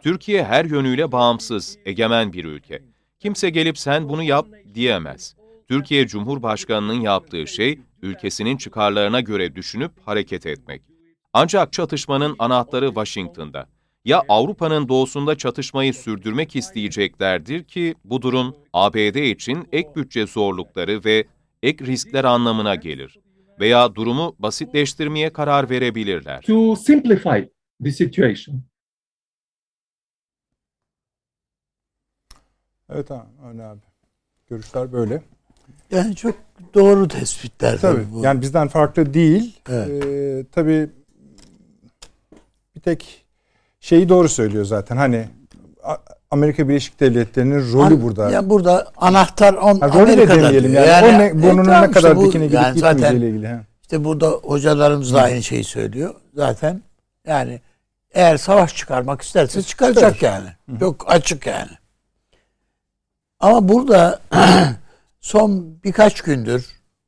Türkiye 0.03 0.45
her 0.45 0.65
yönüyle 0.65 1.13
bağımsız, 1.13 1.79
egemen 1.85 2.33
bir 2.33 2.45
ülke. 2.45 2.83
Kimse 3.21 3.51
gelip 3.51 3.79
sen 3.79 4.09
bunu 4.09 4.23
yap 4.23 4.47
diyemez. 4.75 5.35
Türkiye 5.69 6.07
Cumhurbaşkanı'nın 6.07 7.01
yaptığı 7.01 7.47
şey, 7.47 7.79
ülkesinin 8.03 8.57
çıkarlarına 8.57 9.21
göre 9.21 9.55
düşünüp 9.55 9.93
hareket 10.07 10.47
etmek. 10.47 10.83
Ancak 11.33 11.73
çatışmanın 11.73 12.37
anahtarı 12.39 12.87
Washington'da. 12.87 13.67
Ya 14.05 14.23
Avrupa'nın 14.29 14.89
doğusunda 14.89 15.37
çatışmayı 15.37 15.95
sürdürmek 15.95 16.57
isteyeceklerdir 16.57 17.65
ki 17.65 17.95
bu 18.05 18.23
durum 18.23 18.57
ABD 18.73 19.17
için 19.17 19.69
ek 19.73 19.89
bütçe 19.97 20.27
zorlukları 20.27 21.05
ve 21.05 21.25
ek 21.63 21.85
riskler 21.87 22.25
anlamına 22.25 22.75
gelir 22.75 23.19
veya 23.63 23.95
durumu 23.95 24.37
basitleştirmeye 24.39 25.33
karar 25.33 25.71
verebilirler. 25.71 26.43
To 26.43 26.77
simplify 26.77 27.39
the 27.85 27.91
situation. 27.91 28.63
Evet 32.91 33.11
abi, 33.11 33.63
abi. 33.63 33.81
Görüşler 34.51 34.93
böyle. 34.93 35.23
Yani 35.91 36.17
çok 36.17 36.35
doğru 36.75 37.09
tespitler. 37.09 37.81
Tabii. 37.81 38.13
Bu. 38.13 38.25
Yani 38.25 38.41
bizden 38.41 38.69
farklı 38.69 39.15
değil. 39.15 39.61
Evet. 39.69 40.05
Ee, 40.05 40.45
tabii 40.53 40.91
bir 42.77 42.81
tek 42.81 43.25
şeyi 43.81 44.09
doğru 44.09 44.29
söylüyor 44.29 44.65
zaten. 44.65 44.97
Hani 44.97 45.29
Amerika 46.33 46.69
Birleşik 46.69 47.01
Devletleri'nin 47.01 47.73
rolü 47.73 47.95
An, 47.95 48.03
burada. 48.03 48.31
Ya 48.31 48.51
burada 48.51 48.93
anahtar 48.97 49.55
on 49.55 49.81
ha, 49.81 49.89
rolü 49.89 50.17
de 50.17 50.29
demeyelim 50.29 50.75
yani. 50.75 50.89
yani 50.89 51.07
o 51.07 51.19
ne, 51.19 51.43
burnunun 51.43 51.71
e, 51.71 51.83
ne 51.83 51.91
kadar 51.91 52.11
işte 52.11 52.17
bu, 52.17 52.27
dikine 52.27 52.47
gidip 52.47 52.61
yani 52.61 52.75
gitmeyeceğiyle 52.75 53.29
ilgili. 53.29 53.49
He. 53.49 53.61
İşte 53.83 54.05
burada 54.05 54.29
hocalarımız 54.29 55.15
da 55.15 55.23
aynı 55.23 55.43
şeyi 55.43 55.65
söylüyor. 55.65 56.15
Zaten 56.35 56.83
yani 57.27 57.61
eğer 58.15 58.37
savaş 58.37 58.77
çıkarmak 58.77 59.23
isterse 59.23 59.63
çıkaracak 59.63 60.23
yani. 60.23 60.49
Çok 60.81 61.13
açık 61.13 61.47
yani. 61.47 61.71
Ama 63.41 63.69
burada 63.69 64.21
son 65.21 65.79
birkaç 65.85 66.21
gündür 66.21 66.67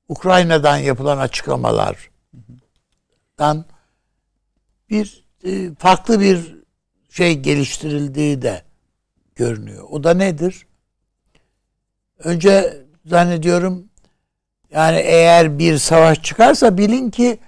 Ukrayna'dan 0.08 0.76
yapılan 0.76 1.18
açıklamalardan 1.18 1.96
bir 4.90 5.24
e, 5.44 5.74
farklı 5.74 6.20
bir 6.20 6.56
şey 7.10 7.38
geliştirildiği 7.38 8.42
de 8.42 8.63
görünüyor. 9.36 9.84
O 9.90 10.04
da 10.04 10.14
nedir? 10.14 10.66
Önce 12.18 12.84
zannediyorum 13.06 13.84
yani 14.74 14.96
eğer 14.96 15.58
bir 15.58 15.78
savaş 15.78 16.22
çıkarsa 16.22 16.78
bilin 16.78 17.10
ki 17.10 17.38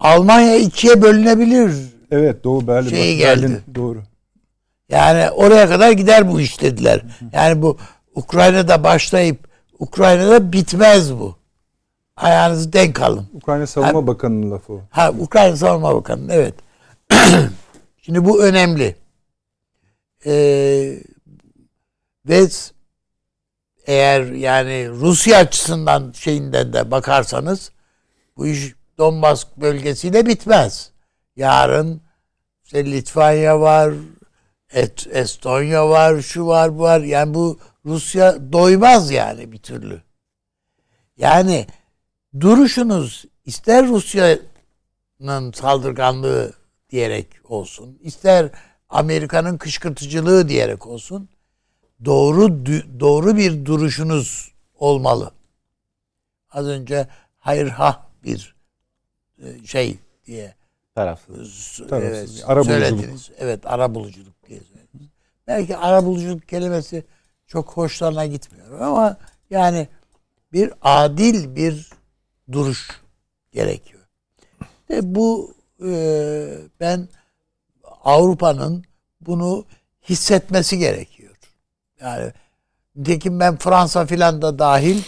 Almanya 0.00 0.56
ikiye 0.56 1.02
bölünebilir. 1.02 1.94
Evet 2.10 2.44
Doğu 2.44 2.66
Berlin. 2.66 2.88
Şeyi 2.88 3.18
geldi. 3.18 3.42
Berlin, 3.42 3.60
doğru. 3.74 4.02
Yani 4.88 5.30
oraya 5.30 5.68
kadar 5.68 5.90
gider 5.90 6.32
bu 6.32 6.40
iş 6.40 6.60
dediler. 6.60 7.02
Yani 7.32 7.62
bu 7.62 7.76
Ukrayna'da 8.14 8.84
başlayıp 8.84 9.48
Ukrayna'da 9.78 10.52
bitmez 10.52 11.14
bu. 11.14 11.36
Ayağınızı 12.16 12.72
denk 12.72 13.02
alın. 13.02 13.26
Ukrayna 13.34 13.66
Savunma 13.66 13.98
ha, 13.98 14.06
Bakanı'nın 14.06 14.50
lafı 14.50 14.72
o. 14.72 14.80
Ha 14.90 15.12
Ukrayna 15.18 15.56
Savunma 15.56 15.94
Bakanı 15.94 16.32
evet. 16.32 16.54
Şimdi 18.02 18.24
bu 18.24 18.42
önemli. 18.42 18.96
Ee, 20.26 21.02
ve 22.28 22.48
eğer 23.86 24.22
yani 24.22 24.88
Rusya 24.88 25.38
açısından 25.38 26.12
şeyinden 26.12 26.72
de 26.72 26.90
bakarsanız 26.90 27.72
bu 28.36 28.46
iş 28.46 28.74
Donbas 28.98 29.46
bölgesiyle 29.56 30.26
bitmez. 30.26 30.90
Yarın 31.36 32.02
işte 32.64 32.84
Litvanya 32.84 33.60
var, 33.60 33.94
Et, 34.72 35.06
Estonya 35.10 35.88
var, 35.88 36.20
şu 36.20 36.46
var, 36.46 36.78
bu 36.78 36.82
var. 36.82 37.00
Yani 37.00 37.34
bu 37.34 37.58
Rusya 37.84 38.52
doymaz 38.52 39.10
yani 39.10 39.52
bir 39.52 39.58
türlü. 39.58 40.02
Yani 41.16 41.66
duruşunuz 42.40 43.24
ister 43.44 43.86
Rusya'nın 43.88 45.52
saldırganlığı 45.52 46.52
diyerek 46.90 47.26
olsun, 47.44 47.98
ister 48.00 48.50
Amerika'nın 48.94 49.58
kışkırtıcılığı 49.58 50.48
diyerek 50.48 50.86
olsun 50.86 51.28
doğru 52.04 52.66
doğru 53.00 53.36
bir 53.36 53.64
duruşunuz 53.64 54.52
olmalı. 54.78 55.32
Az 56.50 56.66
önce 56.66 57.08
hayır 57.38 57.68
ha 57.68 58.08
bir 58.24 58.54
e, 59.38 59.66
şey 59.66 59.98
diye 60.26 60.54
tarafsız. 60.94 61.80
Evet, 61.92 62.44
ara 62.46 62.64
söylediniz. 62.64 63.30
Evet, 63.38 63.60
ara 63.64 63.94
buluculuk 63.94 64.48
diye 64.48 64.60
söylediniz. 64.60 65.08
Belki 65.46 65.76
ara 65.76 66.04
buluculuk 66.04 66.48
kelimesi 66.48 67.04
çok 67.46 67.70
hoşlarına 67.70 68.26
gitmiyor 68.26 68.80
ama 68.80 69.16
yani 69.50 69.88
bir 70.52 70.72
adil 70.82 71.56
bir 71.56 71.90
duruş 72.52 73.00
gerekiyor. 73.52 74.02
Ve 74.90 75.14
bu 75.14 75.54
e, 75.86 75.92
ben 76.80 77.08
Avrupa'nın 78.04 78.84
bunu 79.20 79.64
hissetmesi 80.08 80.78
gerekiyor. 80.78 81.34
Yani 82.00 82.32
nitekim 82.96 83.40
ben 83.40 83.56
Fransa 83.56 84.06
filan 84.06 84.42
da 84.42 84.58
dahil 84.58 85.02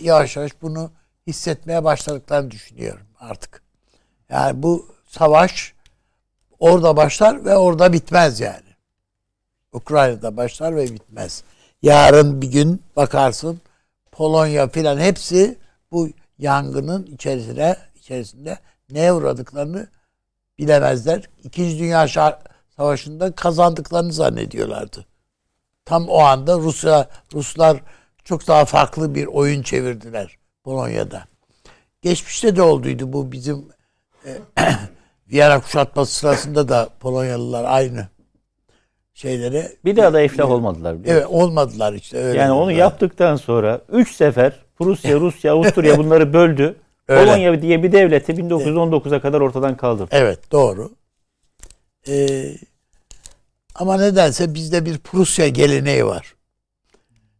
yavaş 0.00 0.36
yavaş 0.36 0.62
bunu 0.62 0.90
hissetmeye 1.26 1.84
başladıklarını 1.84 2.50
düşünüyorum 2.50 3.06
artık. 3.20 3.62
Yani 4.28 4.62
bu 4.62 4.86
savaş 5.06 5.74
orada 6.58 6.96
başlar 6.96 7.44
ve 7.44 7.56
orada 7.56 7.92
bitmez 7.92 8.40
yani. 8.40 8.70
Ukrayna'da 9.72 10.36
başlar 10.36 10.76
ve 10.76 10.84
bitmez. 10.84 11.42
Yarın 11.82 12.42
bir 12.42 12.50
gün 12.50 12.82
bakarsın 12.96 13.60
Polonya 14.12 14.68
filan 14.68 14.98
hepsi 14.98 15.58
bu 15.92 16.08
yangının 16.38 17.06
içerisine 17.06 17.76
içerisinde 17.96 18.58
neye 18.90 19.12
uğradıklarını 19.12 19.88
bilemezler. 20.60 21.22
İkinci 21.44 21.78
Dünya 21.78 22.08
Savaşı'nda 22.76 23.32
kazandıklarını 23.32 24.12
zannediyorlardı. 24.12 25.06
Tam 25.84 26.08
o 26.08 26.18
anda 26.18 26.58
Rusya 26.58 27.08
Ruslar 27.34 27.76
çok 28.24 28.46
daha 28.48 28.64
farklı 28.64 29.14
bir 29.14 29.26
oyun 29.26 29.62
çevirdiler 29.62 30.38
Polonya'da. 30.64 31.24
Geçmişte 32.02 32.56
de 32.56 32.62
olduydu 32.62 33.12
bu 33.12 33.32
bizim 33.32 33.68
e, 34.26 34.30
Viyana 35.32 35.60
kuşatması 35.60 36.14
sırasında 36.14 36.68
da 36.68 36.88
Polonyalılar 37.00 37.64
aynı 37.64 38.08
şeylere 39.14 39.72
bir 39.84 39.96
daha 39.96 40.12
da 40.12 40.20
iflah 40.20 40.50
olmadılar. 40.50 40.96
Evet 41.04 41.26
olmadılar 41.28 41.92
işte 41.92 42.18
öyle. 42.18 42.38
Yani 42.38 42.52
onu 42.52 42.72
yaptıktan 42.72 43.36
sonra 43.36 43.80
3 43.92 44.14
sefer 44.14 44.52
Prusya, 44.78 45.20
Rusya, 45.20 45.52
Avusturya 45.52 45.98
bunları 45.98 46.32
böldü. 46.32 46.76
Öyle. 47.10 47.24
Polonya 47.24 47.62
diye 47.62 47.82
bir 47.82 47.92
devleti 47.92 48.32
1919'a 48.32 49.20
kadar 49.20 49.40
ortadan 49.40 49.76
kaldırdı. 49.76 50.08
Evet 50.10 50.52
doğru. 50.52 50.90
Ee, 52.08 52.54
ama 53.74 53.96
nedense 53.96 54.54
bizde 54.54 54.84
bir 54.86 54.98
Prusya 54.98 55.48
geleneği 55.48 56.06
var. 56.06 56.34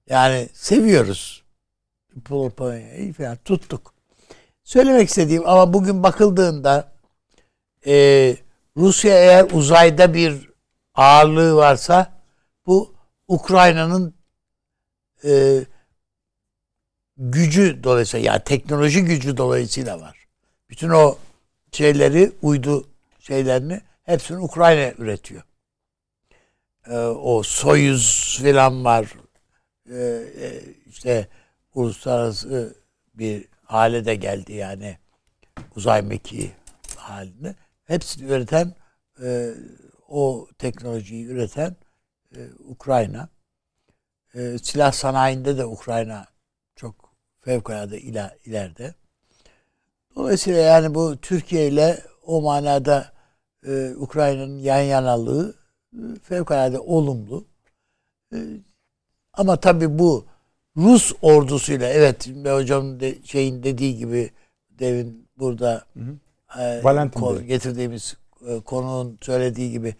Yani 0.08 0.48
seviyoruz. 0.52 1.42
Polonya'yı 2.24 3.12
falan 3.12 3.36
tuttuk. 3.36 3.94
Söylemek 4.64 5.08
istediğim 5.08 5.48
ama 5.48 5.72
bugün 5.72 6.02
bakıldığında 6.02 6.92
e, 7.86 8.36
Rusya 8.76 9.14
eğer 9.14 9.46
uzayda 9.52 10.14
bir 10.14 10.50
ağırlığı 10.94 11.56
varsa 11.56 12.12
bu 12.66 12.94
Ukrayna'nın 13.28 14.14
e, 15.24 15.60
gücü 17.20 17.84
dolayısıyla 17.84 18.32
yani 18.32 18.44
teknoloji 18.44 19.04
gücü 19.04 19.36
dolayısıyla 19.36 20.00
var. 20.00 20.26
Bütün 20.70 20.90
o 20.90 21.18
şeyleri 21.72 22.32
uydu 22.42 22.88
şeylerini 23.18 23.80
hepsini 24.02 24.38
Ukrayna 24.38 24.92
üretiyor. 24.98 25.42
Ee, 26.86 26.96
o 26.98 27.42
Soyuz 27.42 28.38
filan 28.42 28.84
var. 28.84 29.14
Ee, 29.90 29.96
e, 30.40 30.62
işte 30.86 31.28
uluslararası 31.74 32.76
bir 33.14 33.44
hale 33.64 34.04
de 34.04 34.14
geldi 34.14 34.52
yani 34.52 34.98
uzay 35.76 36.02
mekiği 36.02 36.52
halinde. 36.96 37.54
Hepsini 37.84 38.30
üreten 38.30 38.74
e, 39.22 39.50
o 40.08 40.48
teknolojiyi 40.58 41.26
üreten 41.26 41.76
e, 42.36 42.40
Ukrayna. 42.58 43.28
E, 44.34 44.58
silah 44.58 44.92
sanayinde 44.92 45.58
de 45.58 45.64
Ukrayna 45.64 46.29
fevkalade 47.40 48.00
iler, 48.00 48.36
ileride. 48.44 48.94
Dolayısıyla 50.16 50.60
yani 50.60 50.94
bu 50.94 51.16
Türkiye 51.16 51.68
ile 51.68 51.98
o 52.26 52.42
manada 52.42 53.12
e, 53.66 53.94
Ukrayna'nın 53.96 54.58
yan 54.58 54.80
yanalığı 54.80 55.54
e, 55.92 55.98
fevkalade 56.22 56.78
olumlu. 56.78 57.44
E, 58.34 58.38
ama 59.32 59.56
tabii 59.56 59.98
bu 59.98 60.24
Rus 60.76 61.12
ordusuyla 61.22 61.88
evet 61.88 62.28
hocam 62.44 63.00
de, 63.00 63.14
şeyin 63.24 63.62
dediği 63.62 63.96
gibi 63.96 64.30
devin 64.70 65.28
burada 65.38 65.84
hı 65.94 66.00
hı. 66.00 66.16
E, 66.62 66.80
getirdiğimiz 67.46 68.16
e, 68.46 68.60
konuğun 68.60 69.18
söylediği 69.20 69.70
gibi 69.70 69.94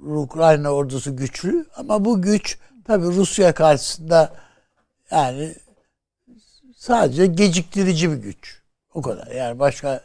Ukrayna 0.00 0.70
ordusu 0.70 1.16
güçlü 1.16 1.66
ama 1.76 2.04
bu 2.04 2.22
güç 2.22 2.58
tabii 2.84 3.06
Rusya 3.06 3.54
karşısında 3.54 4.32
yani 5.10 5.54
sadece 6.84 7.26
geciktirici 7.26 8.10
bir 8.10 8.16
güç. 8.16 8.62
O 8.94 9.02
kadar. 9.02 9.26
Yani 9.26 9.58
başka 9.58 10.00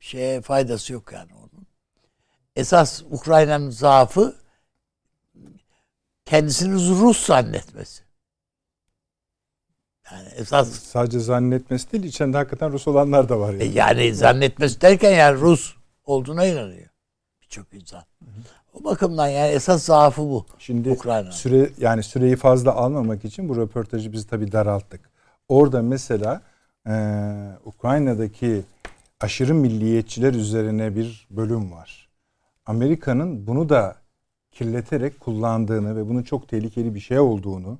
şeye 0.00 0.40
faydası 0.40 0.92
yok 0.92 1.12
yani 1.12 1.30
onun. 1.34 1.66
Esas 2.56 3.02
Ukrayna'nın 3.10 3.70
zaafı 3.70 4.34
kendisini 6.24 6.74
Rus 6.74 7.26
zannetmesi. 7.26 8.02
Yani 10.12 10.28
esas 10.36 10.70
sadece 10.70 11.20
zannetmesi 11.20 11.92
değil, 11.92 12.04
içinde 12.04 12.36
hakikaten 12.36 12.72
Rus 12.72 12.88
olanlar 12.88 13.28
da 13.28 13.40
var 13.40 13.52
yani. 13.52 13.62
E 13.62 13.66
yani 13.66 14.14
zannetmesi 14.14 14.80
derken 14.80 15.10
yani 15.10 15.40
Rus 15.40 15.76
olduğuna 16.04 16.46
inanıyor 16.46 16.88
birçok 17.42 17.74
insan. 17.74 18.04
O 18.74 18.84
bakımdan 18.84 19.28
yani 19.28 19.52
esas 19.52 19.84
zaafı 19.84 20.22
bu. 20.22 20.46
Şimdi 20.58 20.90
Ukrayna. 20.90 21.32
süre 21.32 21.70
yani 21.78 22.02
süreyi 22.02 22.36
fazla 22.36 22.72
almamak 22.72 23.24
için 23.24 23.48
bu 23.48 23.56
röportajı 23.56 24.12
biz 24.12 24.26
tabii 24.26 24.52
daralttık. 24.52 25.11
Orada 25.48 25.82
mesela 25.82 26.42
e, 26.86 26.92
Ukrayna'daki 27.64 28.62
aşırı 29.20 29.54
milliyetçiler 29.54 30.34
üzerine 30.34 30.96
bir 30.96 31.26
bölüm 31.30 31.72
var. 31.72 32.08
Amerika'nın 32.66 33.46
bunu 33.46 33.68
da 33.68 33.96
kirleterek 34.50 35.20
kullandığını 35.20 35.96
ve 35.96 36.08
bunun 36.08 36.22
çok 36.22 36.48
tehlikeli 36.48 36.94
bir 36.94 37.00
şey 37.00 37.18
olduğunu 37.18 37.78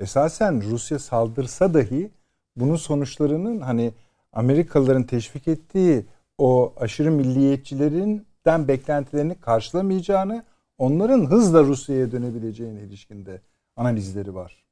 esasen 0.00 0.62
Rusya 0.62 0.98
saldırsa 0.98 1.74
dahi 1.74 2.10
bunun 2.56 2.76
sonuçlarının 2.76 3.60
hani 3.60 3.92
Amerikalıların 4.32 5.02
teşvik 5.02 5.48
ettiği 5.48 6.06
o 6.38 6.74
aşırı 6.76 7.10
milliyetçilerinden 7.10 8.68
beklentilerini 8.68 9.34
karşılamayacağını, 9.34 10.44
onların 10.78 11.26
hızla 11.26 11.62
Rusya'ya 11.62 12.12
dönebileceğine 12.12 12.80
ilişkinde 12.82 13.40
analizleri 13.76 14.34
var. 14.34 14.63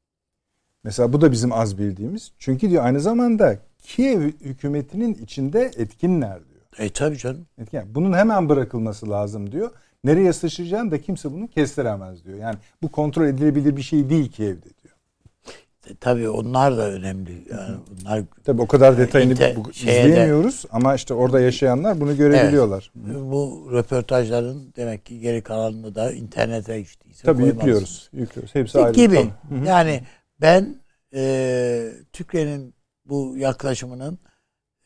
Mesela 0.84 1.12
bu 1.12 1.20
da 1.20 1.32
bizim 1.32 1.52
az 1.52 1.78
bildiğimiz. 1.78 2.32
Çünkü 2.38 2.70
diyor 2.70 2.84
aynı 2.84 3.00
zamanda 3.00 3.58
Kiev 3.82 4.20
hükümetinin 4.20 5.14
içinde 5.14 5.70
etkinler 5.76 6.38
diyor. 6.48 6.62
E 6.78 6.90
tabii 6.90 7.18
canım. 7.18 7.46
Etkin. 7.58 7.80
Bunun 7.94 8.12
hemen 8.12 8.48
bırakılması 8.48 9.10
lazım 9.10 9.52
diyor. 9.52 9.70
Nereye 10.04 10.32
sıçrayacağını 10.32 10.90
da 10.90 11.00
kimse 11.00 11.32
bunu 11.32 11.48
kestiremez 11.48 12.24
diyor. 12.24 12.38
Yani 12.38 12.56
bu 12.82 12.88
kontrol 12.88 13.26
edilebilir 13.26 13.76
bir 13.76 13.82
şey 13.82 14.10
değil 14.10 14.32
Kiev'de 14.32 14.68
diyor. 14.82 15.96
tabii 16.00 16.28
onlar 16.28 16.76
da 16.76 16.90
önemli. 16.90 17.32
Yani 17.50 17.76
bunlar 17.90 18.22
tabii 18.44 18.62
o 18.62 18.66
kadar 18.66 18.98
detayını 18.98 19.32
inter, 19.32 19.56
bu, 19.56 19.70
izleyemiyoruz 19.70 20.64
ama 20.70 20.94
işte 20.94 21.14
orada 21.14 21.40
yaşayanlar 21.40 22.00
bunu 22.00 22.16
görebiliyorlar. 22.16 22.92
Evet, 23.06 23.16
bu 23.16 23.68
röportajların 23.72 24.72
demek 24.76 25.06
ki 25.06 25.20
geri 25.20 25.42
kalanını 25.42 25.94
da 25.94 26.12
internete 26.12 26.78
geçtiyse 26.80 27.22
Tabii 27.24 27.44
yüklüyoruz. 27.44 28.10
Yüklüyoruz. 28.12 28.54
Hepsi 28.54 28.78
ayrı. 28.78 28.92
Gibi. 28.92 29.28
Tamam. 29.48 29.64
Yani 29.64 30.02
ben 30.42 30.80
e, 31.14 31.92
Türkiye'nin 32.12 32.74
bu 33.04 33.36
yaklaşımının 33.36 34.18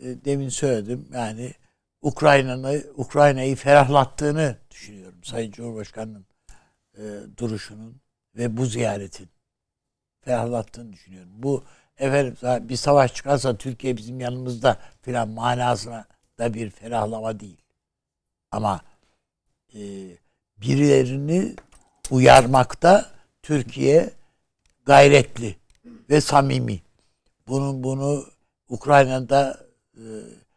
e, 0.01 0.25
demin 0.25 0.49
söyledim. 0.49 1.09
Yani 1.15 1.55
Ukrayna'nı 2.03 2.83
Ukrayna'yı 2.97 3.57
ferahlattığını 3.57 4.57
düşünüyorum. 4.71 5.25
Sayın 5.25 5.53
Cumhurbaşkanı'nın 5.53 6.27
e, 6.99 7.03
duruşunun 7.37 8.01
ve 8.37 8.57
bu 8.57 8.67
ziyaretin 8.67 9.29
ferahlattığını 10.21 10.93
düşünüyorum. 10.93 11.31
Bu 11.33 11.65
efendim 11.99 12.37
bir 12.69 12.77
savaş 12.77 13.15
çıkarsa 13.15 13.57
Türkiye 13.57 13.97
bizim 13.97 14.21
yanımızda 14.21 14.79
filan 15.03 15.29
manasına 15.29 16.07
da 16.39 16.55
bir 16.55 16.71
ferahlama 16.71 17.41
değil. 17.41 17.63
Ama 18.51 18.81
e, 19.75 19.81
birilerini 20.57 21.55
uyarmakta 22.11 23.11
Türkiye 23.43 24.11
gayretli 24.87 25.57
ve 26.11 26.21
samimi. 26.21 26.81
Bunun 27.49 27.85
bunu 27.85 28.25
Ukrayna'da 28.69 29.67
e, 29.95 30.05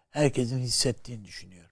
herkesin 0.10 0.60
hissettiğini 0.60 1.26
düşünüyorum. 1.26 1.70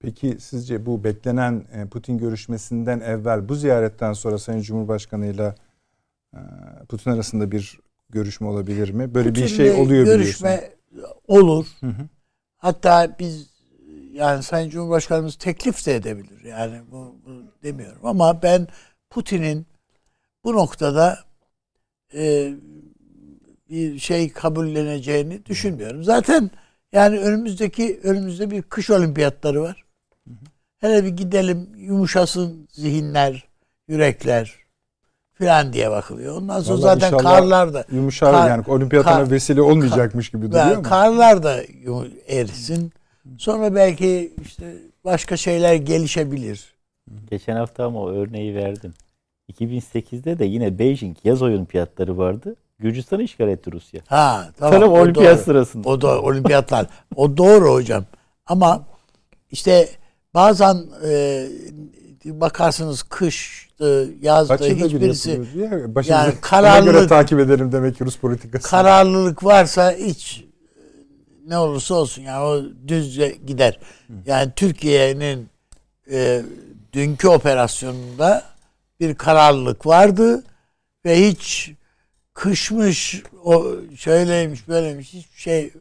Peki 0.00 0.36
sizce 0.40 0.86
bu 0.86 1.04
beklenen 1.04 1.64
e, 1.72 1.86
Putin 1.88 2.18
görüşmesinden 2.18 3.00
evvel 3.00 3.48
bu 3.48 3.54
ziyaretten 3.54 4.12
sonra 4.12 4.38
Sayın 4.38 4.62
Cumhurbaşkanı 4.62 5.26
ile 5.26 5.54
Putin 6.88 7.10
arasında 7.10 7.50
bir 7.50 7.78
görüşme 8.10 8.46
olabilir 8.46 8.90
mi? 8.90 9.14
Böyle 9.14 9.28
Putin'le 9.28 9.44
bir 9.44 9.48
şey 9.48 9.72
oluyor 9.72 10.04
görüşme 10.04 10.70
biliyorsun. 10.92 11.16
olur. 11.28 11.66
Hı 11.80 11.86
hı. 11.86 12.08
Hatta 12.56 13.16
biz 13.18 13.54
yani 14.12 14.42
Sayın 14.42 14.70
Cumhurbaşkanımız 14.70 15.36
teklif 15.36 15.86
de 15.86 15.94
edebilir. 15.94 16.44
Yani 16.44 16.82
bu, 16.90 17.16
bu 17.26 17.30
demiyorum 17.62 18.06
ama 18.06 18.42
ben 18.42 18.68
Putin'in 19.10 19.66
bu 20.44 20.52
noktada 20.52 21.23
e, 22.16 22.54
bir 23.70 23.98
şey 23.98 24.32
kabulleneceğini 24.32 25.46
düşünmüyorum. 25.46 26.04
Zaten 26.04 26.50
yani 26.92 27.18
önümüzdeki 27.18 28.00
önümüzde 28.02 28.50
bir 28.50 28.62
kış 28.62 28.90
olimpiyatları 28.90 29.62
var. 29.62 29.84
Hele 30.78 31.04
bir 31.04 31.08
gidelim 31.08 31.68
yumuşasın 31.76 32.68
zihinler, 32.72 33.44
yürekler 33.88 34.54
filan 35.34 35.72
diye 35.72 35.90
bakılıyor. 35.90 36.36
Ondan 36.36 36.60
sonra 36.60 36.82
Vallahi 36.82 37.00
zaten 37.00 37.18
karlar 37.18 37.74
da 37.74 37.84
yumuşar 37.92 38.32
kar, 38.32 38.48
yani 38.48 38.64
olimpiyatına 38.66 39.12
kar, 39.12 39.30
vesile 39.30 39.62
olmayacakmış 39.62 40.30
gibi 40.30 40.46
duruyor 40.46 40.66
ama. 40.66 40.82
Karlar 40.82 41.42
da 41.42 41.62
erisin. 42.28 42.92
Sonra 43.38 43.74
belki 43.74 44.32
işte 44.42 44.74
başka 45.04 45.36
şeyler 45.36 45.74
gelişebilir. 45.74 46.74
Geçen 47.30 47.56
hafta 47.56 47.84
ama 47.84 48.00
o 48.00 48.10
örneği 48.10 48.54
verdim. 48.54 48.94
2008'de 49.52 50.38
de 50.38 50.44
yine 50.44 50.78
Beijing 50.78 51.16
yaz 51.24 51.42
olimpiyatları 51.42 52.18
vardı. 52.18 52.56
Gürcistan'ı 52.78 53.22
işgal 53.22 53.48
etti 53.48 53.72
Rusya. 53.72 54.00
Ha 54.06 54.48
tamam. 54.58 54.80
Tarım 54.80 54.92
olimpiyat 54.92 55.36
doğru. 55.36 55.44
sırasında. 55.44 55.88
O 55.88 56.00
da 56.00 56.22
olimpiyatlar. 56.22 56.86
o 57.16 57.36
doğru 57.36 57.72
hocam. 57.72 58.04
Ama 58.46 58.84
işte 59.50 59.88
bazen 60.34 60.82
e, 61.06 61.46
bakarsınız 62.24 63.02
kış, 63.02 63.68
yazda 64.20 64.56
hiçbirisi 64.56 65.40
yani 66.06 66.34
kararlılık 66.40 66.94
göre 66.94 67.06
takip 67.06 67.40
ederim 67.40 67.72
demek 67.72 67.98
ki 67.98 68.04
Rus 68.04 68.16
politikası. 68.18 68.70
Kararlılık 68.70 69.44
varsa 69.44 69.92
hiç 69.92 70.44
ne 71.46 71.58
olursa 71.58 71.94
olsun 71.94 72.22
yani 72.22 72.44
o 72.44 72.62
düzce 72.88 73.36
gider. 73.46 73.78
Yani 74.26 74.52
Türkiye'nin 74.56 75.48
e, 76.10 76.42
dünkü 76.92 77.28
operasyonunda 77.28 78.42
bir 79.00 79.14
kararlılık 79.14 79.86
vardı 79.86 80.44
ve 81.04 81.28
hiç 81.28 81.72
kışmış, 82.34 83.22
o 83.44 83.66
şöyleymiş, 83.96 84.68
böyleymiş 84.68 85.12
hiçbir 85.12 85.40
şey 85.40 85.72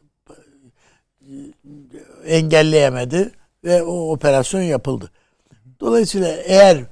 engelleyemedi 2.25 3.31
ve 3.63 3.83
o 3.83 4.11
operasyon 4.11 4.61
yapıldı. 4.61 5.11
Dolayısıyla 5.79 6.35
eğer 6.35 6.83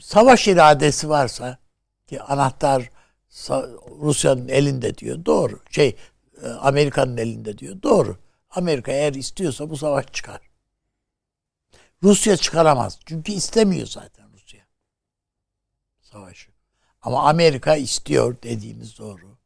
savaş 0.00 0.48
iradesi 0.48 1.08
varsa 1.08 1.58
ki 2.06 2.22
anahtar 2.22 2.90
Rusya'nın 4.00 4.48
elinde 4.48 4.98
diyor. 4.98 5.24
Doğru. 5.24 5.60
Şey 5.70 5.96
e, 6.42 6.48
Amerika'nın 6.48 7.16
elinde 7.16 7.58
diyor. 7.58 7.82
Doğru. 7.82 8.16
Amerika 8.50 8.92
eğer 8.92 9.14
istiyorsa 9.14 9.70
bu 9.70 9.76
savaş 9.76 10.06
çıkar. 10.12 10.40
Rusya 12.02 12.36
çıkaramaz. 12.36 12.98
Çünkü 13.06 13.32
istemiyor 13.32 13.86
zaten. 13.86 14.25
Savaşı. 16.16 16.50
Ama 17.02 17.28
Amerika 17.28 17.76
istiyor 17.76 18.36
dediğiniz 18.42 18.98
doğru. 18.98 19.38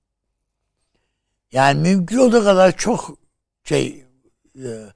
Yani 1.53 1.81
mümkün 1.81 2.19
olduğu 2.19 2.45
kadar 2.45 2.77
çok 2.77 3.19
şey 3.65 4.07
e, 4.57 4.93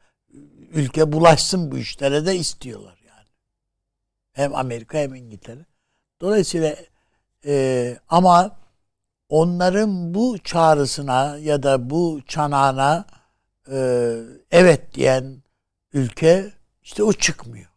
ülke 0.72 1.12
bulaşsın 1.12 1.72
bu 1.72 1.78
işlere 1.78 2.26
de 2.26 2.36
istiyorlar 2.36 2.98
yani. 3.08 3.28
Hem 4.32 4.54
Amerika 4.54 4.98
hem 4.98 5.14
İngiltere. 5.14 5.66
Dolayısıyla 6.20 6.76
e, 7.46 7.96
ama 8.08 8.56
onların 9.28 10.14
bu 10.14 10.38
çağrısına 10.38 11.38
ya 11.38 11.62
da 11.62 11.90
bu 11.90 12.20
çanağına 12.26 13.06
e, 13.70 13.76
evet 14.50 14.94
diyen 14.94 15.42
ülke 15.92 16.52
işte 16.82 17.02
o 17.02 17.12
çıkmıyor. 17.12 17.70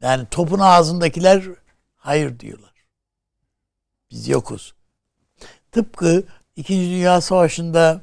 Yani 0.00 0.26
topun 0.30 0.58
ağzındakiler 0.58 1.61
hayır 2.02 2.40
diyorlar. 2.40 2.72
Biz 4.10 4.28
yokuz. 4.28 4.74
Tıpkı 5.72 6.24
İkinci 6.56 6.90
Dünya 6.90 7.20
Savaşı'nda 7.20 8.00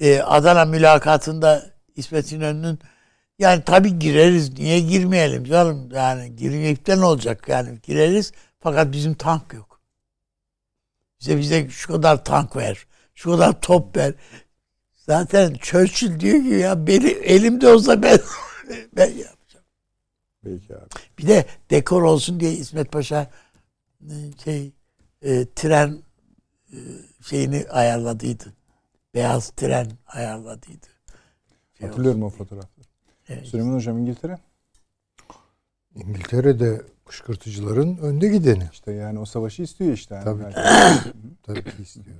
e, 0.00 0.20
Adana 0.20 0.64
mülakatında 0.64 1.70
İsmet 1.96 2.32
İnönü'nün 2.32 2.78
yani 3.38 3.62
tabii 3.64 3.98
gireriz. 3.98 4.58
Niye 4.58 4.80
girmeyelim 4.80 5.44
canım? 5.44 5.90
Yani 5.92 6.36
girmeyip 6.36 6.86
de 6.86 6.98
ne 6.98 7.04
olacak? 7.04 7.48
Yani 7.48 7.78
gireriz 7.82 8.32
fakat 8.60 8.92
bizim 8.92 9.14
tank 9.14 9.54
yok. 9.54 9.80
Bize 11.20 11.38
bize 11.38 11.68
şu 11.70 11.92
kadar 11.92 12.24
tank 12.24 12.56
ver. 12.56 12.86
Şu 13.14 13.30
kadar 13.30 13.60
top 13.60 13.96
ver. 13.96 14.14
Zaten 14.92 15.54
Churchill 15.54 16.20
diyor 16.20 16.42
ki 16.42 16.48
ya 16.48 16.86
beni 16.86 17.10
elimde 17.10 17.68
olsa 17.68 18.02
ben 18.02 18.18
ben 18.96 19.06
yapacağım. 19.06 19.39
Peki 20.44 20.76
abi. 20.76 20.84
Bir 21.18 21.28
de 21.28 21.46
dekor 21.70 22.02
olsun 22.02 22.40
diye 22.40 22.52
İsmet 22.52 22.92
Paşa 22.92 23.30
e, 24.02 24.14
şey 24.44 24.72
e, 25.22 25.46
tren 25.56 26.02
e, 26.72 26.78
şeyini 27.22 27.66
ayarladıydı. 27.70 28.52
Beyaz 29.14 29.50
tren 29.50 29.90
ayarladıydı. 30.06 30.86
Şey 31.78 31.88
Hatırlıyorum 31.88 32.22
olsun. 32.22 32.34
o 32.34 32.38
fotoğrafı. 32.38 32.80
Evet. 33.28 33.46
Süleyman 33.46 33.74
Hocam 33.74 33.98
İngiltere? 33.98 34.38
İngiltere'de 35.94 36.82
kışkırtıcıların 37.06 37.96
önde 37.96 38.28
gideni. 38.28 38.68
İşte 38.72 38.92
yani 38.92 39.18
o 39.18 39.24
savaşı 39.24 39.62
istiyor 39.62 39.92
işte. 39.92 40.14
Yani 40.14 40.24
tabii, 40.24 40.42
tabii 41.42 41.64
ki 41.64 41.82
istiyor. 41.82 42.16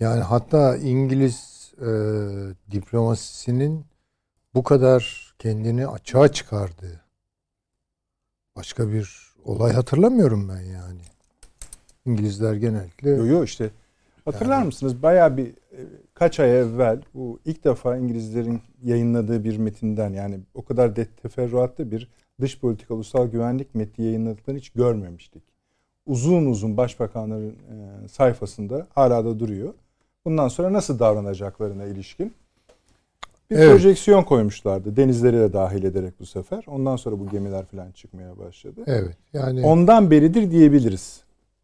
Yani 0.00 0.20
hatta 0.20 0.76
İngiliz 0.76 1.72
e, 1.80 1.88
diplomasisinin 2.70 3.86
bu 4.54 4.62
kadar 4.62 5.34
kendini 5.38 5.86
açığa 5.86 6.32
çıkardığı 6.32 7.05
başka 8.56 8.92
bir 8.92 9.34
olay 9.44 9.72
hatırlamıyorum 9.72 10.48
ben 10.48 10.60
yani. 10.60 11.00
İngilizler 12.06 12.54
genellikle. 12.54 13.10
Yok 13.10 13.28
yok 13.28 13.48
işte 13.48 13.70
hatırlar 14.24 14.56
yani, 14.56 14.66
mısınız? 14.66 15.02
Bayağı 15.02 15.36
bir 15.36 15.46
e, 15.46 15.80
kaç 16.14 16.40
ay 16.40 16.60
evvel 16.60 17.02
bu 17.14 17.40
ilk 17.44 17.64
defa 17.64 17.96
İngilizlerin 17.96 18.60
yayınladığı 18.82 19.44
bir 19.44 19.56
metinden 19.56 20.10
yani 20.12 20.40
o 20.54 20.64
kadar 20.64 20.96
de, 20.96 21.06
teferruatlı 21.06 21.90
bir 21.90 22.08
dış 22.40 22.60
politika 22.60 22.94
ulusal 22.94 23.26
güvenlik 23.26 23.74
metni 23.74 24.04
yayınladıklarını 24.04 24.60
hiç 24.60 24.70
görmemiştik. 24.70 25.42
Uzun 26.06 26.46
uzun 26.46 26.76
başbakanların 26.76 27.50
e, 27.50 28.08
sayfasında 28.08 28.86
hala 28.94 29.24
da 29.24 29.38
duruyor. 29.38 29.74
Bundan 30.24 30.48
sonra 30.48 30.72
nasıl 30.72 30.98
davranacaklarına 30.98 31.84
ilişkin 31.84 32.34
bir 33.50 33.56
evet. 33.56 33.80
projeksiyon 33.80 34.22
koymuşlardı. 34.22 34.96
Denizleri 34.96 35.36
de 35.36 35.52
dahil 35.52 35.84
ederek 35.84 36.20
bu 36.20 36.26
sefer. 36.26 36.64
Ondan 36.66 36.96
sonra 36.96 37.18
bu 37.18 37.28
gemiler 37.28 37.64
falan 37.64 37.92
çıkmaya 37.92 38.38
başladı. 38.38 38.80
Evet. 38.86 39.16
Yani 39.32 39.66
ondan 39.66 40.10
beridir 40.10 40.50
diyebiliriz. 40.50 41.20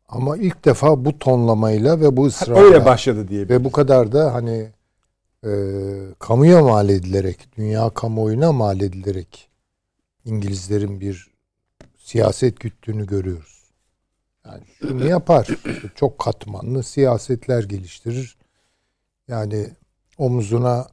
Ama 0.09 0.37
ilk 0.37 0.65
defa 0.65 1.05
bu 1.05 1.19
tonlamayla 1.19 2.01
ve 2.01 2.17
bu 2.17 2.27
ısrarla 2.27 2.61
öyle 2.61 2.85
başladı 2.85 3.29
diye. 3.29 3.49
Ve 3.49 3.65
bu 3.65 3.73
kadar 3.73 4.13
da 4.13 4.35
hani 4.35 4.69
e, 5.47 5.51
kamuya 6.19 6.63
mal 6.63 6.89
edilerek, 6.89 7.49
dünya 7.57 7.91
kamuoyuna 7.91 8.53
mal 8.53 8.81
edilerek 8.81 9.49
İngilizlerin 10.25 11.01
bir 11.01 11.31
siyaset 11.99 12.61
güttüğünü 12.61 13.07
görüyoruz. 13.07 13.63
Yani 14.47 14.63
şunu 14.79 15.09
yapar. 15.09 15.49
Çok 15.95 16.19
katmanlı 16.19 16.83
siyasetler 16.83 17.65
geliştirir. 17.65 18.37
Yani 19.29 19.67
omuzuna 20.19 20.87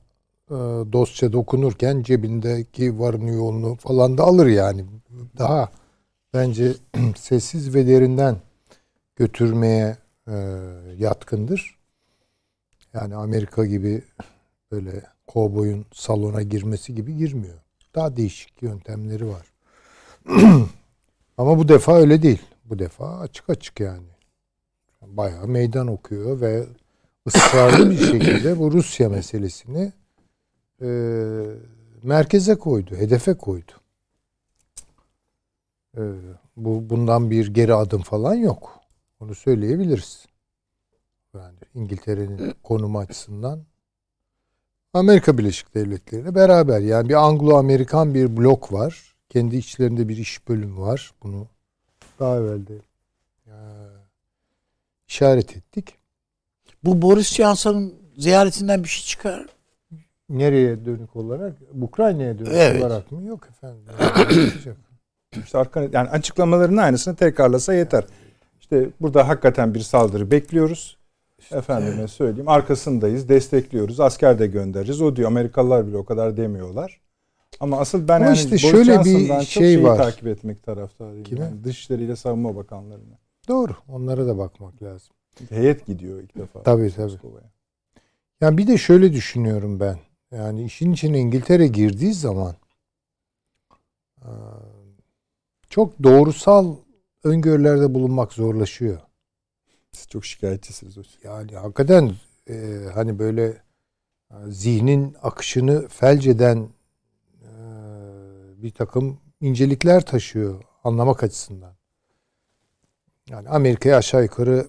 e, 0.49 0.55
dostça 0.93 1.33
dokunurken 1.33 2.03
cebindeki 2.03 2.99
varını 2.99 3.31
yoğunluğu 3.31 3.75
falan 3.75 4.17
da 4.17 4.23
alır 4.23 4.47
yani. 4.47 4.85
Daha 5.37 5.69
bence 6.33 6.73
sessiz 7.17 7.75
ve 7.75 7.87
derinden 7.87 8.35
götürmeye 9.15 9.97
e, 10.27 10.33
yatkındır. 10.97 11.77
Yani 12.93 13.15
Amerika 13.15 13.65
gibi 13.65 14.01
böyle 14.71 15.03
kovboyun 15.27 15.85
salona 15.93 16.41
girmesi 16.41 16.95
gibi 16.95 17.17
girmiyor. 17.17 17.59
Daha 17.95 18.17
değişik 18.17 18.61
yöntemleri 18.61 19.27
var. 19.27 19.45
Ama 21.37 21.57
bu 21.57 21.67
defa 21.67 21.97
öyle 21.97 22.21
değil. 22.21 22.41
Bu 22.65 22.79
defa 22.79 23.19
açık 23.19 23.49
açık 23.49 23.79
yani. 23.79 24.07
Bayağı 25.01 25.47
meydan 25.47 25.87
okuyor 25.87 26.41
ve 26.41 26.65
ısrarlı 27.27 27.91
bir 27.91 27.97
şekilde 27.97 28.59
bu 28.59 28.71
Rusya 28.71 29.09
meselesini 29.09 29.93
e, 30.81 30.89
merkeze 32.03 32.55
koydu, 32.55 32.95
hedefe 32.95 33.33
koydu. 33.33 33.71
E, 35.97 36.01
bu 36.57 36.89
bundan 36.89 37.31
bir 37.31 37.53
geri 37.53 37.73
adım 37.73 38.01
falan 38.01 38.33
yok. 38.33 38.79
Onu 39.19 39.35
söyleyebiliriz. 39.35 40.25
Yani 41.33 41.57
İngiltere'nin 41.73 42.53
konumu 42.63 42.99
açısından 42.99 43.63
Amerika 44.93 45.37
Birleşik 45.37 45.75
Devletleri 45.75 46.21
ile 46.21 46.35
beraber 46.35 46.79
yani 46.79 47.09
bir 47.09 47.13
Anglo-Amerikan 47.13 48.13
bir 48.13 48.37
blok 48.37 48.73
var. 48.73 49.15
Kendi 49.29 49.57
içlerinde 49.57 50.09
bir 50.09 50.17
iş 50.17 50.47
bölümü 50.47 50.81
var. 50.81 51.11
Bunu 51.23 51.47
daha 52.19 52.37
evvel 52.37 52.67
de 52.67 52.75
e, 53.47 53.55
işaret 55.07 55.57
ettik. 55.57 55.95
Bu 56.83 57.01
Boris 57.01 57.33
Johnson'ın 57.33 57.93
ziyaretinden 58.17 58.83
bir 58.83 58.89
şey 58.89 59.05
çıkar. 59.05 59.45
Nereye 60.29 60.85
dönük 60.85 61.15
olarak? 61.15 61.55
Ukrayna'ya 61.81 62.39
dönük 62.39 62.51
evet. 62.53 62.83
olarak 62.83 63.11
mı? 63.11 63.23
Yok 63.27 63.47
efendim. 63.49 63.83
işte 65.43 65.57
arka, 65.57 65.81
yani 65.81 66.09
açıklamaların 66.09 66.77
aynısını 66.77 67.15
tekrarlasa 67.15 67.73
yeter. 67.73 68.03
İşte 68.59 68.89
burada 69.01 69.27
hakikaten 69.27 69.73
bir 69.73 69.79
saldırı 69.79 70.31
bekliyoruz. 70.31 70.97
İşte, 71.39 71.57
Efendime 71.57 72.07
söyleyeyim 72.07 72.49
arkasındayız, 72.49 73.29
destekliyoruz, 73.29 73.99
asker 73.99 74.39
de 74.39 74.47
göndereceğiz. 74.47 75.01
O 75.01 75.15
diyor 75.15 75.27
Amerikalılar 75.27 75.87
bile 75.87 75.97
o 75.97 76.05
kadar 76.05 76.37
demiyorlar. 76.37 77.01
Ama 77.59 77.79
asıl 77.79 78.07
ben 78.07 78.15
Ama 78.15 78.25
yani 78.25 78.35
işte 78.35 78.57
şöyle 78.57 79.03
bir 79.03 79.45
şey 79.45 79.83
var. 79.83 79.97
takip 79.97 80.27
etmek 80.27 80.63
taraftarıyım. 80.63 81.23
Kime? 81.23 81.45
Yani 81.45 81.63
Dışişleri 81.63 82.17
Savunma 82.17 82.55
Bakanlarına. 82.55 83.17
Doğru. 83.47 83.71
Onlara 83.87 84.27
da 84.27 84.37
bakmak 84.37 84.83
lazım. 84.83 85.09
Heyet 85.49 85.85
gidiyor 85.85 86.21
ilk 86.21 86.37
defa. 86.37 86.63
Tabii 86.63 86.91
tabii. 86.95 87.11
Moskova'ya. 87.11 87.51
Yani 88.41 88.57
bir 88.57 88.67
de 88.67 88.77
şöyle 88.77 89.13
düşünüyorum 89.13 89.79
ben. 89.79 89.97
Yani 90.31 90.63
işin 90.63 90.93
içine 90.93 91.19
İngiltere 91.19 91.67
girdiği 91.67 92.13
zaman 92.13 92.55
çok 95.69 96.03
doğrusal 96.03 96.75
öngörülerde 97.23 97.93
bulunmak 97.93 98.33
zorlaşıyor. 98.33 98.99
Siz 99.91 100.07
çok 100.07 100.25
şikayetçisiniz 100.25 100.97
hocam. 100.97 101.13
Yani 101.23 101.55
hakikaten 101.55 102.11
e, 102.49 102.85
hani 102.93 103.19
böyle 103.19 103.61
zihnin 104.47 105.15
akışını 105.21 105.87
felç 105.87 106.27
eden 106.27 106.69
e, 107.41 107.49
bir 108.57 108.71
takım 108.71 109.19
incelikler 109.41 110.05
taşıyor 110.05 110.63
anlamak 110.83 111.23
açısından. 111.23 111.73
Yani 113.29 113.49
Amerika'ya 113.49 113.97
aşağı 113.97 114.23
yukarı 114.23 114.67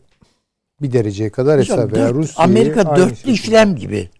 bir 0.82 0.92
dereceye 0.92 1.30
kadar 1.30 1.60
hesap 1.60 1.92
veya 1.92 2.14
Rusya 2.14 2.44
Amerika 2.44 2.96
dörtlü 2.96 3.30
işlem 3.30 3.76
gibi. 3.76 4.10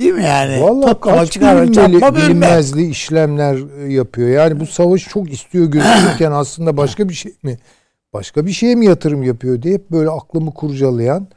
Değil 0.00 0.12
mi 0.12 0.24
yani? 0.24 0.62
Valla 0.62 1.00
kaç 1.00 1.40
bilinmeli, 1.40 2.16
bilinmezli 2.16 2.86
işlemler 2.86 3.86
yapıyor. 3.88 4.28
Yani 4.28 4.60
bu 4.60 4.66
savaş 4.66 5.08
çok 5.08 5.32
istiyor 5.32 5.66
gözükürken 5.66 6.32
aslında 6.32 6.76
başka 6.76 7.08
bir 7.08 7.14
şey 7.14 7.32
mi? 7.42 7.58
Başka 8.12 8.46
bir 8.46 8.52
şeye 8.52 8.74
mi 8.74 8.86
yatırım 8.86 9.22
yapıyor 9.22 9.62
diye 9.62 9.74
hep 9.74 9.90
böyle 9.90 10.10
aklımı 10.10 10.54
kurcalayan 10.54 11.28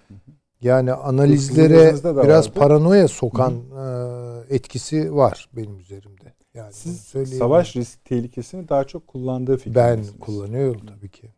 yani 0.61 0.93
analizlere 0.93 1.93
biraz 2.03 2.47
vardı. 2.47 2.59
paranoya 2.59 3.07
sokan 3.07 3.51
Hı. 3.51 4.45
etkisi 4.49 5.15
var 5.15 5.49
benim 5.55 5.79
üzerimde. 5.79 6.33
Yani 6.53 6.73
Siz 6.73 7.13
savaş 7.37 7.75
risk 7.75 8.05
tehlikesini 8.05 8.69
daha 8.69 8.83
çok 8.83 9.07
kullandığı 9.07 9.57
fikrindesiniz. 9.57 10.13
Ben 10.13 10.19
kullanıyorum 10.19 10.81
tabii 10.85 11.09
ki. 11.09 11.29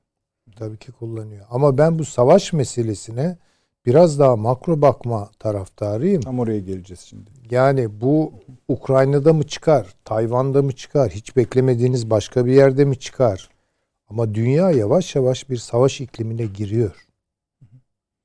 Tabii 0.56 0.77
ki 0.77 0.91
kullanıyor. 0.91 1.45
Ama 1.49 1.77
ben 1.77 1.99
bu 1.99 2.06
savaş 2.06 2.53
meselesine 2.53 3.38
biraz 3.86 4.20
daha 4.20 4.36
makro 4.36 4.82
bakma 4.82 5.30
taraftarıyım. 5.40 6.22
Tam 6.22 6.40
oraya 6.40 6.60
geleceğiz 6.60 6.99
şimdi. 6.99 7.32
Yani 7.52 8.02
bu 8.02 8.34
Ukrayna'da 8.68 9.34
mı 9.34 9.48
çıkar, 9.48 9.88
Tayvan'da 10.06 10.62
mı 10.62 10.72
çıkar, 10.72 11.12
hiç 11.12 11.36
beklemediğiniz 11.36 12.10
başka 12.10 12.45
bir 12.45 12.53
yerde 12.53 12.86
mi 12.86 12.99
çıkar? 12.99 13.49
Ama 14.10 14.34
dünya 14.34 14.72
yavaş 14.72 15.16
yavaş 15.16 15.49
bir 15.49 15.57
savaş 15.57 16.02
iklimine 16.02 16.45
giriyor. 16.45 17.07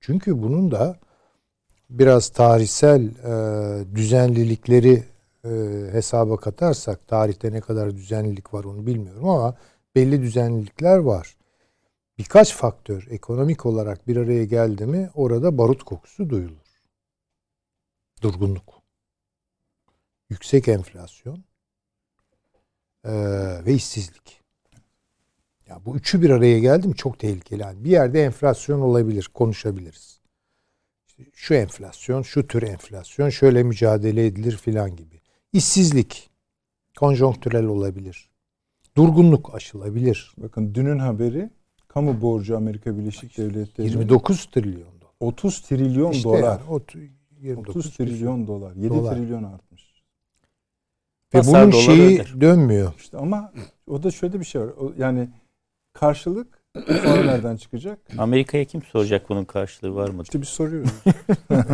Çünkü 0.01 0.43
bunun 0.43 0.71
da 0.71 0.97
biraz 1.91 2.29
tarihsel 2.29 3.03
e, 3.03 3.95
düzenlilikleri 3.95 5.03
e, 5.45 5.51
hesaba 5.93 6.37
katarsak, 6.37 7.09
tarihte 7.09 7.53
ne 7.53 7.61
kadar 7.61 7.97
düzenlilik 7.97 8.55
var 8.55 8.65
onu 8.65 8.87
bilmiyorum 8.87 9.29
ama 9.29 9.55
belli 9.95 10.23
düzenlilikler 10.23 10.99
var 10.99 11.37
birkaç 12.21 12.55
faktör 12.55 13.07
ekonomik 13.11 13.67
olarak 13.67 14.09
bir 14.09 14.17
araya 14.17 14.45
geldi 14.45 14.87
mi 14.87 15.11
orada 15.15 15.59
barut 15.59 15.83
kokusu 15.83 16.31
duyulur. 16.31 16.83
Durgunluk. 18.23 18.83
Yüksek 20.31 20.69
enflasyon 20.69 21.45
ee, 23.05 23.11
ve 23.67 23.73
işsizlik. 23.75 24.41
Ya 25.69 25.81
bu 25.87 25.97
üçü 25.97 26.23
bir 26.23 26.31
araya 26.31 26.59
geldi 26.59 26.89
mi 26.89 26.95
çok 26.95 27.19
tehlikeli. 27.19 27.63
Yani 27.63 27.85
bir 27.85 27.91
yerde 27.91 28.25
enflasyon 28.25 28.81
olabilir, 28.81 29.31
konuşabiliriz. 29.35 30.21
İşte 31.07 31.23
şu 31.35 31.55
enflasyon, 31.55 32.23
şu 32.23 32.47
tür 32.47 32.63
enflasyon, 32.63 33.29
şöyle 33.29 33.63
mücadele 33.63 34.27
edilir 34.27 34.57
filan 34.57 34.97
gibi. 34.97 35.21
İşsizlik 35.53 36.31
konjonktürel 36.99 37.65
olabilir. 37.65 38.31
Durgunluk 38.97 39.55
aşılabilir. 39.55 40.35
Bakın 40.37 40.75
dünün 40.75 40.99
haberi 40.99 41.60
kamu 41.95 42.21
borcu 42.21 42.57
Amerika 42.57 42.99
Birleşik 42.99 43.39
Devletleri 43.39 43.89
29 43.89 44.47
trilyon 44.47 45.01
dolar. 45.01 45.13
30 45.21 45.61
trilyon 45.61 46.13
işte 46.13 46.25
dolar. 46.25 46.61
Yani, 47.43 47.61
30 47.61 47.97
trilyon 47.97 48.47
dolar. 48.47 48.77
7 48.77 48.89
dolar. 48.89 49.15
trilyon 49.15 49.43
artmış. 49.43 50.03
Ve 51.35 51.39
Basar 51.39 51.63
bunun 51.63 51.81
şeyi 51.81 52.21
öder. 52.21 52.41
dönmüyor. 52.41 52.93
İşte 52.99 53.19
ama 53.19 53.53
o 53.87 54.03
da 54.03 54.11
şöyle 54.11 54.41
bir 54.41 54.45
şey 54.45 54.61
var. 54.61 54.69
O, 54.69 54.93
yani 54.99 55.29
karşılık 55.93 56.63
sonra 56.87 57.25
nereden 57.25 57.57
çıkacak? 57.57 57.99
Amerika'ya 58.19 58.65
kim 58.65 58.83
soracak 58.83 59.29
bunun 59.29 59.45
karşılığı 59.45 59.95
var 59.95 60.09
mı? 60.09 60.23
İşte 60.23 60.41
biz 60.41 60.49
soruyoruz. 60.49 60.91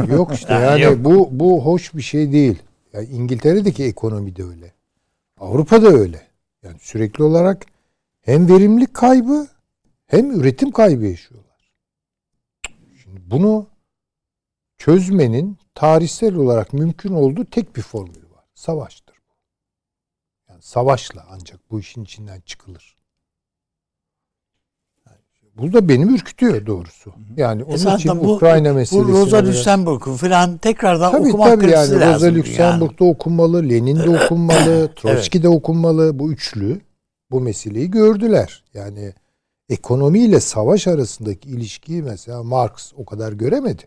yok 0.10 0.34
işte 0.34 0.52
yani 0.52 0.82
yok. 0.82 1.04
bu 1.04 1.28
bu 1.32 1.64
hoş 1.64 1.94
bir 1.94 2.02
şey 2.02 2.32
değil. 2.32 2.62
Yani 2.92 3.06
İngiltere'deki 3.06 3.84
ekonomi 3.84 4.36
de 4.36 4.44
öyle. 4.44 4.72
Avrupa'da 5.40 5.88
öyle. 5.88 6.22
Yani 6.62 6.76
sürekli 6.80 7.24
olarak 7.24 7.66
hem 8.20 8.48
verimlilik 8.48 8.94
kaybı 8.94 9.46
hem 10.06 10.40
üretim 10.40 10.70
kaybı 10.70 11.06
yaşıyorlar. 11.06 11.72
Şimdi 13.02 13.30
bunu 13.30 13.66
çözmenin 14.78 15.58
tarihsel 15.74 16.34
olarak 16.34 16.72
mümkün 16.72 17.12
olduğu 17.12 17.44
tek 17.44 17.76
bir 17.76 17.82
formülü 17.82 18.30
var. 18.30 18.44
Savaştır 18.54 19.16
bu. 19.16 19.32
Yani 20.48 20.62
savaşla 20.62 21.26
ancak 21.30 21.70
bu 21.70 21.80
işin 21.80 22.04
içinden 22.04 22.40
çıkılır. 22.40 22.96
Bu 25.58 25.72
da 25.72 25.88
beni 25.88 26.14
ürkütüyor 26.14 26.66
doğrusu. 26.66 27.12
Yani 27.36 27.64
onun 27.64 27.92
e 27.92 27.94
için 27.94 28.20
bu, 28.24 28.34
Ukrayna 28.34 28.72
meselesi. 28.72 29.08
Bu 29.08 29.12
Rosa 29.12 29.44
Luxemburg'u 29.44 30.16
falan 30.16 30.58
tekrardan 30.58 31.12
tabii, 31.12 31.28
okumak 31.28 31.48
tabii 31.48 31.70
yani, 31.70 31.72
lazım. 31.72 32.00
Rosa 32.00 32.34
Luxemburg'da 32.34 33.04
yani. 33.04 33.12
okunmalı, 33.14 33.68
Lenin'de 33.68 34.24
okunmalı, 34.24 34.90
Trotsky'de 34.96 35.46
evet. 35.46 35.56
okunmalı. 35.56 36.18
Bu 36.18 36.32
üçlü 36.32 36.80
bu 37.30 37.40
meseleyi 37.40 37.90
gördüler. 37.90 38.64
Yani 38.74 39.12
ekonomiyle 39.68 40.40
savaş 40.40 40.86
arasındaki 40.86 41.48
ilişkiyi 41.48 42.02
mesela 42.02 42.42
Marx 42.42 42.92
o 42.96 43.04
kadar 43.04 43.32
göremedi. 43.32 43.82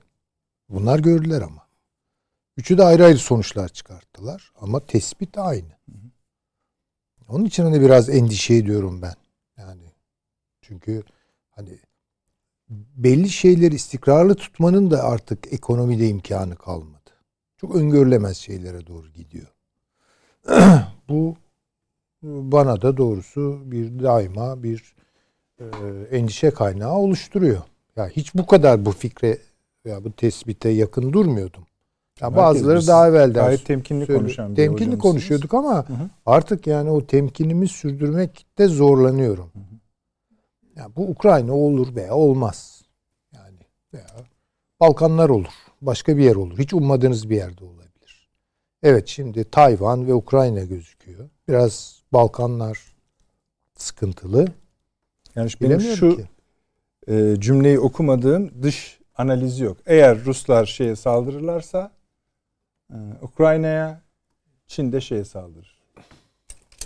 Bunlar 0.69 0.99
gördüler 0.99 1.41
ama. 1.41 1.69
Üçü 2.57 2.77
de 2.77 2.83
ayrı 2.83 3.05
ayrı 3.05 3.17
sonuçlar 3.17 3.69
çıkarttılar 3.69 4.51
ama 4.61 4.85
tespit 4.85 5.37
aynı. 5.37 5.79
Onun 7.27 7.45
için 7.45 7.63
hani 7.63 7.81
biraz 7.81 8.09
endişe 8.09 8.53
ediyorum 8.53 9.01
ben. 9.01 9.15
Yani 9.57 9.83
çünkü 10.61 11.03
hani 11.49 11.79
belli 12.95 13.29
şeyleri 13.29 13.75
istikrarlı 13.75 14.35
tutmanın 14.35 14.91
da 14.91 15.03
artık 15.03 15.53
ekonomide 15.53 16.07
imkanı 16.07 16.55
kalmadı. 16.55 17.09
Çok 17.57 17.75
öngörülemez 17.75 18.37
şeylere 18.37 18.87
doğru 18.87 19.09
gidiyor. 19.09 19.47
Bu 21.09 21.35
bana 22.23 22.81
da 22.81 22.97
doğrusu 22.97 23.61
bir 23.65 24.03
daima 24.03 24.63
bir 24.63 24.95
endişe 26.11 26.51
kaynağı 26.51 26.93
oluşturuyor. 26.93 27.61
Ya 27.95 28.07
hiç 28.07 28.35
bu 28.35 28.45
kadar 28.45 28.85
bu 28.85 28.91
fikre 28.91 29.37
ya 29.85 30.03
bu 30.03 30.11
tespite 30.11 30.69
yakın 30.69 31.13
durmuyordum. 31.13 31.63
Ya 32.21 32.35
bazıları 32.35 32.87
daha 32.87 33.07
evvelden 33.07 33.45
gayet 33.45 33.65
temkinli 33.65 34.05
söyle, 34.05 34.19
konuşan 34.19 34.51
bir 34.51 34.55
temkinli 34.55 34.97
konuşuyorduk 34.97 35.53
ama 35.53 35.89
hı 35.89 35.93
hı. 35.93 36.09
artık 36.25 36.67
yani 36.67 36.89
o 36.89 37.05
temkinimi 37.05 37.67
sürdürmekte 37.67 38.67
zorlanıyorum. 38.67 39.51
Hı 39.53 39.59
hı. 39.59 39.79
Ya 40.75 40.87
bu 40.95 41.09
Ukrayna 41.09 41.53
olur 41.53 41.95
veya 41.95 42.13
olmaz. 42.13 42.81
Yani 43.33 43.57
veya 43.93 44.07
Balkanlar 44.79 45.29
olur. 45.29 45.53
Başka 45.81 46.17
bir 46.17 46.23
yer 46.23 46.35
olur. 46.35 46.59
Hiç 46.59 46.73
ummadığınız 46.73 47.29
bir 47.29 47.35
yerde 47.35 47.65
olabilir. 47.65 48.29
Evet 48.83 49.07
şimdi 49.07 49.43
Tayvan 49.43 50.07
ve 50.07 50.13
Ukrayna 50.13 50.63
gözüküyor. 50.63 51.29
Biraz 51.47 52.03
Balkanlar 52.13 52.79
sıkıntılı. 53.77 54.47
Yani 55.39 55.51
benim 55.61 55.79
şu 55.79 56.15
ki. 56.15 56.25
E, 57.07 57.35
cümleyi 57.39 57.79
okumadığım 57.79 58.63
dış 58.63 58.99
analizi 59.15 59.63
yok. 59.63 59.77
Eğer 59.85 60.25
Ruslar 60.25 60.65
şeye 60.65 60.95
saldırırlarsa 60.95 61.91
e, 62.91 62.95
Ukrayna'ya 63.21 64.01
Çin 64.67 64.91
de 64.91 65.01
şeye 65.01 65.25
saldırır. 65.25 65.79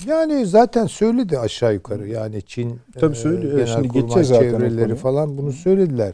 Yani 0.07 0.45
zaten 0.45 0.85
söyledi 0.87 1.39
aşağı 1.39 1.73
yukarı. 1.73 2.07
Yani 2.07 2.41
Çin 2.41 2.79
Tabii 2.99 3.15
söylüyor. 3.15 3.59
E, 3.59 3.67
Şimdi 3.67 3.89
geçeceğiz 3.89 4.27
zaten 4.27 4.49
çevreleri 4.49 4.95
falan 4.95 5.37
bunu 5.37 5.51
söylediler. 5.51 6.13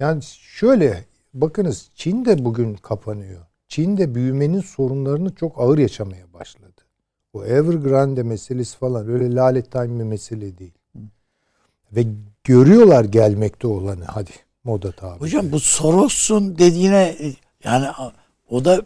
Yani 0.00 0.22
şöyle 0.22 1.04
bakınız 1.34 1.90
Çin 1.94 2.24
de 2.24 2.44
bugün 2.44 2.74
kapanıyor. 2.74 3.40
Çin 3.68 3.96
de 3.96 4.14
büyümenin 4.14 4.60
sorunlarını 4.60 5.34
çok 5.34 5.60
ağır 5.60 5.78
yaşamaya 5.78 6.32
başladı. 6.32 6.82
O 7.32 7.44
Evergrande 7.44 8.22
meselesi 8.22 8.78
falan 8.78 9.08
öyle 9.08 9.34
lalet 9.34 9.72
time 9.72 9.98
bir 9.98 10.04
mesele 10.04 10.58
değil. 10.58 10.74
Ve 11.96 12.04
görüyorlar 12.44 13.04
gelmekte 13.04 13.66
olanı 13.66 14.04
hadi 14.04 14.30
moda 14.64 14.92
tabi. 14.92 15.20
Hocam 15.20 15.52
bu 15.52 15.60
Soros'un 15.60 16.58
dediğine 16.58 17.16
yani 17.64 17.86
o 18.50 18.64
da 18.64 18.82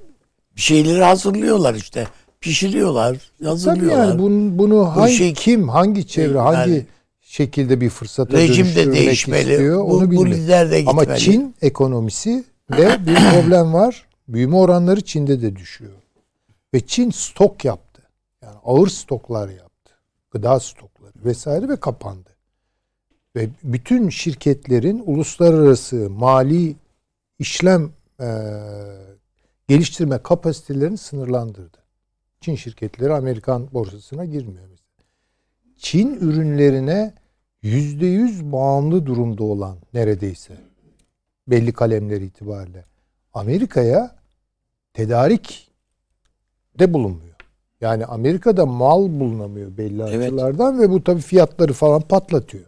bir 0.57 0.61
şeyleri 0.61 1.05
hazırlıyorlar 1.05 1.75
işte. 1.75 2.07
Pişiriyorlar, 2.41 3.17
hazırlıyorlar. 3.45 3.97
Tabii 3.97 4.09
yani 4.09 4.23
bunu, 4.23 4.59
bunu 4.59 4.97
hangi 4.97 5.15
şey, 5.15 5.35
kim, 5.35 5.69
hangi 5.69 6.07
çevre, 6.07 6.39
yani, 6.39 6.57
hangi 6.57 6.87
şekilde 7.21 7.81
bir 7.81 7.91
fırsata 7.91 8.37
rejim 8.37 8.67
de 8.67 8.93
değişmeli. 8.93 9.53
istiyor 9.53 9.85
onu 9.85 10.11
bu, 10.11 10.17
bu 10.17 10.27
lider 10.27 10.71
de 10.71 10.81
gitmeli. 10.81 11.09
Ama 11.09 11.17
Çin 11.17 11.55
ekonomisi 11.63 12.45
de 12.77 13.07
bir 13.07 13.15
problem 13.33 13.73
var. 13.73 14.07
Büyüme 14.29 14.57
oranları 14.57 15.01
Çin'de 15.01 15.43
de 15.43 15.57
düşüyor. 15.57 15.93
Ve 16.75 16.81
Çin 16.81 17.11
stok 17.11 17.65
yaptı. 17.65 18.03
Yani 18.43 18.57
ağır 18.65 18.89
stoklar 18.89 19.49
yaptı. 19.49 19.93
Gıda 20.31 20.61
stokları 20.61 21.13
vesaire 21.25 21.69
ve 21.69 21.77
kapandı. 21.77 22.38
Ve 23.39 23.49
bütün 23.65 24.09
şirketlerin 24.09 25.03
uluslararası 25.07 26.11
mali 26.11 26.77
işlem 27.39 27.91
e, 28.21 28.29
geliştirme 29.69 30.19
kapasitelerini 30.23 30.99
sınırlandırdı. 30.99 31.79
Çin 32.41 32.55
şirketleri 32.55 33.13
Amerikan 33.13 33.73
borsasına 33.73 34.25
girmiyor. 34.25 34.69
Çin 35.77 36.15
ürünlerine 36.15 37.15
yüzde 37.63 38.07
yüz 38.07 38.53
bağımlı 38.53 39.07
durumda 39.07 39.45
olan 39.45 39.77
neredeyse 39.95 40.57
belli 41.49 41.73
kalemler 41.73 42.21
itibariyle 42.21 42.85
Amerika'ya 43.35 44.17
tedarik 44.95 45.71
de 46.79 46.95
bulunmuyor. 46.95 47.35
Yani 47.81 48.07
Amerika'da 48.07 48.67
mal 48.67 49.21
bulunamıyor 49.21 49.77
belli 49.77 50.03
evet. 50.03 50.27
açılardan 50.27 50.81
ve 50.81 50.91
bu 50.91 51.05
tabii 51.05 51.21
fiyatları 51.21 51.73
falan 51.73 52.01
patlatıyor. 52.01 52.68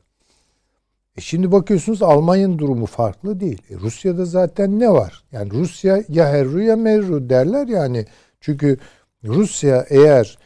E 1.21 1.23
şimdi 1.23 1.53
bakıyorsunuz 1.53 2.03
Almanya'nın 2.03 2.59
durumu 2.59 2.87
farklı 2.87 3.41
değil. 3.41 3.63
E 3.71 3.75
Rusya'da 3.75 4.25
zaten 4.25 4.81
ne 4.81 4.91
var? 4.91 5.25
Yani 5.33 5.51
Rusya 5.51 6.05
ya 6.09 6.29
herru 6.29 6.63
ya 6.63 6.77
merru 6.77 7.31
derler 7.31 7.69
yani. 7.69 8.07
Çünkü 8.41 8.79
Rusya 9.25 9.87
eğer 9.89 10.39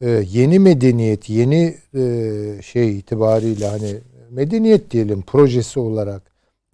e, 0.00 0.10
yeni 0.10 0.58
medeniyet, 0.58 1.30
yeni 1.30 1.76
e, 1.94 2.62
şey 2.62 2.98
itibariyle 2.98 3.66
hani 3.66 4.00
medeniyet 4.30 4.90
diyelim 4.90 5.22
projesi 5.22 5.80
olarak 5.80 6.22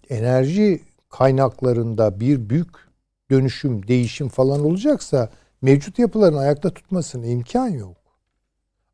enerji 0.09 0.81
kaynaklarında 1.09 2.19
bir 2.19 2.49
büyük 2.49 2.69
dönüşüm, 3.31 3.87
değişim 3.87 4.29
falan 4.29 4.65
olacaksa 4.65 5.29
mevcut 5.61 5.99
yapıların 5.99 6.37
ayakta 6.37 6.69
tutmasına 6.69 7.25
imkan 7.25 7.67
yok. 7.67 7.97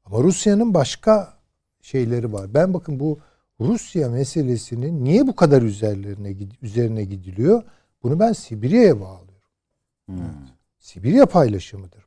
Ama 0.06 0.24
Rusya'nın 0.24 0.74
başka 0.74 1.34
şeyleri 1.82 2.34
var. 2.34 2.54
Ben 2.54 2.74
bakın 2.74 3.00
bu 3.00 3.20
Rusya 3.60 4.10
meselesinin 4.10 5.04
niye 5.04 5.28
bu 5.28 5.36
kadar 5.36 5.62
üzerlerine 5.62 6.36
üzerine 6.62 7.04
gidiliyor? 7.04 7.64
Bunu 8.04 8.20
ben 8.20 8.34
Sibirya'ya 8.34 9.00
bağlıyorum. 9.00 9.26
Hmm. 10.06 10.16
Sibirya 10.80 11.26
paylaşımıdır 11.26 12.06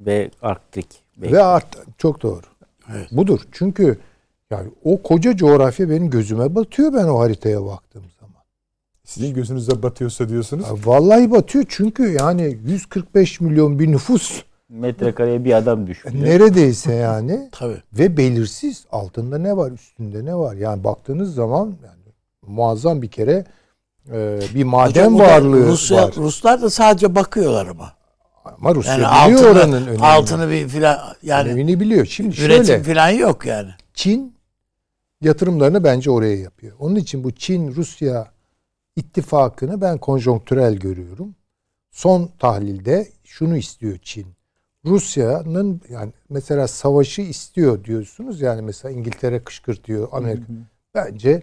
bu. 0.00 0.06
Ve 0.06 0.30
Arktik. 0.42 1.02
Belki. 1.16 1.34
Ve 1.34 1.42
art 1.42 1.76
çok 1.98 2.22
doğru. 2.22 2.46
Evet. 2.92 3.08
Budur. 3.12 3.40
Çünkü 3.52 3.98
yani 4.50 4.70
o 4.84 5.02
koca 5.02 5.36
coğrafya 5.36 5.90
benim 5.90 6.10
gözüme 6.10 6.54
batıyor 6.54 6.92
ben 6.92 7.04
o 7.04 7.18
haritaya 7.18 7.64
baktığım 7.64 8.04
zaman. 8.20 8.42
Sizin 9.04 9.34
gözünüze 9.34 9.82
batıyorsa 9.82 10.28
diyorsunuz. 10.28 10.66
Ya 10.68 10.74
vallahi 10.84 11.30
batıyor 11.30 11.64
çünkü 11.68 12.16
yani 12.20 12.58
145 12.64 13.40
milyon 13.40 13.78
bir 13.78 13.92
nüfus 13.92 14.42
metrekareye 14.72 15.44
bir 15.44 15.52
adam 15.52 15.86
düşüyor. 15.86 16.14
Neredeyse 16.14 16.94
yani. 16.94 17.48
Tabii. 17.52 17.82
Ve 17.92 18.16
belirsiz. 18.16 18.84
Altında 18.92 19.38
ne 19.38 19.56
var, 19.56 19.70
üstünde 19.70 20.24
ne 20.24 20.34
var? 20.34 20.54
Yani 20.54 20.84
baktığınız 20.84 21.34
zaman 21.34 21.66
yani 21.66 22.14
muazzam 22.46 23.02
bir 23.02 23.10
kere 23.10 23.44
e, 24.12 24.40
bir 24.54 24.64
maden 24.64 24.90
Hocam, 24.90 25.18
varlığı 25.18 25.66
Rusya, 25.66 26.02
var. 26.02 26.14
Ruslar 26.16 26.62
da 26.62 26.70
sadece 26.70 27.14
bakıyorlar 27.14 27.66
ama. 27.66 27.92
Ama 28.44 28.74
Rusya 28.74 28.98
yani 28.98 29.32
biliyor 29.32 29.44
altını, 29.44 29.60
oranın 29.60 29.86
önemini. 29.86 30.02
Altını 30.02 30.50
bir 30.50 30.68
filan 30.68 30.98
yani 31.22 31.48
önemini 31.48 31.80
biliyor. 31.80 32.06
Şimdi 32.06 32.40
üretim 32.40 32.64
şöyle, 32.64 32.82
filan 32.82 33.10
yok 33.10 33.46
yani. 33.46 33.70
Çin 33.94 34.34
yatırımlarını 35.20 35.84
bence 35.84 36.10
oraya 36.10 36.36
yapıyor. 36.36 36.76
Onun 36.78 36.96
için 36.96 37.24
bu 37.24 37.30
Çin 37.30 37.74
Rusya 37.74 38.26
ittifakını 38.96 39.80
ben 39.80 39.98
konjonktürel 39.98 40.74
görüyorum. 40.74 41.34
Son 41.90 42.30
tahlilde 42.38 43.08
şunu 43.24 43.56
istiyor 43.56 43.98
Çin. 44.02 44.26
Rusya'nın 44.86 45.80
yani 45.88 46.12
mesela 46.28 46.68
savaşı 46.68 47.22
istiyor 47.22 47.84
diyorsunuz 47.84 48.40
yani 48.40 48.62
mesela 48.62 48.92
İngiltere 48.92 49.38
kışkırtıyor 49.44 50.08
Amerika. 50.12 50.48
Hı 50.48 50.52
hı. 50.52 50.56
Bence 50.94 51.42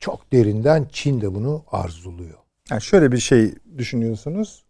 çok 0.00 0.32
derinden 0.32 0.86
Çin 0.92 1.20
de 1.20 1.34
bunu 1.34 1.64
arzuluyor. 1.70 2.38
Yani 2.70 2.82
şöyle 2.82 3.12
bir 3.12 3.18
şey 3.18 3.54
düşünüyorsunuz. 3.78 4.64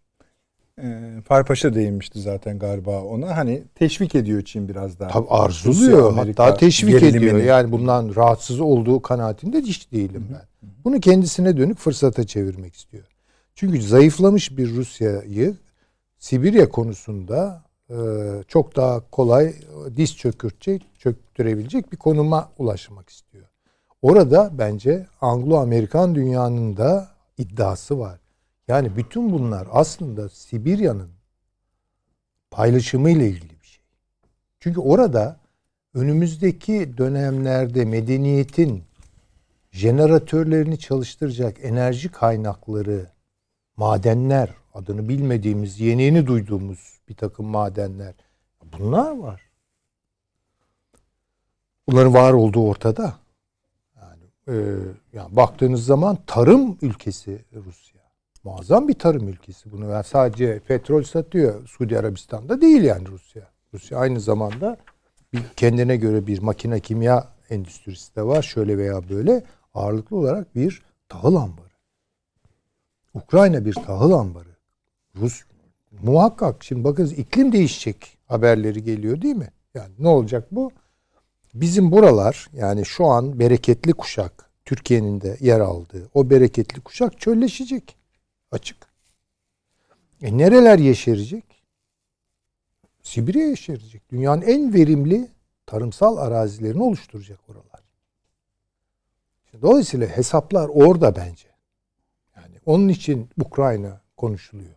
E, 0.82 0.84
Farpaşa 1.24 1.74
değinmişti 1.74 2.20
zaten 2.20 2.58
galiba 2.58 3.02
ona. 3.02 3.36
Hani 3.36 3.62
teşvik 3.74 4.14
ediyor 4.14 4.42
Çin 4.42 4.68
biraz 4.68 4.98
daha. 5.00 5.08
Tabii 5.08 5.28
arzuluyor. 5.28 6.10
Rusya, 6.10 6.26
Hatta 6.26 6.56
teşvik 6.56 7.02
ediyor. 7.02 7.38
Yani 7.38 7.72
bundan 7.72 8.12
rahatsız 8.16 8.60
olduğu 8.60 9.02
kanaatinde 9.02 9.60
hiç 9.60 9.92
değilim 9.92 10.28
ben. 10.32 10.70
Bunu 10.84 11.00
kendisine 11.00 11.56
dönük 11.56 11.78
fırsata 11.78 12.26
çevirmek 12.26 12.74
istiyor. 12.74 13.04
Çünkü 13.54 13.82
zayıflamış 13.82 14.56
bir 14.56 14.74
Rusya'yı 14.74 15.54
Sibirya 16.18 16.68
konusunda 16.68 17.65
çok 18.48 18.76
daha 18.76 19.10
kolay 19.10 19.54
diz 19.96 20.16
çökürtecek, 20.16 20.86
çöktürebilecek 20.98 21.92
bir 21.92 21.96
konuma 21.96 22.50
ulaşmak 22.58 23.10
istiyor. 23.10 23.46
Orada 24.02 24.50
bence 24.52 25.06
Anglo-Amerikan 25.20 26.14
dünyanın 26.14 26.76
da 26.76 27.08
iddiası 27.38 27.98
var. 27.98 28.20
Yani 28.68 28.96
bütün 28.96 29.32
bunlar 29.32 29.68
aslında 29.70 30.28
Sibirya'nın 30.28 31.10
paylaşımı 32.50 33.10
ile 33.10 33.28
ilgili 33.28 33.60
bir 33.60 33.66
şey. 33.66 33.84
Çünkü 34.60 34.80
orada 34.80 35.36
önümüzdeki 35.94 36.98
dönemlerde 36.98 37.84
medeniyetin 37.84 38.84
jeneratörlerini 39.70 40.78
çalıştıracak 40.78 41.56
enerji 41.62 42.08
kaynakları, 42.08 43.06
madenler, 43.76 44.50
adını 44.76 45.08
bilmediğimiz, 45.08 45.80
yeni 45.80 46.02
yeni 46.02 46.26
duyduğumuz 46.26 47.00
bir 47.08 47.14
takım 47.14 47.46
madenler. 47.46 48.14
Bunlar 48.78 49.18
var. 49.18 49.42
Bunların 51.88 52.14
var 52.14 52.32
olduğu 52.32 52.68
ortada. 52.68 53.16
Yani, 53.96 54.22
e, 54.48 54.54
yani 55.12 55.36
baktığınız 55.36 55.84
zaman 55.84 56.18
tarım 56.26 56.78
ülkesi 56.82 57.44
Rusya. 57.54 58.00
Muazzam 58.44 58.88
bir 58.88 58.94
tarım 58.94 59.28
ülkesi. 59.28 59.72
Bunu 59.72 59.90
yani 59.90 60.04
sadece 60.04 60.58
petrol 60.58 61.02
satıyor. 61.02 61.68
Suudi 61.68 61.98
Arabistan'da 61.98 62.60
değil 62.60 62.82
yani 62.82 63.08
Rusya. 63.08 63.50
Rusya 63.74 63.98
aynı 63.98 64.20
zamanda 64.20 64.76
bir 65.32 65.42
kendine 65.56 65.96
göre 65.96 66.26
bir 66.26 66.42
makine 66.42 66.80
kimya 66.80 67.28
endüstrisi 67.50 68.16
de 68.16 68.22
var. 68.22 68.42
Şöyle 68.42 68.78
veya 68.78 69.08
böyle 69.08 69.44
ağırlıklı 69.74 70.16
olarak 70.16 70.54
bir 70.54 70.82
tahıl 71.08 71.36
ambarı. 71.36 71.66
Ukrayna 73.14 73.64
bir 73.64 73.74
tahıl 73.74 74.12
ambarı. 74.12 74.55
Rus 75.20 75.42
muhakkak 76.02 76.64
şimdi 76.64 76.84
bakınız 76.84 77.12
iklim 77.12 77.52
değişecek 77.52 78.18
haberleri 78.26 78.82
geliyor 78.82 79.22
değil 79.22 79.36
mi? 79.36 79.50
Yani 79.74 79.94
ne 79.98 80.08
olacak 80.08 80.48
bu? 80.50 80.70
bizim 81.60 81.92
buralar 81.92 82.48
yani 82.52 82.86
şu 82.86 83.06
an 83.06 83.38
bereketli 83.38 83.92
kuşak 83.92 84.50
Türkiye'nin 84.64 85.20
de 85.20 85.36
yer 85.40 85.60
aldığı 85.60 86.10
o 86.14 86.30
bereketli 86.30 86.80
kuşak 86.80 87.20
çölleşecek. 87.20 87.96
Açık. 88.50 88.76
E 90.22 90.38
nereler 90.38 90.78
yeşerecek? 90.78 91.44
Sibirya 93.02 93.48
yeşerecek. 93.48 94.10
Dünyanın 94.10 94.42
en 94.42 94.74
verimli 94.74 95.28
tarımsal 95.66 96.16
arazilerini 96.16 96.82
oluşturacak 96.82 97.40
oralar. 97.48 97.80
Dolayısıyla 99.62 100.06
hesaplar 100.06 100.68
orada 100.68 101.16
bence. 101.16 101.48
Yani 102.36 102.60
onun 102.66 102.88
için 102.88 103.30
Ukrayna 103.40 104.00
konuşuluyor. 104.16 104.76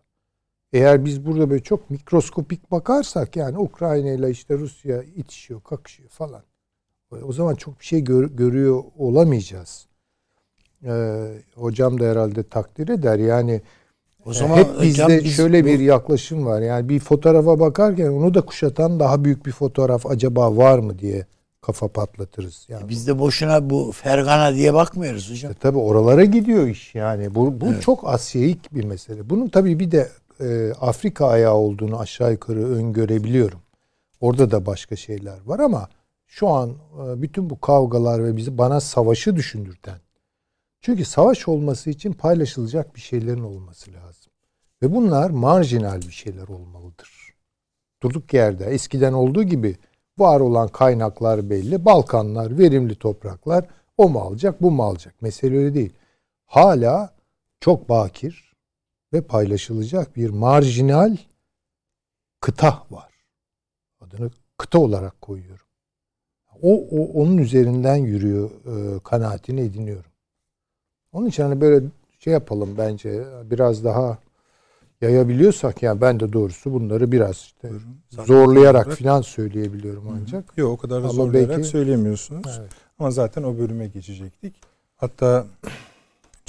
Eğer 0.74 1.06
biz 1.06 1.26
burada 1.26 1.50
böyle 1.50 1.64
çok 1.64 1.90
mikroskopik 1.90 2.72
bakarsak 2.72 3.36
yani 3.36 3.58
Ukrayna 3.58 4.12
ile 4.12 4.30
işte 4.30 4.58
Rusya 4.58 5.04
itişiyor, 5.04 5.62
kakışıyor 5.62 6.10
falan. 6.10 6.44
O 7.24 7.34
zaman 7.34 7.56
çok 7.56 7.80
bir 7.80 7.86
şey 7.86 8.02
gör, 8.02 8.30
görüyor 8.30 8.84
olamayacağız. 8.98 9.88
Ee, 10.86 11.34
hocam 11.56 12.00
da 12.00 12.06
herhalde 12.06 12.44
takdir 12.44 12.88
eder. 12.88 13.20
Yani 13.20 13.62
o 14.26 14.34
zaman 14.34 14.58
hep 14.58 14.82
bizde 14.82 15.24
biz, 15.24 15.36
şöyle 15.36 15.66
bir 15.66 15.80
yaklaşım 15.80 16.46
var. 16.46 16.62
Yani 16.62 16.90
bir 16.90 17.00
fotoğrafa 17.00 17.60
bakarken 17.60 18.08
onu 18.08 18.34
da 18.34 18.42
kuşatan 18.42 19.00
daha 19.00 19.24
büyük 19.24 19.46
bir 19.46 19.52
fotoğraf 19.52 20.06
acaba 20.06 20.58
var 20.58 20.80
mı 20.80 21.00
diye 21.00 21.26
kafa 21.62 21.88
patlatırız. 21.88 22.66
Yani. 22.70 22.90
Biz 22.90 23.08
de 23.08 23.20
boşuna 23.20 23.70
bu 23.70 23.92
Fergana 23.92 24.56
diye 24.56 24.74
bakmıyoruz 24.74 25.32
hocam. 25.32 25.52
E, 25.52 25.56
tabii 25.56 25.78
oralara 25.78 26.26
gidiyor 26.26 26.68
iş 26.68 26.96
yani. 26.96 27.36
Bu, 27.36 27.62
bu 27.62 27.68
evet. 27.68 27.82
çok 27.82 28.08
Asya'yık 28.08 28.76
bir 28.76 28.84
mesele. 28.84 29.30
Bunun 29.30 29.48
tabii 29.48 29.80
bir 29.80 29.92
de 29.92 30.10
e, 30.42 30.74
Afrika 30.82 31.28
ayağı 31.28 31.56
olduğunu 31.56 32.00
aşağı 32.00 32.32
yukarı 32.32 32.66
öngörebiliyorum. 32.66 33.60
Orada 34.22 34.52
da 34.52 34.66
başka 34.66 34.96
şeyler 34.96 35.42
var 35.46 35.60
ama 35.60 35.90
şu 36.28 36.48
an 36.48 36.70
e, 36.70 37.22
bütün 37.22 37.50
bu 37.50 37.62
kavgalar 37.62 38.24
ve 38.24 38.38
bizi 38.38 38.58
bana 38.58 38.80
savaşı 38.80 39.36
düşündürten. 39.36 39.98
Çünkü 40.82 41.06
savaş 41.06 41.48
olması 41.48 41.90
için 41.90 42.14
paylaşılacak 42.14 42.96
bir 42.96 43.02
şeylerin 43.02 43.44
olması 43.44 43.94
lazım. 43.94 44.32
Ve 44.84 44.96
bunlar 44.96 45.30
marjinal 45.30 46.02
bir 46.02 46.12
şeyler 46.12 46.48
olmalıdır. 46.48 47.34
Durduk 48.04 48.34
yerde 48.34 48.66
eskiden 48.66 49.14
olduğu 49.14 49.44
gibi 49.44 49.78
var 50.18 50.40
olan 50.40 50.68
kaynaklar 50.68 51.50
belli. 51.50 51.86
Balkanlar, 51.86 52.58
verimli 52.58 52.96
topraklar. 52.96 53.66
O 53.98 54.10
mu 54.10 54.20
alacak, 54.20 54.62
bu 54.62 54.72
mu 54.72 54.84
alacak? 54.84 55.22
Mesele 55.22 55.58
öyle 55.58 55.74
değil. 55.74 55.94
Hala 56.46 57.14
çok 57.60 57.90
bakir 57.90 58.49
ve 59.14 59.22
paylaşılacak 59.22 60.16
bir 60.16 60.30
marjinal 60.30 61.18
kıta 62.42 62.84
var. 62.92 63.14
Adını 64.02 64.32
kıta 64.58 64.80
olarak 64.80 65.22
koyuyorum. 65.22 65.66
O, 66.62 66.88
o 66.92 67.22
onun 67.22 67.38
üzerinden 67.38 67.96
yürüyor 67.96 68.50
e, 68.50 69.00
kanaatini 69.00 69.62
ediniyorum. 69.62 70.12
Onun 71.12 71.28
için 71.28 71.44
hani 71.44 71.62
böyle 71.62 71.86
şey 72.20 72.34
yapalım 72.34 72.76
bence 72.78 73.24
biraz 73.44 73.84
daha 73.84 74.18
yayabiliyorsak 75.02 75.84
yani 75.84 76.02
ben 76.02 76.20
de 76.20 76.34
doğrusu 76.34 76.74
bunları 76.74 77.12
biraz 77.12 77.36
işte 77.36 77.70
zorlayarak 78.10 78.88
olarak, 78.88 79.00
falan 79.00 79.22
söyleyebiliyorum 79.22 80.10
ancak. 80.22 80.58
Yok 80.58 80.72
o 80.72 80.78
kadar 80.78 81.04
da 81.04 81.04
Ama 81.04 81.14
zorlayarak 81.14 81.58
belki, 81.58 81.70
söyleyemiyorsunuz. 81.70 82.60
Evet. 82.60 82.72
Ama 83.00 83.12
zaten 83.12 83.44
o 83.44 83.58
bölüme 83.58 83.88
geçecektik. 83.88 84.56
Hatta 84.96 85.46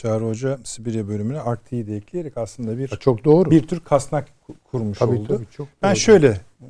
Çağrı 0.00 0.24
Hoca 0.24 0.58
Sibirya 0.64 1.08
bölümüne 1.08 1.40
Arktik'i 1.40 1.86
de 1.86 1.96
ekleyerek 1.96 2.36
aslında 2.36 2.78
bir 2.78 2.88
çok 2.88 3.24
doğru. 3.24 3.50
bir 3.50 3.66
tür 3.66 3.80
kasnak 3.80 4.28
kurmuş 4.64 4.98
tabii, 4.98 5.16
oldu. 5.16 5.28
Tabii, 5.28 5.46
çok 5.50 5.68
ben 5.82 5.90
doğru. 5.90 6.00
şöyle 6.00 6.28
e, 6.28 6.66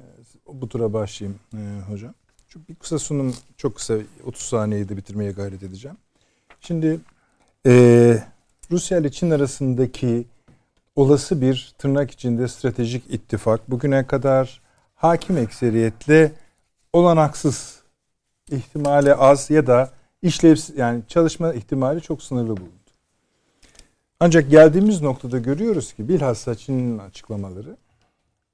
bu 0.52 0.68
tura 0.68 0.92
başlayayım 0.92 1.38
e, 1.54 1.58
hocam. 1.90 2.14
Çünkü 2.48 2.68
bir 2.68 2.74
kısa 2.74 2.98
sunum 2.98 3.34
çok 3.56 3.76
kısa 3.76 3.94
30 4.24 4.42
saniyede 4.42 4.88
de 4.88 4.96
bitirmeye 4.96 5.32
gayret 5.32 5.62
edeceğim. 5.62 5.96
Şimdi 6.60 7.00
e, 7.66 7.72
Rusya 8.70 8.98
ile 8.98 9.10
Çin 9.10 9.30
arasındaki 9.30 10.24
olası 10.96 11.40
bir 11.40 11.74
tırnak 11.78 12.10
içinde 12.10 12.48
stratejik 12.48 13.04
ittifak 13.10 13.70
bugüne 13.70 14.06
kadar 14.06 14.60
hakim 14.94 15.36
ekseriyetle 15.36 16.32
olanaksız 16.92 17.82
ihtimali 18.50 19.14
az 19.14 19.50
ya 19.50 19.66
da 19.66 19.90
işlevsiz 20.22 20.78
yani 20.78 21.02
çalışma 21.08 21.54
ihtimali 21.54 22.00
çok 22.00 22.22
sınırlı 22.22 22.56
bulundu. 22.56 22.79
Ancak 24.20 24.50
geldiğimiz 24.50 25.02
noktada 25.02 25.38
görüyoruz 25.38 25.92
ki 25.92 26.08
bilhassa 26.08 26.54
Çin'in 26.54 26.98
açıklamaları 26.98 27.76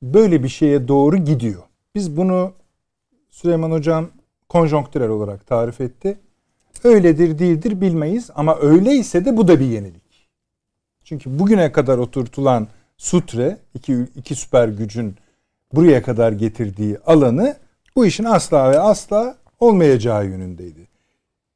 böyle 0.02 0.42
bir 0.42 0.48
şeye 0.48 0.88
doğru 0.88 1.16
gidiyor. 1.16 1.62
Biz 1.94 2.16
bunu 2.16 2.52
Süleyman 3.30 3.70
Hocam 3.70 4.08
konjonktürel 4.48 5.08
olarak 5.08 5.46
tarif 5.46 5.80
etti. 5.80 6.18
Öyledir 6.84 7.38
değildir 7.38 7.80
bilmeyiz 7.80 8.30
ama 8.34 8.58
öyleyse 8.60 9.24
de 9.24 9.36
bu 9.36 9.48
da 9.48 9.60
bir 9.60 9.66
yenilik. 9.66 10.28
Çünkü 11.04 11.38
bugüne 11.38 11.72
kadar 11.72 11.98
oturtulan 11.98 12.68
sutre, 12.96 13.58
iki, 13.74 14.06
iki 14.16 14.34
süper 14.34 14.68
gücün 14.68 15.16
buraya 15.72 16.02
kadar 16.02 16.32
getirdiği 16.32 16.98
alanı 17.06 17.56
bu 17.96 18.06
işin 18.06 18.24
asla 18.24 18.70
ve 18.70 18.78
asla 18.78 19.36
olmayacağı 19.60 20.26
yönündeydi. 20.26 20.88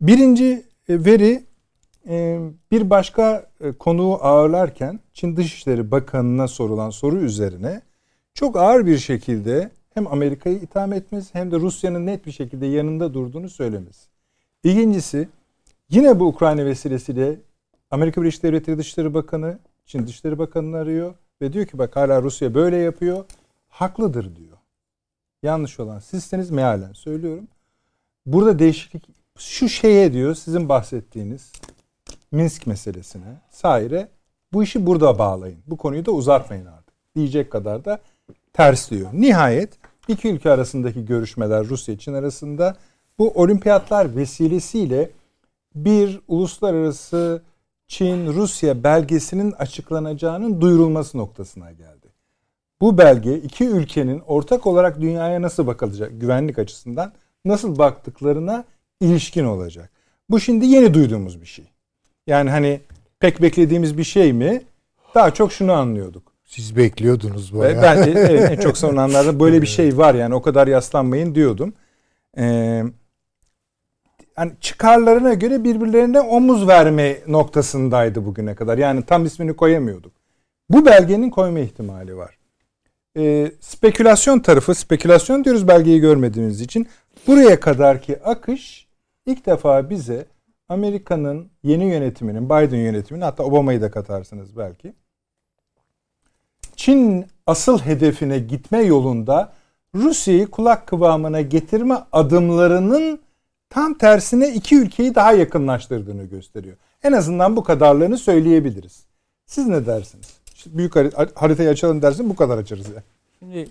Birinci 0.00 0.62
e, 0.88 1.04
veri 1.04 1.42
bir 2.70 2.90
başka 2.90 3.46
e, 3.60 3.72
konuğu 3.72 4.18
ağırlarken 4.20 5.00
Çin 5.12 5.36
Dışişleri 5.36 5.90
Bakanı'na 5.90 6.48
sorulan 6.48 6.90
soru 6.90 7.16
üzerine 7.16 7.82
çok 8.34 8.56
ağır 8.56 8.86
bir 8.86 8.98
şekilde 8.98 9.70
hem 9.94 10.06
Amerika'yı 10.06 10.56
itham 10.56 10.92
etmesi 10.92 11.34
hem 11.34 11.50
de 11.50 11.56
Rusya'nın 11.56 12.06
net 12.06 12.26
bir 12.26 12.32
şekilde 12.32 12.66
yanında 12.66 13.14
durduğunu 13.14 13.48
söylemesi. 13.48 14.08
İkincisi 14.64 15.28
yine 15.90 16.20
bu 16.20 16.26
Ukrayna 16.26 16.64
vesilesiyle 16.64 17.36
Amerika 17.90 18.22
Birleşik 18.22 18.42
Devletleri 18.42 18.78
Dışişleri 18.78 19.14
Bakanı 19.14 19.58
Çin 19.86 20.06
Dışişleri 20.06 20.38
Bakanı'nı 20.38 20.76
arıyor 20.76 21.14
ve 21.42 21.52
diyor 21.52 21.66
ki 21.66 21.78
bak 21.78 21.96
hala 21.96 22.22
Rusya 22.22 22.54
böyle 22.54 22.76
yapıyor. 22.76 23.24
Haklıdır 23.68 24.36
diyor. 24.36 24.56
Yanlış 25.42 25.80
olan 25.80 25.98
sizseniz 25.98 26.50
mealen 26.50 26.92
söylüyorum. 26.92 27.48
Burada 28.26 28.58
değişiklik 28.58 29.08
şu 29.38 29.68
şeye 29.68 30.12
diyor 30.12 30.34
sizin 30.34 30.68
bahsettiğiniz 30.68 31.52
Minsk 32.32 32.66
meselesine 32.66 33.40
saire 33.50 34.08
bu 34.52 34.62
işi 34.62 34.86
burada 34.86 35.18
bağlayın. 35.18 35.58
Bu 35.66 35.76
konuyu 35.76 36.06
da 36.06 36.10
uzatmayın 36.10 36.66
artık. 36.66 36.94
Diyecek 37.16 37.52
kadar 37.52 37.84
da 37.84 37.98
ters 38.52 38.90
diyor. 38.90 39.10
Nihayet 39.12 39.78
iki 40.08 40.28
ülke 40.28 40.50
arasındaki 40.50 41.04
görüşmeler 41.04 41.64
Rusya 41.64 41.98
Çin 41.98 42.14
arasında 42.14 42.76
bu 43.18 43.30
olimpiyatlar 43.30 44.16
vesilesiyle 44.16 45.10
bir 45.74 46.20
uluslararası 46.28 47.42
Çin-Rusya 47.88 48.84
belgesinin 48.84 49.52
açıklanacağının 49.52 50.60
duyurulması 50.60 51.18
noktasına 51.18 51.72
geldi. 51.72 52.06
Bu 52.80 52.98
belge 52.98 53.38
iki 53.38 53.64
ülkenin 53.64 54.20
ortak 54.20 54.66
olarak 54.66 55.00
dünyaya 55.00 55.42
nasıl 55.42 55.66
bakılacak 55.66 56.20
güvenlik 56.20 56.58
açısından 56.58 57.12
nasıl 57.44 57.78
baktıklarına 57.78 58.64
ilişkin 59.00 59.44
olacak. 59.44 59.90
Bu 60.30 60.40
şimdi 60.40 60.66
yeni 60.66 60.94
duyduğumuz 60.94 61.40
bir 61.40 61.46
şey. 61.46 61.64
Yani 62.30 62.50
hani 62.50 62.80
pek 63.20 63.42
beklediğimiz 63.42 63.98
bir 63.98 64.04
şey 64.04 64.32
mi? 64.32 64.62
Daha 65.14 65.34
çok 65.34 65.52
şunu 65.52 65.72
anlıyorduk. 65.72 66.32
Siz 66.44 66.76
bekliyordunuz 66.76 67.58
bayağı. 67.58 67.82
Ben 67.82 68.04
de 68.04 68.10
evet, 68.10 68.50
en 68.50 68.56
çok 68.56 68.78
sonlanlarda 68.84 69.40
böyle 69.40 69.62
bir 69.62 69.66
şey 69.66 69.96
var 69.96 70.14
yani 70.14 70.34
o 70.34 70.42
kadar 70.42 70.66
yaslanmayın 70.66 71.34
diyordum. 71.34 71.72
Ee, 72.38 72.84
yani 74.38 74.52
çıkarlarına 74.60 75.34
göre 75.34 75.64
birbirlerine 75.64 76.20
omuz 76.20 76.68
verme 76.68 77.18
noktasındaydı 77.26 78.26
bugüne 78.26 78.54
kadar. 78.54 78.78
Yani 78.78 79.02
tam 79.02 79.24
ismini 79.24 79.56
koyamıyorduk. 79.56 80.12
Bu 80.70 80.86
belgenin 80.86 81.30
koyma 81.30 81.58
ihtimali 81.58 82.16
var. 82.16 82.38
Ee, 83.16 83.52
spekülasyon 83.60 84.38
tarafı, 84.38 84.74
spekülasyon 84.74 85.44
diyoruz 85.44 85.68
belgeyi 85.68 86.00
görmediğimiz 86.00 86.60
için. 86.60 86.88
Buraya 87.26 87.60
kadarki 87.60 88.22
akış 88.22 88.86
ilk 89.26 89.46
defa 89.46 89.90
bize 89.90 90.26
Amerika'nın 90.70 91.50
yeni 91.62 91.84
yönetiminin, 91.84 92.44
Biden 92.44 92.78
yönetiminin 92.78 93.24
hatta 93.24 93.42
Obama'yı 93.42 93.82
da 93.82 93.90
katarsınız 93.90 94.56
belki. 94.56 94.92
Çin 96.76 97.26
asıl 97.46 97.78
hedefine 97.78 98.38
gitme 98.38 98.82
yolunda 98.82 99.52
Rusya'yı 99.94 100.46
kulak 100.46 100.86
kıvamına 100.86 101.40
getirme 101.40 101.98
adımlarının 102.12 103.20
tam 103.70 103.94
tersine 103.98 104.54
iki 104.54 104.76
ülkeyi 104.76 105.14
daha 105.14 105.32
yakınlaştırdığını 105.32 106.24
gösteriyor. 106.24 106.76
En 107.02 107.12
azından 107.12 107.56
bu 107.56 107.62
kadarlarını 107.64 108.18
söyleyebiliriz. 108.18 109.04
Siz 109.46 109.66
ne 109.66 109.86
dersiniz? 109.86 110.26
İşte 110.54 110.70
büyük 110.78 110.96
haritayı 111.34 111.68
açalım 111.68 112.02
dersin 112.02 112.30
bu 112.30 112.36
kadar 112.36 112.58
açarız 112.58 112.88
ya. 112.88 113.02
Şimdi 113.38 113.68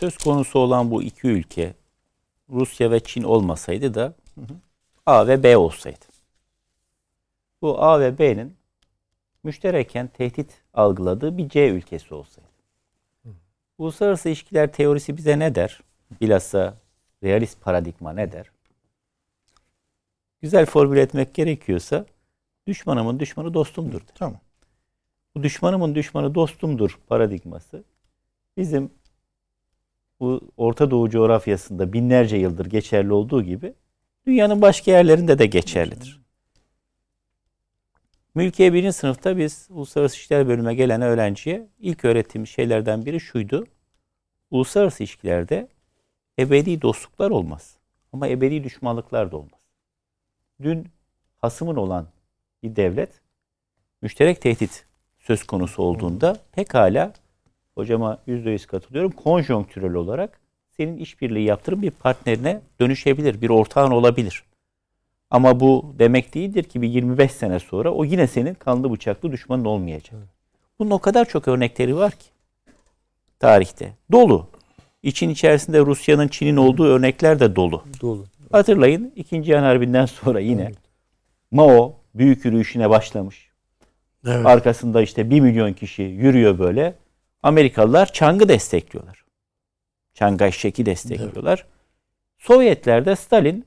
söz 0.00 0.16
konusu 0.16 0.58
olan 0.58 0.90
bu 0.90 1.02
iki 1.02 1.26
ülke 1.26 1.74
Rusya 2.50 2.90
ve 2.90 3.00
Çin 3.00 3.22
olmasaydı 3.22 3.94
da 3.94 4.14
hı 4.34 4.40
hı. 4.40 4.54
A 5.06 5.26
ve 5.26 5.42
B 5.42 5.56
olsaydı. 5.56 6.11
Bu 7.62 7.82
A 7.82 8.00
ve 8.00 8.18
B'nin 8.18 8.56
müştereken 9.42 10.06
tehdit 10.08 10.62
algıladığı 10.74 11.38
bir 11.38 11.48
C 11.48 11.68
ülkesi 11.68 12.14
olsaydı. 12.14 12.48
Hı. 13.22 13.28
Uluslararası 13.78 14.28
ilişkiler 14.28 14.72
teorisi 14.72 15.16
bize 15.16 15.38
ne 15.38 15.54
der? 15.54 15.80
Bilhassa 16.20 16.74
realist 17.22 17.60
paradigma 17.60 18.12
ne 18.12 18.32
der? 18.32 18.50
güzel 20.42 20.66
formüle 20.66 21.00
etmek 21.00 21.34
gerekiyorsa 21.34 22.06
düşmanımın 22.66 23.20
düşmanı 23.20 23.54
dostumdur. 23.54 24.00
Tamam. 24.14 24.40
Bu 25.34 25.42
düşmanımın 25.42 25.94
düşmanı 25.94 26.34
dostumdur 26.34 26.98
paradigması 27.08 27.84
bizim 28.56 28.90
bu 30.20 30.40
Orta 30.56 30.90
Doğu 30.90 31.10
coğrafyasında 31.10 31.92
binlerce 31.92 32.36
yıldır 32.36 32.66
geçerli 32.66 33.12
olduğu 33.12 33.42
gibi 33.42 33.74
dünyanın 34.26 34.62
başka 34.62 34.90
yerlerinde 34.90 35.38
de 35.38 35.46
geçerlidir. 35.46 36.21
Mülkiye 38.34 38.72
birinci 38.72 38.92
sınıfta 38.92 39.38
biz 39.38 39.68
Uluslararası 39.70 40.16
İlişkiler 40.16 40.48
bölümüne 40.48 40.74
gelen 40.74 41.02
öğrenciye 41.02 41.68
ilk 41.78 42.04
öğrettiğimiz 42.04 42.48
şeylerden 42.48 43.06
biri 43.06 43.20
şuydu. 43.20 43.66
Uluslararası 44.50 45.02
ilişkilerde 45.02 45.68
ebedi 46.38 46.82
dostluklar 46.82 47.30
olmaz. 47.30 47.76
Ama 48.12 48.28
ebedi 48.28 48.64
düşmanlıklar 48.64 49.32
da 49.32 49.36
olmaz. 49.36 49.60
Dün 50.62 50.88
hasımın 51.38 51.76
olan 51.76 52.06
bir 52.62 52.76
devlet 52.76 53.20
müşterek 54.02 54.40
tehdit 54.40 54.86
söz 55.18 55.44
konusu 55.44 55.82
olduğunda 55.82 56.36
pekala 56.52 57.12
hocama 57.74 58.22
yüzde 58.26 58.50
yüz 58.50 58.66
katılıyorum. 58.66 59.10
Konjonktürel 59.10 59.94
olarak 59.94 60.40
senin 60.70 60.96
işbirliği 60.96 61.44
yaptırım 61.44 61.82
bir 61.82 61.90
partnerine 61.90 62.60
dönüşebilir, 62.80 63.40
bir 63.40 63.50
ortağın 63.50 63.90
olabilir. 63.90 64.44
Ama 65.32 65.60
bu 65.60 65.94
demek 65.98 66.34
değildir 66.34 66.64
ki 66.64 66.82
bir 66.82 66.88
25 66.88 67.32
sene 67.32 67.58
sonra 67.58 67.90
o 67.90 68.04
yine 68.04 68.26
senin 68.26 68.54
kanlı 68.54 68.92
bıçaklı 68.92 69.32
düşmanın 69.32 69.64
olmayacak. 69.64 70.14
Bunun 70.78 70.90
o 70.90 70.98
kadar 70.98 71.24
çok 71.24 71.48
örnekleri 71.48 71.96
var 71.96 72.12
ki 72.12 72.26
tarihte. 73.38 73.92
Dolu. 74.12 74.48
İçin 75.02 75.28
içerisinde 75.28 75.80
Rusya'nın 75.80 76.28
Çin'in 76.28 76.56
olduğu 76.56 76.84
örnekler 76.84 77.40
de 77.40 77.56
dolu. 77.56 77.82
Dolu. 78.00 78.24
Hatırlayın 78.52 79.12
İkinci 79.16 79.46
Cihan 79.46 79.62
Harbi'nden 79.62 80.06
sonra 80.06 80.40
yine 80.40 80.62
evet. 80.62 80.78
Mao 81.50 81.94
büyük 82.14 82.44
yürüyüşüne 82.44 82.90
başlamış. 82.90 83.50
Evet. 84.26 84.46
Arkasında 84.46 85.02
işte 85.02 85.30
bir 85.30 85.40
milyon 85.40 85.72
kişi 85.72 86.02
yürüyor 86.02 86.58
böyle. 86.58 86.94
Amerikalılar 87.42 88.12
Çang'ı 88.12 88.48
destekliyorlar. 88.48 89.24
Çangay 90.14 90.52
Şek'i 90.52 90.86
destekliyorlar. 90.86 91.58
Evet. 91.58 91.72
Sovyetler'de 92.38 93.16
Stalin 93.16 93.66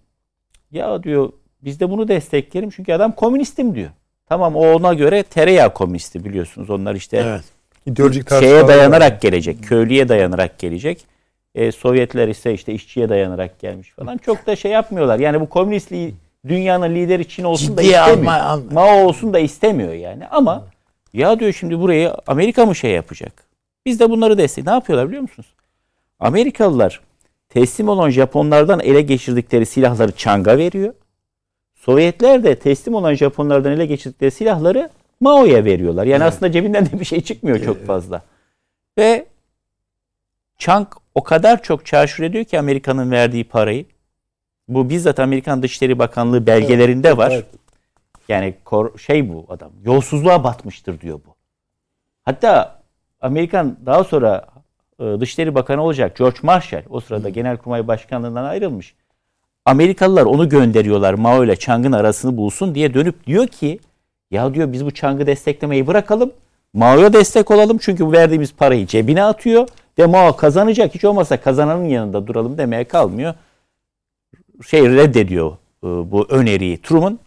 ya 0.72 1.04
diyor 1.04 1.34
biz 1.66 1.80
de 1.80 1.90
bunu 1.90 2.08
destekleyelim 2.08 2.70
çünkü 2.70 2.94
adam 2.94 3.12
komünistim 3.12 3.76
diyor. 3.76 3.90
Tamam 4.30 4.56
o 4.56 4.74
ona 4.74 4.94
göre 4.94 5.24
tereyağı 5.24 5.74
komünisti 5.74 6.26
biliyorsunuz. 6.26 6.70
Onlar 6.70 6.96
işte 6.96 7.18
evet. 7.18 7.44
İdeolojik 7.86 8.30
şeye 8.30 8.68
dayanarak 8.68 9.12
var. 9.12 9.22
gelecek. 9.22 9.64
Köylüye 9.64 10.10
dayanarak 10.10 10.60
gelecek. 10.60 11.06
E, 11.56 11.72
Sovyetler 11.72 12.28
ise 12.28 12.54
işte 12.54 12.74
işçiye 12.74 13.10
dayanarak 13.10 13.60
gelmiş 13.60 13.92
falan. 13.92 14.18
Çok 14.18 14.48
da 14.48 14.56
şey 14.56 14.72
yapmıyorlar. 14.72 15.20
Yani 15.20 15.42
bu 15.42 15.50
komünistliği 15.50 16.16
dünyanın 16.48 16.96
lideri 16.96 17.28
Çin 17.28 17.44
olsun 17.44 17.68
Ciddi 17.68 17.78
da 17.78 17.82
istemiyor. 17.82 18.18
Alma, 18.18 18.34
alma. 18.34 18.72
Mao 18.72 19.06
olsun 19.06 19.34
da 19.34 19.40
istemiyor 19.40 19.94
yani. 19.94 20.28
Ama 20.28 20.64
ya 21.14 21.40
diyor 21.40 21.54
şimdi 21.54 21.80
burayı 21.80 22.14
Amerika 22.28 22.66
mı 22.66 22.76
şey 22.76 22.92
yapacak? 22.92 23.44
Biz 23.86 24.00
de 24.00 24.10
bunları 24.10 24.38
destek. 24.38 24.66
Ne 24.66 24.72
yapıyorlar 24.72 25.08
biliyor 25.08 25.22
musunuz? 25.22 25.48
Amerikalılar 26.20 27.02
teslim 27.50 27.90
olan 27.90 28.10
Japonlardan 28.10 28.80
ele 28.80 29.02
geçirdikleri 29.02 29.66
silahları 29.66 30.12
Çang'a 30.12 30.58
veriyor. 30.58 30.94
Sovyetler 31.86 32.44
de 32.44 32.60
teslim 32.60 32.95
olan 32.95 33.14
Japonlardan 33.14 33.72
ele 33.72 33.86
geçirdikleri 33.86 34.32
silahları 34.32 34.90
Mao'ya 35.20 35.66
veriyorlar. 35.66 36.06
Yani 36.06 36.24
evet. 36.24 36.34
aslında 36.34 36.52
cebinden 36.52 36.86
de 36.86 36.99
bir 36.99 37.06
şey 37.06 37.22
çıkmıyor 37.22 37.64
çok 37.66 37.86
fazla. 37.86 38.22
Ve 38.98 39.26
Chang 40.57 40.88
o 41.16 41.24
kadar 41.24 41.64
çok 41.64 41.86
çarşur 41.86 42.24
ediyor 42.24 42.45
ki 42.45 42.60
Amerika'nın 42.60 43.12
verdiği 43.12 43.44
parayı. 43.44 43.86
Bu 44.68 44.90
bizzat 44.90 45.20
Amerikan 45.20 45.64
Dışişleri 45.64 45.99
Bakanlığı 45.99 46.48
belgelerinde 46.48 47.07
evet, 47.07 47.18
var. 47.18 47.32
Evet. 47.32 47.45
Yani 48.28 48.56
şey 48.98 49.30
bu 49.30 49.45
adam 49.49 49.72
yolsuzluğa 49.84 50.44
batmıştır 50.44 51.02
diyor 51.02 51.20
bu. 51.28 51.36
Hatta 52.24 52.82
Amerikan 53.22 53.78
daha 53.86 54.03
sonra 54.03 54.45
e, 54.99 55.03
Dışişleri 55.03 55.56
Bakanı 55.56 55.82
olacak 55.82 56.18
George 56.18 56.40
Marshall 56.44 56.84
o 56.90 56.99
sırada 56.99 57.28
Hı. 57.28 57.32
Genelkurmay 57.32 57.88
Başkanlığından 57.88 58.44
ayrılmış. 58.44 58.95
Amerikalılar 59.66 60.26
onu 60.26 60.50
gönderiyorlar 60.50 61.14
Mao 61.14 61.44
ile 61.44 61.56
Chang'ın 61.56 61.92
arasını 61.92 62.38
bulsun 62.38 62.76
diye 62.76 62.94
dönüp 62.94 63.28
diyor 63.28 63.48
ki 63.48 63.80
ya 64.32 64.54
diyor 64.54 64.72
biz 64.74 64.86
bu 64.86 64.92
Chang'ı 64.92 65.28
desteklemeyi 65.28 65.88
bırakalım. 65.88 66.32
Mao'ya 66.74 67.14
destek 67.14 67.52
olalım 67.52 67.78
çünkü 67.78 68.06
bu 68.06 68.12
verdiğimiz 68.12 68.54
parayı 68.54 68.88
cebine 68.88 69.24
atıyor 69.24 69.68
ve 70.00 70.06
Mao 70.06 70.36
kazanacak 70.36 70.96
hiç 70.96 71.06
olmazsa 71.06 71.42
kazananın 71.42 71.86
yanında 71.86 72.28
duralım 72.28 72.58
demeye 72.58 72.84
kalmıyor. 72.84 73.34
Şey 74.68 74.90
reddediyor 74.90 75.52
e, 75.84 75.88
bu 75.88 76.26
öneriyi 76.30 76.82
Truman. 76.82 77.20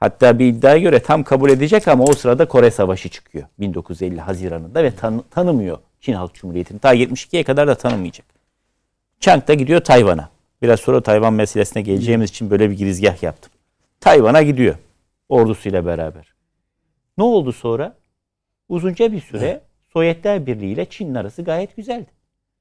Hatta 0.00 0.38
bir 0.38 0.46
iddiaya 0.46 0.78
göre 0.78 1.00
tam 1.00 1.22
kabul 1.22 1.50
edecek 1.50 1.88
ama 1.88 2.04
o 2.04 2.12
sırada 2.12 2.48
Kore 2.48 2.70
Savaşı 2.70 3.08
çıkıyor 3.08 3.44
1950 3.58 4.20
Haziran'ında 4.20 4.84
ve 4.84 4.90
tan- 4.90 5.24
tanımıyor 5.30 5.78
Çin 6.00 6.12
Halk 6.12 6.34
Cumhuriyeti'ni. 6.34 6.78
Ta 6.78 6.94
72'ye 6.94 7.44
kadar 7.44 7.68
da 7.68 7.74
tanımayacak. 7.74 8.26
Chang 9.20 9.48
da 9.48 9.54
gidiyor 9.54 9.80
Tayvan'a. 9.80 10.35
Biraz 10.62 10.80
sonra 10.80 11.00
Tayvan 11.00 11.34
meselesine 11.34 11.82
geleceğimiz 11.82 12.30
için 12.30 12.50
böyle 12.50 12.70
bir 12.70 12.76
girizgah 12.76 13.22
yaptım. 13.22 13.52
Tayvan'a 14.00 14.42
gidiyor 14.42 14.76
ordusuyla 15.28 15.86
beraber. 15.86 16.34
Ne 17.18 17.24
oldu 17.24 17.52
sonra? 17.52 17.96
Uzunca 18.68 19.12
bir 19.12 19.20
süre 19.20 19.60
Sovyetler 19.92 20.46
Birliği 20.46 20.72
ile 20.72 20.84
Çin'in 20.84 21.14
arası 21.14 21.42
gayet 21.42 21.76
güzeldi. 21.76 22.06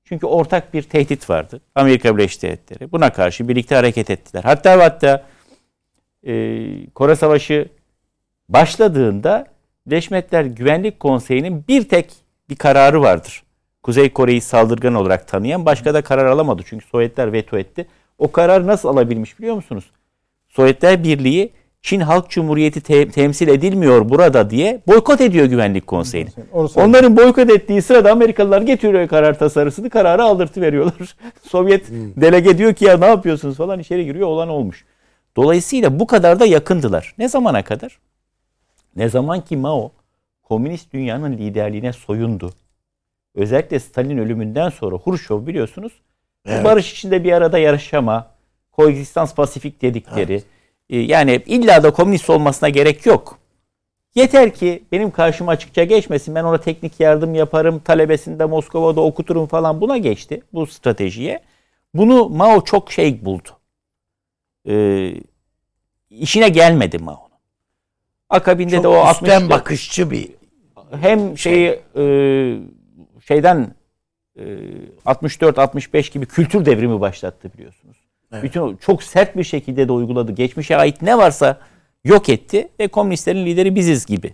Çünkü 0.03 0.25
ortak 0.25 0.73
bir 0.73 0.81
tehdit 0.81 1.29
vardı. 1.29 1.61
Amerika 1.75 2.17
Birleşik 2.17 2.41
Devletleri. 2.41 2.91
Buna 2.91 3.13
karşı 3.13 3.47
birlikte 3.47 3.75
hareket 3.75 4.09
ettiler. 4.09 4.43
Hatta 4.43 4.83
hatta 4.83 5.25
e, 6.27 6.89
Kore 6.89 7.15
Savaşı 7.15 7.69
başladığında 8.49 9.47
Birleşmiş 9.87 10.11
Milletler 10.11 10.45
Güvenlik 10.45 10.99
Konseyi'nin 10.99 11.65
bir 11.67 11.89
tek 11.89 12.13
bir 12.49 12.55
kararı 12.55 13.01
vardır. 13.01 13.43
Kuzey 13.85 14.09
Kore'yi 14.09 14.41
saldırgan 14.41 14.95
olarak 14.95 15.27
tanıyan 15.27 15.65
başka 15.65 15.93
da 15.93 16.01
karar 16.01 16.25
alamadı. 16.25 16.61
Çünkü 16.65 16.85
Sovyetler 16.87 17.33
veto 17.33 17.57
etti. 17.57 17.85
O 18.17 18.31
karar 18.31 18.67
nasıl 18.67 18.89
alabilmiş 18.89 19.39
biliyor 19.39 19.55
musunuz? 19.55 19.85
Sovyetler 20.49 21.03
Birliği 21.03 21.51
Çin 21.81 21.99
Halk 21.99 22.29
Cumhuriyeti 22.29 22.81
te- 22.81 23.09
temsil 23.09 23.47
edilmiyor 23.47 24.09
burada 24.09 24.49
diye 24.49 24.81
boykot 24.87 25.21
ediyor 25.21 25.45
Güvenlik 25.45 25.87
Konseyi'ni. 25.87 26.29
Onların 26.75 27.17
boykot 27.17 27.49
ettiği 27.49 27.81
sırada 27.81 28.11
Amerikalılar 28.11 28.61
getiriyor 28.61 29.07
karar 29.07 29.39
tasarısını, 29.39 29.89
kararı 29.89 30.23
aldırtı 30.23 30.61
veriyorlar. 30.61 31.15
Sovyet 31.49 31.89
hmm. 31.89 32.21
delege 32.21 32.57
diyor 32.57 32.73
ki 32.73 32.85
ya 32.85 32.97
ne 32.97 33.05
yapıyorsunuz 33.05 33.57
falan 33.57 33.79
içeri 33.79 34.05
giriyor 34.05 34.27
olan 34.27 34.49
olmuş. 34.49 34.85
Dolayısıyla 35.37 35.99
bu 35.99 36.07
kadar 36.07 36.39
da 36.39 36.45
yakındılar. 36.45 37.15
Ne 37.17 37.29
zamana 37.29 37.63
kadar? 37.63 37.99
Ne 38.95 39.09
zaman 39.09 39.41
ki 39.41 39.57
Mao 39.57 39.91
komünist 40.43 40.93
dünyanın 40.93 41.37
liderliğine 41.37 41.93
soyundu. 41.93 42.51
Özellikle 43.35 43.79
Stalin 43.79 44.17
ölümünden 44.17 44.69
sonra 44.69 44.95
Hurşov 44.95 45.47
biliyorsunuz 45.47 45.93
evet. 46.45 46.65
barış 46.65 46.91
içinde 46.91 47.23
bir 47.23 47.31
arada 47.31 47.57
yarışama, 47.57 48.31
koegzistans 48.71 49.35
pasifik 49.35 49.81
dedikleri. 49.81 50.33
Evet. 50.33 50.45
E, 50.89 50.97
yani 50.97 51.43
illa 51.45 51.83
da 51.83 51.91
komünist 51.93 52.29
olmasına 52.29 52.69
gerek 52.69 53.05
yok. 53.05 53.39
Yeter 54.15 54.53
ki 54.53 54.83
benim 54.91 55.11
karşıma 55.11 55.51
açıkça 55.51 55.83
geçmesin. 55.83 56.35
Ben 56.35 56.43
ona 56.43 56.57
teknik 56.57 56.99
yardım 56.99 57.35
yaparım. 57.35 57.79
Talebesinde 57.79 58.45
Moskova'da 58.45 59.01
okuturum 59.01 59.47
falan 59.47 59.81
buna 59.81 59.97
geçti. 59.97 60.41
Bu 60.53 60.67
stratejiye. 60.67 61.39
Bunu 61.93 62.29
Mao 62.29 62.63
çok 62.63 62.91
şey 62.91 63.25
buldu. 63.25 63.49
Ee, 64.67 65.13
işine 66.09 66.49
gelmedi 66.49 66.97
Mao'nun. 66.97 67.25
Akabinde 68.29 68.75
çok 68.75 68.83
de 68.83 68.87
o 68.87 68.93
60 68.93 69.49
bakışçı 69.49 70.11
bir 70.11 70.29
hem 71.01 71.37
şeyi 71.37 71.79
şey. 71.95 72.55
e, 72.55 72.59
şeyden 73.27 73.75
e, 74.39 74.43
64-65 75.05 76.13
gibi 76.13 76.25
kültür 76.25 76.65
devrimi 76.65 76.99
başlattı 76.99 77.51
biliyorsunuz. 77.53 77.97
Evet. 78.31 78.43
Bütün 78.43 78.77
çok 78.77 79.03
sert 79.03 79.37
bir 79.37 79.43
şekilde 79.43 79.87
de 79.87 79.91
uyguladı. 79.91 80.31
Geçmişe 80.31 80.77
ait 80.77 81.01
ne 81.01 81.17
varsa 81.17 81.59
yok 82.03 82.29
etti 82.29 82.67
ve 82.79 82.87
komünistlerin 82.87 83.45
lideri 83.45 83.75
biziz 83.75 84.05
gibi. 84.05 84.33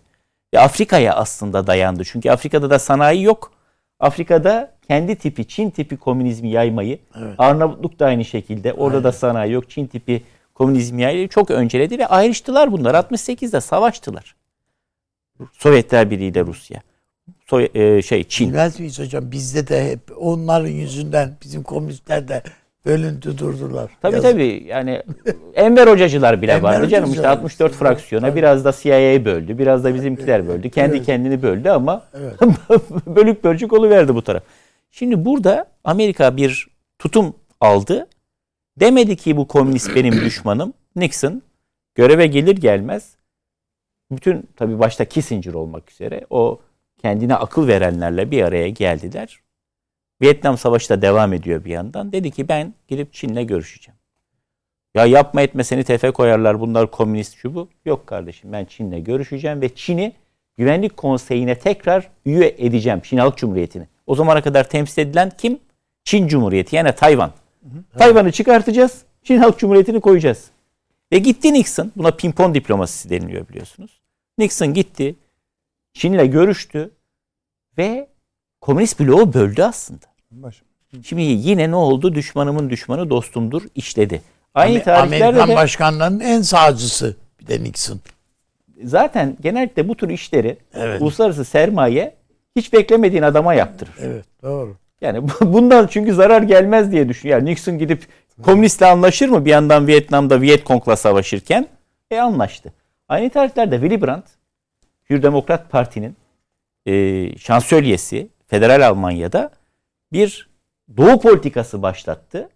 Ve 0.54 0.60
Afrika'ya 0.60 1.16
aslında 1.16 1.68
dayandı. 1.68 2.04
Çünkü 2.06 2.32
Afrika'da 2.32 2.70
da 2.70 2.80
sanayi 2.80 3.24
yok. 3.24 3.52
Afrika'da 4.00 4.72
kendi 4.88 5.16
tipi, 5.16 5.48
Çin 5.48 5.70
tipi 5.70 5.98
komünizmi 5.98 6.50
yaymayı, 6.50 7.00
evet. 7.20 7.36
Arnavutluk 7.38 8.00
da 8.00 8.06
aynı 8.06 8.26
şekilde. 8.26 8.74
Orada 8.74 8.98
Aynen. 8.98 9.04
da 9.04 9.12
sanayi 9.12 9.52
yok. 9.52 9.70
Çin 9.70 9.88
tipi 9.88 10.24
komünizmi 10.54 11.02
yaymayı 11.02 11.28
çok 11.28 11.52
önceledi 11.52 12.00
ve 12.00 12.08
ayrıştılar 12.08 12.72
bunlar. 12.72 12.96
68'de 12.96 13.62
savaştılar. 13.62 14.36
Sovyetler 15.52 16.12
Birliği 16.12 16.30
ile 16.30 16.46
Rusya. 16.46 16.82
Soy, 17.52 17.70
e, 17.74 18.02
şey 18.02 18.24
Çin. 18.24 18.50
Bilmez 18.50 18.80
miyiz 18.80 19.00
hocam? 19.00 19.32
Bizde 19.32 19.68
de 19.68 19.92
hep 19.92 20.00
onların 20.18 20.68
yüzünden 20.68 21.38
bizim 21.44 21.64
komünistler 21.64 22.28
de 22.28 22.44
bölüntü 22.86 23.38
durdular. 23.38 23.92
Tabii 24.02 24.16
Yazık. 24.16 24.32
tabii. 24.32 24.64
Yani 24.68 25.02
Enver 25.56 25.88
hocacılar 25.88 26.42
bile 26.42 26.62
vardı 26.62 26.88
canım. 26.88 27.12
işte 27.12 27.28
64 27.28 27.74
fraksiyona 27.74 28.28
evet. 28.28 28.38
biraz 28.38 28.66
da 28.66 28.72
CIA 28.72 29.26
böldü. 29.26 29.58
Biraz 29.58 29.84
da 29.84 29.96
bizimkiler 29.96 30.48
böldü. 30.48 30.70
Kendi 30.70 30.96
evet. 30.96 31.06
kendini 31.06 31.42
böldü 31.42 31.70
ama 31.70 32.04
evet. 32.14 32.34
bölük 33.06 33.44
bölçük 33.44 33.74
verdi 33.74 34.16
bu 34.16 34.22
taraf. 34.22 34.44
Şimdi 34.92 35.26
burada 35.26 35.66
Amerika 35.84 36.38
bir 36.38 36.68
tutum 37.00 37.36
aldı. 37.60 38.08
Demedi 38.80 39.16
ki 39.16 39.38
bu 39.38 39.48
komünist 39.48 39.92
benim 39.96 40.14
düşmanım. 40.14 40.74
Nixon 40.96 41.42
göreve 41.96 42.28
gelir 42.28 42.58
gelmez 42.58 43.16
bütün 44.12 44.50
tabii 44.56 44.80
başta 44.80 45.06
Kissinger 45.06 45.54
olmak 45.54 45.92
üzere 45.92 46.26
o 46.30 46.60
kendine 47.02 47.36
akıl 47.36 47.68
verenlerle 47.68 48.32
bir 48.32 48.44
araya 48.44 48.70
geldiler. 48.70 49.40
Vietnam 50.22 50.58
Savaşı 50.58 50.90
da 50.90 51.02
devam 51.02 51.34
ediyor 51.34 51.66
bir 51.66 51.72
yandan. 51.72 52.12
Dedi 52.12 52.32
ki 52.32 52.48
ben 52.48 52.74
gidip 52.88 53.14
Çin'le 53.14 53.48
görüşeceğim. 53.48 53.98
Ya 54.96 55.06
yapma 55.06 55.42
etme 55.42 55.64
seni 55.64 55.84
tefe 55.84 56.12
koyarlar 56.12 56.60
bunlar 56.60 56.92
komünist 56.92 57.36
şu 57.36 57.56
bu. 57.56 57.70
Yok 57.86 58.08
kardeşim 58.08 58.52
ben 58.52 58.66
Çin'le 58.66 59.04
görüşeceğim 59.04 59.62
ve 59.62 59.76
Çin'i 59.76 60.14
Güvenlik 60.58 60.98
Konseyi'ne 60.98 61.60
tekrar 61.60 62.10
üye 62.26 62.56
edeceğim. 62.58 63.00
Çin 63.04 63.18
Halk 63.18 63.38
Cumhuriyeti'ni. 63.38 63.88
O 64.08 64.16
zamana 64.16 64.42
kadar 64.42 64.70
temsil 64.70 65.02
edilen 65.02 65.32
kim? 65.38 65.60
Çin 66.04 66.28
Cumhuriyeti 66.28 66.76
yani 66.76 66.96
Tayvan. 66.96 67.32
Tayvan'ı 67.98 68.32
çıkartacağız. 68.32 69.02
Çin 69.24 69.38
Halk 69.38 69.60
Cumhuriyeti'ni 69.60 70.02
koyacağız. 70.02 70.52
Ve 71.12 71.18
gitti 71.18 71.54
Nixon. 71.54 71.92
Buna 71.96 72.12
pimpon 72.12 72.54
diplomasisi 72.54 73.10
deniliyor 73.10 73.48
biliyorsunuz. 73.48 74.02
Nixon 74.38 74.74
gitti. 74.74 75.16
Çin'le 75.94 76.32
görüştü. 76.32 76.92
Ve 77.78 78.08
komünist 78.62 79.00
bloğu 79.00 79.34
böldü 79.34 79.64
aslında. 79.64 80.06
Şimdi 81.04 81.22
yine 81.22 81.72
ne 81.72 81.76
oldu? 81.76 82.16
Düşmanımın 82.16 82.70
düşmanı 82.70 83.10
dostumdur 83.10 83.62
işledi. 83.76 84.22
Aynı 84.54 84.84
tarihlerde 84.84 85.26
Amerikan 85.26 85.50
de, 85.50 85.56
başkanlarının 85.56 86.20
en 86.20 86.42
sağcısı 86.42 87.16
bir 87.40 87.48
de 87.48 87.64
Nixon. 87.64 88.00
Zaten 88.84 89.38
genellikle 89.42 89.88
bu 89.88 89.96
tür 89.96 90.10
işleri 90.10 90.58
evet. 90.74 91.02
uluslararası 91.02 91.46
sermaye 91.46 92.16
hiç 92.56 92.74
beklemediğin 92.74 93.24
adama 93.24 93.54
yaptırır. 93.54 93.94
Evet 94.00 94.26
doğru. 94.44 94.76
Yani 95.02 95.28
bundan 95.42 95.88
çünkü 95.88 96.14
zarar 96.14 96.42
gelmez 96.42 96.92
diye 96.92 97.10
düşünüyor. 97.10 97.40
Yani 97.40 97.50
Nixon 97.50 97.78
gidip 97.78 98.08
komünistle 98.44 98.86
anlaşır 98.86 99.30
mı 99.30 99.46
bir 99.46 99.50
yandan 99.50 99.88
Vietnam'da 99.88 100.42
Vietkong'la 100.42 100.96
savaşırken? 100.96 101.68
E 102.12 102.20
anlaştı. 102.20 102.74
Aynı 103.10 103.30
tarihlerde 103.30 103.80
Willy 103.80 104.02
Brandt, 104.02 104.26
Hür 105.12 105.24
Demokrat 105.24 105.72
Parti'nin 105.72 106.16
e, 106.86 107.38
şansölyesi 107.38 108.28
Federal 108.48 108.88
Almanya'da 108.88 109.52
bir 110.14 110.50
doğu 110.98 111.20
politikası 111.20 111.82
başlattı. 111.82 112.50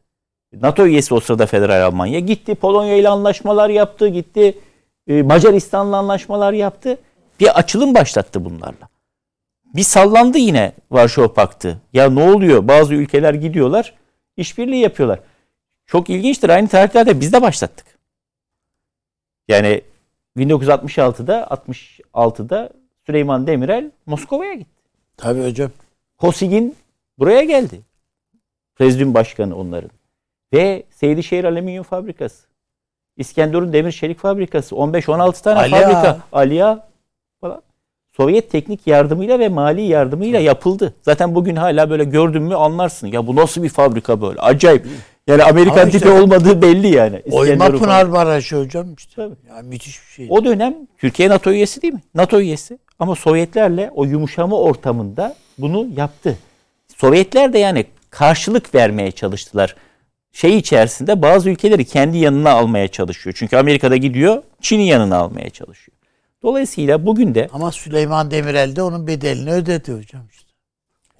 NATO 0.53 0.86
üyesi 0.86 1.14
o 1.14 1.19
sırada 1.19 1.45
Federal 1.45 1.86
Almanya. 1.86 2.19
Gitti 2.19 2.56
Polonya 2.56 2.95
ile 2.95 3.10
anlaşmalar 3.10 3.69
yaptı. 3.69 4.07
Gitti 4.07 4.57
e, 5.07 5.22
Macaristan'la 5.22 5.98
anlaşmalar 5.98 6.53
yaptı. 6.53 6.98
Bir 7.40 7.60
açılım 7.60 7.95
başlattı 7.95 8.45
bunlarla. 8.45 8.90
Bir 9.65 9.84
sallandı 9.84 10.38
yine 10.38 10.72
Varşova 10.91 11.34
Paktı. 11.34 11.82
Ya 11.94 12.10
ne 12.10 12.30
oluyor? 12.32 12.68
Bazı 12.68 12.94
ülkeler 12.94 13.34
gidiyorlar, 13.34 13.94
işbirliği 14.38 14.82
yapıyorlar. 14.82 15.19
Çok 15.86 16.10
ilginçtir. 16.10 16.49
Aynı 16.49 16.68
tarihlerde 16.68 17.19
biz 17.19 17.34
de 17.34 17.41
başlattık. 17.41 17.86
Yani 19.48 19.82
1966'da 20.37 21.41
66'da 21.41 22.69
Süleyman 23.05 23.47
Demirel 23.47 23.91
Moskova'ya 24.05 24.53
gitti. 24.53 24.81
Tabii 25.17 25.43
hocam. 25.43 25.71
Kosigin 26.17 26.75
buraya 27.19 27.43
geldi. 27.43 27.81
Prezidyum 28.75 29.13
başkanı 29.13 29.55
onların. 29.55 29.91
Ve 30.53 30.83
Seydişehir 30.89 31.43
Alüminyum 31.43 31.83
Fabrikası. 31.83 32.47
İskenderun 33.17 33.73
Demir 33.73 33.91
Çelik 33.91 34.19
Fabrikası. 34.19 34.75
15-16 34.75 35.43
tane 35.43 35.59
Aliya. 35.59 35.81
fabrika. 35.81 36.19
Aliya 36.31 36.87
falan. 37.41 37.61
Sovyet 38.11 38.51
teknik 38.51 38.87
yardımıyla 38.87 39.39
ve 39.39 39.49
mali 39.49 39.81
yardımıyla 39.81 40.39
yapıldı. 40.39 40.93
Zaten 41.01 41.35
bugün 41.35 41.55
hala 41.55 41.89
böyle 41.89 42.03
gördün 42.03 42.43
mü 42.43 42.55
anlarsın. 42.55 43.07
Ya 43.07 43.27
bu 43.27 43.35
nasıl 43.35 43.63
bir 43.63 43.69
fabrika 43.69 44.21
böyle? 44.21 44.39
Acayip. 44.39 44.87
Yani 45.27 45.43
Amerikan 45.43 45.88
işte, 45.88 45.99
tipi 45.99 46.11
olmadığı 46.11 46.61
belli 46.61 46.95
yani. 46.95 47.22
Oyma 47.31 47.69
Pınar 47.69 48.11
Barajı 48.11 48.56
hocam 48.56 48.93
işte. 48.97 49.15
Tabii. 49.15 49.35
Yani 49.49 49.68
müthiş 49.68 50.02
bir 50.02 50.14
şey. 50.14 50.27
O 50.30 50.45
dönem 50.45 50.76
Türkiye 50.97 51.30
NATO 51.30 51.52
üyesi 51.52 51.81
değil 51.81 51.93
mi? 51.93 52.02
NATO 52.15 52.39
üyesi. 52.39 52.80
Ama 52.99 53.15
Sovyetlerle 53.15 53.91
o 53.95 54.06
yumuşama 54.06 54.60
ortamında 54.60 55.35
bunu 55.57 55.88
yaptı. 55.97 56.38
Sovyetler 56.97 57.53
de 57.53 57.60
yani 57.60 57.85
karşılık 58.10 58.76
vermeye 58.76 59.11
çalıştılar. 59.11 59.76
Şey 60.31 60.57
içerisinde 60.57 61.22
bazı 61.22 61.49
ülkeleri 61.49 61.85
kendi 61.85 62.18
yanına 62.18 62.52
almaya 62.52 62.88
çalışıyor. 62.88 63.35
Çünkü 63.39 63.57
Amerika'da 63.57 63.97
gidiyor 63.97 64.43
Çin'i 64.61 64.88
yanına 64.88 65.18
almaya 65.18 65.49
çalışıyor. 65.49 65.97
Dolayısıyla 66.43 67.06
bugün 67.06 67.35
de... 67.35 67.49
Ama 67.53 67.72
Süleyman 67.72 68.31
Demirel 68.31 68.76
de 68.76 68.81
onun 68.81 69.07
bedelini 69.07 69.52
ödedi 69.52 69.93
hocam 69.93 70.27
işte. 70.31 70.49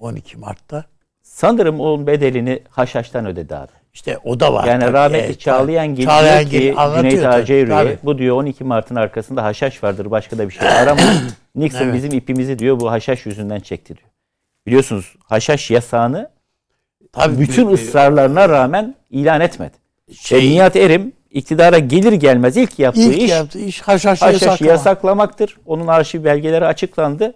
12 0.00 0.36
Mart'ta. 0.38 0.84
Sanırım 1.22 1.80
onun 1.80 2.06
bedelini 2.06 2.62
Haşhaş'tan 2.70 3.26
ödedi 3.26 3.56
abi. 3.56 3.72
İşte 3.96 4.18
o 4.24 4.40
da 4.40 4.52
var. 4.52 4.66
Yani 4.66 4.80
tabii. 4.80 4.92
rahmetli 4.92 5.26
evet, 5.26 5.40
Çağlayan 5.40 5.94
Gil 5.94 6.06
diyor 6.06 6.42
ki 6.50 6.74
Cüneyt 6.96 7.24
Aceyru'ya 7.24 7.86
bu 8.02 8.18
diyor 8.18 8.36
12 8.36 8.64
Mart'ın 8.64 8.94
arkasında 8.94 9.44
haşhaş 9.44 9.84
vardır 9.84 10.10
başka 10.10 10.38
da 10.38 10.48
bir 10.48 10.54
şey 10.54 10.68
aramaz. 10.68 11.22
Nixon 11.54 11.84
evet. 11.84 11.94
bizim 11.94 12.12
ipimizi 12.12 12.58
diyor 12.58 12.80
bu 12.80 12.90
haşhaş 12.90 13.26
yüzünden 13.26 13.60
çekti 13.60 13.96
diyor. 13.96 14.08
Biliyorsunuz 14.66 15.14
haşhaş 15.24 15.70
yasağını 15.70 16.30
Tabii, 17.12 17.38
bütün 17.38 17.68
ısrarlarına 17.68 18.48
rağmen 18.48 18.94
ilan 19.10 19.40
etmedi. 19.40 19.74
Şey, 20.12 20.48
e, 20.48 20.50
Nihat 20.50 20.76
Erim 20.76 21.12
iktidara 21.30 21.78
gelir 21.78 22.12
gelmez 22.12 22.56
ilk 22.56 22.78
yaptığı 22.78 23.00
ilk 23.00 23.22
iş, 23.22 23.30
yaptığı 23.30 23.58
iş 23.58 23.80
haşhaşı, 23.80 24.24
haşhaşı 24.24 24.44
yasaklama. 24.44 24.72
yasaklamaktır. 24.72 25.56
Onun 25.66 25.86
arşiv 25.86 26.24
belgeleri 26.24 26.66
açıklandı. 26.66 27.34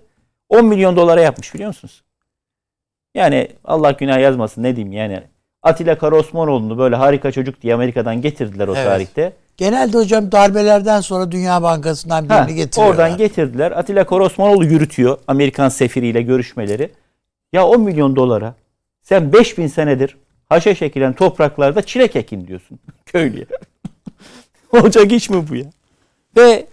10 0.49 0.65
milyon 0.65 0.97
dolara 0.97 1.20
yapmış 1.20 1.55
biliyor 1.55 1.69
musunuz? 1.69 2.03
Yani 3.15 3.49
Allah 3.65 3.91
günah 3.91 4.20
yazmasın 4.20 4.62
ne 4.62 4.77
diyeyim 4.77 4.93
yani. 4.93 5.23
Atilla 5.62 5.99
Karaosmanoğlu'nu 5.99 6.78
böyle 6.78 6.97
harika 6.97 7.32
çocuk 7.32 7.62
diye 7.62 7.74
Amerika'dan 7.74 8.23
getirdiler 8.23 8.69
o 8.69 8.74
evet. 8.74 8.85
tarihte. 8.85 9.32
Genelde 9.57 9.99
hocam 9.99 10.32
darbelerden 10.32 11.01
sonra 11.01 11.32
Dünya 11.32 11.62
Bankası'ndan 11.62 12.24
birini 12.24 12.39
ha, 12.39 12.51
getiriyorlar. 12.51 12.95
Oradan 12.95 13.16
getirdiler. 13.16 13.73
Atilla 13.73 14.07
Karaosmanoğlu 14.07 14.65
yürütüyor 14.65 15.19
Amerikan 15.28 15.69
sefiriyle 15.69 16.23
görüşmeleri. 16.23 16.91
Ya 17.53 17.66
10 17.66 17.81
milyon 17.81 18.16
dolara 18.16 18.55
sen 19.03 19.32
5000 19.32 19.66
senedir 19.66 20.16
haşhaş 20.49 20.82
ekilen 20.82 21.12
topraklarda 21.12 21.82
çilek 21.82 22.16
ekin 22.16 22.47
diyorsun 22.47 22.78
köylüye. 23.07 23.47
Olacak 24.73 25.12
iş 25.12 25.31
mi 25.31 25.49
bu 25.49 25.57
ya? 25.57 25.66
Ve 26.37 26.66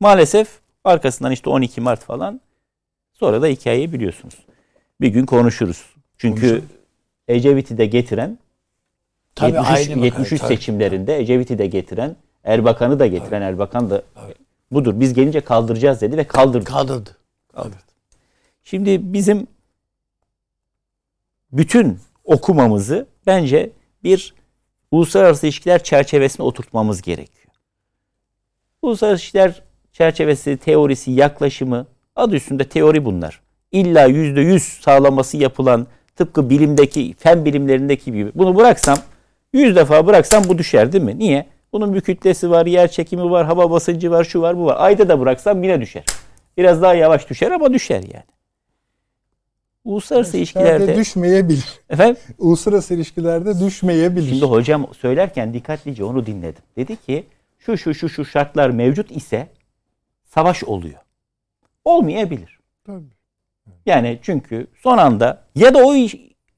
maalesef 0.00 0.48
arkasından 0.84 1.32
işte 1.32 1.50
12 1.50 1.80
Mart 1.80 2.00
falan 2.00 2.40
sonra 3.12 3.42
da 3.42 3.46
hikayeyi 3.46 3.92
biliyorsunuz. 3.92 4.34
Bir 5.00 5.08
gün 5.08 5.26
konuşuruz. 5.26 5.86
Çünkü 6.18 6.40
Konuşalım. 6.40 6.81
Ecevit'i 7.28 7.78
de 7.78 7.86
getiren 7.86 8.38
tabii 9.34 9.56
73, 9.56 9.88
73 9.88 10.40
tabii, 10.40 10.48
seçimlerinde 10.48 11.18
Ecevit'i 11.18 11.58
de 11.58 11.66
getiren 11.66 12.16
Erbakan'ı 12.44 12.98
da 12.98 13.06
getiren 13.06 13.30
tabii. 13.30 13.44
Erbakan 13.44 13.90
da 13.90 14.02
tabii. 14.14 14.34
budur. 14.70 15.00
Biz 15.00 15.14
gelince 15.14 15.40
kaldıracağız 15.40 16.00
dedi 16.00 16.16
ve 16.16 16.24
kaldırdı. 16.24 16.64
Kaldırdı. 16.64 17.16
Kaldırdı. 17.52 17.76
Şimdi 18.64 19.12
bizim 19.12 19.46
bütün 21.52 21.98
okumamızı 22.24 23.06
bence 23.26 23.70
bir 24.04 24.34
uluslararası 24.90 25.46
ilişkiler 25.46 25.82
çerçevesine 25.82 26.46
oturtmamız 26.46 27.02
gerekiyor. 27.02 27.54
Uluslararası 28.82 29.22
ilişkiler 29.22 29.62
çerçevesi, 29.92 30.56
teorisi, 30.56 31.10
yaklaşımı 31.10 31.86
adı 32.16 32.34
üstünde 32.34 32.68
teori 32.68 33.04
bunlar. 33.04 33.40
İlla 33.72 34.04
yüzde 34.04 34.40
yüz 34.40 34.62
sağlaması 34.62 35.36
yapılan 35.36 35.86
tıpkı 36.16 36.50
bilimdeki, 36.50 37.14
fen 37.18 37.44
bilimlerindeki 37.44 38.12
gibi. 38.12 38.32
Bunu 38.34 38.56
bıraksam, 38.56 38.98
yüz 39.52 39.76
defa 39.76 40.06
bıraksam 40.06 40.44
bu 40.48 40.58
düşer 40.58 40.92
değil 40.92 41.04
mi? 41.04 41.18
Niye? 41.18 41.46
Bunun 41.72 41.94
bir 41.94 42.00
kütlesi 42.00 42.50
var, 42.50 42.66
yer 42.66 42.90
çekimi 42.90 43.30
var, 43.30 43.46
hava 43.46 43.70
basıncı 43.70 44.10
var, 44.10 44.24
şu 44.24 44.40
var, 44.40 44.58
bu 44.58 44.66
var. 44.66 44.76
Ayda 44.78 45.08
da 45.08 45.20
bıraksam 45.20 45.62
yine 45.62 45.80
düşer. 45.80 46.04
Biraz 46.56 46.82
daha 46.82 46.94
yavaş 46.94 47.30
düşer 47.30 47.50
ama 47.50 47.72
düşer 47.72 48.02
yani. 48.02 48.24
Uluslararası 49.84 50.36
ilişkilerde 50.36 50.96
düşmeyebilir. 50.96 51.80
Efendim? 51.90 52.16
Uluslararası 52.38 52.94
ilişkilerde 52.94 53.60
düşmeyebilir. 53.60 54.28
Şimdi 54.28 54.44
hocam 54.44 54.86
söylerken 55.00 55.54
dikkatlice 55.54 56.04
onu 56.04 56.26
dinledim. 56.26 56.62
Dedi 56.76 56.96
ki 56.96 57.26
şu 57.58 57.78
şu 57.78 57.94
şu 57.94 58.08
şu 58.08 58.24
şartlar 58.24 58.70
mevcut 58.70 59.10
ise 59.10 59.48
savaş 60.24 60.64
oluyor. 60.64 60.98
Olmayabilir. 61.84 62.58
Tabii. 62.86 63.21
Yani 63.86 64.18
çünkü 64.22 64.66
son 64.82 64.98
anda 64.98 65.42
ya 65.54 65.74
da 65.74 65.86
o 65.86 65.94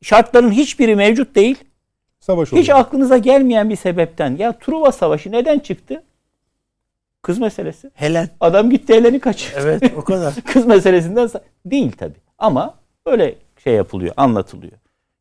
şartların 0.03 0.51
hiçbiri 0.51 0.97
mevcut 0.97 1.35
değil. 1.35 1.65
Savaş 2.21 2.53
oluyor. 2.53 2.63
Hiç 2.63 2.71
aklınıza 2.71 3.17
gelmeyen 3.19 3.71
bir 3.71 3.77
sebepten. 3.77 4.37
Ya 4.37 4.59
Truva 4.59 4.93
Savaşı 4.93 5.33
neden 5.33 5.59
çıktı? 5.59 6.03
Kız 7.23 7.39
meselesi. 7.39 7.91
Helen. 7.95 8.29
Adam 8.41 8.71
gitti 8.71 8.95
Helen'i 8.95 9.21
kaçırdı. 9.21 9.61
Evet 9.61 9.93
o 9.97 10.05
kadar. 10.05 10.35
Kız 10.47 10.67
meselesinden 10.67 11.31
değil 11.67 11.93
tabi. 11.93 12.15
Ama 12.39 12.75
Öyle 13.07 13.35
şey 13.65 13.75
yapılıyor, 13.75 14.15
anlatılıyor. 14.17 14.73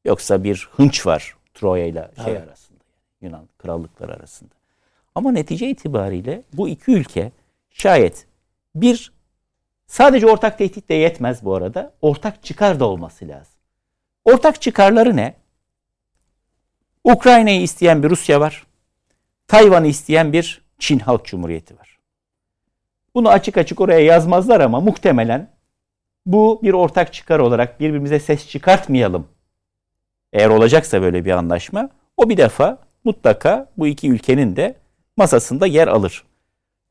Yoksa 0.06 0.44
bir 0.44 0.70
hınç 0.72 1.06
var 1.06 1.36
Troya 1.54 1.86
ile 1.86 2.12
şey 2.24 2.34
evet. 2.34 2.48
arasında. 2.48 2.80
Yunan 3.22 3.48
krallıkları 3.58 4.14
arasında. 4.14 4.52
Ama 5.16 5.32
netice 5.32 5.70
itibariyle 5.70 6.44
bu 6.54 6.70
iki 6.70 6.92
ülke 6.92 7.32
şayet 7.70 8.26
bir 8.76 9.12
sadece 9.94 10.28
ortak 10.28 10.57
tehdit 10.57 10.90
de 10.90 10.94
yetmez 10.94 11.45
bu 11.45 11.56
arada. 11.56 11.94
Ortak 12.02 12.44
çıkar 12.44 12.80
da 12.80 12.86
olması 12.86 13.28
lazım. 13.28 13.53
Ortak 14.26 14.61
çıkarları 14.61 15.15
ne? 15.15 15.36
Ukrayna'yı 17.03 17.61
isteyen 17.61 18.03
bir 18.03 18.10
Rusya 18.10 18.40
var. 18.40 18.68
Tayvan'ı 19.48 19.88
isteyen 19.88 20.34
bir 20.34 20.61
Çin 20.80 20.99
Halk 20.99 21.26
Cumhuriyeti 21.26 21.78
var. 21.80 21.99
Bunu 23.15 23.30
açık 23.30 23.57
açık 23.57 23.82
oraya 23.82 23.99
yazmazlar 23.99 24.60
ama 24.61 24.80
muhtemelen 24.80 25.49
bu 26.26 26.60
bir 26.64 26.74
ortak 26.74 27.14
çıkar 27.14 27.40
olarak 27.40 27.80
birbirimize 27.80 28.20
ses 28.20 28.48
çıkartmayalım. 28.48 29.28
Eğer 30.34 30.49
olacaksa 30.49 31.02
böyle 31.02 31.26
bir 31.26 31.32
anlaşma 31.32 31.90
o 32.18 32.30
bir 32.30 32.38
defa 32.38 32.78
mutlaka 33.03 33.70
bu 33.78 33.88
iki 33.88 34.10
ülkenin 34.10 34.56
de 34.56 34.76
masasında 35.18 35.68
yer 35.68 35.88
alır. 35.88 36.24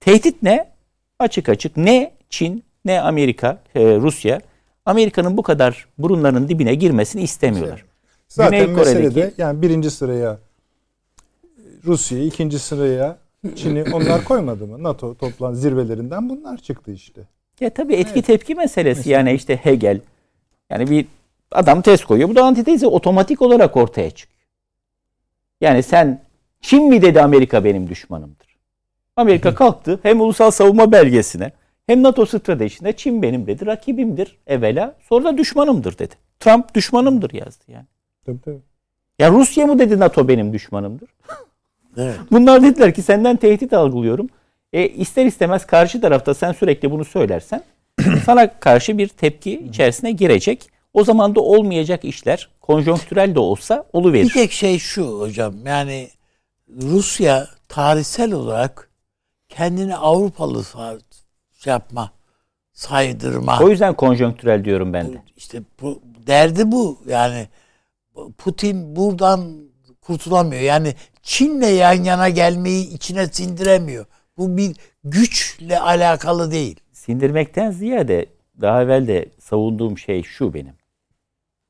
Tehdit 0.01 0.43
ne? 0.43 0.73
Açık 1.19 1.49
açık 1.49 1.77
ne 1.77 2.15
Çin 2.31 2.65
ne 2.85 3.01
Amerika, 3.01 3.59
e, 3.75 3.81
Rusya 3.97 4.41
Amerika'nın 4.87 5.37
bu 5.37 5.43
kadar 5.43 5.87
burunlarının 5.99 6.49
dibine 6.49 6.75
girmesini 6.75 7.23
istemiyorlar. 7.23 7.85
Zaten 8.29 8.61
Güney 8.61 8.75
meselede 8.75 9.09
Kore'deki, 9.09 9.43
yani 9.43 9.63
birinci 9.63 9.91
sıraya 9.91 10.39
Rusya'yı, 11.85 12.27
ikinci 12.27 12.59
sıraya 12.59 13.19
Çin'i 13.57 13.85
onlar 13.93 14.25
koymadı 14.25 14.67
mı? 14.67 14.83
NATO 14.83 15.15
toplan 15.15 15.55
zirvelerinden 15.55 16.29
bunlar 16.29 16.59
çıktı 16.59 16.93
işte. 16.93 17.23
Ya 17.61 17.71
tabii 17.71 17.95
etki 17.95 18.13
evet. 18.13 18.27
tepki 18.27 18.55
meselesi 18.55 18.99
Mesela. 18.99 19.17
yani 19.17 19.33
işte 19.33 19.57
Hegel 19.57 20.01
yani 20.71 20.91
bir 20.91 21.07
adam 21.51 21.83
test 21.83 22.05
koyuyor. 22.05 22.29
Bu 22.29 22.35
da 22.35 22.45
antitezi 22.45 22.87
otomatik 22.87 23.43
olarak 23.43 23.77
ortaya 23.77 24.11
çıkıyor. 24.11 24.49
Yani 25.61 25.83
sen 25.83 26.23
Çin 26.61 26.89
mi 26.89 27.03
dedi 27.03 27.21
Amerika 27.21 27.65
benim 27.65 27.89
düşmanımdır. 27.89 28.57
Amerika 29.17 29.55
kalktı 29.55 30.01
hem 30.03 30.21
ulusal 30.21 30.51
savunma 30.51 30.93
belgesine 30.93 31.53
hem 31.87 32.03
NATO 32.03 32.27
stratejisinde 32.27 32.93
Çin 32.93 33.23
benim 33.23 33.47
dedi 33.47 33.67
rakibimdir 33.67 34.39
evvela 34.47 34.97
sonra 35.09 35.25
da 35.25 35.39
düşmanımdır 35.39 35.99
dedi. 35.99 36.15
Trump 36.41 36.75
düşmanımdır 36.75 37.33
yazdı 37.33 37.65
yani. 37.69 37.87
Tabii 38.27 38.41
tabii. 38.41 38.61
Ya 39.19 39.31
Rusya 39.31 39.67
mı 39.67 39.79
dedi 39.79 39.99
NATO 39.99 40.29
benim 40.29 40.53
düşmanımdır? 40.53 41.09
Evet. 41.97 42.17
Bunlar 42.31 42.63
dediler 42.63 42.95
ki 42.95 43.03
senden 43.03 43.37
tehdit 43.37 43.73
algılıyorum. 43.73 44.29
E, 44.73 44.89
ister 44.89 45.27
istemez 45.27 45.67
karşı 45.67 46.01
tarafta 46.01 46.35
sen 46.35 46.53
sürekli 46.53 46.91
bunu 46.91 47.05
söylersen 47.05 47.63
sana 48.25 48.59
karşı 48.59 48.99
bir 48.99 49.09
tepki 49.09 49.53
içerisine 49.69 50.13
girecek. 50.13 50.71
O 50.95 51.05
zaman 51.05 51.35
da 51.35 51.41
olmayacak 51.41 52.05
işler 52.05 52.49
konjonktürel 52.61 53.35
de 53.35 53.39
olsa 53.39 53.85
oluverir. 53.93 54.25
Bir 54.25 54.33
tek 54.33 54.53
şey 54.53 54.79
şu 54.79 55.21
hocam 55.21 55.55
yani 55.67 56.09
Rusya 56.81 57.49
tarihsel 57.69 58.33
olarak 58.33 58.91
kendini 59.49 59.97
Avrupalı 59.97 60.65
şey 61.65 61.71
yapma, 61.71 62.13
saydırma. 62.73 63.59
O 63.63 63.69
yüzden 63.69 63.95
konjonktürel 63.95 64.65
diyorum 64.65 64.93
ben 64.93 65.13
de. 65.13 65.23
İşte 65.37 65.63
bu, 65.81 66.03
derdi 66.27 66.73
bu. 66.73 66.99
Yani 67.09 67.49
Putin 68.39 68.97
buradan 68.97 69.71
kurtulamıyor. 70.01 70.63
Yani 70.63 70.95
Çin'le 71.23 71.77
yan 71.77 72.05
yana 72.05 72.29
gelmeyi 72.29 72.89
içine 72.89 73.27
sindiremiyor. 73.27 74.07
Bu 74.39 74.57
bir 74.57 74.77
güçle 75.05 75.81
alakalı 75.81 76.51
değil. 76.51 76.81
Sindirmekten 76.93 77.71
ziyade 77.71 78.27
daha 78.61 78.83
evvel 78.83 79.09
de 79.09 79.29
savunduğum 79.39 79.99
şey 79.99 80.23
şu 80.23 80.55
benim. 80.55 80.75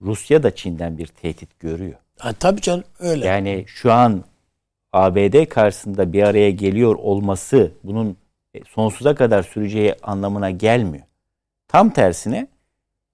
Rusya 0.02 0.42
da 0.42 0.54
Çin'den 0.54 0.98
bir 0.98 1.06
tehdit 1.06 1.60
görüyor. 1.60 1.98
Ha, 2.18 2.32
tabii 2.32 2.60
canım 2.60 2.84
öyle. 2.98 3.26
Yani 3.26 3.64
şu 3.66 3.92
an 3.92 4.24
ABD 4.92 5.44
karşısında 5.48 6.12
bir 6.12 6.22
araya 6.22 6.50
geliyor 6.50 6.94
olması 6.94 7.72
bunun 7.84 8.16
sonsuza 8.68 9.14
kadar 9.14 9.42
süreceği 9.42 9.94
anlamına 10.02 10.50
gelmiyor. 10.50 11.04
Tam 11.68 11.90
tersine 11.90 12.46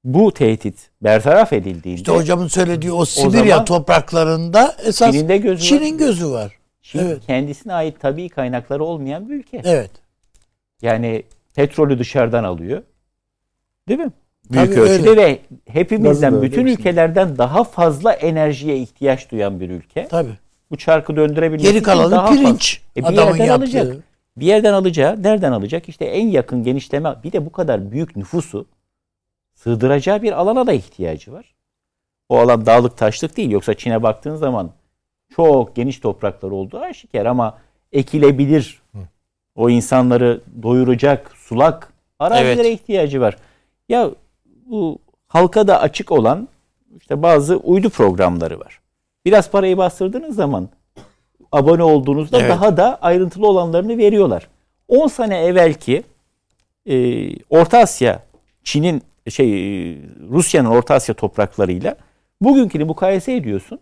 bu 0.04 0.34
tehdit 0.34 0.90
bertaraf 1.02 1.52
edildiğinde 1.52 2.00
İşte 2.00 2.12
hocamın 2.12 2.48
söylediği 2.48 2.92
o 2.92 3.04
Sibirya 3.04 3.62
o 3.62 3.64
topraklarında 3.64 4.76
esas 4.84 5.12
Çin'in, 5.12 5.28
de 5.28 5.38
gözü 5.38 5.64
Çin'in 5.64 5.94
var. 5.94 5.98
gözü 5.98 6.30
var. 6.30 6.58
Çin 6.82 6.98
evet. 6.98 7.26
kendisine 7.26 7.74
ait 7.74 8.00
tabii 8.00 8.28
kaynakları 8.28 8.84
olmayan 8.84 9.28
bir 9.28 9.34
ülke. 9.34 9.62
Evet. 9.64 9.90
Yani 10.82 11.22
petrolü 11.54 11.98
dışarıdan 11.98 12.44
alıyor. 12.44 12.82
Değil 13.88 14.00
mi? 14.00 14.12
Büyük 14.50 14.74
Tabii 14.74 14.80
ölçüde 14.80 15.10
öyle. 15.10 15.22
ve 15.22 15.38
hepimizden 15.66 16.32
Nasıl 16.32 16.42
bütün 16.42 16.66
ülkelerden 16.66 17.38
daha 17.38 17.64
fazla 17.64 18.12
enerjiye 18.12 18.76
ihtiyaç 18.76 19.30
duyan 19.30 19.60
bir 19.60 19.70
ülke. 19.70 20.08
Tabii. 20.08 20.32
Bu 20.70 20.76
çarkı 20.76 21.16
döndürebilmesi 21.16 21.72
Geri 21.72 21.82
kalanı 21.82 22.10
daha 22.10 22.30
pirinç. 22.30 22.80
E 22.96 23.08
bir 23.08 23.12
yerden 23.12 23.44
yaptığı. 23.44 23.52
alacak. 23.54 23.96
Bir 24.40 24.46
yerden 24.46 24.72
alacağı, 24.72 25.22
nereden 25.22 25.52
alacak? 25.52 25.88
İşte 25.88 26.04
en 26.04 26.28
yakın 26.28 26.62
genişleme, 26.62 27.16
bir 27.24 27.32
de 27.32 27.46
bu 27.46 27.52
kadar 27.52 27.90
büyük 27.90 28.16
nüfusu 28.16 28.66
sığdıracağı 29.54 30.22
bir 30.22 30.32
alana 30.32 30.66
da 30.66 30.72
ihtiyacı 30.72 31.32
var. 31.32 31.54
O 32.28 32.38
alan 32.38 32.66
dağlık 32.66 32.96
taşlık 32.96 33.36
değil. 33.36 33.50
Yoksa 33.50 33.74
Çin'e 33.74 34.02
baktığın 34.02 34.36
zaman 34.36 34.70
çok 35.36 35.76
geniş 35.76 35.98
topraklar 35.98 36.50
olduğu 36.50 36.80
aşikar 36.80 37.26
ama 37.26 37.58
ekilebilir. 37.92 38.82
O 39.54 39.70
insanları 39.70 40.40
doyuracak 40.62 41.32
sulak 41.36 41.92
arazilere 42.18 42.68
evet. 42.68 42.80
ihtiyacı 42.80 43.20
var. 43.20 43.36
Ya 43.88 44.10
bu 44.66 44.98
halka 45.26 45.68
da 45.68 45.80
açık 45.80 46.12
olan 46.12 46.48
işte 47.00 47.22
bazı 47.22 47.56
uydu 47.56 47.90
programları 47.90 48.60
var. 48.60 48.80
Biraz 49.24 49.50
parayı 49.50 49.78
bastırdığınız 49.78 50.36
zaman 50.36 50.68
abone 51.52 51.82
olduğunuzda 51.82 52.40
evet. 52.40 52.50
daha 52.50 52.76
da 52.76 52.98
ayrıntılı 53.02 53.46
olanlarını 53.46 53.98
veriyorlar. 53.98 54.48
10 54.88 55.06
sene 55.08 55.38
evvelki 55.38 56.02
e, 56.86 57.28
Orta 57.50 57.78
Asya, 57.78 58.22
Çin'in 58.64 59.02
şey 59.28 59.48
Rusya'nın 60.30 60.68
Orta 60.68 60.94
Asya 60.94 61.14
topraklarıyla 61.14 61.96
bugünkünü 62.40 62.84
mukayese 62.84 63.34
ediyorsun. 63.34 63.78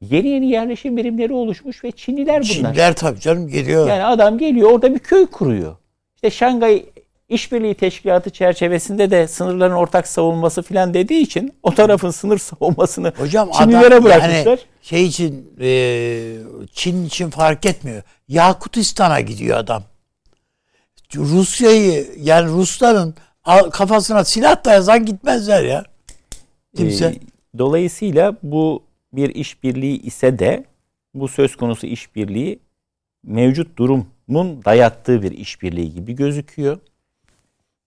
Yeni 0.00 0.28
yeni 0.28 0.50
yerleşim 0.50 0.96
birimleri 0.96 1.32
oluşmuş 1.32 1.84
ve 1.84 1.90
Çinliler 1.90 2.34
bunlar. 2.34 2.42
Çinliler 2.42 2.96
tabii 2.96 3.20
canım 3.20 3.48
geliyor. 3.48 3.88
Yani 3.88 4.04
adam 4.04 4.38
geliyor 4.38 4.70
orada 4.70 4.94
bir 4.94 4.98
köy 4.98 5.26
kuruyor. 5.26 5.76
İşte 6.14 6.30
Şangay 6.30 6.84
İşbirliği 7.30 7.74
Teşkilatı 7.74 8.30
çerçevesinde 8.30 9.10
de 9.10 9.28
sınırların 9.28 9.74
ortak 9.74 10.08
savunması 10.08 10.62
filan 10.62 10.94
dediği 10.94 11.20
için 11.20 11.54
o 11.62 11.74
tarafın 11.74 12.10
sınır 12.10 12.38
savunmasını 12.38 13.12
Hocam 13.16 13.50
Çinlilere 13.50 13.86
adam, 13.86 14.04
bırakmışlar. 14.04 14.46
Yani 14.46 14.58
şey 14.82 15.06
için 15.06 15.52
e, 15.60 16.36
Çin 16.72 17.06
için 17.06 17.30
fark 17.30 17.66
etmiyor. 17.66 18.02
Yakutistan'a 18.28 19.20
gidiyor 19.20 19.58
adam. 19.58 19.82
Rusya'yı 21.16 22.08
yani 22.16 22.48
Rusların 22.48 23.14
kafasına 23.72 24.24
silah 24.24 24.64
dayasan 24.64 25.06
gitmezler 25.06 25.64
ya. 25.64 25.84
Kimse. 26.76 27.06
E, 27.06 27.18
dolayısıyla 27.58 28.36
bu 28.42 28.82
bir 29.12 29.34
işbirliği 29.34 30.02
ise 30.02 30.38
de 30.38 30.64
bu 31.14 31.28
söz 31.28 31.56
konusu 31.56 31.86
işbirliği 31.86 32.58
mevcut 33.24 33.78
durumun 33.78 34.64
dayattığı 34.64 35.22
bir 35.22 35.32
işbirliği 35.32 35.94
gibi 35.94 36.12
gözüküyor. 36.12 36.78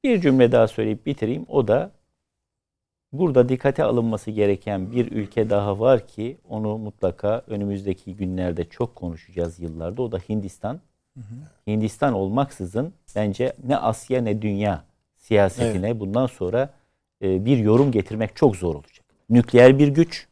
Bir 0.03 0.21
cümle 0.21 0.51
daha 0.51 0.67
söyleyip 0.67 1.05
bitireyim. 1.05 1.45
O 1.49 1.67
da 1.67 1.91
burada 3.11 3.49
dikkate 3.49 3.83
alınması 3.83 4.31
gereken 4.31 4.91
bir 4.91 5.11
ülke 5.11 5.49
daha 5.49 5.79
var 5.79 6.07
ki 6.07 6.37
onu 6.49 6.77
mutlaka 6.77 7.41
önümüzdeki 7.47 8.15
günlerde 8.15 8.65
çok 8.65 8.95
konuşacağız 8.95 9.59
yıllarda. 9.59 10.01
O 10.01 10.11
da 10.11 10.17
Hindistan. 10.17 10.79
Hı 11.13 11.19
hı. 11.19 11.71
Hindistan 11.71 12.13
olmaksızın 12.13 12.93
bence 13.15 13.53
ne 13.67 13.77
Asya 13.77 14.21
ne 14.21 14.41
dünya 14.41 14.83
siyasetine 15.17 15.87
evet. 15.87 15.99
bundan 15.99 16.27
sonra 16.27 16.69
e, 17.21 17.45
bir 17.45 17.57
yorum 17.57 17.91
getirmek 17.91 18.35
çok 18.35 18.55
zor 18.55 18.75
olacak. 18.75 19.05
Nükleer 19.29 19.79
bir 19.79 19.87
güç, 19.87 20.27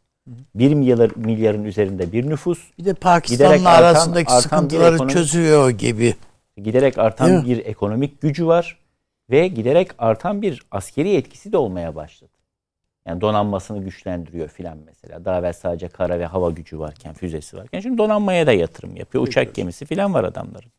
bir 0.56 0.74
milyar, 0.74 1.12
milyarın 1.16 1.64
üzerinde 1.64 2.12
bir 2.12 2.30
nüfus. 2.30 2.60
Bir 2.80 2.86
de 2.86 2.94
Pakistan'la 2.94 3.70
arasındaki 3.70 4.30
artan, 4.30 4.40
sıkıntıları 4.40 4.96
ekonomik, 4.96 5.14
çözüyor 5.14 5.70
gibi. 5.70 6.16
Giderek 6.58 6.98
artan 6.98 7.46
bir 7.46 7.66
ekonomik 7.66 8.22
gücü 8.22 8.48
var 8.48 8.81
ve 9.32 9.48
giderek 9.48 9.92
artan 9.98 10.42
bir 10.42 10.66
askeri 10.72 11.14
etkisi 11.14 11.52
de 11.52 11.58
olmaya 11.58 11.96
başladı. 11.96 12.32
Yani 13.06 13.22
donanmasını 13.22 13.84
güçlendiriyor 13.84 14.50
filan 14.50 14.78
mesela. 14.86 15.26
Daha 15.26 15.40
evvel 15.40 15.54
sadece 15.54 15.88
kara 15.88 16.20
ve 16.20 16.26
hava 16.26 16.50
gücü 16.50 16.80
varken, 16.80 17.14
füzesi 17.14 17.58
varken 17.58 17.80
şimdi 17.80 17.98
donanmaya 17.98 18.48
da 18.48 18.52
yatırım 18.52 18.96
yapıyor. 18.96 19.28
Uçak 19.28 19.56
gemisi 19.56 19.86
filan 19.86 20.14
var 20.14 20.24
adamların. 20.24 20.72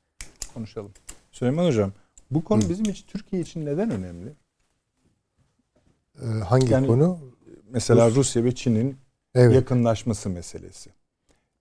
Konuşalım. 0.54 0.92
Süleyman 1.32 1.66
Hocam, 1.66 1.92
bu 2.30 2.44
konu 2.44 2.64
Hı. 2.64 2.68
bizim 2.68 2.84
için 2.84 3.06
Türkiye 3.06 3.42
için 3.42 3.66
neden 3.66 3.90
önemli? 3.90 4.32
Ee, 6.22 6.26
hangi 6.26 6.72
yani, 6.72 6.86
konu? 6.86 7.18
Mesela 7.70 8.08
Rus. 8.08 8.16
Rusya 8.16 8.44
ve 8.44 8.54
Çin'in 8.54 8.96
evet. 9.34 9.54
yakınlaşması 9.54 10.30
meselesi. 10.30 10.90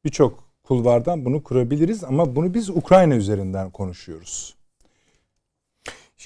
Birçok 0.06 0.44
kulvardan 0.64 1.26
bunu 1.26 1.44
kurabiliriz 1.44 2.04
ama 2.04 2.36
bunu 2.36 2.54
biz 2.54 2.70
Ukrayna 2.70 3.16
üzerinden 3.16 3.70
konuşuyoruz. 3.70 4.56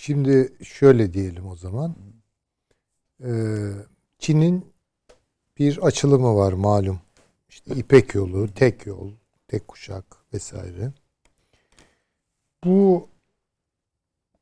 Şimdi 0.05 0.53
şöyle 0.63 1.13
diyelim 1.13 1.47
o 1.47 1.55
zaman. 1.55 1.95
Ee, 3.23 3.71
Çin'in 4.19 4.65
bir 5.57 5.77
açılımı 5.77 6.35
var 6.35 6.53
malum. 6.53 6.99
İşte 7.49 7.75
İpek 7.75 8.15
yolu, 8.15 8.53
tek 8.53 8.85
yol, 8.85 9.11
tek 9.47 9.67
kuşak 9.67 10.05
vesaire. 10.33 10.91
Bu 12.63 13.07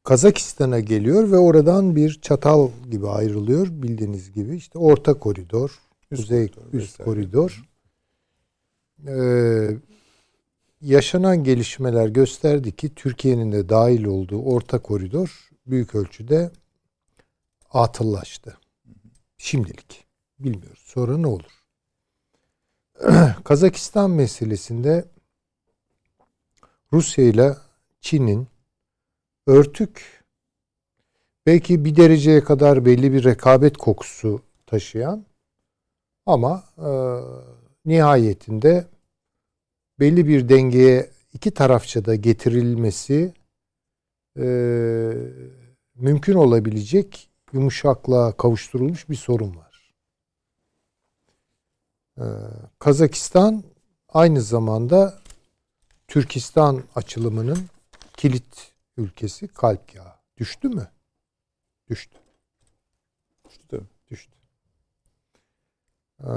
Kazakistan'a 0.03 0.79
geliyor 0.79 1.31
ve 1.31 1.37
oradan 1.37 1.95
bir 1.95 2.21
çatal 2.21 2.69
gibi 2.91 3.07
ayrılıyor 3.07 3.67
bildiğiniz 3.67 4.31
gibi. 4.31 4.55
işte 4.55 4.79
orta 4.79 5.13
koridor, 5.13 5.79
üst 6.11 6.21
kuzey 6.21 6.47
koridor, 6.47 6.73
üst 6.73 6.99
vesaire. 6.99 7.09
koridor. 7.09 7.69
Ee, 9.07 9.77
yaşanan 10.81 11.43
gelişmeler 11.43 12.07
gösterdi 12.07 12.75
ki 12.75 12.95
Türkiye'nin 12.95 13.51
de 13.51 13.69
dahil 13.69 14.05
olduğu 14.05 14.41
orta 14.41 14.79
koridor 14.79 15.52
büyük 15.65 15.95
ölçüde 15.95 16.51
atıllaştı. 17.71 18.57
Şimdilik. 19.37 20.05
Bilmiyoruz. 20.39 20.83
Sonra 20.85 21.17
ne 21.17 21.27
olur? 21.27 21.63
Kazakistan 23.43 24.11
meselesinde 24.11 25.05
Rusya 26.93 27.25
ile 27.25 27.55
Çin'in 28.01 28.47
örtük 29.47 30.23
belki 31.45 31.85
bir 31.85 31.95
dereceye 31.95 32.43
kadar 32.43 32.85
belli 32.85 33.13
bir 33.13 33.23
rekabet 33.23 33.77
kokusu 33.77 34.41
taşıyan 34.65 35.25
ama 36.25 36.63
e, 36.77 36.89
nihayetinde 37.85 38.87
belli 39.99 40.27
bir 40.27 40.49
dengeye 40.49 41.09
iki 41.33 41.51
tarafça 41.51 42.05
da 42.05 42.15
getirilmesi 42.15 43.33
e, 44.37 44.45
mümkün 45.95 46.33
olabilecek 46.33 47.29
yumuşaklığa 47.53 48.31
kavuşturulmuş 48.37 49.09
bir 49.09 49.15
sorun 49.15 49.55
var. 49.55 49.93
E, 52.17 52.25
Kazakistan 52.79 53.63
aynı 54.09 54.41
zamanda 54.41 55.23
Türkistan 56.07 56.83
açılımının 56.95 57.59
kilit 58.17 58.73
ülkesi 58.97 59.47
kalp 59.47 59.95
yağı. 59.95 60.13
Düştü 60.37 60.69
mü? 60.69 60.87
Düştü. 61.89 62.17
Düştü. 63.49 63.81
Düştü. 64.11 64.31
Ee, 66.23 66.29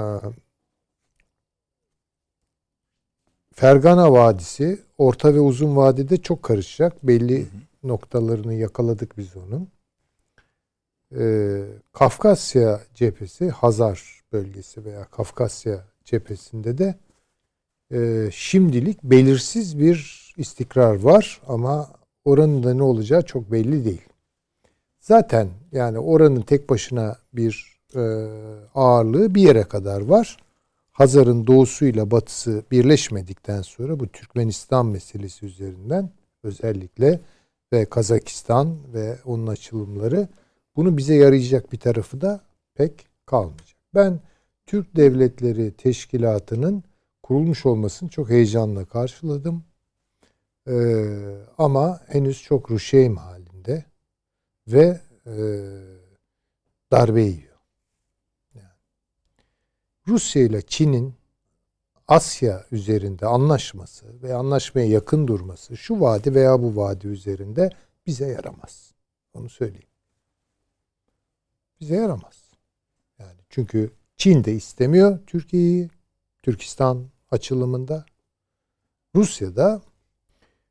Fergana 3.55 4.13
Vadisi 4.13 4.83
orta 4.99 5.35
ve 5.35 5.41
uzun 5.41 5.77
vadede 5.77 6.23
çok 6.23 6.43
karışacak. 6.43 7.07
Belli 7.07 7.41
hı 7.41 7.45
hı. 7.45 7.49
Noktalarını 7.89 8.55
yakaladık 8.55 9.19
biz 9.19 9.37
onun. 9.37 9.69
Ee, 11.19 11.65
Kafkasya 11.93 12.81
cephesi, 12.95 13.51
Hazar 13.51 14.23
bölgesi 14.33 14.85
veya 14.85 15.05
Kafkasya 15.05 15.85
cephesinde 16.05 16.79
de 16.79 16.95
e, 17.93 18.29
şimdilik 18.33 19.03
belirsiz 19.03 19.79
bir 19.79 20.27
istikrar 20.37 20.95
var 20.95 21.41
ama 21.47 21.91
oranın 22.25 22.63
da 22.63 22.75
ne 22.75 22.83
olacağı 22.83 23.23
çok 23.23 23.53
belli 23.53 23.85
değil. 23.85 24.09
Zaten 25.01 25.49
yani 25.73 25.99
oranın 25.99 26.43
tek 26.43 26.71
başına 26.71 27.17
bir 27.33 27.77
e, 27.95 28.01
ağırlığı 28.75 29.35
bir 29.35 29.43
yere 29.43 29.63
kadar 29.63 30.01
var. 30.01 30.37
Hazar'ın 30.93 31.47
doğusuyla 31.47 32.11
batısı 32.11 32.63
birleşmedikten 32.71 33.63
sonra 33.63 34.01
bu 34.01 34.09
Türkmenistan 34.09 34.87
meselesi 34.87 35.47
üzerinden 35.47 36.11
özellikle 36.43 37.21
ve 37.73 37.85
Kazakistan 37.85 38.79
ve 38.95 39.19
onun 39.25 39.47
açılımları 39.47 40.29
bunu 40.77 40.97
bize 40.97 41.15
yarayacak 41.15 41.73
bir 41.73 41.79
tarafı 41.79 42.21
da 42.21 42.41
pek 42.75 43.07
kalmayacak. 43.27 43.77
Ben 43.95 44.21
Türk 44.67 44.97
Devletleri 44.97 45.73
Teşkilatı'nın 45.73 46.85
kurulmuş 47.23 47.67
olmasını 47.67 48.09
çok 48.09 48.31
heyecanla 48.31 48.85
karşıladım. 48.85 49.65
Ee, 50.69 51.07
ama 51.59 52.01
henüz 52.07 52.43
çok 52.43 52.71
ruşeym 52.71 53.17
halinde 53.17 53.85
ve 54.69 55.01
e, 55.27 55.35
darbe 56.93 57.23
yiyor. 57.23 57.59
Yani. 58.55 58.69
Rusya 60.09 60.43
ile 60.43 60.63
Çin'in 60.63 61.15
Asya 62.09 62.65
üzerinde 62.71 63.27
anlaşması 63.27 64.23
ve 64.23 64.35
anlaşmaya 64.35 64.87
yakın 64.87 65.27
durması 65.27 65.77
şu 65.77 66.01
vadi 66.01 66.35
veya 66.35 66.63
bu 66.63 66.77
vadi 66.77 67.07
üzerinde 67.07 67.71
bize 68.07 68.27
yaramaz. 68.27 68.95
Onu 69.35 69.49
söyleyeyim. 69.49 69.89
Bize 71.81 71.97
yaramaz. 71.97 72.51
Yani 73.19 73.41
çünkü 73.49 73.91
Çin 74.17 74.45
de 74.45 74.55
istemiyor 74.55 75.19
Türkiye'yi. 75.27 75.91
Türkistan 76.43 77.05
açılımında. 77.31 78.05
Rusya 79.15 79.57
da 79.57 79.83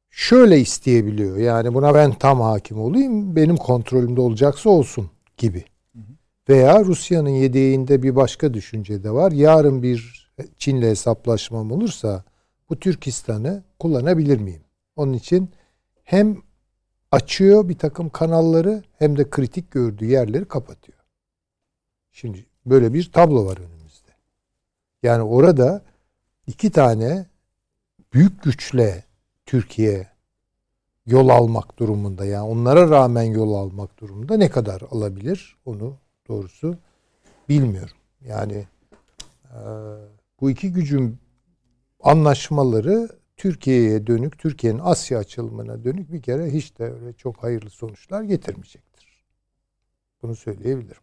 şöyle 0.09 0.59
isteyebiliyor. 0.59 1.37
Yani 1.37 1.73
buna 1.73 1.93
ben 1.93 2.13
tam 2.13 2.41
hakim 2.41 2.79
olayım, 2.79 3.35
benim 3.35 3.57
kontrolümde 3.57 4.21
olacaksa 4.21 4.69
olsun 4.69 5.09
gibi. 5.37 5.65
Veya 6.49 6.85
Rusya'nın 6.85 7.29
yedeğinde 7.29 8.03
bir 8.03 8.15
başka 8.15 8.53
düşünce 8.53 9.03
de 9.03 9.11
var. 9.11 9.31
Yarın 9.31 9.83
bir 9.83 10.24
Çin'le 10.57 10.81
hesaplaşmam 10.81 11.71
olursa 11.71 12.23
bu 12.69 12.79
Türkistan'ı 12.79 13.63
kullanabilir 13.79 14.39
miyim? 14.39 14.63
Onun 14.95 15.13
için 15.13 15.51
hem 16.03 16.37
açıyor 17.11 17.69
bir 17.69 17.77
takım 17.77 18.09
kanalları 18.09 18.83
hem 18.99 19.17
de 19.17 19.29
kritik 19.29 19.71
gördüğü 19.71 20.05
yerleri 20.05 20.45
kapatıyor. 20.45 20.99
Şimdi 22.11 22.45
böyle 22.65 22.93
bir 22.93 23.11
tablo 23.11 23.45
var 23.45 23.57
önümüzde. 23.57 24.11
Yani 25.03 25.23
orada 25.23 25.81
iki 26.47 26.71
tane 26.71 27.25
büyük 28.13 28.43
güçle 28.43 29.03
Türkiye 29.45 30.07
yol 31.05 31.29
almak 31.29 31.79
durumunda 31.79 32.25
yani 32.25 32.49
onlara 32.49 32.89
rağmen 32.89 33.23
yol 33.23 33.53
almak 33.53 33.99
durumunda 33.99 34.37
ne 34.37 34.49
kadar 34.49 34.81
alabilir 34.91 35.57
onu 35.65 35.97
doğrusu 36.27 36.77
bilmiyorum. 37.49 37.97
Yani 38.21 38.67
e, 39.43 39.59
bu 40.41 40.49
iki 40.49 40.71
gücün 40.71 41.17
anlaşmaları 41.99 43.09
Türkiye'ye 43.37 44.07
dönük, 44.07 44.39
Türkiye'nin 44.39 44.79
Asya 44.79 45.19
açılımına 45.19 45.83
dönük 45.83 46.11
bir 46.11 46.21
kere 46.21 46.53
hiç 46.53 46.79
de 46.79 46.83
öyle 46.83 47.13
çok 47.13 47.43
hayırlı 47.43 47.69
sonuçlar 47.69 48.23
getirmeyecektir. 48.23 49.23
Bunu 50.21 50.35
söyleyebilirim. 50.35 51.01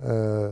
Ee, 0.00 0.48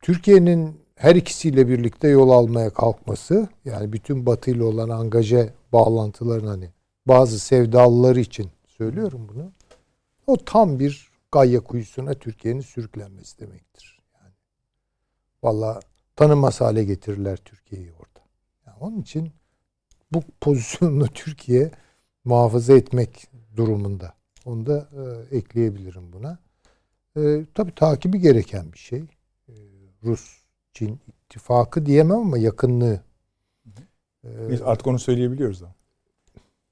Türkiye'nin 0.00 0.80
her 0.94 1.16
ikisiyle 1.16 1.68
birlikte 1.68 2.08
yol 2.08 2.30
almaya 2.30 2.70
kalkması 2.70 3.48
yani 3.64 3.92
bütün 3.92 4.26
Batı 4.26 4.50
ile 4.50 4.64
olan 4.64 4.88
angaje 4.88 5.54
bağlantıların 5.72 6.46
hani 6.46 6.70
bazı 7.06 7.38
sevdalıları 7.38 8.20
için 8.20 8.50
söylüyorum 8.66 9.28
bunu. 9.28 9.52
O 10.26 10.36
tam 10.36 10.78
bir 10.78 11.10
gayya 11.32 11.60
kuyusuna 11.60 12.14
Türkiye'nin 12.14 12.60
sürüklenmesi 12.60 13.38
demektir. 13.38 14.00
Yani 14.14 14.32
valla 15.42 15.80
tanınmaz 16.16 16.60
hale 16.60 16.84
getirirler 16.84 17.36
Türkiye'yi 17.36 17.92
orada. 17.92 18.20
Yani 18.66 18.76
onun 18.80 19.00
için 19.00 19.32
bu 20.12 20.22
pozisyonunu 20.40 21.08
Türkiye 21.14 21.70
muhafaza 22.24 22.72
etmek 22.74 23.28
durumunda. 23.56 24.14
Onu 24.44 24.66
da 24.66 24.88
e, 25.30 25.36
ekleyebilirim 25.36 26.12
buna. 26.12 26.38
E, 27.16 27.44
tabii 27.54 27.74
takibi 27.74 28.20
gereken 28.20 28.72
bir 28.72 28.78
şey. 28.78 29.04
E, 29.48 29.54
Rus 30.04 30.44
Çin 30.72 31.00
ittifakı 31.08 31.86
diyemem 31.86 32.16
ama 32.16 32.38
yakınlığı. 32.38 33.00
Biz 34.24 34.62
artık 34.62 34.86
onu 34.86 34.98
söyleyebiliyoruz 34.98 35.62
ama. 35.62 35.74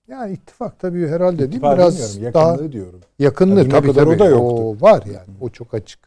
Yani 0.09 0.33
ittifak 0.33 0.81
tabii 0.81 1.09
herhalde 1.09 1.53
değil 1.53 1.63
mi? 1.63 1.73
Biraz 1.73 2.17
yakınlığı 2.17 2.35
daha 2.35 2.73
diyorum. 2.73 3.01
Yakınlığı 3.19 3.59
yani 3.59 3.69
tabii 3.69 3.93
kadar 3.93 4.05
tabii. 4.05 4.15
O 4.15 4.19
da 4.19 4.25
yoktu. 4.27 4.63
O 4.63 4.81
var 4.81 5.07
yani. 5.07 5.37
O 5.41 5.49
çok 5.49 5.75
açık. 5.75 5.99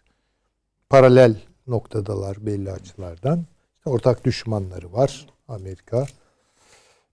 Paralel 0.89 1.35
noktadalar 1.67 2.45
belli 2.45 2.71
açılardan. 2.71 3.45
İşte 3.77 3.89
ortak 3.89 4.25
düşmanları 4.25 4.93
var 4.93 5.27
Amerika. 5.47 6.05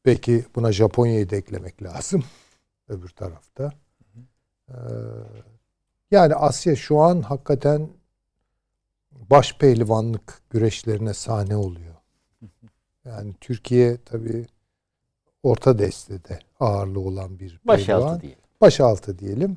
Belki 0.07 0.45
buna 0.55 0.73
Japonya'yı 0.73 1.31
da 1.31 1.37
eklemek 1.37 1.83
lazım. 1.83 2.25
Öbür 2.89 3.09
tarafta. 3.09 3.73
Ee, 4.69 4.75
yani 6.11 6.35
Asya 6.35 6.77
şu 6.77 6.99
an 6.99 7.21
hakikaten 7.21 7.89
baş 9.13 9.59
pehlivanlık 9.59 10.43
güreşlerine 10.51 11.15
sahne 11.15 11.57
oluyor. 11.57 11.95
Yani 13.05 13.35
Türkiye 13.41 13.97
tabii 14.05 14.47
orta 15.43 15.79
destede 15.79 16.39
ağırlığı 16.61 17.01
olan 17.01 17.39
bir 17.39 17.61
Başaltı 17.65 18.21
diyelim. 18.23 18.39
Başaltı 18.61 19.19
diyelim. 19.19 19.57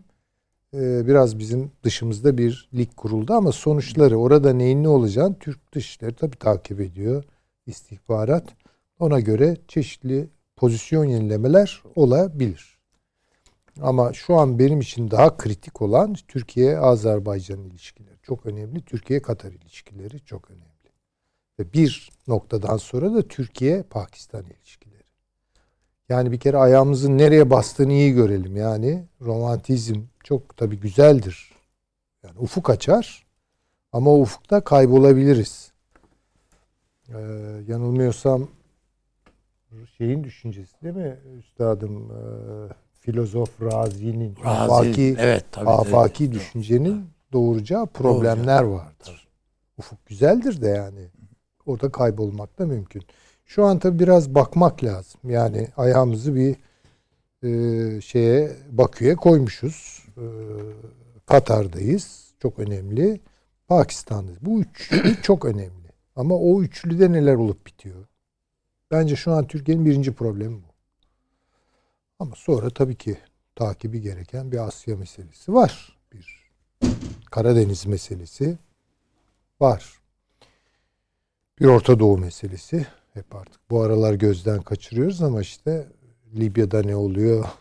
Ee, 0.76 1.08
biraz 1.08 1.40
bizim 1.40 1.72
dışımızda 1.84 2.38
bir 2.38 2.70
lig 2.74 2.96
kuruldu 2.96 3.34
ama 3.34 3.52
sonuçları 3.52 4.18
orada 4.18 4.54
neyin 4.54 4.84
ne 4.84 4.88
olacağını 4.88 5.40
Türk 5.40 5.74
Dışişleri 5.74 6.16
tabii 6.16 6.38
takip 6.38 6.82
ediyor. 6.82 7.24
istihbarat. 7.68 8.44
Ona 9.00 9.20
göre 9.20 9.58
çeşitli 9.68 10.30
pozisyon 10.56 11.06
yenilemeler 11.06 11.84
olabilir. 11.96 12.78
Ama 13.82 14.14
şu 14.14 14.36
an 14.36 14.60
benim 14.60 14.80
için 14.80 15.12
daha 15.12 15.38
kritik 15.38 15.82
olan 15.82 16.16
Türkiye-Azerbaycan 16.28 17.64
ilişkileri 17.64 18.18
çok 18.24 18.46
önemli. 18.46 18.82
Türkiye-Katar 18.82 19.52
ilişkileri 19.52 20.20
çok 20.26 20.52
önemli. 20.52 20.66
Ve 21.60 21.74
bir 21.74 22.10
noktadan 22.28 22.78
sonra 22.78 23.14
da 23.14 23.22
Türkiye-Pakistan 23.28 24.44
ilişkileri. 24.46 24.95
Yani 26.10 26.32
bir 26.32 26.40
kere 26.40 26.58
ayağımızın 26.58 27.18
nereye 27.18 27.50
bastığını 27.50 27.94
iyi 27.94 28.14
görelim. 28.14 28.56
Yani 28.56 29.06
romantizm 29.22 30.02
çok 30.24 30.58
tabii 30.58 30.80
güzeldir. 30.80 31.52
Yani 32.24 32.40
ufuk 32.40 32.70
açar 32.70 33.26
ama 33.92 34.12
o 34.12 34.22
ufukta 34.22 34.62
kaybolabiliriz. 34.62 35.72
Ee, 37.10 37.14
yanılmıyorsam 37.68 38.48
şeyin 39.98 40.24
düşüncesi 40.24 40.82
değil 40.84 40.96
mi 40.96 41.18
üstadım? 41.38 42.12
E, 42.12 42.20
filozof 43.00 43.62
Razi'nin 43.62 44.36
Razi, 44.46 44.48
afaki, 44.48 45.16
evet, 45.20 45.46
tabii, 45.52 45.70
afaki 45.70 46.24
evet. 46.24 46.34
düşüncenin 46.34 47.06
doğuracağı 47.34 47.88
problemler 47.88 48.64
vardır. 48.64 49.28
Ufuk 49.78 50.06
güzeldir 50.06 50.62
de 50.62 50.68
yani. 50.68 51.08
Orada 51.66 51.92
kaybolmak 51.92 52.60
da 52.60 52.66
mümkün. 52.66 53.04
Şu 53.46 53.66
an 53.66 53.80
tabi 53.80 54.00
biraz 54.00 54.36
bakmak 54.36 54.84
lazım. 54.84 55.22
Yani 55.24 55.68
ayağımızı 55.78 56.36
bir 56.36 56.56
e, 57.44 58.02
şeye 58.02 58.52
Bakü'ye 58.72 59.16
koymuşuz. 59.16 60.06
E, 60.18 60.26
Katar'dayız. 61.26 62.26
Çok 62.40 62.60
önemli. 62.60 63.20
Pakistan'dayız. 63.68 64.40
Bu 64.42 64.62
üçlü 64.62 65.22
çok 65.22 65.46
önemli. 65.46 65.90
Ama 66.16 66.36
o 66.36 66.62
üçlüde 66.62 67.12
neler 67.12 67.36
olup 67.36 67.66
bitiyor? 67.68 68.06
Bence 68.92 69.16
şu 69.16 69.32
an 69.32 69.48
Türkiye'nin 69.48 69.86
birinci 69.86 70.14
problemi 70.14 70.56
bu. 70.56 70.74
Ama 72.20 72.36
sonra 72.36 72.70
tabii 72.70 72.96
ki 72.96 73.18
takibi 73.56 74.02
gereken 74.02 74.52
bir 74.52 74.68
Asya 74.68 74.98
meselesi 74.98 75.54
var. 75.54 75.98
Bir 76.14 76.46
Karadeniz 77.32 77.86
meselesi 77.86 78.58
var. 79.60 80.00
Bir 81.60 81.66
Orta 81.66 82.00
Doğu 82.00 82.18
meselesi 82.18 82.88
hep 83.16 83.36
artık 83.36 83.70
bu 83.70 83.82
aralar 83.82 84.14
gözden 84.14 84.62
kaçırıyoruz 84.62 85.22
ama 85.22 85.42
işte 85.42 85.88
Libya'da 86.36 86.82
ne 86.82 86.96
oluyor? 86.96 87.46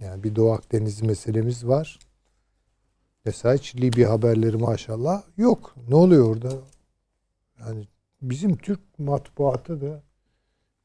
Yani 0.00 0.22
bir 0.22 0.36
Doğu 0.36 0.52
Akdeniz 0.52 1.02
meselemiz 1.02 1.66
var. 1.66 1.98
Mesela 3.24 3.54
hiç 3.54 3.76
Libya 3.76 4.10
haberleri 4.10 4.56
maşallah 4.56 5.22
yok. 5.36 5.74
Ne 5.88 5.94
oluyor 5.94 6.30
orada? 6.30 6.48
Yani 7.60 7.88
bizim 8.22 8.56
Türk 8.56 8.80
matbuatı 8.98 9.80
da 9.80 10.02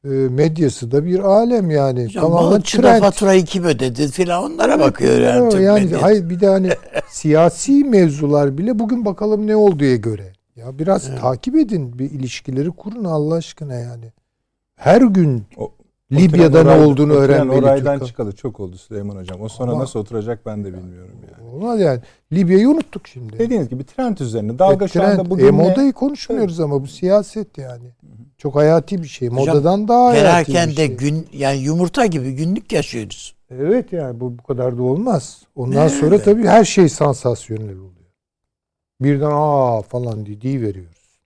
e, 0.04 0.10
medyası 0.10 0.92
da 0.92 1.06
bir 1.06 1.20
alem 1.20 1.70
yani. 1.72 2.06
Hocam, 2.06 2.24
Tamamen 2.24 2.62
trend. 2.62 3.02
faturayı 3.02 3.46
kim 3.46 3.64
ödedi 3.64 4.08
filan 4.08 4.44
onlara 4.44 4.80
bakıyor 4.80 5.20
yani. 5.20 5.50
Türk 5.50 5.62
yani 5.62 5.94
hayır 5.96 6.30
bir 6.30 6.40
de 6.40 6.48
hani 6.48 6.70
siyasi 7.10 7.84
mevzular 7.84 8.58
bile 8.58 8.80
bugün 8.80 9.06
bakalım 9.06 9.48
ne 9.48 9.56
olduğuya 9.56 9.96
göre. 9.96 10.34
Ya 10.56 10.80
biraz 10.80 11.10
evet. 11.10 11.22
takip 11.22 11.56
edin 11.56 12.00
bir 12.00 12.12
ilişkileri 12.12 12.72
kurun 12.72 13.04
Allah 13.04 13.36
aşkına 13.36 13.76
yani. 13.76 14.12
Her 14.76 15.02
gün 15.02 15.44
o, 15.58 15.72
Libya'da 16.12 16.64
ne 16.64 16.86
olduğunu 16.86 17.14
öğrenmeli. 17.14 17.60
Oraydan 17.60 18.00
Türk. 18.00 18.08
çıkalı 18.08 18.32
çok 18.32 18.60
oldu 18.60 18.78
Süleyman 18.78 19.16
Hocam. 19.16 19.42
O 19.42 19.50
sonra 19.50 19.72
Ama, 19.72 19.82
nasıl 19.82 20.00
oturacak 20.00 20.46
ben 20.46 20.64
de 20.64 20.74
bilmiyorum 20.74 21.16
yani. 21.32 21.50
Olmaz 21.50 21.80
yani. 21.80 22.00
Libya'yı 22.32 22.70
unuttuk 22.70 23.08
şimdi. 23.08 23.40
Dediğiniz 23.40 23.70
gibi 23.70 23.84
trend 23.84 24.18
üzerine. 24.18 24.60
Dalga 24.60 24.86
e, 24.86 24.88
şu 24.88 25.04
anda 25.04 25.30
bugün 25.30 25.48
e, 25.48 25.52
modayı 25.52 25.94
konuşmuyoruz 25.94 26.60
evet. 26.60 26.66
ama 26.66 26.82
bu 26.82 26.88
siyaset 26.88 27.58
yani. 27.58 27.88
Çok 28.38 28.56
hayati 28.56 29.04
bir 29.04 29.08
şey. 29.08 29.28
Hocam, 29.28 29.46
Modadan 29.46 29.88
daha 29.88 30.06
hayati 30.06 30.52
bir 30.52 30.56
şey. 30.56 30.78
de 30.78 30.88
gün 30.88 31.28
yani 31.34 31.58
yumurta 31.58 32.06
gibi 32.06 32.32
günlük 32.32 32.72
yaşıyoruz. 32.72 33.36
Evet 33.50 33.94
yani 33.94 34.20
bu 34.20 34.38
bu 34.38 34.44
kadar 34.44 34.78
da 34.78 34.84
olmaz. 34.84 35.42
Ondan 35.56 35.86
ne 35.86 35.90
sonra 35.90 36.16
evet. 36.16 36.26
tabii 36.26 36.48
her 36.48 36.66
şey 36.66 36.90
sansasyonel 36.90 37.78
oluyor. 37.78 38.05
Birden 39.02 39.32
aa 39.32 39.82
falan 39.82 40.26
diye 40.26 40.62
veriyoruz. 40.62 41.20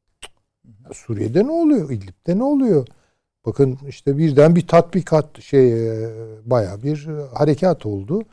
Suriye'de 0.94 1.44
ne 1.44 1.52
oluyor? 1.52 1.90
İdlib'de 1.90 2.38
ne 2.38 2.44
oluyor? 2.44 2.88
Bakın 3.46 3.80
işte 3.88 4.18
birden 4.18 4.56
bir 4.56 4.68
tatbikat 4.68 5.42
şey 5.42 5.90
e, 5.90 6.10
baya 6.46 6.84
bir 6.84 7.08
harekat 7.34 7.86
oldu. 7.86 8.24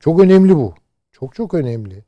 Çok 0.00 0.20
önemli 0.20 0.56
bu. 0.56 0.74
Çok 1.12 1.34
çok 1.34 1.54
önemli. 1.54 2.04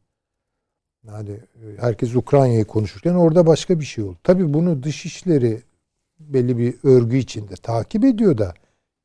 Yani 1.06 1.30
e, 1.30 1.80
herkes 1.80 2.14
Ukrayna'yı 2.14 2.64
konuşurken 2.64 3.14
orada 3.14 3.46
başka 3.46 3.80
bir 3.80 3.84
şey 3.84 4.04
oldu. 4.04 4.18
Tabii 4.24 4.54
bunu 4.54 4.82
dışişleri 4.82 5.62
belli 6.20 6.58
bir 6.58 6.74
örgü 6.82 7.16
içinde 7.16 7.54
takip 7.54 8.04
ediyor 8.04 8.38
da 8.38 8.54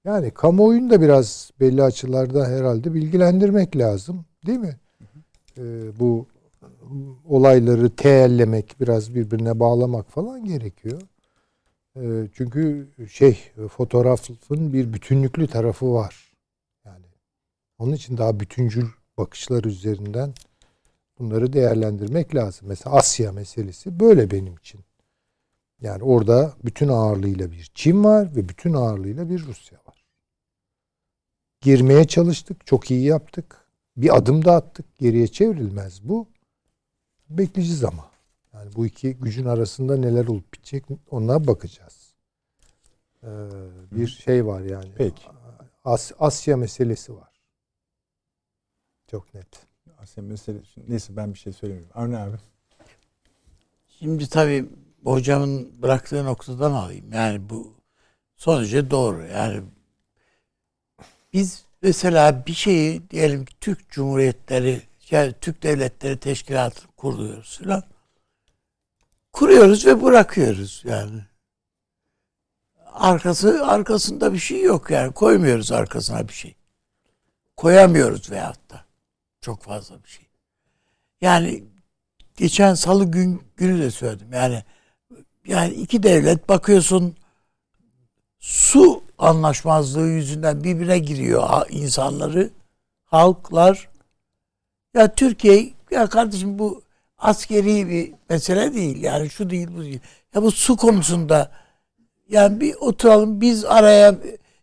yani 0.06 0.32
kamuoyunu 0.32 0.90
da 0.90 1.02
biraz 1.02 1.52
belli 1.60 1.84
açılarda 1.84 2.48
herhalde 2.48 2.94
bilgilendirmek 2.94 3.78
lazım. 3.78 4.26
Değil 4.46 4.60
mi? 4.60 4.78
Ee, 5.58 5.62
bu 6.00 6.28
olayları 7.26 7.96
teellemek, 7.96 8.76
biraz 8.80 9.16
birbirine 9.16 9.60
bağlamak 9.60 10.12
falan 10.12 10.46
gerekiyor. 10.46 11.02
Ee, 11.98 12.28
çünkü 12.34 12.90
şey 13.12 13.52
fotoğrafın 13.70 14.74
bir 14.74 14.94
bütünlüklü 14.94 15.48
tarafı 15.48 15.94
var. 15.94 16.34
Yani 16.86 17.06
onun 17.78 17.94
için 17.94 18.18
daha 18.18 18.40
bütüncül 18.40 18.86
bakışlar 19.18 19.64
üzerinden 19.64 20.34
bunları 21.20 21.54
değerlendirmek 21.54 22.36
lazım. 22.36 22.68
Mesela 22.68 22.96
Asya 22.96 23.32
meselesi 23.32 24.00
böyle 24.00 24.32
benim 24.32 24.58
için. 24.58 24.82
Yani 25.82 26.04
orada 26.04 26.54
bütün 26.66 26.88
ağırlığıyla 26.88 27.52
bir 27.52 27.72
Çin 27.74 28.04
var 28.04 28.36
ve 28.36 28.50
bütün 28.50 28.74
ağırlığıyla 28.74 29.30
bir 29.30 29.46
Rusya 29.46 29.78
var. 29.88 30.06
Girmeye 31.62 32.08
çalıştık, 32.08 32.66
çok 32.68 32.92
iyi 32.92 33.04
yaptık. 33.04 33.66
Bir 33.98 34.18
adım 34.18 34.46
da 34.46 34.56
attık, 34.56 34.98
geriye 34.98 35.28
çevrilmez 35.28 36.10
bu. 36.10 36.28
Bekleyici 37.30 37.76
zaman. 37.76 38.06
Yani 38.54 38.76
bu 38.76 38.86
iki 38.86 39.14
gücün 39.14 39.46
arasında 39.46 39.98
neler 39.98 40.28
olup 40.28 40.54
bitecek 40.54 40.86
onlara 41.12 41.48
bakacağız. 41.48 42.14
Ee, 43.24 43.28
bir 43.92 44.08
şey 44.08 44.46
var 44.46 44.62
yani. 44.62 44.92
Peki. 44.96 45.24
As 45.86 46.12
Asya 46.20 46.58
meselesi 46.58 47.16
var. 47.16 47.30
Çok 49.08 49.34
net. 49.34 49.48
Asya 49.98 50.24
meselesi. 50.24 50.82
Neyse 50.88 51.16
ben 51.18 51.34
bir 51.34 51.40
şey 51.40 51.54
söylemiyorum. 51.54 51.92
Avni 51.96 52.18
abi. 52.18 52.38
Şimdi 53.90 54.30
tabii 54.30 54.70
hocamın 55.04 55.82
bıraktığı 55.82 56.26
noktadan 56.26 56.72
alayım. 56.72 57.14
Yani 57.14 57.50
bu 57.50 57.74
sonucu 58.36 58.92
doğru. 58.92 59.26
Yani 59.26 59.62
biz 61.34 61.66
mesela 61.82 62.46
bir 62.46 62.54
şeyi 62.54 63.10
diyelim 63.10 63.46
ki 63.46 63.56
Türk 63.62 63.90
Cumhuriyetleri 63.90 64.82
yani 65.12 65.34
Türk 65.42 65.64
Devletleri 65.64 66.20
Teşkilatı 66.20 66.88
kuruyoruz 66.88 67.60
falan. 67.64 67.84
Kuruyoruz 69.34 69.86
ve 69.86 70.04
bırakıyoruz 70.04 70.84
yani. 70.86 71.22
Arkası 72.94 73.66
arkasında 73.68 74.34
bir 74.34 74.40
şey 74.40 74.62
yok 74.62 74.92
yani. 74.92 75.14
Koymuyoruz 75.14 75.72
arkasına 75.72 76.28
bir 76.28 76.34
şey. 76.34 76.56
Koyamıyoruz 77.58 78.32
veyahut 78.32 78.70
da. 78.70 78.86
Çok 79.42 79.64
fazla 79.64 80.04
bir 80.04 80.10
şey. 80.10 80.26
Yani 81.22 81.64
geçen 82.36 82.74
salı 82.74 83.06
gün 83.06 83.44
günü 83.58 83.82
de 83.82 83.92
söyledim. 83.92 84.34
Yani 84.34 84.64
yani 85.48 85.74
iki 85.74 86.04
devlet 86.04 86.50
bakıyorsun 86.50 87.16
su 88.40 89.04
anlaşmazlığı 89.18 90.08
yüzünden 90.08 90.64
birbirine 90.64 91.00
giriyor 91.00 91.66
insanları, 91.70 92.50
halklar. 93.06 93.90
Ya 94.96 95.16
Türkiye 95.16 95.74
ya 95.92 96.08
kardeşim 96.08 96.60
bu 96.60 96.82
askeri 97.18 97.90
bir 97.90 98.14
mesele 98.30 98.74
değil. 98.74 99.04
Yani 99.04 99.30
şu 99.30 99.50
değil 99.50 99.68
bu 99.78 99.82
değil. 99.82 100.00
Ya 100.36 100.42
bu 100.42 100.52
su 100.52 100.78
konusunda 100.78 101.52
yani 102.30 102.62
bir 102.62 102.76
oturalım 102.76 103.42
biz 103.42 103.66
araya 103.66 104.16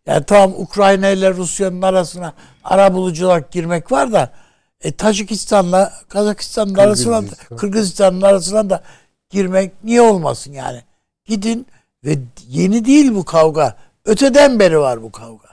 yani 0.06 0.24
tamam 0.24 0.54
Ukrayna 0.56 1.08
ile 1.08 1.34
Rusya'nın 1.34 1.82
arasına 1.82 2.32
ara 2.64 2.94
buluculuk 2.94 3.50
girmek 3.50 3.92
var 3.92 4.12
da 4.12 4.32
e, 4.80 4.92
Tacikistan'la 4.92 5.92
Kazakistan'ın 6.08 6.74
arasına 6.74 7.22
Kırgızistan'ın 7.56 8.22
arasına 8.22 8.70
da 8.70 8.82
girmek 9.30 9.84
niye 9.84 10.00
olmasın 10.00 10.52
yani? 10.52 10.82
Gidin 11.24 11.66
ve 12.04 12.18
yeni 12.48 12.84
değil 12.84 13.14
bu 13.14 13.24
kavga. 13.24 13.76
Öteden 14.04 14.58
beri 14.58 14.78
var 14.78 15.02
bu 15.02 15.12
kavga. 15.12 15.48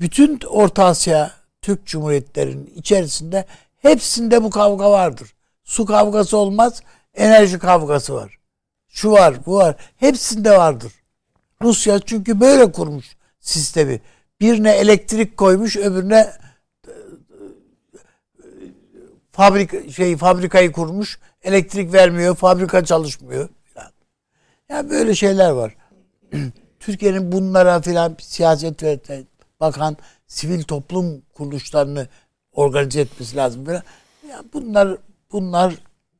Bütün 0.00 0.40
Orta 0.46 0.84
Asya 0.84 1.30
Türk 1.62 1.86
Cumhuriyetlerinin 1.86 2.72
içerisinde 2.76 3.44
hepsinde 3.78 4.42
bu 4.42 4.50
kavga 4.50 4.90
vardır. 4.90 5.34
Su 5.64 5.86
kavgası 5.86 6.36
olmaz, 6.36 6.82
enerji 7.14 7.58
kavgası 7.58 8.14
var. 8.14 8.38
Şu 8.88 9.10
var, 9.10 9.46
bu 9.46 9.56
var. 9.56 9.76
Hepsinde 9.96 10.58
vardır. 10.58 10.92
Rusya 11.62 12.00
çünkü 12.00 12.40
böyle 12.40 12.72
kurmuş 12.72 13.16
sistemi. 13.40 14.00
Birine 14.40 14.70
elektrik 14.70 15.36
koymuş, 15.36 15.76
öbürüne 15.76 16.32
e, 16.86 16.92
fabrika 19.32 19.90
şey 19.90 20.16
fabrikayı 20.16 20.72
kurmuş. 20.72 21.18
Elektrik 21.42 21.92
vermiyor, 21.92 22.34
fabrika 22.34 22.84
çalışmıyor. 22.84 23.48
Ya 23.76 23.90
yani 24.76 24.90
böyle 24.90 25.14
şeyler 25.14 25.50
var. 25.50 25.76
Türkiye'nin 26.80 27.32
bunlara 27.32 27.80
filan 27.80 28.16
siyaset 28.20 28.82
bakan 29.60 29.96
sivil 30.26 30.62
toplum 30.62 31.22
kuruluşlarını 31.34 32.08
organize 32.58 33.00
etmesi 33.00 33.36
lazım. 33.36 33.66
Yani 34.28 34.46
bunlar 34.52 34.98
bunlar 35.32 35.74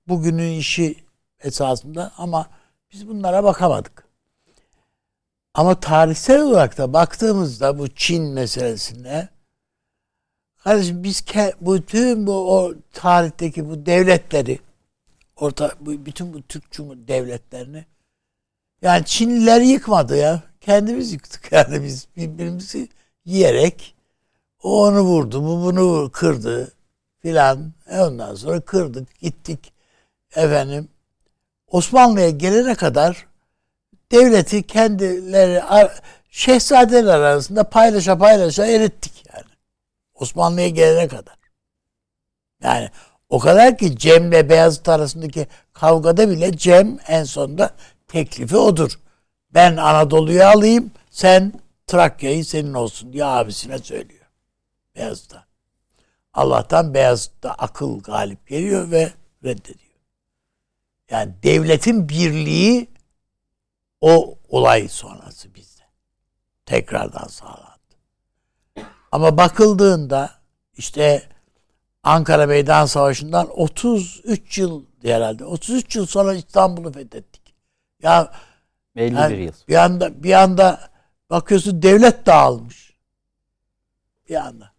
bugünün 0.08 0.58
işi 0.58 0.96
esasında 1.40 2.12
ama 2.18 2.46
biz 2.92 3.08
bunlara 3.08 3.44
bakamadık. 3.44 4.04
Ama 5.54 5.80
tarihsel 5.80 6.42
olarak 6.42 6.78
da 6.78 6.92
baktığımızda 6.92 7.78
bu 7.78 7.88
Çin 7.88 8.24
meselesine 8.24 9.28
kardeşim 10.56 11.04
biz 11.04 11.20
ke, 11.20 11.54
bütün 11.60 12.26
bu 12.26 12.56
o 12.58 12.74
tarihteki 12.92 13.68
bu 13.70 13.86
devletleri 13.86 14.58
orta 15.36 15.72
bu, 15.80 16.06
bütün 16.06 16.32
bu 16.32 16.42
Türk 16.42 16.70
Cumhur 16.70 16.96
devletlerini 16.96 17.84
yani 18.82 19.04
Çinliler 19.04 19.60
yıkmadı 19.60 20.16
ya. 20.16 20.42
kendimiz 20.60 21.12
yıktık 21.12 21.52
yani 21.52 21.82
biz 21.82 22.08
birbirimizi 22.16 22.88
yiyerek 23.24 23.97
o 24.62 24.86
onu 24.86 25.00
vurdu, 25.00 25.42
bu 25.44 25.64
bunu 25.64 26.10
kırdı 26.12 26.72
filan. 27.22 27.72
E 27.90 28.00
ondan 28.00 28.34
sonra 28.34 28.60
kırdık, 28.60 29.20
gittik. 29.20 29.72
Efendim 30.36 30.88
Osmanlı'ya 31.66 32.30
gelene 32.30 32.74
kadar 32.74 33.26
devleti 34.12 34.62
kendileri 34.62 35.62
şehzadeler 36.30 37.20
arasında 37.20 37.64
paylaşa 37.64 38.18
paylaşa 38.18 38.66
erittik 38.66 39.24
yani. 39.34 39.46
Osmanlı'ya 40.14 40.68
gelene 40.68 41.08
kadar. 41.08 41.38
Yani 42.62 42.90
o 43.28 43.38
kadar 43.38 43.78
ki 43.78 43.98
Cem'le 43.98 44.48
Beyazıt 44.48 44.88
arasındaki 44.88 45.46
kavgada 45.72 46.30
bile 46.30 46.56
Cem 46.56 46.98
en 47.08 47.24
sonunda 47.24 47.70
teklifi 48.08 48.56
odur. 48.56 48.98
Ben 49.54 49.76
Anadolu'yu 49.76 50.44
alayım, 50.44 50.90
sen 51.10 51.52
Trakya'yı 51.86 52.44
senin 52.44 52.74
olsun 52.74 53.12
diye 53.12 53.24
abisine 53.24 53.78
söylüyor. 53.78 54.17
Beyazıt'a. 54.98 55.46
Allah'tan 56.34 56.94
Beyazıt'ta 56.94 57.50
akıl 57.50 58.00
galip 58.00 58.46
geliyor 58.46 58.90
ve 58.90 59.12
reddediyor. 59.44 59.88
Yani 61.10 61.34
devletin 61.42 62.08
birliği 62.08 62.88
o 64.00 64.38
olay 64.48 64.88
sonrası 64.88 65.54
bizde. 65.54 65.82
Tekrardan 66.66 67.26
sağlandı. 67.28 67.68
Ama 69.12 69.36
bakıldığında 69.36 70.30
işte 70.76 71.22
Ankara 72.02 72.46
Meydan 72.46 72.86
Savaşı'ndan 72.86 73.50
33 73.50 74.58
yıl 74.58 74.84
herhalde. 75.02 75.44
33 75.44 75.96
yıl 75.96 76.06
sonra 76.06 76.34
İstanbul'u 76.34 76.92
fethettik. 76.92 77.54
Ya 78.02 78.32
51 78.96 79.16
yani 79.16 79.42
yıl. 79.42 79.52
Bir 79.68 79.74
anda 79.74 80.22
bir 80.22 80.32
anda 80.32 80.90
bakıyorsun 81.30 81.82
devlet 81.82 82.26
dağılmış. 82.26 82.96
Bir 84.28 84.34
anda. 84.34 84.77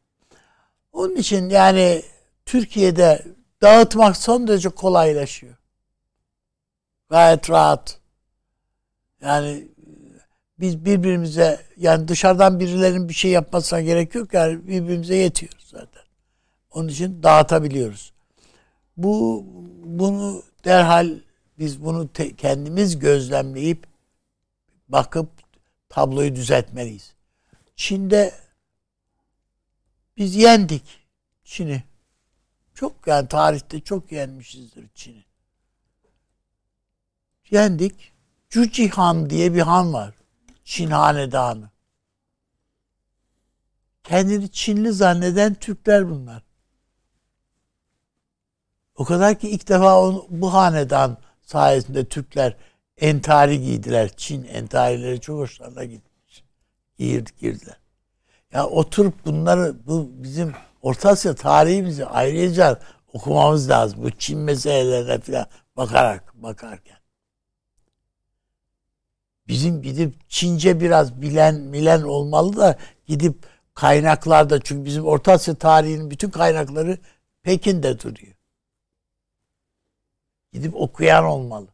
Onun 0.99 1.15
için 1.15 1.49
yani 1.49 2.03
Türkiye'de 2.45 3.25
dağıtmak 3.61 4.17
son 4.17 4.47
derece 4.47 4.69
kolaylaşıyor. 4.69 5.55
Gayet 7.09 7.49
rahat. 7.49 7.99
Yani 9.21 9.67
biz 10.59 10.85
birbirimize 10.85 11.59
yani 11.77 12.07
dışarıdan 12.07 12.59
birilerinin 12.59 13.09
bir 13.09 13.13
şey 13.13 13.31
yapmasına 13.31 13.81
gerek 13.81 14.15
yok 14.15 14.33
yani 14.33 14.67
birbirimize 14.67 15.15
yetiyoruz 15.15 15.67
zaten. 15.71 16.03
Onun 16.71 16.87
için 16.87 17.23
dağıtabiliyoruz. 17.23 18.13
Bu 18.97 19.45
bunu 19.83 20.43
derhal 20.65 21.19
biz 21.59 21.83
bunu 21.83 22.13
te, 22.13 22.35
kendimiz 22.35 22.99
gözlemleyip 22.99 23.87
bakıp 24.89 25.29
tabloyu 25.89 26.35
düzeltmeliyiz. 26.35 27.13
Çin'de 27.75 28.31
biz 30.19 30.35
yendik 30.35 30.83
Çin'i. 31.43 31.83
Çok 32.73 33.07
yani 33.07 33.27
tarihte 33.27 33.81
çok 33.81 34.11
yenmişizdir 34.11 34.89
Çin'i. 34.95 35.23
Yendik. 37.51 38.11
Cüci 38.49 38.89
Han 38.89 39.29
diye 39.29 39.53
bir 39.53 39.61
han 39.61 39.93
var. 39.93 40.15
Çin 40.63 40.89
hanedanı. 40.91 41.69
Kendini 44.03 44.51
Çinli 44.51 44.93
zanneden 44.93 45.53
Türkler 45.53 46.09
bunlar. 46.09 46.43
O 48.95 49.05
kadar 49.05 49.39
ki 49.39 49.49
ilk 49.49 49.69
defa 49.69 50.01
onu, 50.01 50.25
bu 50.29 50.53
hanedan 50.53 51.17
sayesinde 51.41 52.05
Türkler 52.05 52.57
entari 52.97 53.61
giydiler. 53.61 54.09
Çin 54.17 54.43
entarileri 54.43 55.21
çok 55.21 55.39
hoşlarına 55.39 55.83
gitmiş. 55.83 56.43
Giyirdi, 56.97 57.31
girdiler. 57.39 57.77
Ya 58.53 58.67
oturup 58.67 59.25
bunları 59.25 59.75
bu 59.87 60.09
bizim 60.13 60.53
Orta 60.81 61.09
Asya 61.09 61.35
tarihimizi 61.35 62.05
ayrıca 62.05 62.79
okumamız 63.13 63.69
lazım. 63.69 64.03
Bu 64.03 64.11
Çin 64.11 64.39
meselelerine 64.39 65.19
falan 65.19 65.45
bakarak 65.77 66.33
bakarken. 66.43 66.97
Bizim 69.47 69.81
gidip 69.81 70.29
Çince 70.29 70.79
biraz 70.79 71.21
bilen 71.21 71.73
bilen 71.73 72.01
olmalı 72.01 72.57
da 72.57 72.77
gidip 73.07 73.35
kaynaklarda 73.73 74.61
çünkü 74.63 74.85
bizim 74.85 75.05
Orta 75.05 75.31
Asya 75.31 75.55
tarihinin 75.55 76.11
bütün 76.11 76.29
kaynakları 76.29 76.97
Pekin'de 77.43 77.99
duruyor. 77.99 78.35
Gidip 80.53 80.75
okuyan 80.75 81.23
olmalı. 81.25 81.67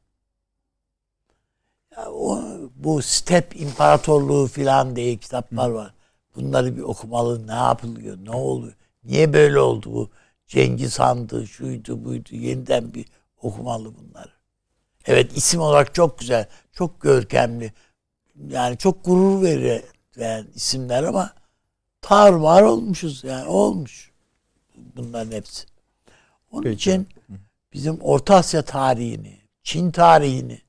Ya 1.97 2.11
o, 2.11 2.43
bu 2.75 3.01
Step 3.01 3.61
İmparatorluğu 3.61 4.47
filan 4.47 4.95
diye 4.95 5.17
kitaplar 5.17 5.69
var. 5.69 5.94
Bunları 6.35 6.77
bir 6.77 6.81
okumalı. 6.81 7.47
Ne 7.47 7.53
yapılıyor? 7.53 8.17
Ne 8.23 8.31
oluyor? 8.31 8.73
Niye 9.03 9.33
böyle 9.33 9.59
oldu 9.59 9.93
bu? 9.93 10.09
Cengiz 10.47 10.99
Han'dı, 10.99 11.47
şuydu, 11.47 12.05
buydu. 12.05 12.35
Yeniden 12.35 12.93
bir 12.93 13.05
okumalı 13.41 13.93
bunları. 13.95 14.31
Evet 15.05 15.37
isim 15.37 15.61
olarak 15.61 15.95
çok 15.95 16.19
güzel. 16.19 16.47
Çok 16.73 17.01
görkemli. 17.01 17.73
Yani 18.49 18.77
çok 18.77 19.05
gurur 19.05 19.43
veren 19.43 20.47
isimler 20.55 21.03
ama 21.03 21.33
tarumar 22.01 22.61
olmuşuz 22.61 23.23
yani 23.23 23.47
olmuş. 23.47 24.11
Bunların 24.95 25.31
hepsi. 25.31 25.65
Onun 26.51 26.63
Peki. 26.63 26.75
için 26.75 27.07
bizim 27.73 28.01
Orta 28.01 28.35
Asya 28.35 28.61
tarihini, 28.61 29.39
Çin 29.63 29.91
tarihini 29.91 30.61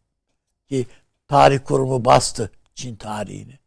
ki 0.69 0.87
tarih 1.29 1.59
kurumu 1.65 2.05
bastı 2.05 2.51
Çin 2.75 2.97
tarihini. 2.97 3.59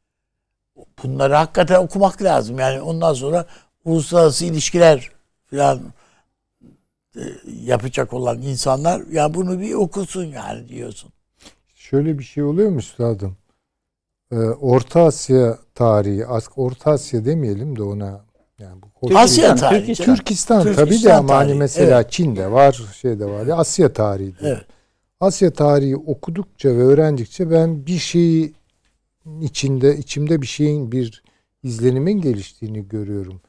Bunları 1.03 1.33
hakikaten 1.35 1.83
okumak 1.83 2.21
lazım. 2.21 2.59
Yani 2.59 2.81
ondan 2.81 3.13
sonra 3.13 3.45
uluslararası 3.85 4.45
ilişkiler 4.45 5.09
falan 5.51 5.81
e, 7.15 7.21
yapacak 7.63 8.13
olan 8.13 8.41
insanlar 8.41 9.01
ya 9.11 9.33
bunu 9.33 9.59
bir 9.59 9.73
okusun 9.73 10.25
yani 10.25 10.69
diyorsun. 10.69 11.11
Şöyle 11.75 12.19
bir 12.19 12.23
şey 12.23 12.43
oluyor 12.43 12.69
mu 12.69 12.79
üstadım? 12.79 13.37
Ee, 14.31 14.35
Orta 14.35 15.01
Asya 15.01 15.57
tarihi, 15.75 16.25
Orta 16.55 16.91
Asya 16.91 17.25
demeyelim 17.25 17.75
de 17.75 17.83
ona 17.83 18.21
yani 18.59 18.81
bu 19.01 19.19
Asya 19.19 19.55
tarihi. 19.55 19.85
Türkistan, 19.85 20.15
Türkistan, 20.15 20.63
Türkistan 20.63 20.85
tabii 20.85 21.03
de 21.03 21.13
ama 21.13 21.35
hani 21.35 21.53
mesela 21.53 22.01
evet. 22.01 22.11
Çin'de 22.11 22.51
var, 22.51 22.81
şeyde 23.01 23.25
var. 23.25 23.45
Ya 23.45 23.55
Asya 23.55 23.93
tarihi. 23.93 24.39
Diyor. 24.39 24.51
Evet. 24.51 24.65
Asya 25.19 25.53
tarihi 25.53 25.97
okudukça 25.97 26.69
ve 26.69 26.83
öğrendikçe 26.83 27.51
ben 27.51 27.85
bir 27.85 27.97
şeyi 27.97 28.53
içinde 29.41 29.97
içimde 29.97 30.41
bir 30.41 30.47
şeyin 30.47 30.91
bir 30.91 31.23
izlenimin 31.63 32.21
geliştiğini 32.21 32.87
görüyorum. 32.87 33.41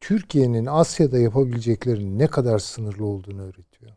Türkiye'nin 0.00 0.66
Asya'da 0.66 1.18
yapabileceklerinin 1.18 2.18
ne 2.18 2.26
kadar 2.26 2.58
sınırlı 2.58 3.06
olduğunu 3.06 3.42
öğretiyor. 3.42 3.92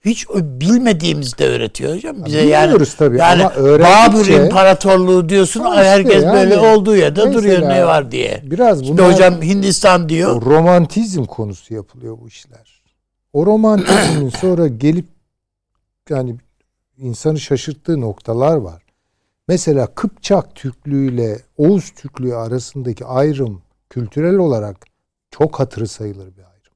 Hiç 0.00 0.28
bilmediğimiz 0.30 1.38
de 1.38 1.48
öğretiyor 1.48 1.96
hocam 1.96 2.24
bize 2.24 2.38
ya 2.38 2.60
yani. 2.60 2.84
tabii 2.98 3.18
yani 3.18 3.46
ama 3.46 3.78
Babur 3.78 4.26
İmparatorluğu 4.26 5.28
diyorsun 5.28 5.60
işte 5.60 5.76
herkes 5.76 6.24
yani, 6.24 6.34
böyle 6.34 6.58
olduğu 6.58 6.96
yerde 6.96 7.34
duruyor 7.34 7.62
ne 7.62 7.86
var 7.86 8.12
diye. 8.12 8.42
Biraz 8.44 8.86
Şimdi 8.86 9.02
hocam 9.02 9.42
Hindistan 9.42 10.08
diyor. 10.08 10.42
Romantizm 10.42 11.24
konusu 11.24 11.74
yapılıyor 11.74 12.18
bu 12.20 12.28
işler. 12.28 12.82
O 13.32 13.46
romantizmin 13.46 14.28
sonra 14.28 14.66
gelip 14.66 15.06
yani 16.10 16.36
insanı 16.98 17.40
şaşırttığı 17.40 18.00
noktalar 18.00 18.56
var. 18.56 18.82
Mesela 19.48 19.86
Kıpçak 19.86 20.54
Türklüğü 20.54 21.12
ile 21.12 21.38
Oğuz 21.56 21.90
Türklüğü 21.90 22.34
arasındaki 22.34 23.04
ayrım 23.04 23.62
kültürel 23.90 24.36
olarak 24.36 24.76
çok 25.30 25.60
hatırı 25.60 25.88
sayılır 25.88 26.26
bir 26.36 26.42
ayrım. 26.42 26.74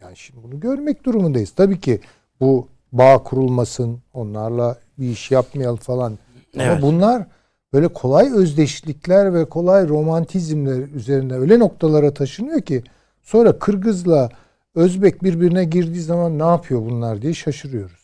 Yani 0.00 0.16
şimdi 0.16 0.42
bunu 0.42 0.60
görmek 0.60 1.04
durumundayız. 1.04 1.50
Tabii 1.50 1.80
ki 1.80 2.00
bu 2.40 2.68
bağ 2.92 3.22
kurulmasın, 3.22 4.00
onlarla 4.14 4.78
bir 4.98 5.08
iş 5.08 5.30
yapmayalım 5.30 5.76
falan. 5.76 6.18
Evet. 6.54 6.66
Ama 6.66 6.82
bunlar 6.82 7.26
böyle 7.72 7.88
kolay 7.88 8.32
özdeşlikler 8.32 9.34
ve 9.34 9.44
kolay 9.44 9.88
romantizmler 9.88 10.94
üzerine 10.94 11.34
öyle 11.34 11.58
noktalara 11.58 12.14
taşınıyor 12.14 12.60
ki 12.60 12.82
sonra 13.22 13.58
Kırgız'la 13.58 14.28
Özbek 14.74 15.22
birbirine 15.22 15.64
girdiği 15.64 16.00
zaman 16.00 16.38
ne 16.38 16.42
yapıyor 16.42 16.80
bunlar 16.80 17.22
diye 17.22 17.34
şaşırıyoruz. 17.34 18.01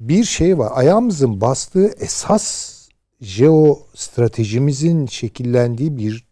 Bir 0.00 0.24
şey 0.24 0.58
var. 0.58 0.72
Ayağımızın 0.74 1.40
bastığı 1.40 1.86
esas 1.86 2.76
jeostratejimizin 3.20 5.06
şekillendiği 5.06 5.96
bir 5.96 6.30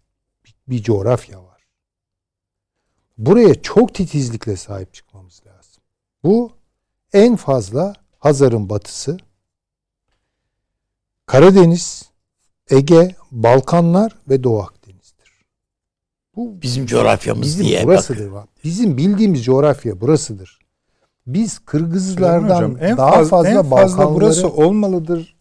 bir 0.68 0.82
coğrafya 0.82 1.44
var. 1.44 1.66
Buraya 3.18 3.62
çok 3.62 3.94
titizlikle 3.94 4.56
sahip 4.56 4.94
çıkmamız 4.94 5.42
lazım. 5.46 5.82
Bu 6.24 6.52
en 7.12 7.36
fazla 7.36 7.94
Hazar'ın 8.18 8.68
batısı, 8.68 9.18
Karadeniz, 11.26 12.10
Ege, 12.70 13.16
Balkanlar 13.30 14.18
ve 14.28 14.44
Doğu 14.44 14.62
Akdeniz'dir. 14.62 15.32
Bu 16.36 16.62
bizim 16.62 16.86
coğrafyamız 16.86 17.42
bizim 17.42 17.66
diye 17.66 17.84
burasıdır. 17.84 18.32
Bak. 18.32 18.48
Bizim 18.64 18.96
bildiğimiz 18.96 19.44
coğrafya 19.44 20.00
burasıdır. 20.00 20.57
Biz 21.28 21.58
Kırgızlardan 21.58 22.56
hocam, 22.56 22.76
en 22.80 22.96
daha 22.96 23.10
fazla, 23.10 23.28
fazla 23.28 23.48
en 23.50 23.62
fazla 23.62 24.14
burası 24.14 24.48
olmalıdır 24.48 25.34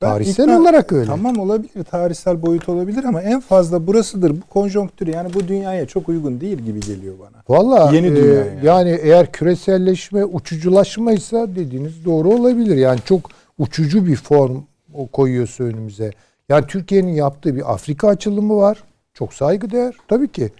Tarihsel 0.00 0.44
ikna, 0.44 0.60
olarak 0.60 0.92
öyle. 0.92 1.06
Tamam 1.06 1.38
olabilir. 1.38 1.84
Tarihsel 1.84 2.42
boyut 2.42 2.68
olabilir 2.68 3.04
ama 3.04 3.22
en 3.22 3.40
fazla 3.40 3.86
burasıdır. 3.86 4.30
Bu 4.30 4.46
konjonktür 4.50 5.06
yani 5.06 5.34
bu 5.34 5.48
dünyaya 5.48 5.86
çok 5.86 6.08
uygun 6.08 6.40
değil 6.40 6.58
gibi 6.58 6.80
geliyor 6.80 7.14
bana. 7.18 7.58
Valla 7.58 7.90
Yeni 7.92 8.06
e, 8.06 8.16
dünya 8.16 8.34
yani. 8.34 8.66
yani 8.66 8.98
eğer 9.02 9.32
küreselleşme 9.32 10.24
uçuculaşmaysa 10.24 11.54
dediğiniz 11.56 12.04
doğru 12.04 12.28
olabilir. 12.28 12.76
Yani 12.76 13.00
çok 13.04 13.20
uçucu 13.58 14.06
bir 14.06 14.16
form 14.16 14.56
o 14.94 15.06
koyuyorsa 15.06 15.64
önümüze. 15.64 16.10
Yani 16.48 16.66
Türkiye'nin 16.66 17.12
yaptığı 17.12 17.56
bir 17.56 17.72
Afrika 17.72 18.08
açılımı 18.08 18.56
var. 18.56 18.82
Çok 19.14 19.34
saygıdeğer. 19.34 19.94
Tabii 20.08 20.28
ki. 20.28 20.50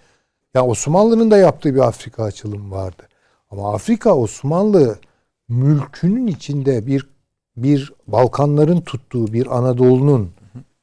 Yani 0.53 0.67
Osmanlı'nın 0.67 1.31
da 1.31 1.37
yaptığı 1.37 1.75
bir 1.75 1.87
Afrika 1.87 2.23
açılımı 2.23 2.71
vardı. 2.71 3.03
Ama 3.49 3.73
Afrika 3.73 4.15
Osmanlı 4.15 4.99
mülkünün 5.49 6.27
içinde 6.27 6.87
bir 6.87 7.07
bir 7.57 7.93
Balkanların 8.07 8.81
tuttuğu 8.81 9.33
bir 9.33 9.57
Anadolu'nun 9.57 10.29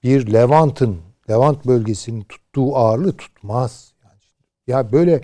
bir 0.03 0.33
Levant'ın 0.33 0.97
Levant 1.31 1.67
bölgesinin 1.67 2.23
tuttuğu 2.23 2.77
ağırlığı 2.77 3.13
tutmaz. 3.13 3.93
Yani 4.05 4.19
ya 4.67 4.93
böyle 4.93 5.21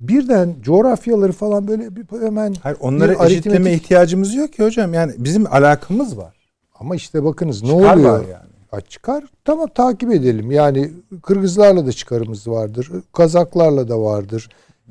birden 0.00 0.54
coğrafyaları 0.62 1.32
falan 1.32 1.68
böyle 1.68 1.96
bir 1.96 2.20
hemen 2.20 2.54
Hayır, 2.62 2.78
onları 2.80 3.12
eşitleme 3.12 3.56
aritmetik... 3.56 3.82
ihtiyacımız 3.82 4.34
yok 4.34 4.52
ki 4.52 4.64
hocam. 4.64 4.94
Yani 4.94 5.12
bizim 5.18 5.52
alakamız 5.52 6.18
var. 6.18 6.34
Ama 6.74 6.96
işte 6.96 7.24
bakınız 7.24 7.62
ne 7.62 7.68
Çıkar 7.68 7.96
oluyor? 7.96 8.20
yani. 8.20 8.48
Ya 8.72 8.80
çıkar. 8.80 9.24
Tamam 9.44 9.68
takip 9.74 10.12
edelim. 10.12 10.50
Yani 10.50 10.90
Kırgızlarla 11.22 11.86
da 11.86 11.92
çıkarımız 11.92 12.48
vardır. 12.48 12.90
Kazaklarla 13.12 13.88
da 13.88 14.00
vardır. 14.00 14.48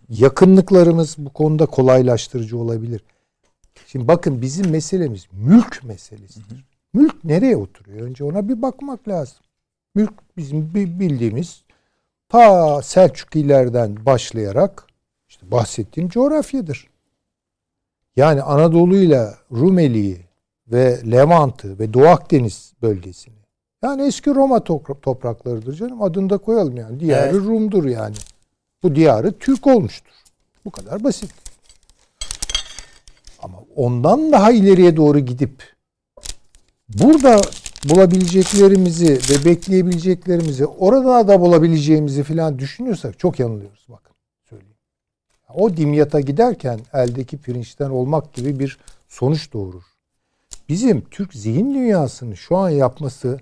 Yakınlıklarımız 0.10 1.16
bu 1.18 1.30
konuda 1.30 1.66
kolaylaştırıcı 1.66 2.58
olabilir. 2.58 3.02
Şimdi 3.88 4.08
bakın 4.08 4.42
bizim 4.42 4.70
meselemiz 4.70 5.28
mülk 5.32 5.84
meselesidir. 5.84 6.66
Mülk 6.94 7.24
nereye 7.24 7.58
oturuyor? 7.58 8.02
Önce 8.02 8.24
ona 8.24 8.50
bir 8.50 8.62
bakmak 8.62 9.08
lazım. 9.08 9.38
Mülk 9.96 10.14
bizim 10.38 10.74
bildiğimiz 10.74 11.64
ta 12.30 12.82
Selçukilerden 12.82 14.06
başlayarak 14.06 14.88
işte 15.30 15.52
bahsettiğim 15.52 16.10
coğrafyadır. 16.10 16.88
Yani 18.16 18.42
Anadolu 18.42 18.98
ile 18.98 19.28
Rumeli'yi 19.52 20.18
ve 20.68 21.02
Levant'ı 21.12 21.80
ve 21.80 21.94
Doğu 21.94 22.08
Akdeniz 22.08 22.74
bölgesini. 22.82 23.36
Yani 23.84 24.02
eski 24.02 24.36
Roma 24.36 24.64
topraklarıdır 25.02 25.74
canım. 25.74 26.02
Adını 26.02 26.30
da 26.30 26.38
koyalım 26.38 26.78
yani. 26.78 27.00
Diğeri 27.00 27.30
evet. 27.30 27.34
Rum'dur 27.34 27.86
yani. 27.86 28.16
Bu 28.84 28.96
diyarı 28.96 29.40
Türk 29.40 29.68
olmuştur. 29.68 30.14
Bu 30.66 30.72
kadar 30.72 31.04
basit. 31.04 31.32
Ama 33.40 33.58
ondan 33.76 34.32
daha 34.32 34.52
ileriye 34.52 34.98
doğru 34.98 35.20
gidip 35.20 35.74
burada 36.90 37.42
bulabileceklerimizi 37.90 39.20
ve 39.30 39.46
bekleyebileceklerimizi 39.46 40.66
orada 40.66 41.28
da 41.28 41.42
bulabileceğimizi 41.42 42.24
falan 42.24 42.60
düşünüyorsak 42.60 43.20
çok 43.20 43.40
yanılıyoruz 43.40 43.86
bakın 43.90 44.16
söyleyeyim. 44.50 44.78
O 45.54 45.78
dimyata 45.78 46.20
giderken 46.20 46.80
eldeki 46.94 47.38
pirinçten 47.38 47.90
olmak 47.90 48.34
gibi 48.34 48.60
bir 48.60 48.78
sonuç 49.08 49.54
doğurur. 49.54 49.84
Bizim 50.70 51.02
Türk 51.02 51.34
zihin 51.34 51.74
dünyasını 51.74 52.38
şu 52.38 52.58
an 52.58 52.70
yapması 52.70 53.40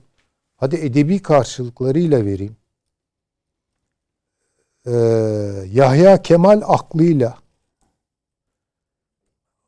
hadi 0.56 0.76
edebi 0.76 1.22
karşılıklarıyla 1.22 2.26
vereyim. 2.26 2.58
Ee, 4.88 4.92
Yahya 5.72 6.22
Kemal 6.22 6.62
aklıyla 6.66 7.38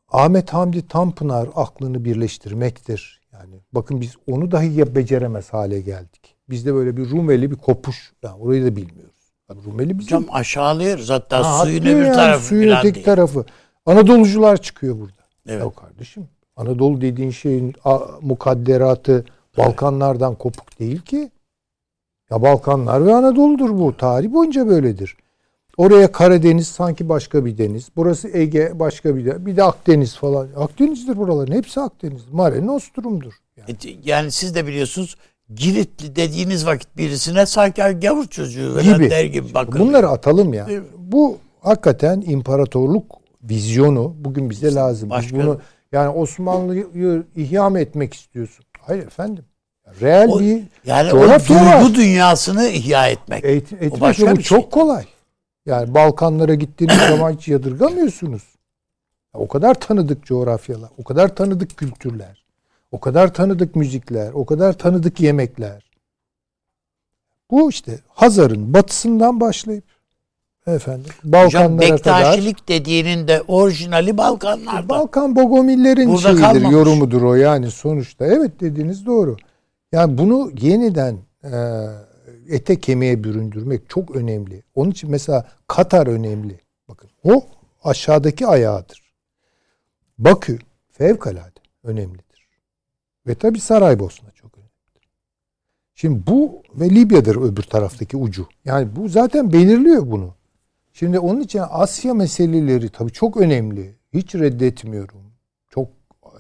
Ahmet 0.10 0.54
Hamdi 0.54 0.88
Tanpınar 0.88 1.50
aklını 1.56 2.06
birleştirmektir. 2.06 3.22
Yani 3.34 3.56
bakın 3.72 4.02
biz 4.02 4.16
onu 4.28 4.52
dahi 4.52 4.80
ya 4.80 4.96
beceremez 4.96 5.54
hale 5.54 5.82
geldik. 5.82 6.36
Bizde 6.50 6.74
böyle 6.74 6.98
bir 6.98 7.10
Rumeli 7.10 7.52
bir 7.52 7.56
kopuş. 7.56 8.14
Yani 8.24 8.42
orayı 8.42 8.66
da 8.66 8.76
bilmiyoruz. 8.76 9.34
Yani 9.50 9.64
Rumeli 9.66 10.00
bizim. 10.00 10.18
Hocam 10.18 10.36
aşağılıyoruz 10.36 11.10
hatta 11.10 11.46
ha, 11.46 11.64
suyun 11.64 11.82
öbür 11.82 12.06
yani, 12.06 12.16
tarafı. 12.16 12.46
Suyun 12.46 12.78
öteki 12.78 12.96
değil. 12.96 13.06
tarafı. 13.06 13.46
Anadolucular 13.86 14.58
çıkıyor 14.58 15.00
burada. 15.00 15.22
Evet. 15.48 15.64
Ya 15.64 15.70
kardeşim 15.70 16.28
Anadolu 16.56 17.02
dediğin 17.02 17.32
şeyin 17.32 17.74
mukadderatı 18.22 19.26
Balkanlardan 19.58 20.36
kopuk 20.36 20.80
değil 20.80 21.02
ki. 21.02 21.32
Ya 22.32 22.42
Balkanlar 22.42 23.06
ve 23.06 23.16
Anadolu'dur 23.16 23.70
bu. 23.70 23.98
Tarih 23.98 24.34
boyunca 24.34 24.68
böyledir. 24.68 25.18
Oraya 25.78 26.12
Karadeniz 26.12 26.68
sanki 26.68 27.10
başka 27.10 27.46
bir 27.46 27.58
deniz. 27.58 27.88
Burası 27.96 28.30
Ege 28.38 28.72
başka 28.74 29.16
bir 29.16 29.26
deniz. 29.26 29.46
Bir 29.46 29.58
de 29.58 29.64
Akdeniz 29.64 30.16
falan. 30.16 30.48
Akdeniz'dir 30.58 31.18
buraların. 31.18 31.54
Hepsi 31.54 31.80
Akdeniz. 31.80 32.22
Mare 32.32 32.66
Nostrum'dur. 32.66 33.34
Yani. 33.58 33.72
E, 33.72 33.98
yani 34.04 34.32
siz 34.32 34.56
de 34.56 34.68
biliyorsunuz 34.68 35.18
Giritli 35.56 36.16
dediğiniz 36.16 36.66
vakit 36.66 36.98
birisine 36.98 37.46
sanki 37.46 37.82
gavur 37.82 38.28
çocuğu 38.28 38.82
gibi. 38.82 39.10
der 39.10 39.26
gibi 39.26 39.54
bakın. 39.54 39.80
Bunları 39.82 40.10
atalım 40.10 40.54
ya. 40.54 40.68
Bu 40.98 41.38
hakikaten 41.62 42.24
imparatorluk 42.28 43.06
vizyonu 43.44 44.16
bugün 44.20 44.50
bize 44.50 44.74
lazım. 44.74 45.10
Başka... 45.10 45.38
Bunu 45.38 45.60
yani 45.92 46.10
Osmanlı'yı 46.10 47.24
ihya 47.36 47.80
etmek 47.80 48.14
istiyorsun? 48.14 48.66
Hayır 48.82 49.08
efendim. 49.08 49.46
Real 50.02 50.30
o, 50.30 50.40
bir 50.40 50.64
yani 50.86 51.14
o 51.14 51.20
duygu 51.50 51.96
dünyasını 51.96 52.68
ihya 52.68 53.08
etmek. 53.08 53.46
Et, 53.46 53.74
etmek 53.74 53.94
o 53.94 54.02
başka 54.02 54.32
bu 54.32 54.38
bir 54.38 54.44
çok 54.44 54.62
şey. 54.62 54.70
kolay. 54.70 55.06
Yani 55.66 55.94
Balkanlara 55.94 56.54
gittiğiniz 56.56 56.98
zaman 57.10 57.32
hiç 57.32 57.48
yadırgamıyorsunuz. 57.48 58.44
O 59.34 59.48
kadar 59.48 59.74
tanıdık 59.74 60.26
coğrafyalar, 60.26 60.90
o 60.98 61.04
kadar 61.04 61.36
tanıdık 61.36 61.78
kültürler, 61.78 62.44
o 62.92 63.00
kadar 63.00 63.34
tanıdık 63.34 63.76
müzikler, 63.76 64.32
o 64.34 64.46
kadar 64.46 64.74
tanıdık 64.74 65.20
yemekler. 65.20 65.84
Bu 67.52 67.70
işte 67.70 68.00
Hazar'ın 68.08 68.74
batısından 68.74 69.40
başlayıp 69.40 69.84
efendim 70.68 71.12
Balkanlara 71.24 71.86
Hocam, 71.86 71.98
kadar. 71.98 72.40
dediğinin 72.68 73.28
de 73.28 73.42
orijinali 73.48 74.18
Balkanlarda. 74.18 74.90
Balkan 74.90 75.36
Bogomillerin 75.36 76.10
Burada 76.10 76.22
şeyidir, 76.22 76.42
kalmamış. 76.42 76.72
yorumudur 76.72 77.22
o 77.22 77.36
yani 77.36 77.72
sonuçta. 77.72 78.26
Evet 78.26 78.60
dediğiniz 78.60 79.06
doğru. 79.06 79.38
Yani 79.98 80.18
bunu 80.18 80.52
yeniden 80.62 81.18
e, 81.44 81.52
ete 82.50 82.80
kemiğe 82.80 83.24
büründürmek 83.24 83.90
çok 83.90 84.16
önemli. 84.16 84.64
Onun 84.76 84.92
için 84.92 85.12
mesela 85.12 85.50
Katar 85.68 86.08
önemli. 86.08 86.60
Bakın 86.88 87.10
o 87.24 87.46
aşağıdaki 87.84 88.48
ayağıdır. 88.48 89.14
Bakü 90.18 90.60
fevkalade 90.92 91.60
önemlidir. 91.84 92.48
Ve 93.28 93.36
tabi 93.36 93.60
Saraybosna 93.60 94.32
çok 94.32 94.58
önemlidir. 94.58 95.10
Şimdi 95.96 96.28
bu 96.28 96.64
ve 96.76 96.90
Libya'dır 96.90 97.36
öbür 97.36 97.64
taraftaki 97.64 98.18
ucu. 98.18 98.48
Yani 98.66 98.96
bu 98.96 99.10
zaten 99.10 99.54
belirliyor 99.54 100.12
bunu. 100.12 100.36
Şimdi 100.94 101.20
onun 101.20 101.42
için 101.42 101.62
Asya 101.70 102.14
meseleleri 102.14 102.90
tabii 102.90 103.12
çok 103.12 103.38
önemli. 103.38 103.96
Hiç 104.14 104.36
reddetmiyorum. 104.36 105.27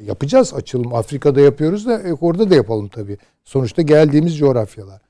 Yapacağız 0.02 0.54
açılım. 0.54 0.96
Afrika'da 0.96 1.42
yapıyoruz 1.42 1.86
da 1.86 2.00
e, 2.00 2.14
orada 2.14 2.50
da 2.50 2.56
yapalım 2.56 2.88
tabii. 2.88 3.18
Sonuçta 3.44 3.82
geldiğimiz 3.82 4.38
coğrafyalar. 4.38 5.02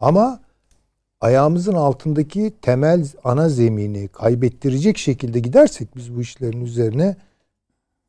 Ama 0.00 0.40
ayağımızın 1.20 1.74
altındaki 1.74 2.52
temel 2.62 3.06
ana 3.24 3.48
zemini 3.48 4.08
kaybettirecek 4.08 4.98
şekilde 4.98 5.40
gidersek 5.40 5.96
biz 5.96 6.16
bu 6.16 6.20
işlerin 6.20 6.64
üzerine 6.64 7.16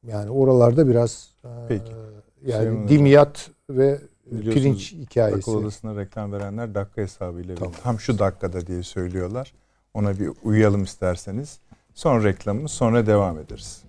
yani 0.04 0.30
oralarda 0.30 0.88
biraz 0.88 1.30
e, 1.44 1.48
Peki. 1.68 1.92
E, 1.92 2.52
yani 2.52 2.64
Süleyman 2.64 2.88
dimyat 2.88 3.50
ve 3.70 4.00
pirinç 4.32 4.94
hikayesi. 4.94 5.52
Akıl 5.52 5.56
odasına 5.56 5.96
reklam 5.96 6.32
verenler 6.32 6.76
dakika 6.76 7.02
hesabıyla 7.02 7.56
tamam. 7.56 7.74
tam 7.84 8.00
şu 8.00 8.20
dakikada 8.20 8.68
diye 8.68 8.84
söylüyorlar. 8.84 9.54
Ona 9.94 10.20
bir 10.20 10.32
uyalım 10.44 10.84
isterseniz. 10.84 11.60
Sonra 11.94 12.24
reklamımız 12.24 12.72
sonra 12.72 13.08
devam 13.08 13.40
ederiz. 13.40 13.87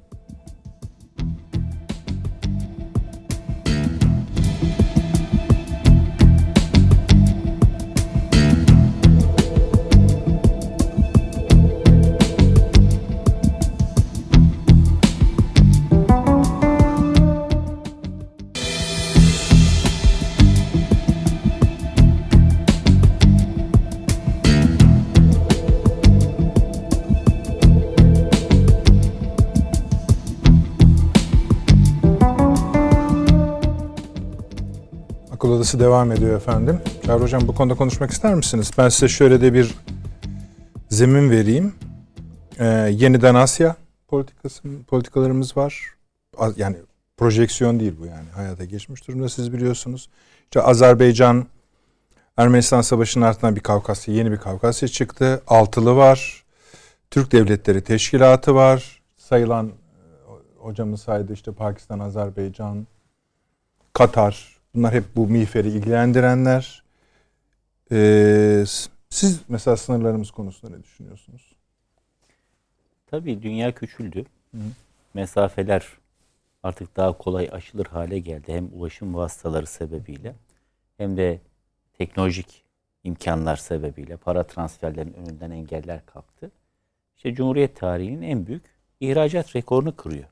Odası 35.68 35.80
devam 35.80 36.12
ediyor 36.12 36.36
efendim. 36.36 36.80
Çağrı 37.06 37.22
Hocam 37.22 37.48
bu 37.48 37.54
konuda 37.54 37.74
konuşmak 37.74 38.10
ister 38.10 38.34
misiniz? 38.34 38.70
Ben 38.78 38.88
size 38.88 39.08
şöyle 39.08 39.40
de 39.40 39.54
bir 39.54 39.74
zemin 40.88 41.30
vereyim. 41.30 41.74
Ee, 42.58 42.64
yeniden 42.92 43.34
Asya 43.34 43.76
politikası, 44.06 44.62
politikalarımız 44.86 45.56
var. 45.56 45.94
Yani 46.56 46.76
Projeksiyon 47.16 47.80
değil 47.80 47.94
bu 48.00 48.06
yani. 48.06 48.28
Hayata 48.34 48.64
geçmiş 48.64 49.08
durumda 49.08 49.28
siz 49.28 49.52
biliyorsunuz. 49.52 50.10
İşte 50.44 50.62
Azerbaycan 50.62 51.46
Ermenistan 52.36 52.80
Savaşı'nın 52.80 53.24
ardından 53.24 53.56
bir 53.56 53.60
Kavkasya, 53.60 54.14
yeni 54.14 54.32
bir 54.32 54.38
Kavkasya 54.38 54.88
çıktı. 54.88 55.42
Altılı 55.46 55.96
var. 55.96 56.44
Türk 57.10 57.32
Devletleri 57.32 57.84
Teşkilatı 57.84 58.54
var. 58.54 59.02
Sayılan 59.16 59.66
e, 59.66 59.72
hocamın 60.58 60.96
saydı 60.96 61.32
işte 61.32 61.52
Pakistan, 61.52 61.98
Azerbaycan, 61.98 62.86
Katar. 63.92 64.57
Bunlar 64.74 64.94
hep 64.94 65.04
bu 65.16 65.26
miğferi 65.26 65.68
ilgilendirenler. 65.68 66.82
Ee, 67.92 68.64
siz 69.10 69.40
mesela 69.48 69.76
sınırlarımız 69.76 70.30
konusunda 70.30 70.76
ne 70.76 70.82
düşünüyorsunuz? 70.82 71.52
Tabii 73.06 73.42
dünya 73.42 73.74
küçüldü. 73.74 74.24
Hı. 74.54 74.58
Mesafeler 75.14 75.86
artık 76.62 76.96
daha 76.96 77.18
kolay 77.18 77.48
aşılır 77.52 77.86
hale 77.86 78.18
geldi. 78.18 78.52
Hem 78.52 78.68
ulaşım 78.72 79.14
vasıtaları 79.14 79.66
sebebiyle 79.66 80.34
hem 80.96 81.16
de 81.16 81.40
teknolojik 81.98 82.64
imkanlar 83.04 83.56
sebebiyle 83.56 84.16
para 84.16 84.46
transferlerinin 84.46 85.14
önünden 85.14 85.50
engeller 85.50 86.06
kalktı. 86.06 86.50
İşte 87.16 87.34
Cumhuriyet 87.34 87.76
tarihinin 87.76 88.22
en 88.22 88.46
büyük 88.46 88.62
ihracat 89.00 89.56
rekorunu 89.56 89.96
kırıyor. 89.96 90.28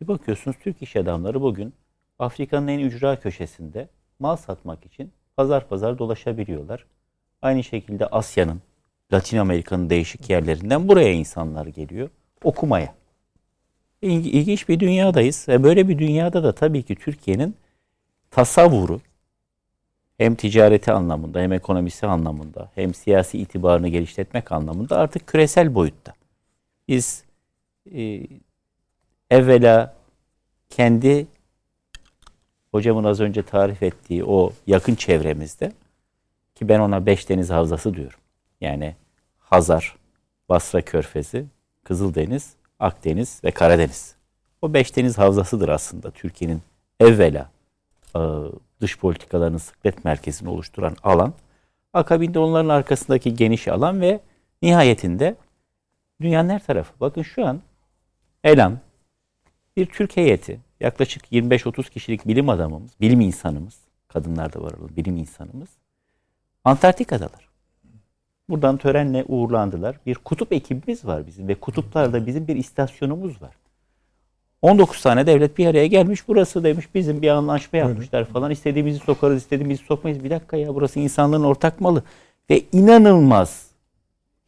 Bir 0.00 0.08
bakıyorsunuz 0.08 0.56
Türk 0.60 0.82
iş 0.82 0.96
adamları 0.96 1.40
bugün 1.40 1.74
Afrika'nın 2.18 2.68
en 2.68 2.78
ücra 2.78 3.20
köşesinde 3.20 3.88
mal 4.18 4.36
satmak 4.36 4.86
için 4.86 5.12
pazar 5.36 5.68
pazar 5.68 5.98
dolaşabiliyorlar. 5.98 6.86
Aynı 7.42 7.64
şekilde 7.64 8.06
Asya'nın, 8.06 8.62
Latin 9.12 9.38
Amerika'nın 9.38 9.90
değişik 9.90 10.30
yerlerinden 10.30 10.88
buraya 10.88 11.12
insanlar 11.12 11.66
geliyor 11.66 12.10
okumaya. 12.44 12.94
İlginç 14.02 14.68
bir 14.68 14.80
dünyadayız 14.80 15.48
ve 15.48 15.62
böyle 15.62 15.88
bir 15.88 15.98
dünyada 15.98 16.44
da 16.44 16.54
tabii 16.54 16.82
ki 16.82 16.94
Türkiye'nin 16.94 17.54
tasavvuru 18.30 19.00
hem 20.18 20.34
ticareti 20.34 20.92
anlamında 20.92 21.40
hem 21.40 21.52
ekonomisi 21.52 22.06
anlamında 22.06 22.70
hem 22.74 22.94
siyasi 22.94 23.38
itibarını 23.38 23.88
geliştirmek 23.88 24.52
anlamında 24.52 24.98
artık 24.98 25.26
küresel 25.26 25.74
boyutta. 25.74 26.14
Biz 26.88 27.24
e, 27.94 28.22
evvela 29.30 29.94
kendi 30.70 31.26
hocamın 32.70 33.04
az 33.04 33.20
önce 33.20 33.42
tarif 33.42 33.82
ettiği 33.82 34.24
o 34.24 34.52
yakın 34.66 34.94
çevremizde 34.94 35.72
ki 36.54 36.68
ben 36.68 36.80
ona 36.80 37.06
beş 37.06 37.28
deniz 37.28 37.50
havzası 37.50 37.94
diyorum. 37.94 38.18
Yani 38.60 38.96
Hazar, 39.38 39.96
Basra 40.48 40.82
Körfezi, 40.82 41.46
Kızıldeniz, 41.84 42.54
Akdeniz 42.78 43.40
ve 43.44 43.50
Karadeniz. 43.50 44.14
O 44.62 44.74
beş 44.74 44.96
deniz 44.96 45.18
havzasıdır 45.18 45.68
aslında 45.68 46.10
Türkiye'nin 46.10 46.62
evvela 47.00 47.50
e, 48.16 48.20
dış 48.80 48.98
politikalarının 48.98 49.58
sıklet 49.58 50.04
merkezini 50.04 50.48
oluşturan 50.48 50.96
alan. 51.02 51.34
Akabinde 51.92 52.38
onların 52.38 52.68
arkasındaki 52.68 53.34
geniş 53.34 53.68
alan 53.68 54.00
ve 54.00 54.20
nihayetinde 54.62 55.34
dünyanın 56.20 56.48
her 56.48 56.66
tarafı. 56.66 56.92
Bakın 57.00 57.22
şu 57.22 57.46
an 57.46 57.62
Elan 58.44 58.78
bir 59.76 59.86
Türk 59.86 60.16
heyeti 60.16 60.60
yaklaşık 60.80 61.32
25-30 61.32 61.90
kişilik 61.90 62.26
bilim 62.28 62.48
adamımız, 62.48 62.90
bilim 63.00 63.20
insanımız, 63.20 63.78
kadınlar 64.08 64.52
da 64.52 64.62
var 64.62 64.72
bilim 64.96 65.16
insanımız 65.16 65.68
Antarktika'dalar. 66.64 67.48
Buradan 68.48 68.76
törenle 68.76 69.24
uğurlandılar. 69.28 69.96
Bir 70.06 70.14
kutup 70.14 70.52
ekibimiz 70.52 71.04
var 71.04 71.26
bizim 71.26 71.48
ve 71.48 71.54
kutuplarda 71.54 72.26
bizim 72.26 72.48
bir 72.48 72.56
istasyonumuz 72.56 73.42
var. 73.42 73.54
19 74.62 75.02
tane 75.02 75.26
devlet 75.26 75.58
bir 75.58 75.66
araya 75.66 75.86
gelmiş. 75.86 76.28
Burası 76.28 76.64
demiş 76.64 76.94
bizim 76.94 77.22
bir 77.22 77.28
anlaşma 77.28 77.78
yapmışlar 77.78 78.24
falan. 78.24 78.50
İstediğimizi 78.50 78.98
sokarız, 78.98 79.36
istediğimizi 79.36 79.84
sokmayız. 79.84 80.24
Bir 80.24 80.30
dakika 80.30 80.56
ya 80.56 80.74
burası 80.74 81.00
insanlığın 81.00 81.44
ortak 81.44 81.80
malı. 81.80 82.02
Ve 82.50 82.62
inanılmaz 82.72 83.67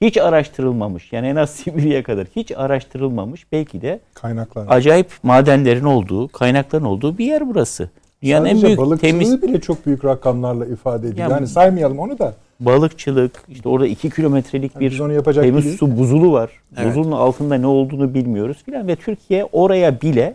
hiç 0.01 0.16
araştırılmamış 0.16 1.12
yani 1.12 1.27
en 1.27 1.36
az 1.36 1.51
Sibirya'ya 1.51 2.02
kadar 2.02 2.27
hiç 2.36 2.52
araştırılmamış 2.56 3.52
belki 3.52 3.82
de 3.82 4.01
kaynaklar 4.14 4.66
acayip 4.68 5.10
madenlerin 5.22 5.85
olduğu, 5.85 6.28
kaynakların 6.28 6.85
olduğu 6.85 7.18
bir 7.18 7.24
yer 7.24 7.48
burası. 7.48 7.90
Dünyanın 8.22 8.47
Sadece 8.47 8.66
en 8.66 8.77
büyük 8.77 9.01
temiz 9.01 9.43
bile 9.43 9.60
çok 9.60 9.86
büyük 9.86 10.05
rakamlarla 10.05 10.66
ifade 10.66 11.09
ediyor. 11.09 11.18
Yani, 11.18 11.32
yani 11.32 11.47
saymayalım 11.47 11.98
onu 11.98 12.18
da. 12.18 12.35
Balıkçılık, 12.60 13.44
işte 13.48 13.68
orada 13.68 13.86
iki 13.86 14.10
kilometrelik 14.10 14.81
bir 14.81 14.93
yani 14.93 15.22
temiz 15.24 15.64
değiliz. 15.64 15.78
su 15.78 15.98
buzulu 15.98 16.32
var. 16.32 16.51
Evet. 16.77 16.86
Buzulun 16.86 17.12
altında 17.12 17.55
ne 17.55 17.66
olduğunu 17.66 18.14
bilmiyoruz 18.14 18.56
filan 18.64 18.89
ve 18.89 18.97
Türkiye 18.97 19.44
oraya 19.52 20.01
bile 20.01 20.35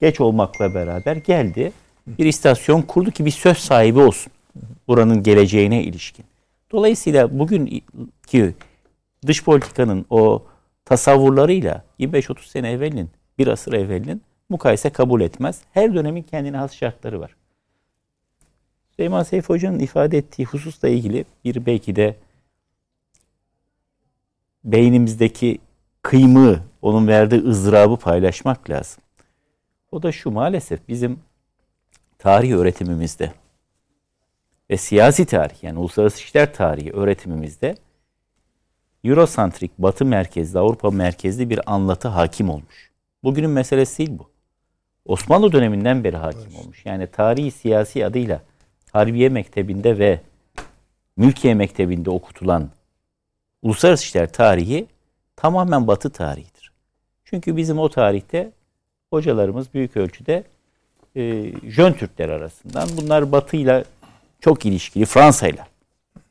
geç 0.00 0.20
olmakla 0.20 0.74
beraber 0.74 1.16
geldi. 1.16 1.72
Bir 2.06 2.26
istasyon 2.26 2.82
kurdu 2.82 3.10
ki 3.10 3.24
bir 3.24 3.30
söz 3.30 3.58
sahibi 3.58 4.00
olsun. 4.00 4.32
Buranın 4.88 5.22
geleceğine 5.22 5.82
ilişkin. 5.82 6.24
Dolayısıyla 6.72 7.38
bugün 7.38 7.82
ki 8.26 8.54
dış 9.26 9.44
politikanın 9.44 10.06
o 10.10 10.46
tasavvurlarıyla 10.84 11.84
25-30 12.00 12.48
sene 12.48 12.70
evvelinin, 12.70 13.10
bir 13.38 13.46
asır 13.46 13.72
evvelinin 13.72 14.22
mukayese 14.48 14.90
kabul 14.90 15.20
etmez. 15.20 15.60
Her 15.72 15.94
dönemin 15.94 16.22
kendine 16.22 16.56
has 16.56 16.74
şartları 16.74 17.20
var. 17.20 17.36
Süleyman 18.96 19.22
Seyfi 19.22 19.48
Hoca'nın 19.48 19.78
ifade 19.78 20.18
ettiği 20.18 20.44
hususla 20.44 20.88
ilgili 20.88 21.24
bir 21.44 21.66
belki 21.66 21.96
de 21.96 22.16
beynimizdeki 24.64 25.58
kıymığı, 26.02 26.60
onun 26.82 27.08
verdiği 27.08 27.44
ızdırabı 27.44 27.96
paylaşmak 27.96 28.70
lazım. 28.70 29.02
O 29.92 30.02
da 30.02 30.12
şu 30.12 30.30
maalesef 30.30 30.88
bizim 30.88 31.20
tarih 32.18 32.52
öğretimimizde 32.52 33.32
ve 34.70 34.76
siyasi 34.76 35.26
tarih 35.26 35.64
yani 35.64 35.78
uluslararası 35.78 36.18
işler 36.18 36.54
tarihi 36.54 36.92
öğretimimizde 36.92 37.74
Eurosantrik, 39.04 39.78
Batı 39.78 40.04
merkezli, 40.04 40.58
Avrupa 40.58 40.90
merkezli 40.90 41.50
bir 41.50 41.72
anlatı 41.74 42.08
hakim 42.08 42.50
olmuş. 42.50 42.90
Bugünün 43.22 43.50
meselesi 43.50 43.98
değil 43.98 44.18
bu. 44.18 44.30
Osmanlı 45.04 45.52
döneminden 45.52 46.04
beri 46.04 46.16
hakim 46.16 46.56
olmuş. 46.56 46.86
Yani 46.86 47.06
tarihi 47.06 47.50
siyasi 47.50 48.06
adıyla 48.06 48.42
Harbiye 48.92 49.28
Mektebi'nde 49.28 49.98
ve 49.98 50.20
Mülkiye 51.16 51.54
Mektebi'nde 51.54 52.10
okutulan 52.10 52.70
uluslararası 53.62 54.04
işler 54.04 54.32
tarihi 54.32 54.86
tamamen 55.36 55.86
batı 55.86 56.10
tarihidir. 56.10 56.72
Çünkü 57.24 57.56
bizim 57.56 57.78
o 57.78 57.88
tarihte 57.88 58.52
hocalarımız 59.10 59.74
büyük 59.74 59.96
ölçüde 59.96 60.44
e, 61.16 61.52
Jön 61.70 61.92
Türkler 61.92 62.28
arasından 62.28 62.88
bunlar 62.96 63.32
batıyla 63.32 63.84
çok 64.40 64.66
ilişkili 64.66 65.04
Fransa'yla 65.04 65.66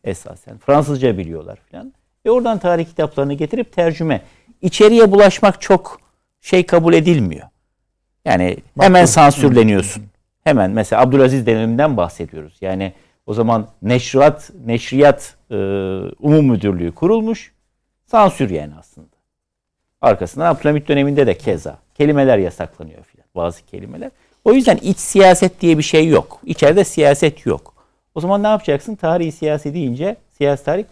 esasen 0.04 0.58
Fransızca 0.58 1.18
biliyorlar 1.18 1.60
filan. 1.70 1.94
Ve 2.30 2.34
oradan 2.34 2.60
tarih 2.60 2.86
kitaplarını 2.86 3.34
getirip 3.34 3.74
tercüme. 3.74 4.22
İçeriye 4.62 5.12
bulaşmak 5.12 5.62
çok 5.62 6.00
şey 6.42 6.66
kabul 6.66 6.94
edilmiyor. 6.94 7.48
Yani 8.26 8.58
hemen 8.80 9.06
sansürleniyorsun. 9.06 10.04
Hemen 10.44 10.72
mesela 10.72 11.02
Abdülaziz 11.02 11.46
döneminden 11.46 11.98
bahsediyoruz. 11.98 12.58
Yani 12.62 12.94
o 13.26 13.34
zaman 13.34 13.68
neşriyat 13.82 14.52
neşriyat 14.66 15.36
e, 15.52 15.56
umum 16.20 16.46
müdürlüğü 16.46 16.92
kurulmuş. 16.92 17.54
Sansür 18.06 18.50
yani 18.50 18.74
aslında. 18.80 19.16
Arkasından 20.02 20.46
Abdülhamit 20.46 20.88
döneminde 20.88 21.28
de 21.28 21.38
keza 21.38 21.78
kelimeler 21.94 22.38
yasaklanıyor 22.38 23.04
filan 23.04 23.28
bazı 23.36 23.66
kelimeler. 23.66 24.12
O 24.46 24.54
yüzden 24.54 24.78
iç 24.78 24.98
siyaset 24.98 25.62
diye 25.62 25.78
bir 25.78 25.84
şey 25.84 26.08
yok. 26.08 26.40
İçeride 26.46 26.84
siyaset 26.84 27.46
yok. 27.46 27.74
O 28.16 28.22
zaman 28.22 28.44
ne 28.44 28.48
yapacaksın? 28.48 28.96
Tarihi 28.96 29.32
siyasi 29.32 29.74
deyince 29.74 30.16
siyasi 30.38 30.66
tarih 30.66 30.84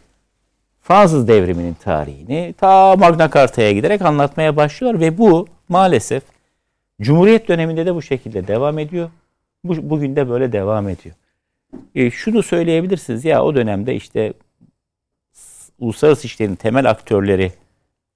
Fransız 0.87 1.27
devriminin 1.27 1.73
tarihini 1.73 2.53
ta 2.57 2.95
Magna 2.95 3.29
Carta'ya 3.31 3.71
giderek 3.71 4.01
anlatmaya 4.01 4.55
başlıyor 4.55 4.99
ve 4.99 5.17
bu 5.17 5.47
maalesef 5.69 6.23
Cumhuriyet 7.01 7.47
döneminde 7.47 7.85
de 7.85 7.95
bu 7.95 8.01
şekilde 8.01 8.47
devam 8.47 8.79
ediyor. 8.79 9.09
Bu, 9.63 9.89
bugün 9.89 10.15
de 10.15 10.29
böyle 10.29 10.51
devam 10.51 10.89
ediyor. 10.89 11.15
E, 11.95 12.11
şunu 12.11 12.43
söyleyebilirsiniz 12.43 13.25
ya 13.25 13.43
o 13.43 13.55
dönemde 13.55 13.95
işte 13.95 14.33
uluslararası 15.79 16.27
işlerin 16.27 16.55
temel 16.55 16.89
aktörleri 16.89 17.51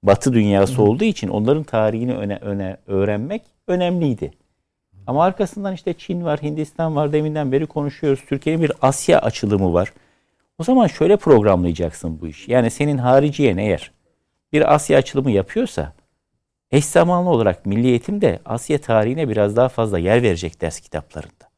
Batı 0.03 0.33
dünyası 0.33 0.81
olduğu 0.81 1.03
için 1.03 1.27
onların 1.27 1.63
tarihini 1.63 2.13
öne, 2.13 2.37
öne 2.37 2.77
öğrenmek 2.87 3.41
önemliydi. 3.67 4.31
Ama 5.07 5.25
arkasından 5.25 5.73
işte 5.73 5.93
Çin 5.93 6.23
var, 6.23 6.41
Hindistan 6.41 6.95
var. 6.95 7.13
Deminden 7.13 7.51
beri 7.51 7.65
konuşuyoruz. 7.65 8.23
Türkiye'nin 8.27 8.63
bir 8.63 8.71
Asya 8.81 9.19
açılımı 9.19 9.73
var. 9.73 9.93
O 10.61 10.63
zaman 10.63 10.87
şöyle 10.87 11.17
programlayacaksın 11.17 12.21
bu 12.21 12.27
işi. 12.27 12.51
Yani 12.51 12.71
senin 12.71 12.97
hariciyen 12.97 13.57
eğer 13.57 13.91
bir 14.53 14.73
Asya 14.73 14.97
açılımı 14.97 15.31
yapıyorsa 15.31 15.93
eş 16.71 16.85
zamanlı 16.85 17.29
olarak 17.29 17.65
Milli 17.65 17.87
Eğitim 17.87 18.21
de 18.21 18.39
Asya 18.45 18.77
tarihine 18.81 19.29
biraz 19.29 19.55
daha 19.55 19.69
fazla 19.69 19.99
yer 19.99 20.23
verecek 20.23 20.61
ders 20.61 20.79
kitaplarında. 20.79 21.49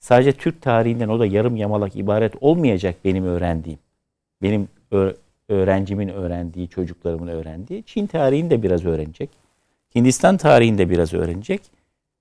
Sadece 0.00 0.32
Türk 0.32 0.62
tarihinden 0.62 1.08
o 1.08 1.18
da 1.18 1.26
yarım 1.26 1.56
yamalak 1.56 1.96
ibaret 1.96 2.34
olmayacak 2.40 2.96
benim 3.04 3.24
öğrendiğim. 3.24 3.78
Benim 4.42 4.68
öğrencimin 5.48 6.08
öğrendiği, 6.08 6.68
çocuklarımın 6.68 7.28
öğrendiği. 7.28 7.82
Çin 7.82 8.06
tarihini 8.06 8.50
de 8.50 8.62
biraz 8.62 8.84
öğrenecek. 8.84 9.30
Hindistan 9.94 10.36
tarihini 10.36 10.78
de 10.78 10.90
biraz 10.90 11.14
öğrenecek. 11.14 11.60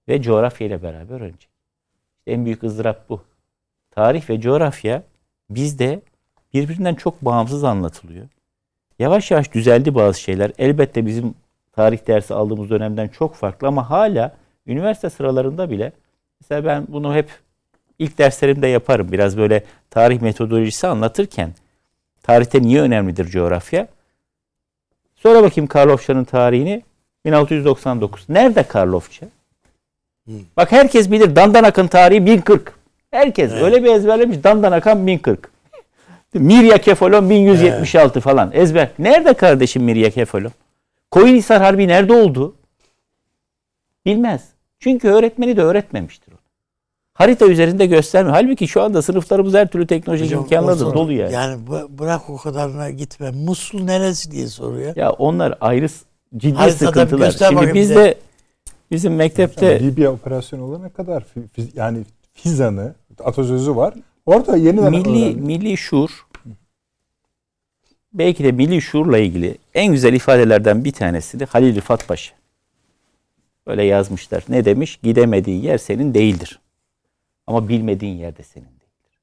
ve 0.10 0.22
coğrafya 0.22 0.68
ile 0.68 0.84
beraber 0.84 1.16
öğrenecek. 1.16 1.50
İşte 2.20 2.32
en 2.32 2.46
büyük 2.46 2.64
ızdırap 2.64 3.10
bu. 3.10 3.22
Tarih 3.92 4.30
ve 4.30 4.42
coğrafya 4.42 5.04
bizde 5.50 6.02
birbirinden 6.54 6.96
çok 6.96 7.22
bağımsız 7.22 7.64
anlatılıyor. 7.64 8.28
Yavaş 9.00 9.32
yavaş 9.32 9.52
düzeldi 9.54 9.96
bazı 9.96 10.22
şeyler. 10.22 10.52
Elbette 10.58 11.06
bizim 11.06 11.34
tarih 11.72 12.08
dersi 12.08 12.34
aldığımız 12.34 12.70
dönemden 12.70 13.08
çok 13.08 13.36
farklı 13.36 13.68
ama 13.68 13.90
hala 13.90 14.36
üniversite 14.68 15.10
sıralarında 15.10 15.70
bile 15.70 15.92
mesela 16.42 16.66
ben 16.66 16.86
bunu 16.88 17.16
hep 17.16 17.30
ilk 18.00 18.18
derslerimde 18.18 18.68
yaparım. 18.68 19.12
Biraz 19.12 19.38
böyle 19.38 19.64
tarih 19.90 20.22
metodolojisi 20.22 20.88
anlatırken 20.88 21.52
tarihte 22.24 22.62
niye 22.62 22.82
önemlidir 22.82 23.26
coğrafya? 23.26 23.88
Sonra 25.16 25.44
bakayım 25.44 25.68
Karlofça'nın 25.68 26.24
tarihini 26.24 26.84
1699. 27.26 28.30
Nerede 28.30 28.64
Karlofça? 28.64 29.26
Hmm. 30.26 30.36
Bak 30.58 30.72
herkes 30.72 31.12
bilir 31.12 31.36
Dandanak'ın 31.36 31.88
tarihi 31.88 32.26
1040. 32.26 32.74
Herkes 33.12 33.52
evet. 33.52 33.64
öyle 33.64 33.84
bir 33.84 33.96
ezberlemiş 33.96 34.44
Dandanakan 34.44 35.08
1040. 35.08 35.53
Mirya 36.34 36.78
Kefalon 36.78 37.30
1176 37.30 38.14
evet. 38.14 38.24
falan 38.24 38.52
ezber. 38.54 38.90
Nerede 39.00 39.34
kardeşim 39.34 39.84
Mirya 39.84 40.10
Kefalon? 40.10 40.52
Koyunhisar 41.12 41.62
Harbi 41.62 41.88
nerede 41.88 42.14
oldu? 42.14 42.56
Bilmez. 44.06 44.42
Çünkü 44.80 45.08
öğretmeni 45.08 45.58
de 45.58 45.62
öğretmemiştir 45.62 46.32
onu. 46.32 46.40
Harita 47.14 47.46
üzerinde 47.48 47.86
göstermiyor. 47.86 48.36
Halbuki 48.36 48.68
şu 48.68 48.82
anda 48.82 49.02
sınıflarımız 49.02 49.54
her 49.54 49.68
türlü 49.68 49.88
teknolojik 49.88 50.32
imkanlarla 50.32 50.80
da 50.80 50.94
dolu 50.94 51.12
yani. 51.14 51.34
Yani 51.34 51.68
bırak 51.90 52.30
o 52.30 52.38
kadarına 52.38 52.90
gitme. 52.90 53.32
Musul 53.32 53.84
neresi 53.84 54.32
diye 54.32 54.48
soruyor. 54.48 54.96
Ya 54.96 55.12
onlar 55.12 55.58
ayrı 55.62 55.88
ciddi 56.38 56.54
Haritada 56.56 56.88
sıkıntılar. 56.88 57.32
Şimdi 57.32 57.74
biz 57.74 57.90
de 57.90 58.18
bizim 58.92 59.16
mektepte 59.16 59.80
Libya 59.80 60.12
operasyonu 60.12 60.64
olana 60.64 60.90
kadar 60.90 61.24
yani 61.76 62.04
Fizan'ı 62.34 62.96
atasözü 63.24 63.76
var. 63.76 63.94
Orada 64.26 64.58
yeniden 64.58 64.92
milli 64.92 65.24
öğrendim. 65.24 65.46
milli 65.46 65.78
şuur 65.78 66.26
belki 68.14 68.44
de 68.44 68.52
milli 68.52 68.82
şuurla 68.82 69.18
ilgili 69.18 69.58
en 69.74 69.92
güzel 69.92 70.14
ifadelerden 70.14 70.86
bir 70.86 70.92
tanesi 70.92 71.40
de 71.40 71.46
Halil 71.46 71.76
Rıfat 71.76 72.08
Paşa. 72.08 72.36
Böyle 73.68 73.84
yazmışlar. 73.84 74.44
Ne 74.50 74.66
demiş? 74.66 75.00
Gidemediğin 75.04 75.62
yer 75.62 75.78
senin 75.78 76.14
değildir. 76.14 76.60
Ama 77.48 77.70
bilmediğin 77.70 78.18
yer 78.18 78.38
de 78.38 78.44
senin 78.44 78.66
değildir. 78.66 79.20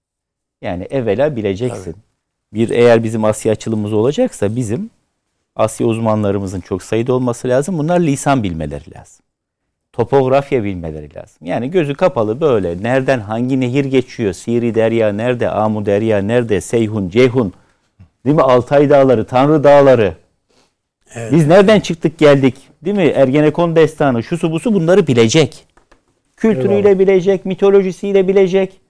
Yani 0.63 0.85
evvela 0.85 1.37
bileceksin. 1.37 1.85
Evet. 1.85 2.05
Bir 2.53 2.71
eğer 2.71 3.05
bizim 3.05 3.25
Asya 3.25 3.53
açılımımız 3.53 3.93
olacaksa 3.93 4.57
bizim 4.57 4.91
Asya 5.57 5.87
uzmanlarımızın 5.87 6.61
çok 6.61 6.83
sayıda 6.83 7.13
olması 7.13 7.49
lazım. 7.49 7.79
Bunlar 7.79 8.01
lisan 8.01 8.43
bilmeleri 8.43 8.95
lazım. 8.95 9.25
Topografya 10.01 10.65
bilmeleri 10.65 11.15
lazım. 11.15 11.39
Yani 11.43 11.71
gözü 11.71 11.95
kapalı 11.95 12.41
böyle 12.41 12.83
nereden 12.83 13.21
hangi 13.21 13.61
nehir 13.61 13.85
geçiyor? 13.85 14.33
Siri 14.33 14.75
Derya 14.75 15.13
nerede? 15.13 15.51
Amu 15.51 15.87
Derya 15.87 16.19
nerede? 16.19 16.61
Seyhun, 16.61 17.09
Ceyhun 17.09 17.53
Değil 18.27 18.37
mi? 18.37 18.43
Altay 18.43 18.91
Dağları, 18.91 19.27
Tanrı 19.27 19.65
Dağları. 19.65 20.15
Evet. 21.15 21.33
Biz 21.33 21.47
nereden 21.47 21.81
çıktık 21.81 22.19
geldik? 22.19 22.57
Değil 22.85 22.97
mi? 22.97 23.03
Ergenekon 23.03 23.77
destanı, 23.77 24.23
şusu 24.23 24.51
busu 24.51 24.75
bunları 24.75 25.07
bilecek. 25.07 25.65
Kültürüyle 26.37 26.89
Eyvallah. 26.89 26.99
bilecek, 26.99 27.47
mitolojisiyle 27.47 28.29
bilecek. 28.29 28.81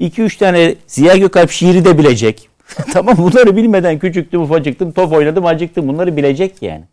2-3 0.00 0.38
tane 0.38 0.74
Ziya 0.86 1.16
Gökalp 1.16 1.50
şiiri 1.50 1.84
de 1.84 1.98
bilecek. 1.98 2.48
tamam 2.92 3.16
bunları 3.18 3.56
bilmeden 3.56 3.98
küçüktüm, 3.98 4.42
ufacıktım, 4.42 4.92
top 4.92 5.12
oynadım, 5.12 5.46
acıktım. 5.46 5.88
Bunları 5.88 6.16
bilecek 6.16 6.62
yani. 6.62 6.84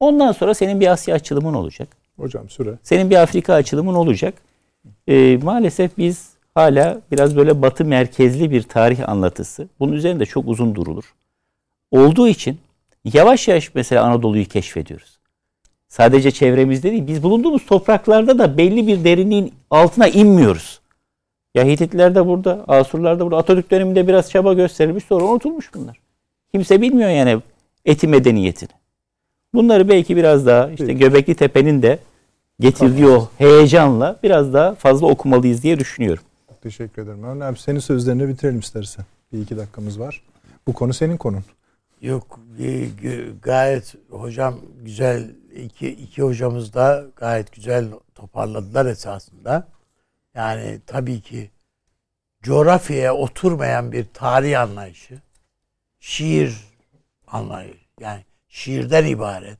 Ondan 0.00 0.32
sonra 0.32 0.54
senin 0.54 0.80
bir 0.80 0.86
Asya 0.86 1.14
açılımın 1.14 1.54
olacak. 1.54 1.99
Hocam 2.20 2.48
süre. 2.48 2.78
Senin 2.82 3.10
bir 3.10 3.22
Afrika 3.22 3.54
açılımın 3.54 3.94
olacak. 3.94 4.34
Ee, 5.08 5.38
maalesef 5.42 5.98
biz 5.98 6.30
hala 6.54 7.00
biraz 7.12 7.36
böyle 7.36 7.62
batı 7.62 7.84
merkezli 7.84 8.50
bir 8.50 8.62
tarih 8.62 9.08
anlatısı. 9.08 9.68
Bunun 9.80 9.92
üzerinde 9.92 10.26
çok 10.26 10.48
uzun 10.48 10.74
durulur. 10.74 11.14
Olduğu 11.90 12.28
için 12.28 12.58
yavaş 13.04 13.48
yavaş 13.48 13.74
mesela 13.74 14.04
Anadolu'yu 14.04 14.44
keşfediyoruz. 14.44 15.18
Sadece 15.88 16.30
çevremizde 16.30 16.90
değil, 16.90 17.06
biz 17.06 17.22
bulunduğumuz 17.22 17.66
topraklarda 17.66 18.38
da 18.38 18.58
belli 18.58 18.86
bir 18.86 19.04
derinliğin 19.04 19.54
altına 19.70 20.08
inmiyoruz. 20.08 20.80
Ya 21.54 21.64
Hititler 21.64 22.14
de 22.14 22.26
burada, 22.26 22.64
Asurlar 22.68 23.20
da 23.20 23.24
burada. 23.24 23.36
Atatürk 23.36 23.70
döneminde 23.70 24.08
biraz 24.08 24.30
çaba 24.30 24.52
gösterilmiş 24.52 25.04
sonra 25.04 25.24
unutulmuş 25.24 25.74
bunlar. 25.74 26.00
Kimse 26.52 26.80
bilmiyor 26.80 27.10
yani 27.10 27.38
eti 27.84 28.08
medeniyetini. 28.08 28.70
Bunları 29.54 29.88
belki 29.88 30.16
biraz 30.16 30.46
daha 30.46 30.70
işte 30.70 30.92
Göbekli 30.92 31.34
Tepe'nin 31.34 31.82
de 31.82 31.98
getirdiği 32.60 33.06
o 33.06 33.28
heyecanla 33.38 34.18
biraz 34.22 34.52
daha 34.52 34.74
fazla 34.74 35.06
okumalıyız 35.06 35.62
diye 35.62 35.78
düşünüyorum. 35.78 36.22
Teşekkür 36.62 37.02
ederim. 37.02 37.24
Ömer 37.24 37.46
abi 37.46 37.58
senin 37.58 37.78
sözlerini 37.78 38.28
bitirelim 38.28 38.58
istersen. 38.58 39.04
Bir 39.32 39.42
iki 39.42 39.56
dakikamız 39.56 40.00
var. 40.00 40.22
Bu 40.66 40.72
konu 40.72 40.94
senin 40.94 41.16
konun. 41.16 41.44
Yok 42.00 42.40
gayet 43.42 43.94
hocam 44.10 44.60
güzel 44.82 45.30
iki, 45.56 45.88
iki 45.88 46.22
hocamız 46.22 46.74
da 46.74 47.04
gayet 47.16 47.52
güzel 47.52 47.88
toparladılar 48.14 48.86
esasında. 48.86 49.68
Yani 50.34 50.80
tabii 50.86 51.20
ki 51.20 51.50
coğrafyaya 52.42 53.14
oturmayan 53.14 53.92
bir 53.92 54.06
tarih 54.14 54.60
anlayışı, 54.60 55.20
şiir 56.00 56.56
anlayışı, 57.26 57.78
yani 58.00 58.24
şiirden 58.48 59.04
ibaret 59.04 59.58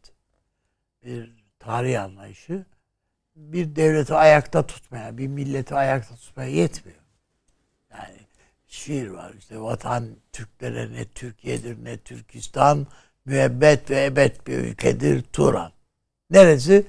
bir 1.05 1.45
tarih 1.59 2.03
anlayışı 2.03 2.65
bir 3.41 3.77
devleti 3.77 4.15
ayakta 4.15 4.67
tutmaya, 4.67 5.19
bir 5.19 5.27
milleti 5.27 5.75
ayakta 5.75 6.17
tutmaya 6.17 6.51
yetmiyor. 6.51 6.99
Yani 7.91 8.17
şiir 8.67 9.09
var 9.09 9.33
işte 9.39 9.61
vatan 9.61 10.09
Türklere 10.33 10.93
ne 10.93 11.05
Türkiye'dir 11.05 11.85
ne 11.85 11.97
Türkistan 11.99 12.87
müebbet 13.25 13.91
ve 13.91 14.05
ebed 14.05 14.37
bir 14.47 14.59
ülkedir 14.59 15.23
Turan. 15.33 15.73
Neresi? 16.31 16.87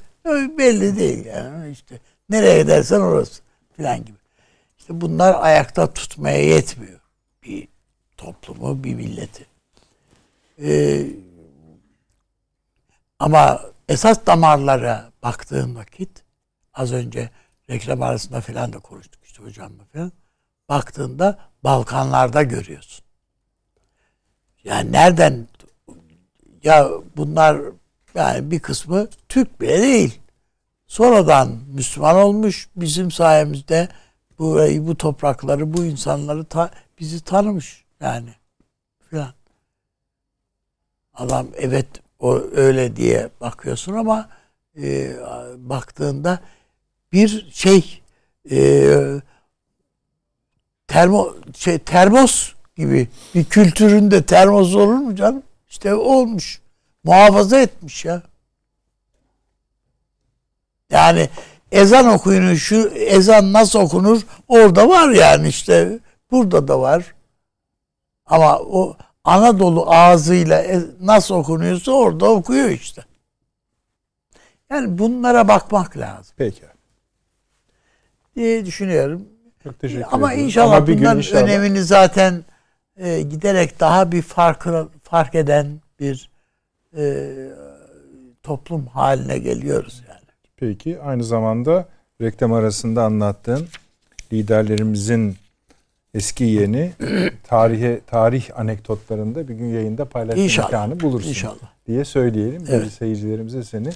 Belli 0.58 0.98
değil 0.98 1.26
yani 1.26 1.72
işte 1.72 2.00
nereye 2.30 2.68
dersen 2.68 3.00
orası 3.00 3.42
filan 3.78 4.06
gibi. 4.06 4.18
İşte 4.78 5.02
bunlar 5.02 5.36
ayakta 5.44 5.94
tutmaya 5.94 6.44
yetmiyor 6.44 7.00
bir 7.44 7.68
toplumu, 8.18 8.84
bir 8.84 8.96
milleti. 8.96 9.46
Ee, 10.62 11.08
ama 13.20 13.62
esas 13.90 14.26
damarlara 14.26 15.12
baktığın 15.24 15.76
vakit 15.76 16.21
az 16.74 16.94
önce 16.94 17.30
reklam 17.70 18.02
arasında 18.02 18.42
falan 18.42 18.74
da 18.74 18.80
konuştuk 18.80 19.24
işte 19.24 19.44
hocamla 19.44 19.86
falan. 19.94 20.12
Baktığında 20.70 21.40
Balkanlarda 21.64 22.44
görüyorsun. 22.44 23.06
Yani 24.64 24.92
nereden 24.92 25.48
ya 26.64 26.90
bunlar 27.18 27.62
yani 28.16 28.52
bir 28.52 28.60
kısmı 28.60 29.08
Türk 29.30 29.62
bile 29.62 29.82
değil. 29.82 30.20
Sonradan 30.88 31.60
Müslüman 31.68 32.16
olmuş 32.16 32.70
bizim 32.76 33.12
sayemizde 33.12 33.90
burayı, 34.40 34.88
bu 34.88 34.98
toprakları, 34.98 35.74
bu 35.74 35.86
insanları 35.86 36.46
ta, 36.46 36.72
bizi 37.00 37.24
tanımış 37.24 37.86
yani 38.00 38.30
filan. 39.10 39.34
Adam 41.14 41.48
evet 41.58 41.88
o 42.20 42.42
öyle 42.52 42.96
diye 42.96 43.30
bakıyorsun 43.42 43.94
ama 43.94 44.30
e, 44.78 45.16
baktığında 45.58 46.40
bir 47.14 47.52
şey 47.52 48.02
e, 48.52 48.88
termo 50.88 51.36
şey 51.56 51.80
termos 51.80 52.52
gibi 52.78 53.08
bir 53.36 53.44
kültüründe 53.46 54.26
termos 54.26 54.76
olur 54.76 54.94
mu 54.94 55.16
canım? 55.16 55.44
İşte 55.70 55.96
olmuş. 55.96 56.62
Muhafaza 57.04 57.60
etmiş 57.60 58.06
ya. 58.06 58.22
Yani 60.90 61.30
ezan 61.72 62.08
okuyunu 62.08 62.58
şu 62.58 62.88
ezan 62.88 63.54
nasıl 63.54 63.80
okunur 63.80 64.22
orada 64.48 64.90
var 64.90 65.10
yani 65.10 65.48
işte 65.48 66.00
burada 66.32 66.68
da 66.68 66.80
var. 66.80 67.16
Ama 68.26 68.60
o 68.60 68.98
Anadolu 69.24 69.92
ağzıyla 69.92 70.62
e, 70.62 70.80
nasıl 71.02 71.36
okunuyorsa 71.36 71.92
orada 71.92 72.30
okuyor 72.30 72.70
işte. 72.70 73.06
Yani 74.70 74.98
bunlara 74.98 75.48
bakmak 75.48 75.98
lazım. 75.98 76.34
Peki 76.38 76.71
diye 78.36 78.66
düşünüyorum. 78.66 79.26
Çok 79.64 79.80
teşekkür 79.80 80.06
Ama 80.12 80.34
ederim. 80.34 80.46
inşallah 80.46 80.76
Ama 80.76 80.88
bunların 80.88 81.18
inşallah... 81.18 81.44
önemini 81.44 81.84
zaten 81.84 82.44
e, 82.98 83.22
giderek 83.22 83.80
daha 83.80 84.12
bir 84.12 84.22
fark 84.22 84.68
fark 85.04 85.36
eden 85.36 85.68
bir 86.00 86.30
e, 86.98 87.34
toplum 88.44 88.88
haline 88.88 89.38
geliyoruz 89.38 90.04
yani. 90.10 90.22
Peki 90.58 91.02
aynı 91.02 91.24
zamanda 91.24 91.86
reklam 92.22 92.54
arasında 92.54 93.04
anlattığın 93.04 93.68
liderlerimizin 94.34 95.36
eski 96.14 96.44
yeni 96.44 96.92
tarihe 97.44 98.02
tarih 98.08 98.60
anekdotlarında 98.60 99.48
bir 99.48 99.54
gün 99.54 99.66
yayında 99.70 100.06
paylaşma 100.06 100.44
imkanı 100.44 101.00
bulursun. 101.00 101.30
İnşallah. 101.30 101.72
diye 101.88 102.06
söyleyelim. 102.06 102.64
Evet. 102.70 102.92
Seyircilerimize 102.92 103.64
seni 103.64 103.90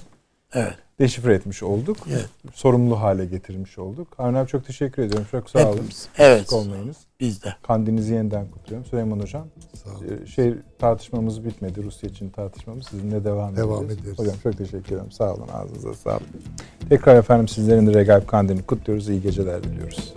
evet. 0.54 0.74
Deşifre 1.00 1.34
etmiş 1.34 1.62
olduk. 1.62 1.96
Evet. 2.10 2.28
Sorumlu 2.54 3.00
hale 3.00 3.26
getirmiş 3.26 3.78
olduk. 3.78 4.08
Harun 4.16 4.34
abi 4.34 4.48
çok 4.48 4.66
teşekkür 4.66 5.02
ediyorum. 5.02 5.26
Çok 5.30 5.50
sağ 5.50 5.58
olun. 5.68 5.72
Hepimiz. 5.76 6.08
Evet. 6.18 6.40
Eksik 6.40 6.58
olmayınız. 6.58 6.96
Biz 7.20 7.42
de. 7.42 7.54
Kandinizi 7.62 8.14
yeniden 8.14 8.46
kutluyorum. 8.50 8.86
Süleyman 8.86 9.20
Hocam. 9.20 9.46
Sağ 9.84 9.90
olun. 9.90 10.22
e, 10.22 10.26
Şey 10.26 10.54
tartışmamız 10.78 11.44
bitmedi. 11.44 11.82
Rusya 11.84 12.08
için 12.10 12.30
tartışmamız. 12.30 12.86
Sizinle 12.86 13.24
devam, 13.24 13.56
Devam 13.56 13.84
edeceğiz. 13.84 14.02
ederiz. 14.02 14.18
Hocam 14.18 14.34
çok 14.42 14.58
teşekkür 14.58 14.94
ederim. 14.96 15.12
Sağ 15.12 15.34
olun. 15.34 15.48
Ağzınıza 15.52 15.94
sağlık. 15.94 16.22
Tekrar 16.88 17.16
efendim 17.16 17.48
sizlerin 17.48 17.86
de 17.86 17.94
Regaip 17.94 18.28
Kandilini 18.28 18.62
kutluyoruz. 18.62 19.08
İyi 19.08 19.22
geceler 19.22 19.62
diliyoruz. 19.64 20.14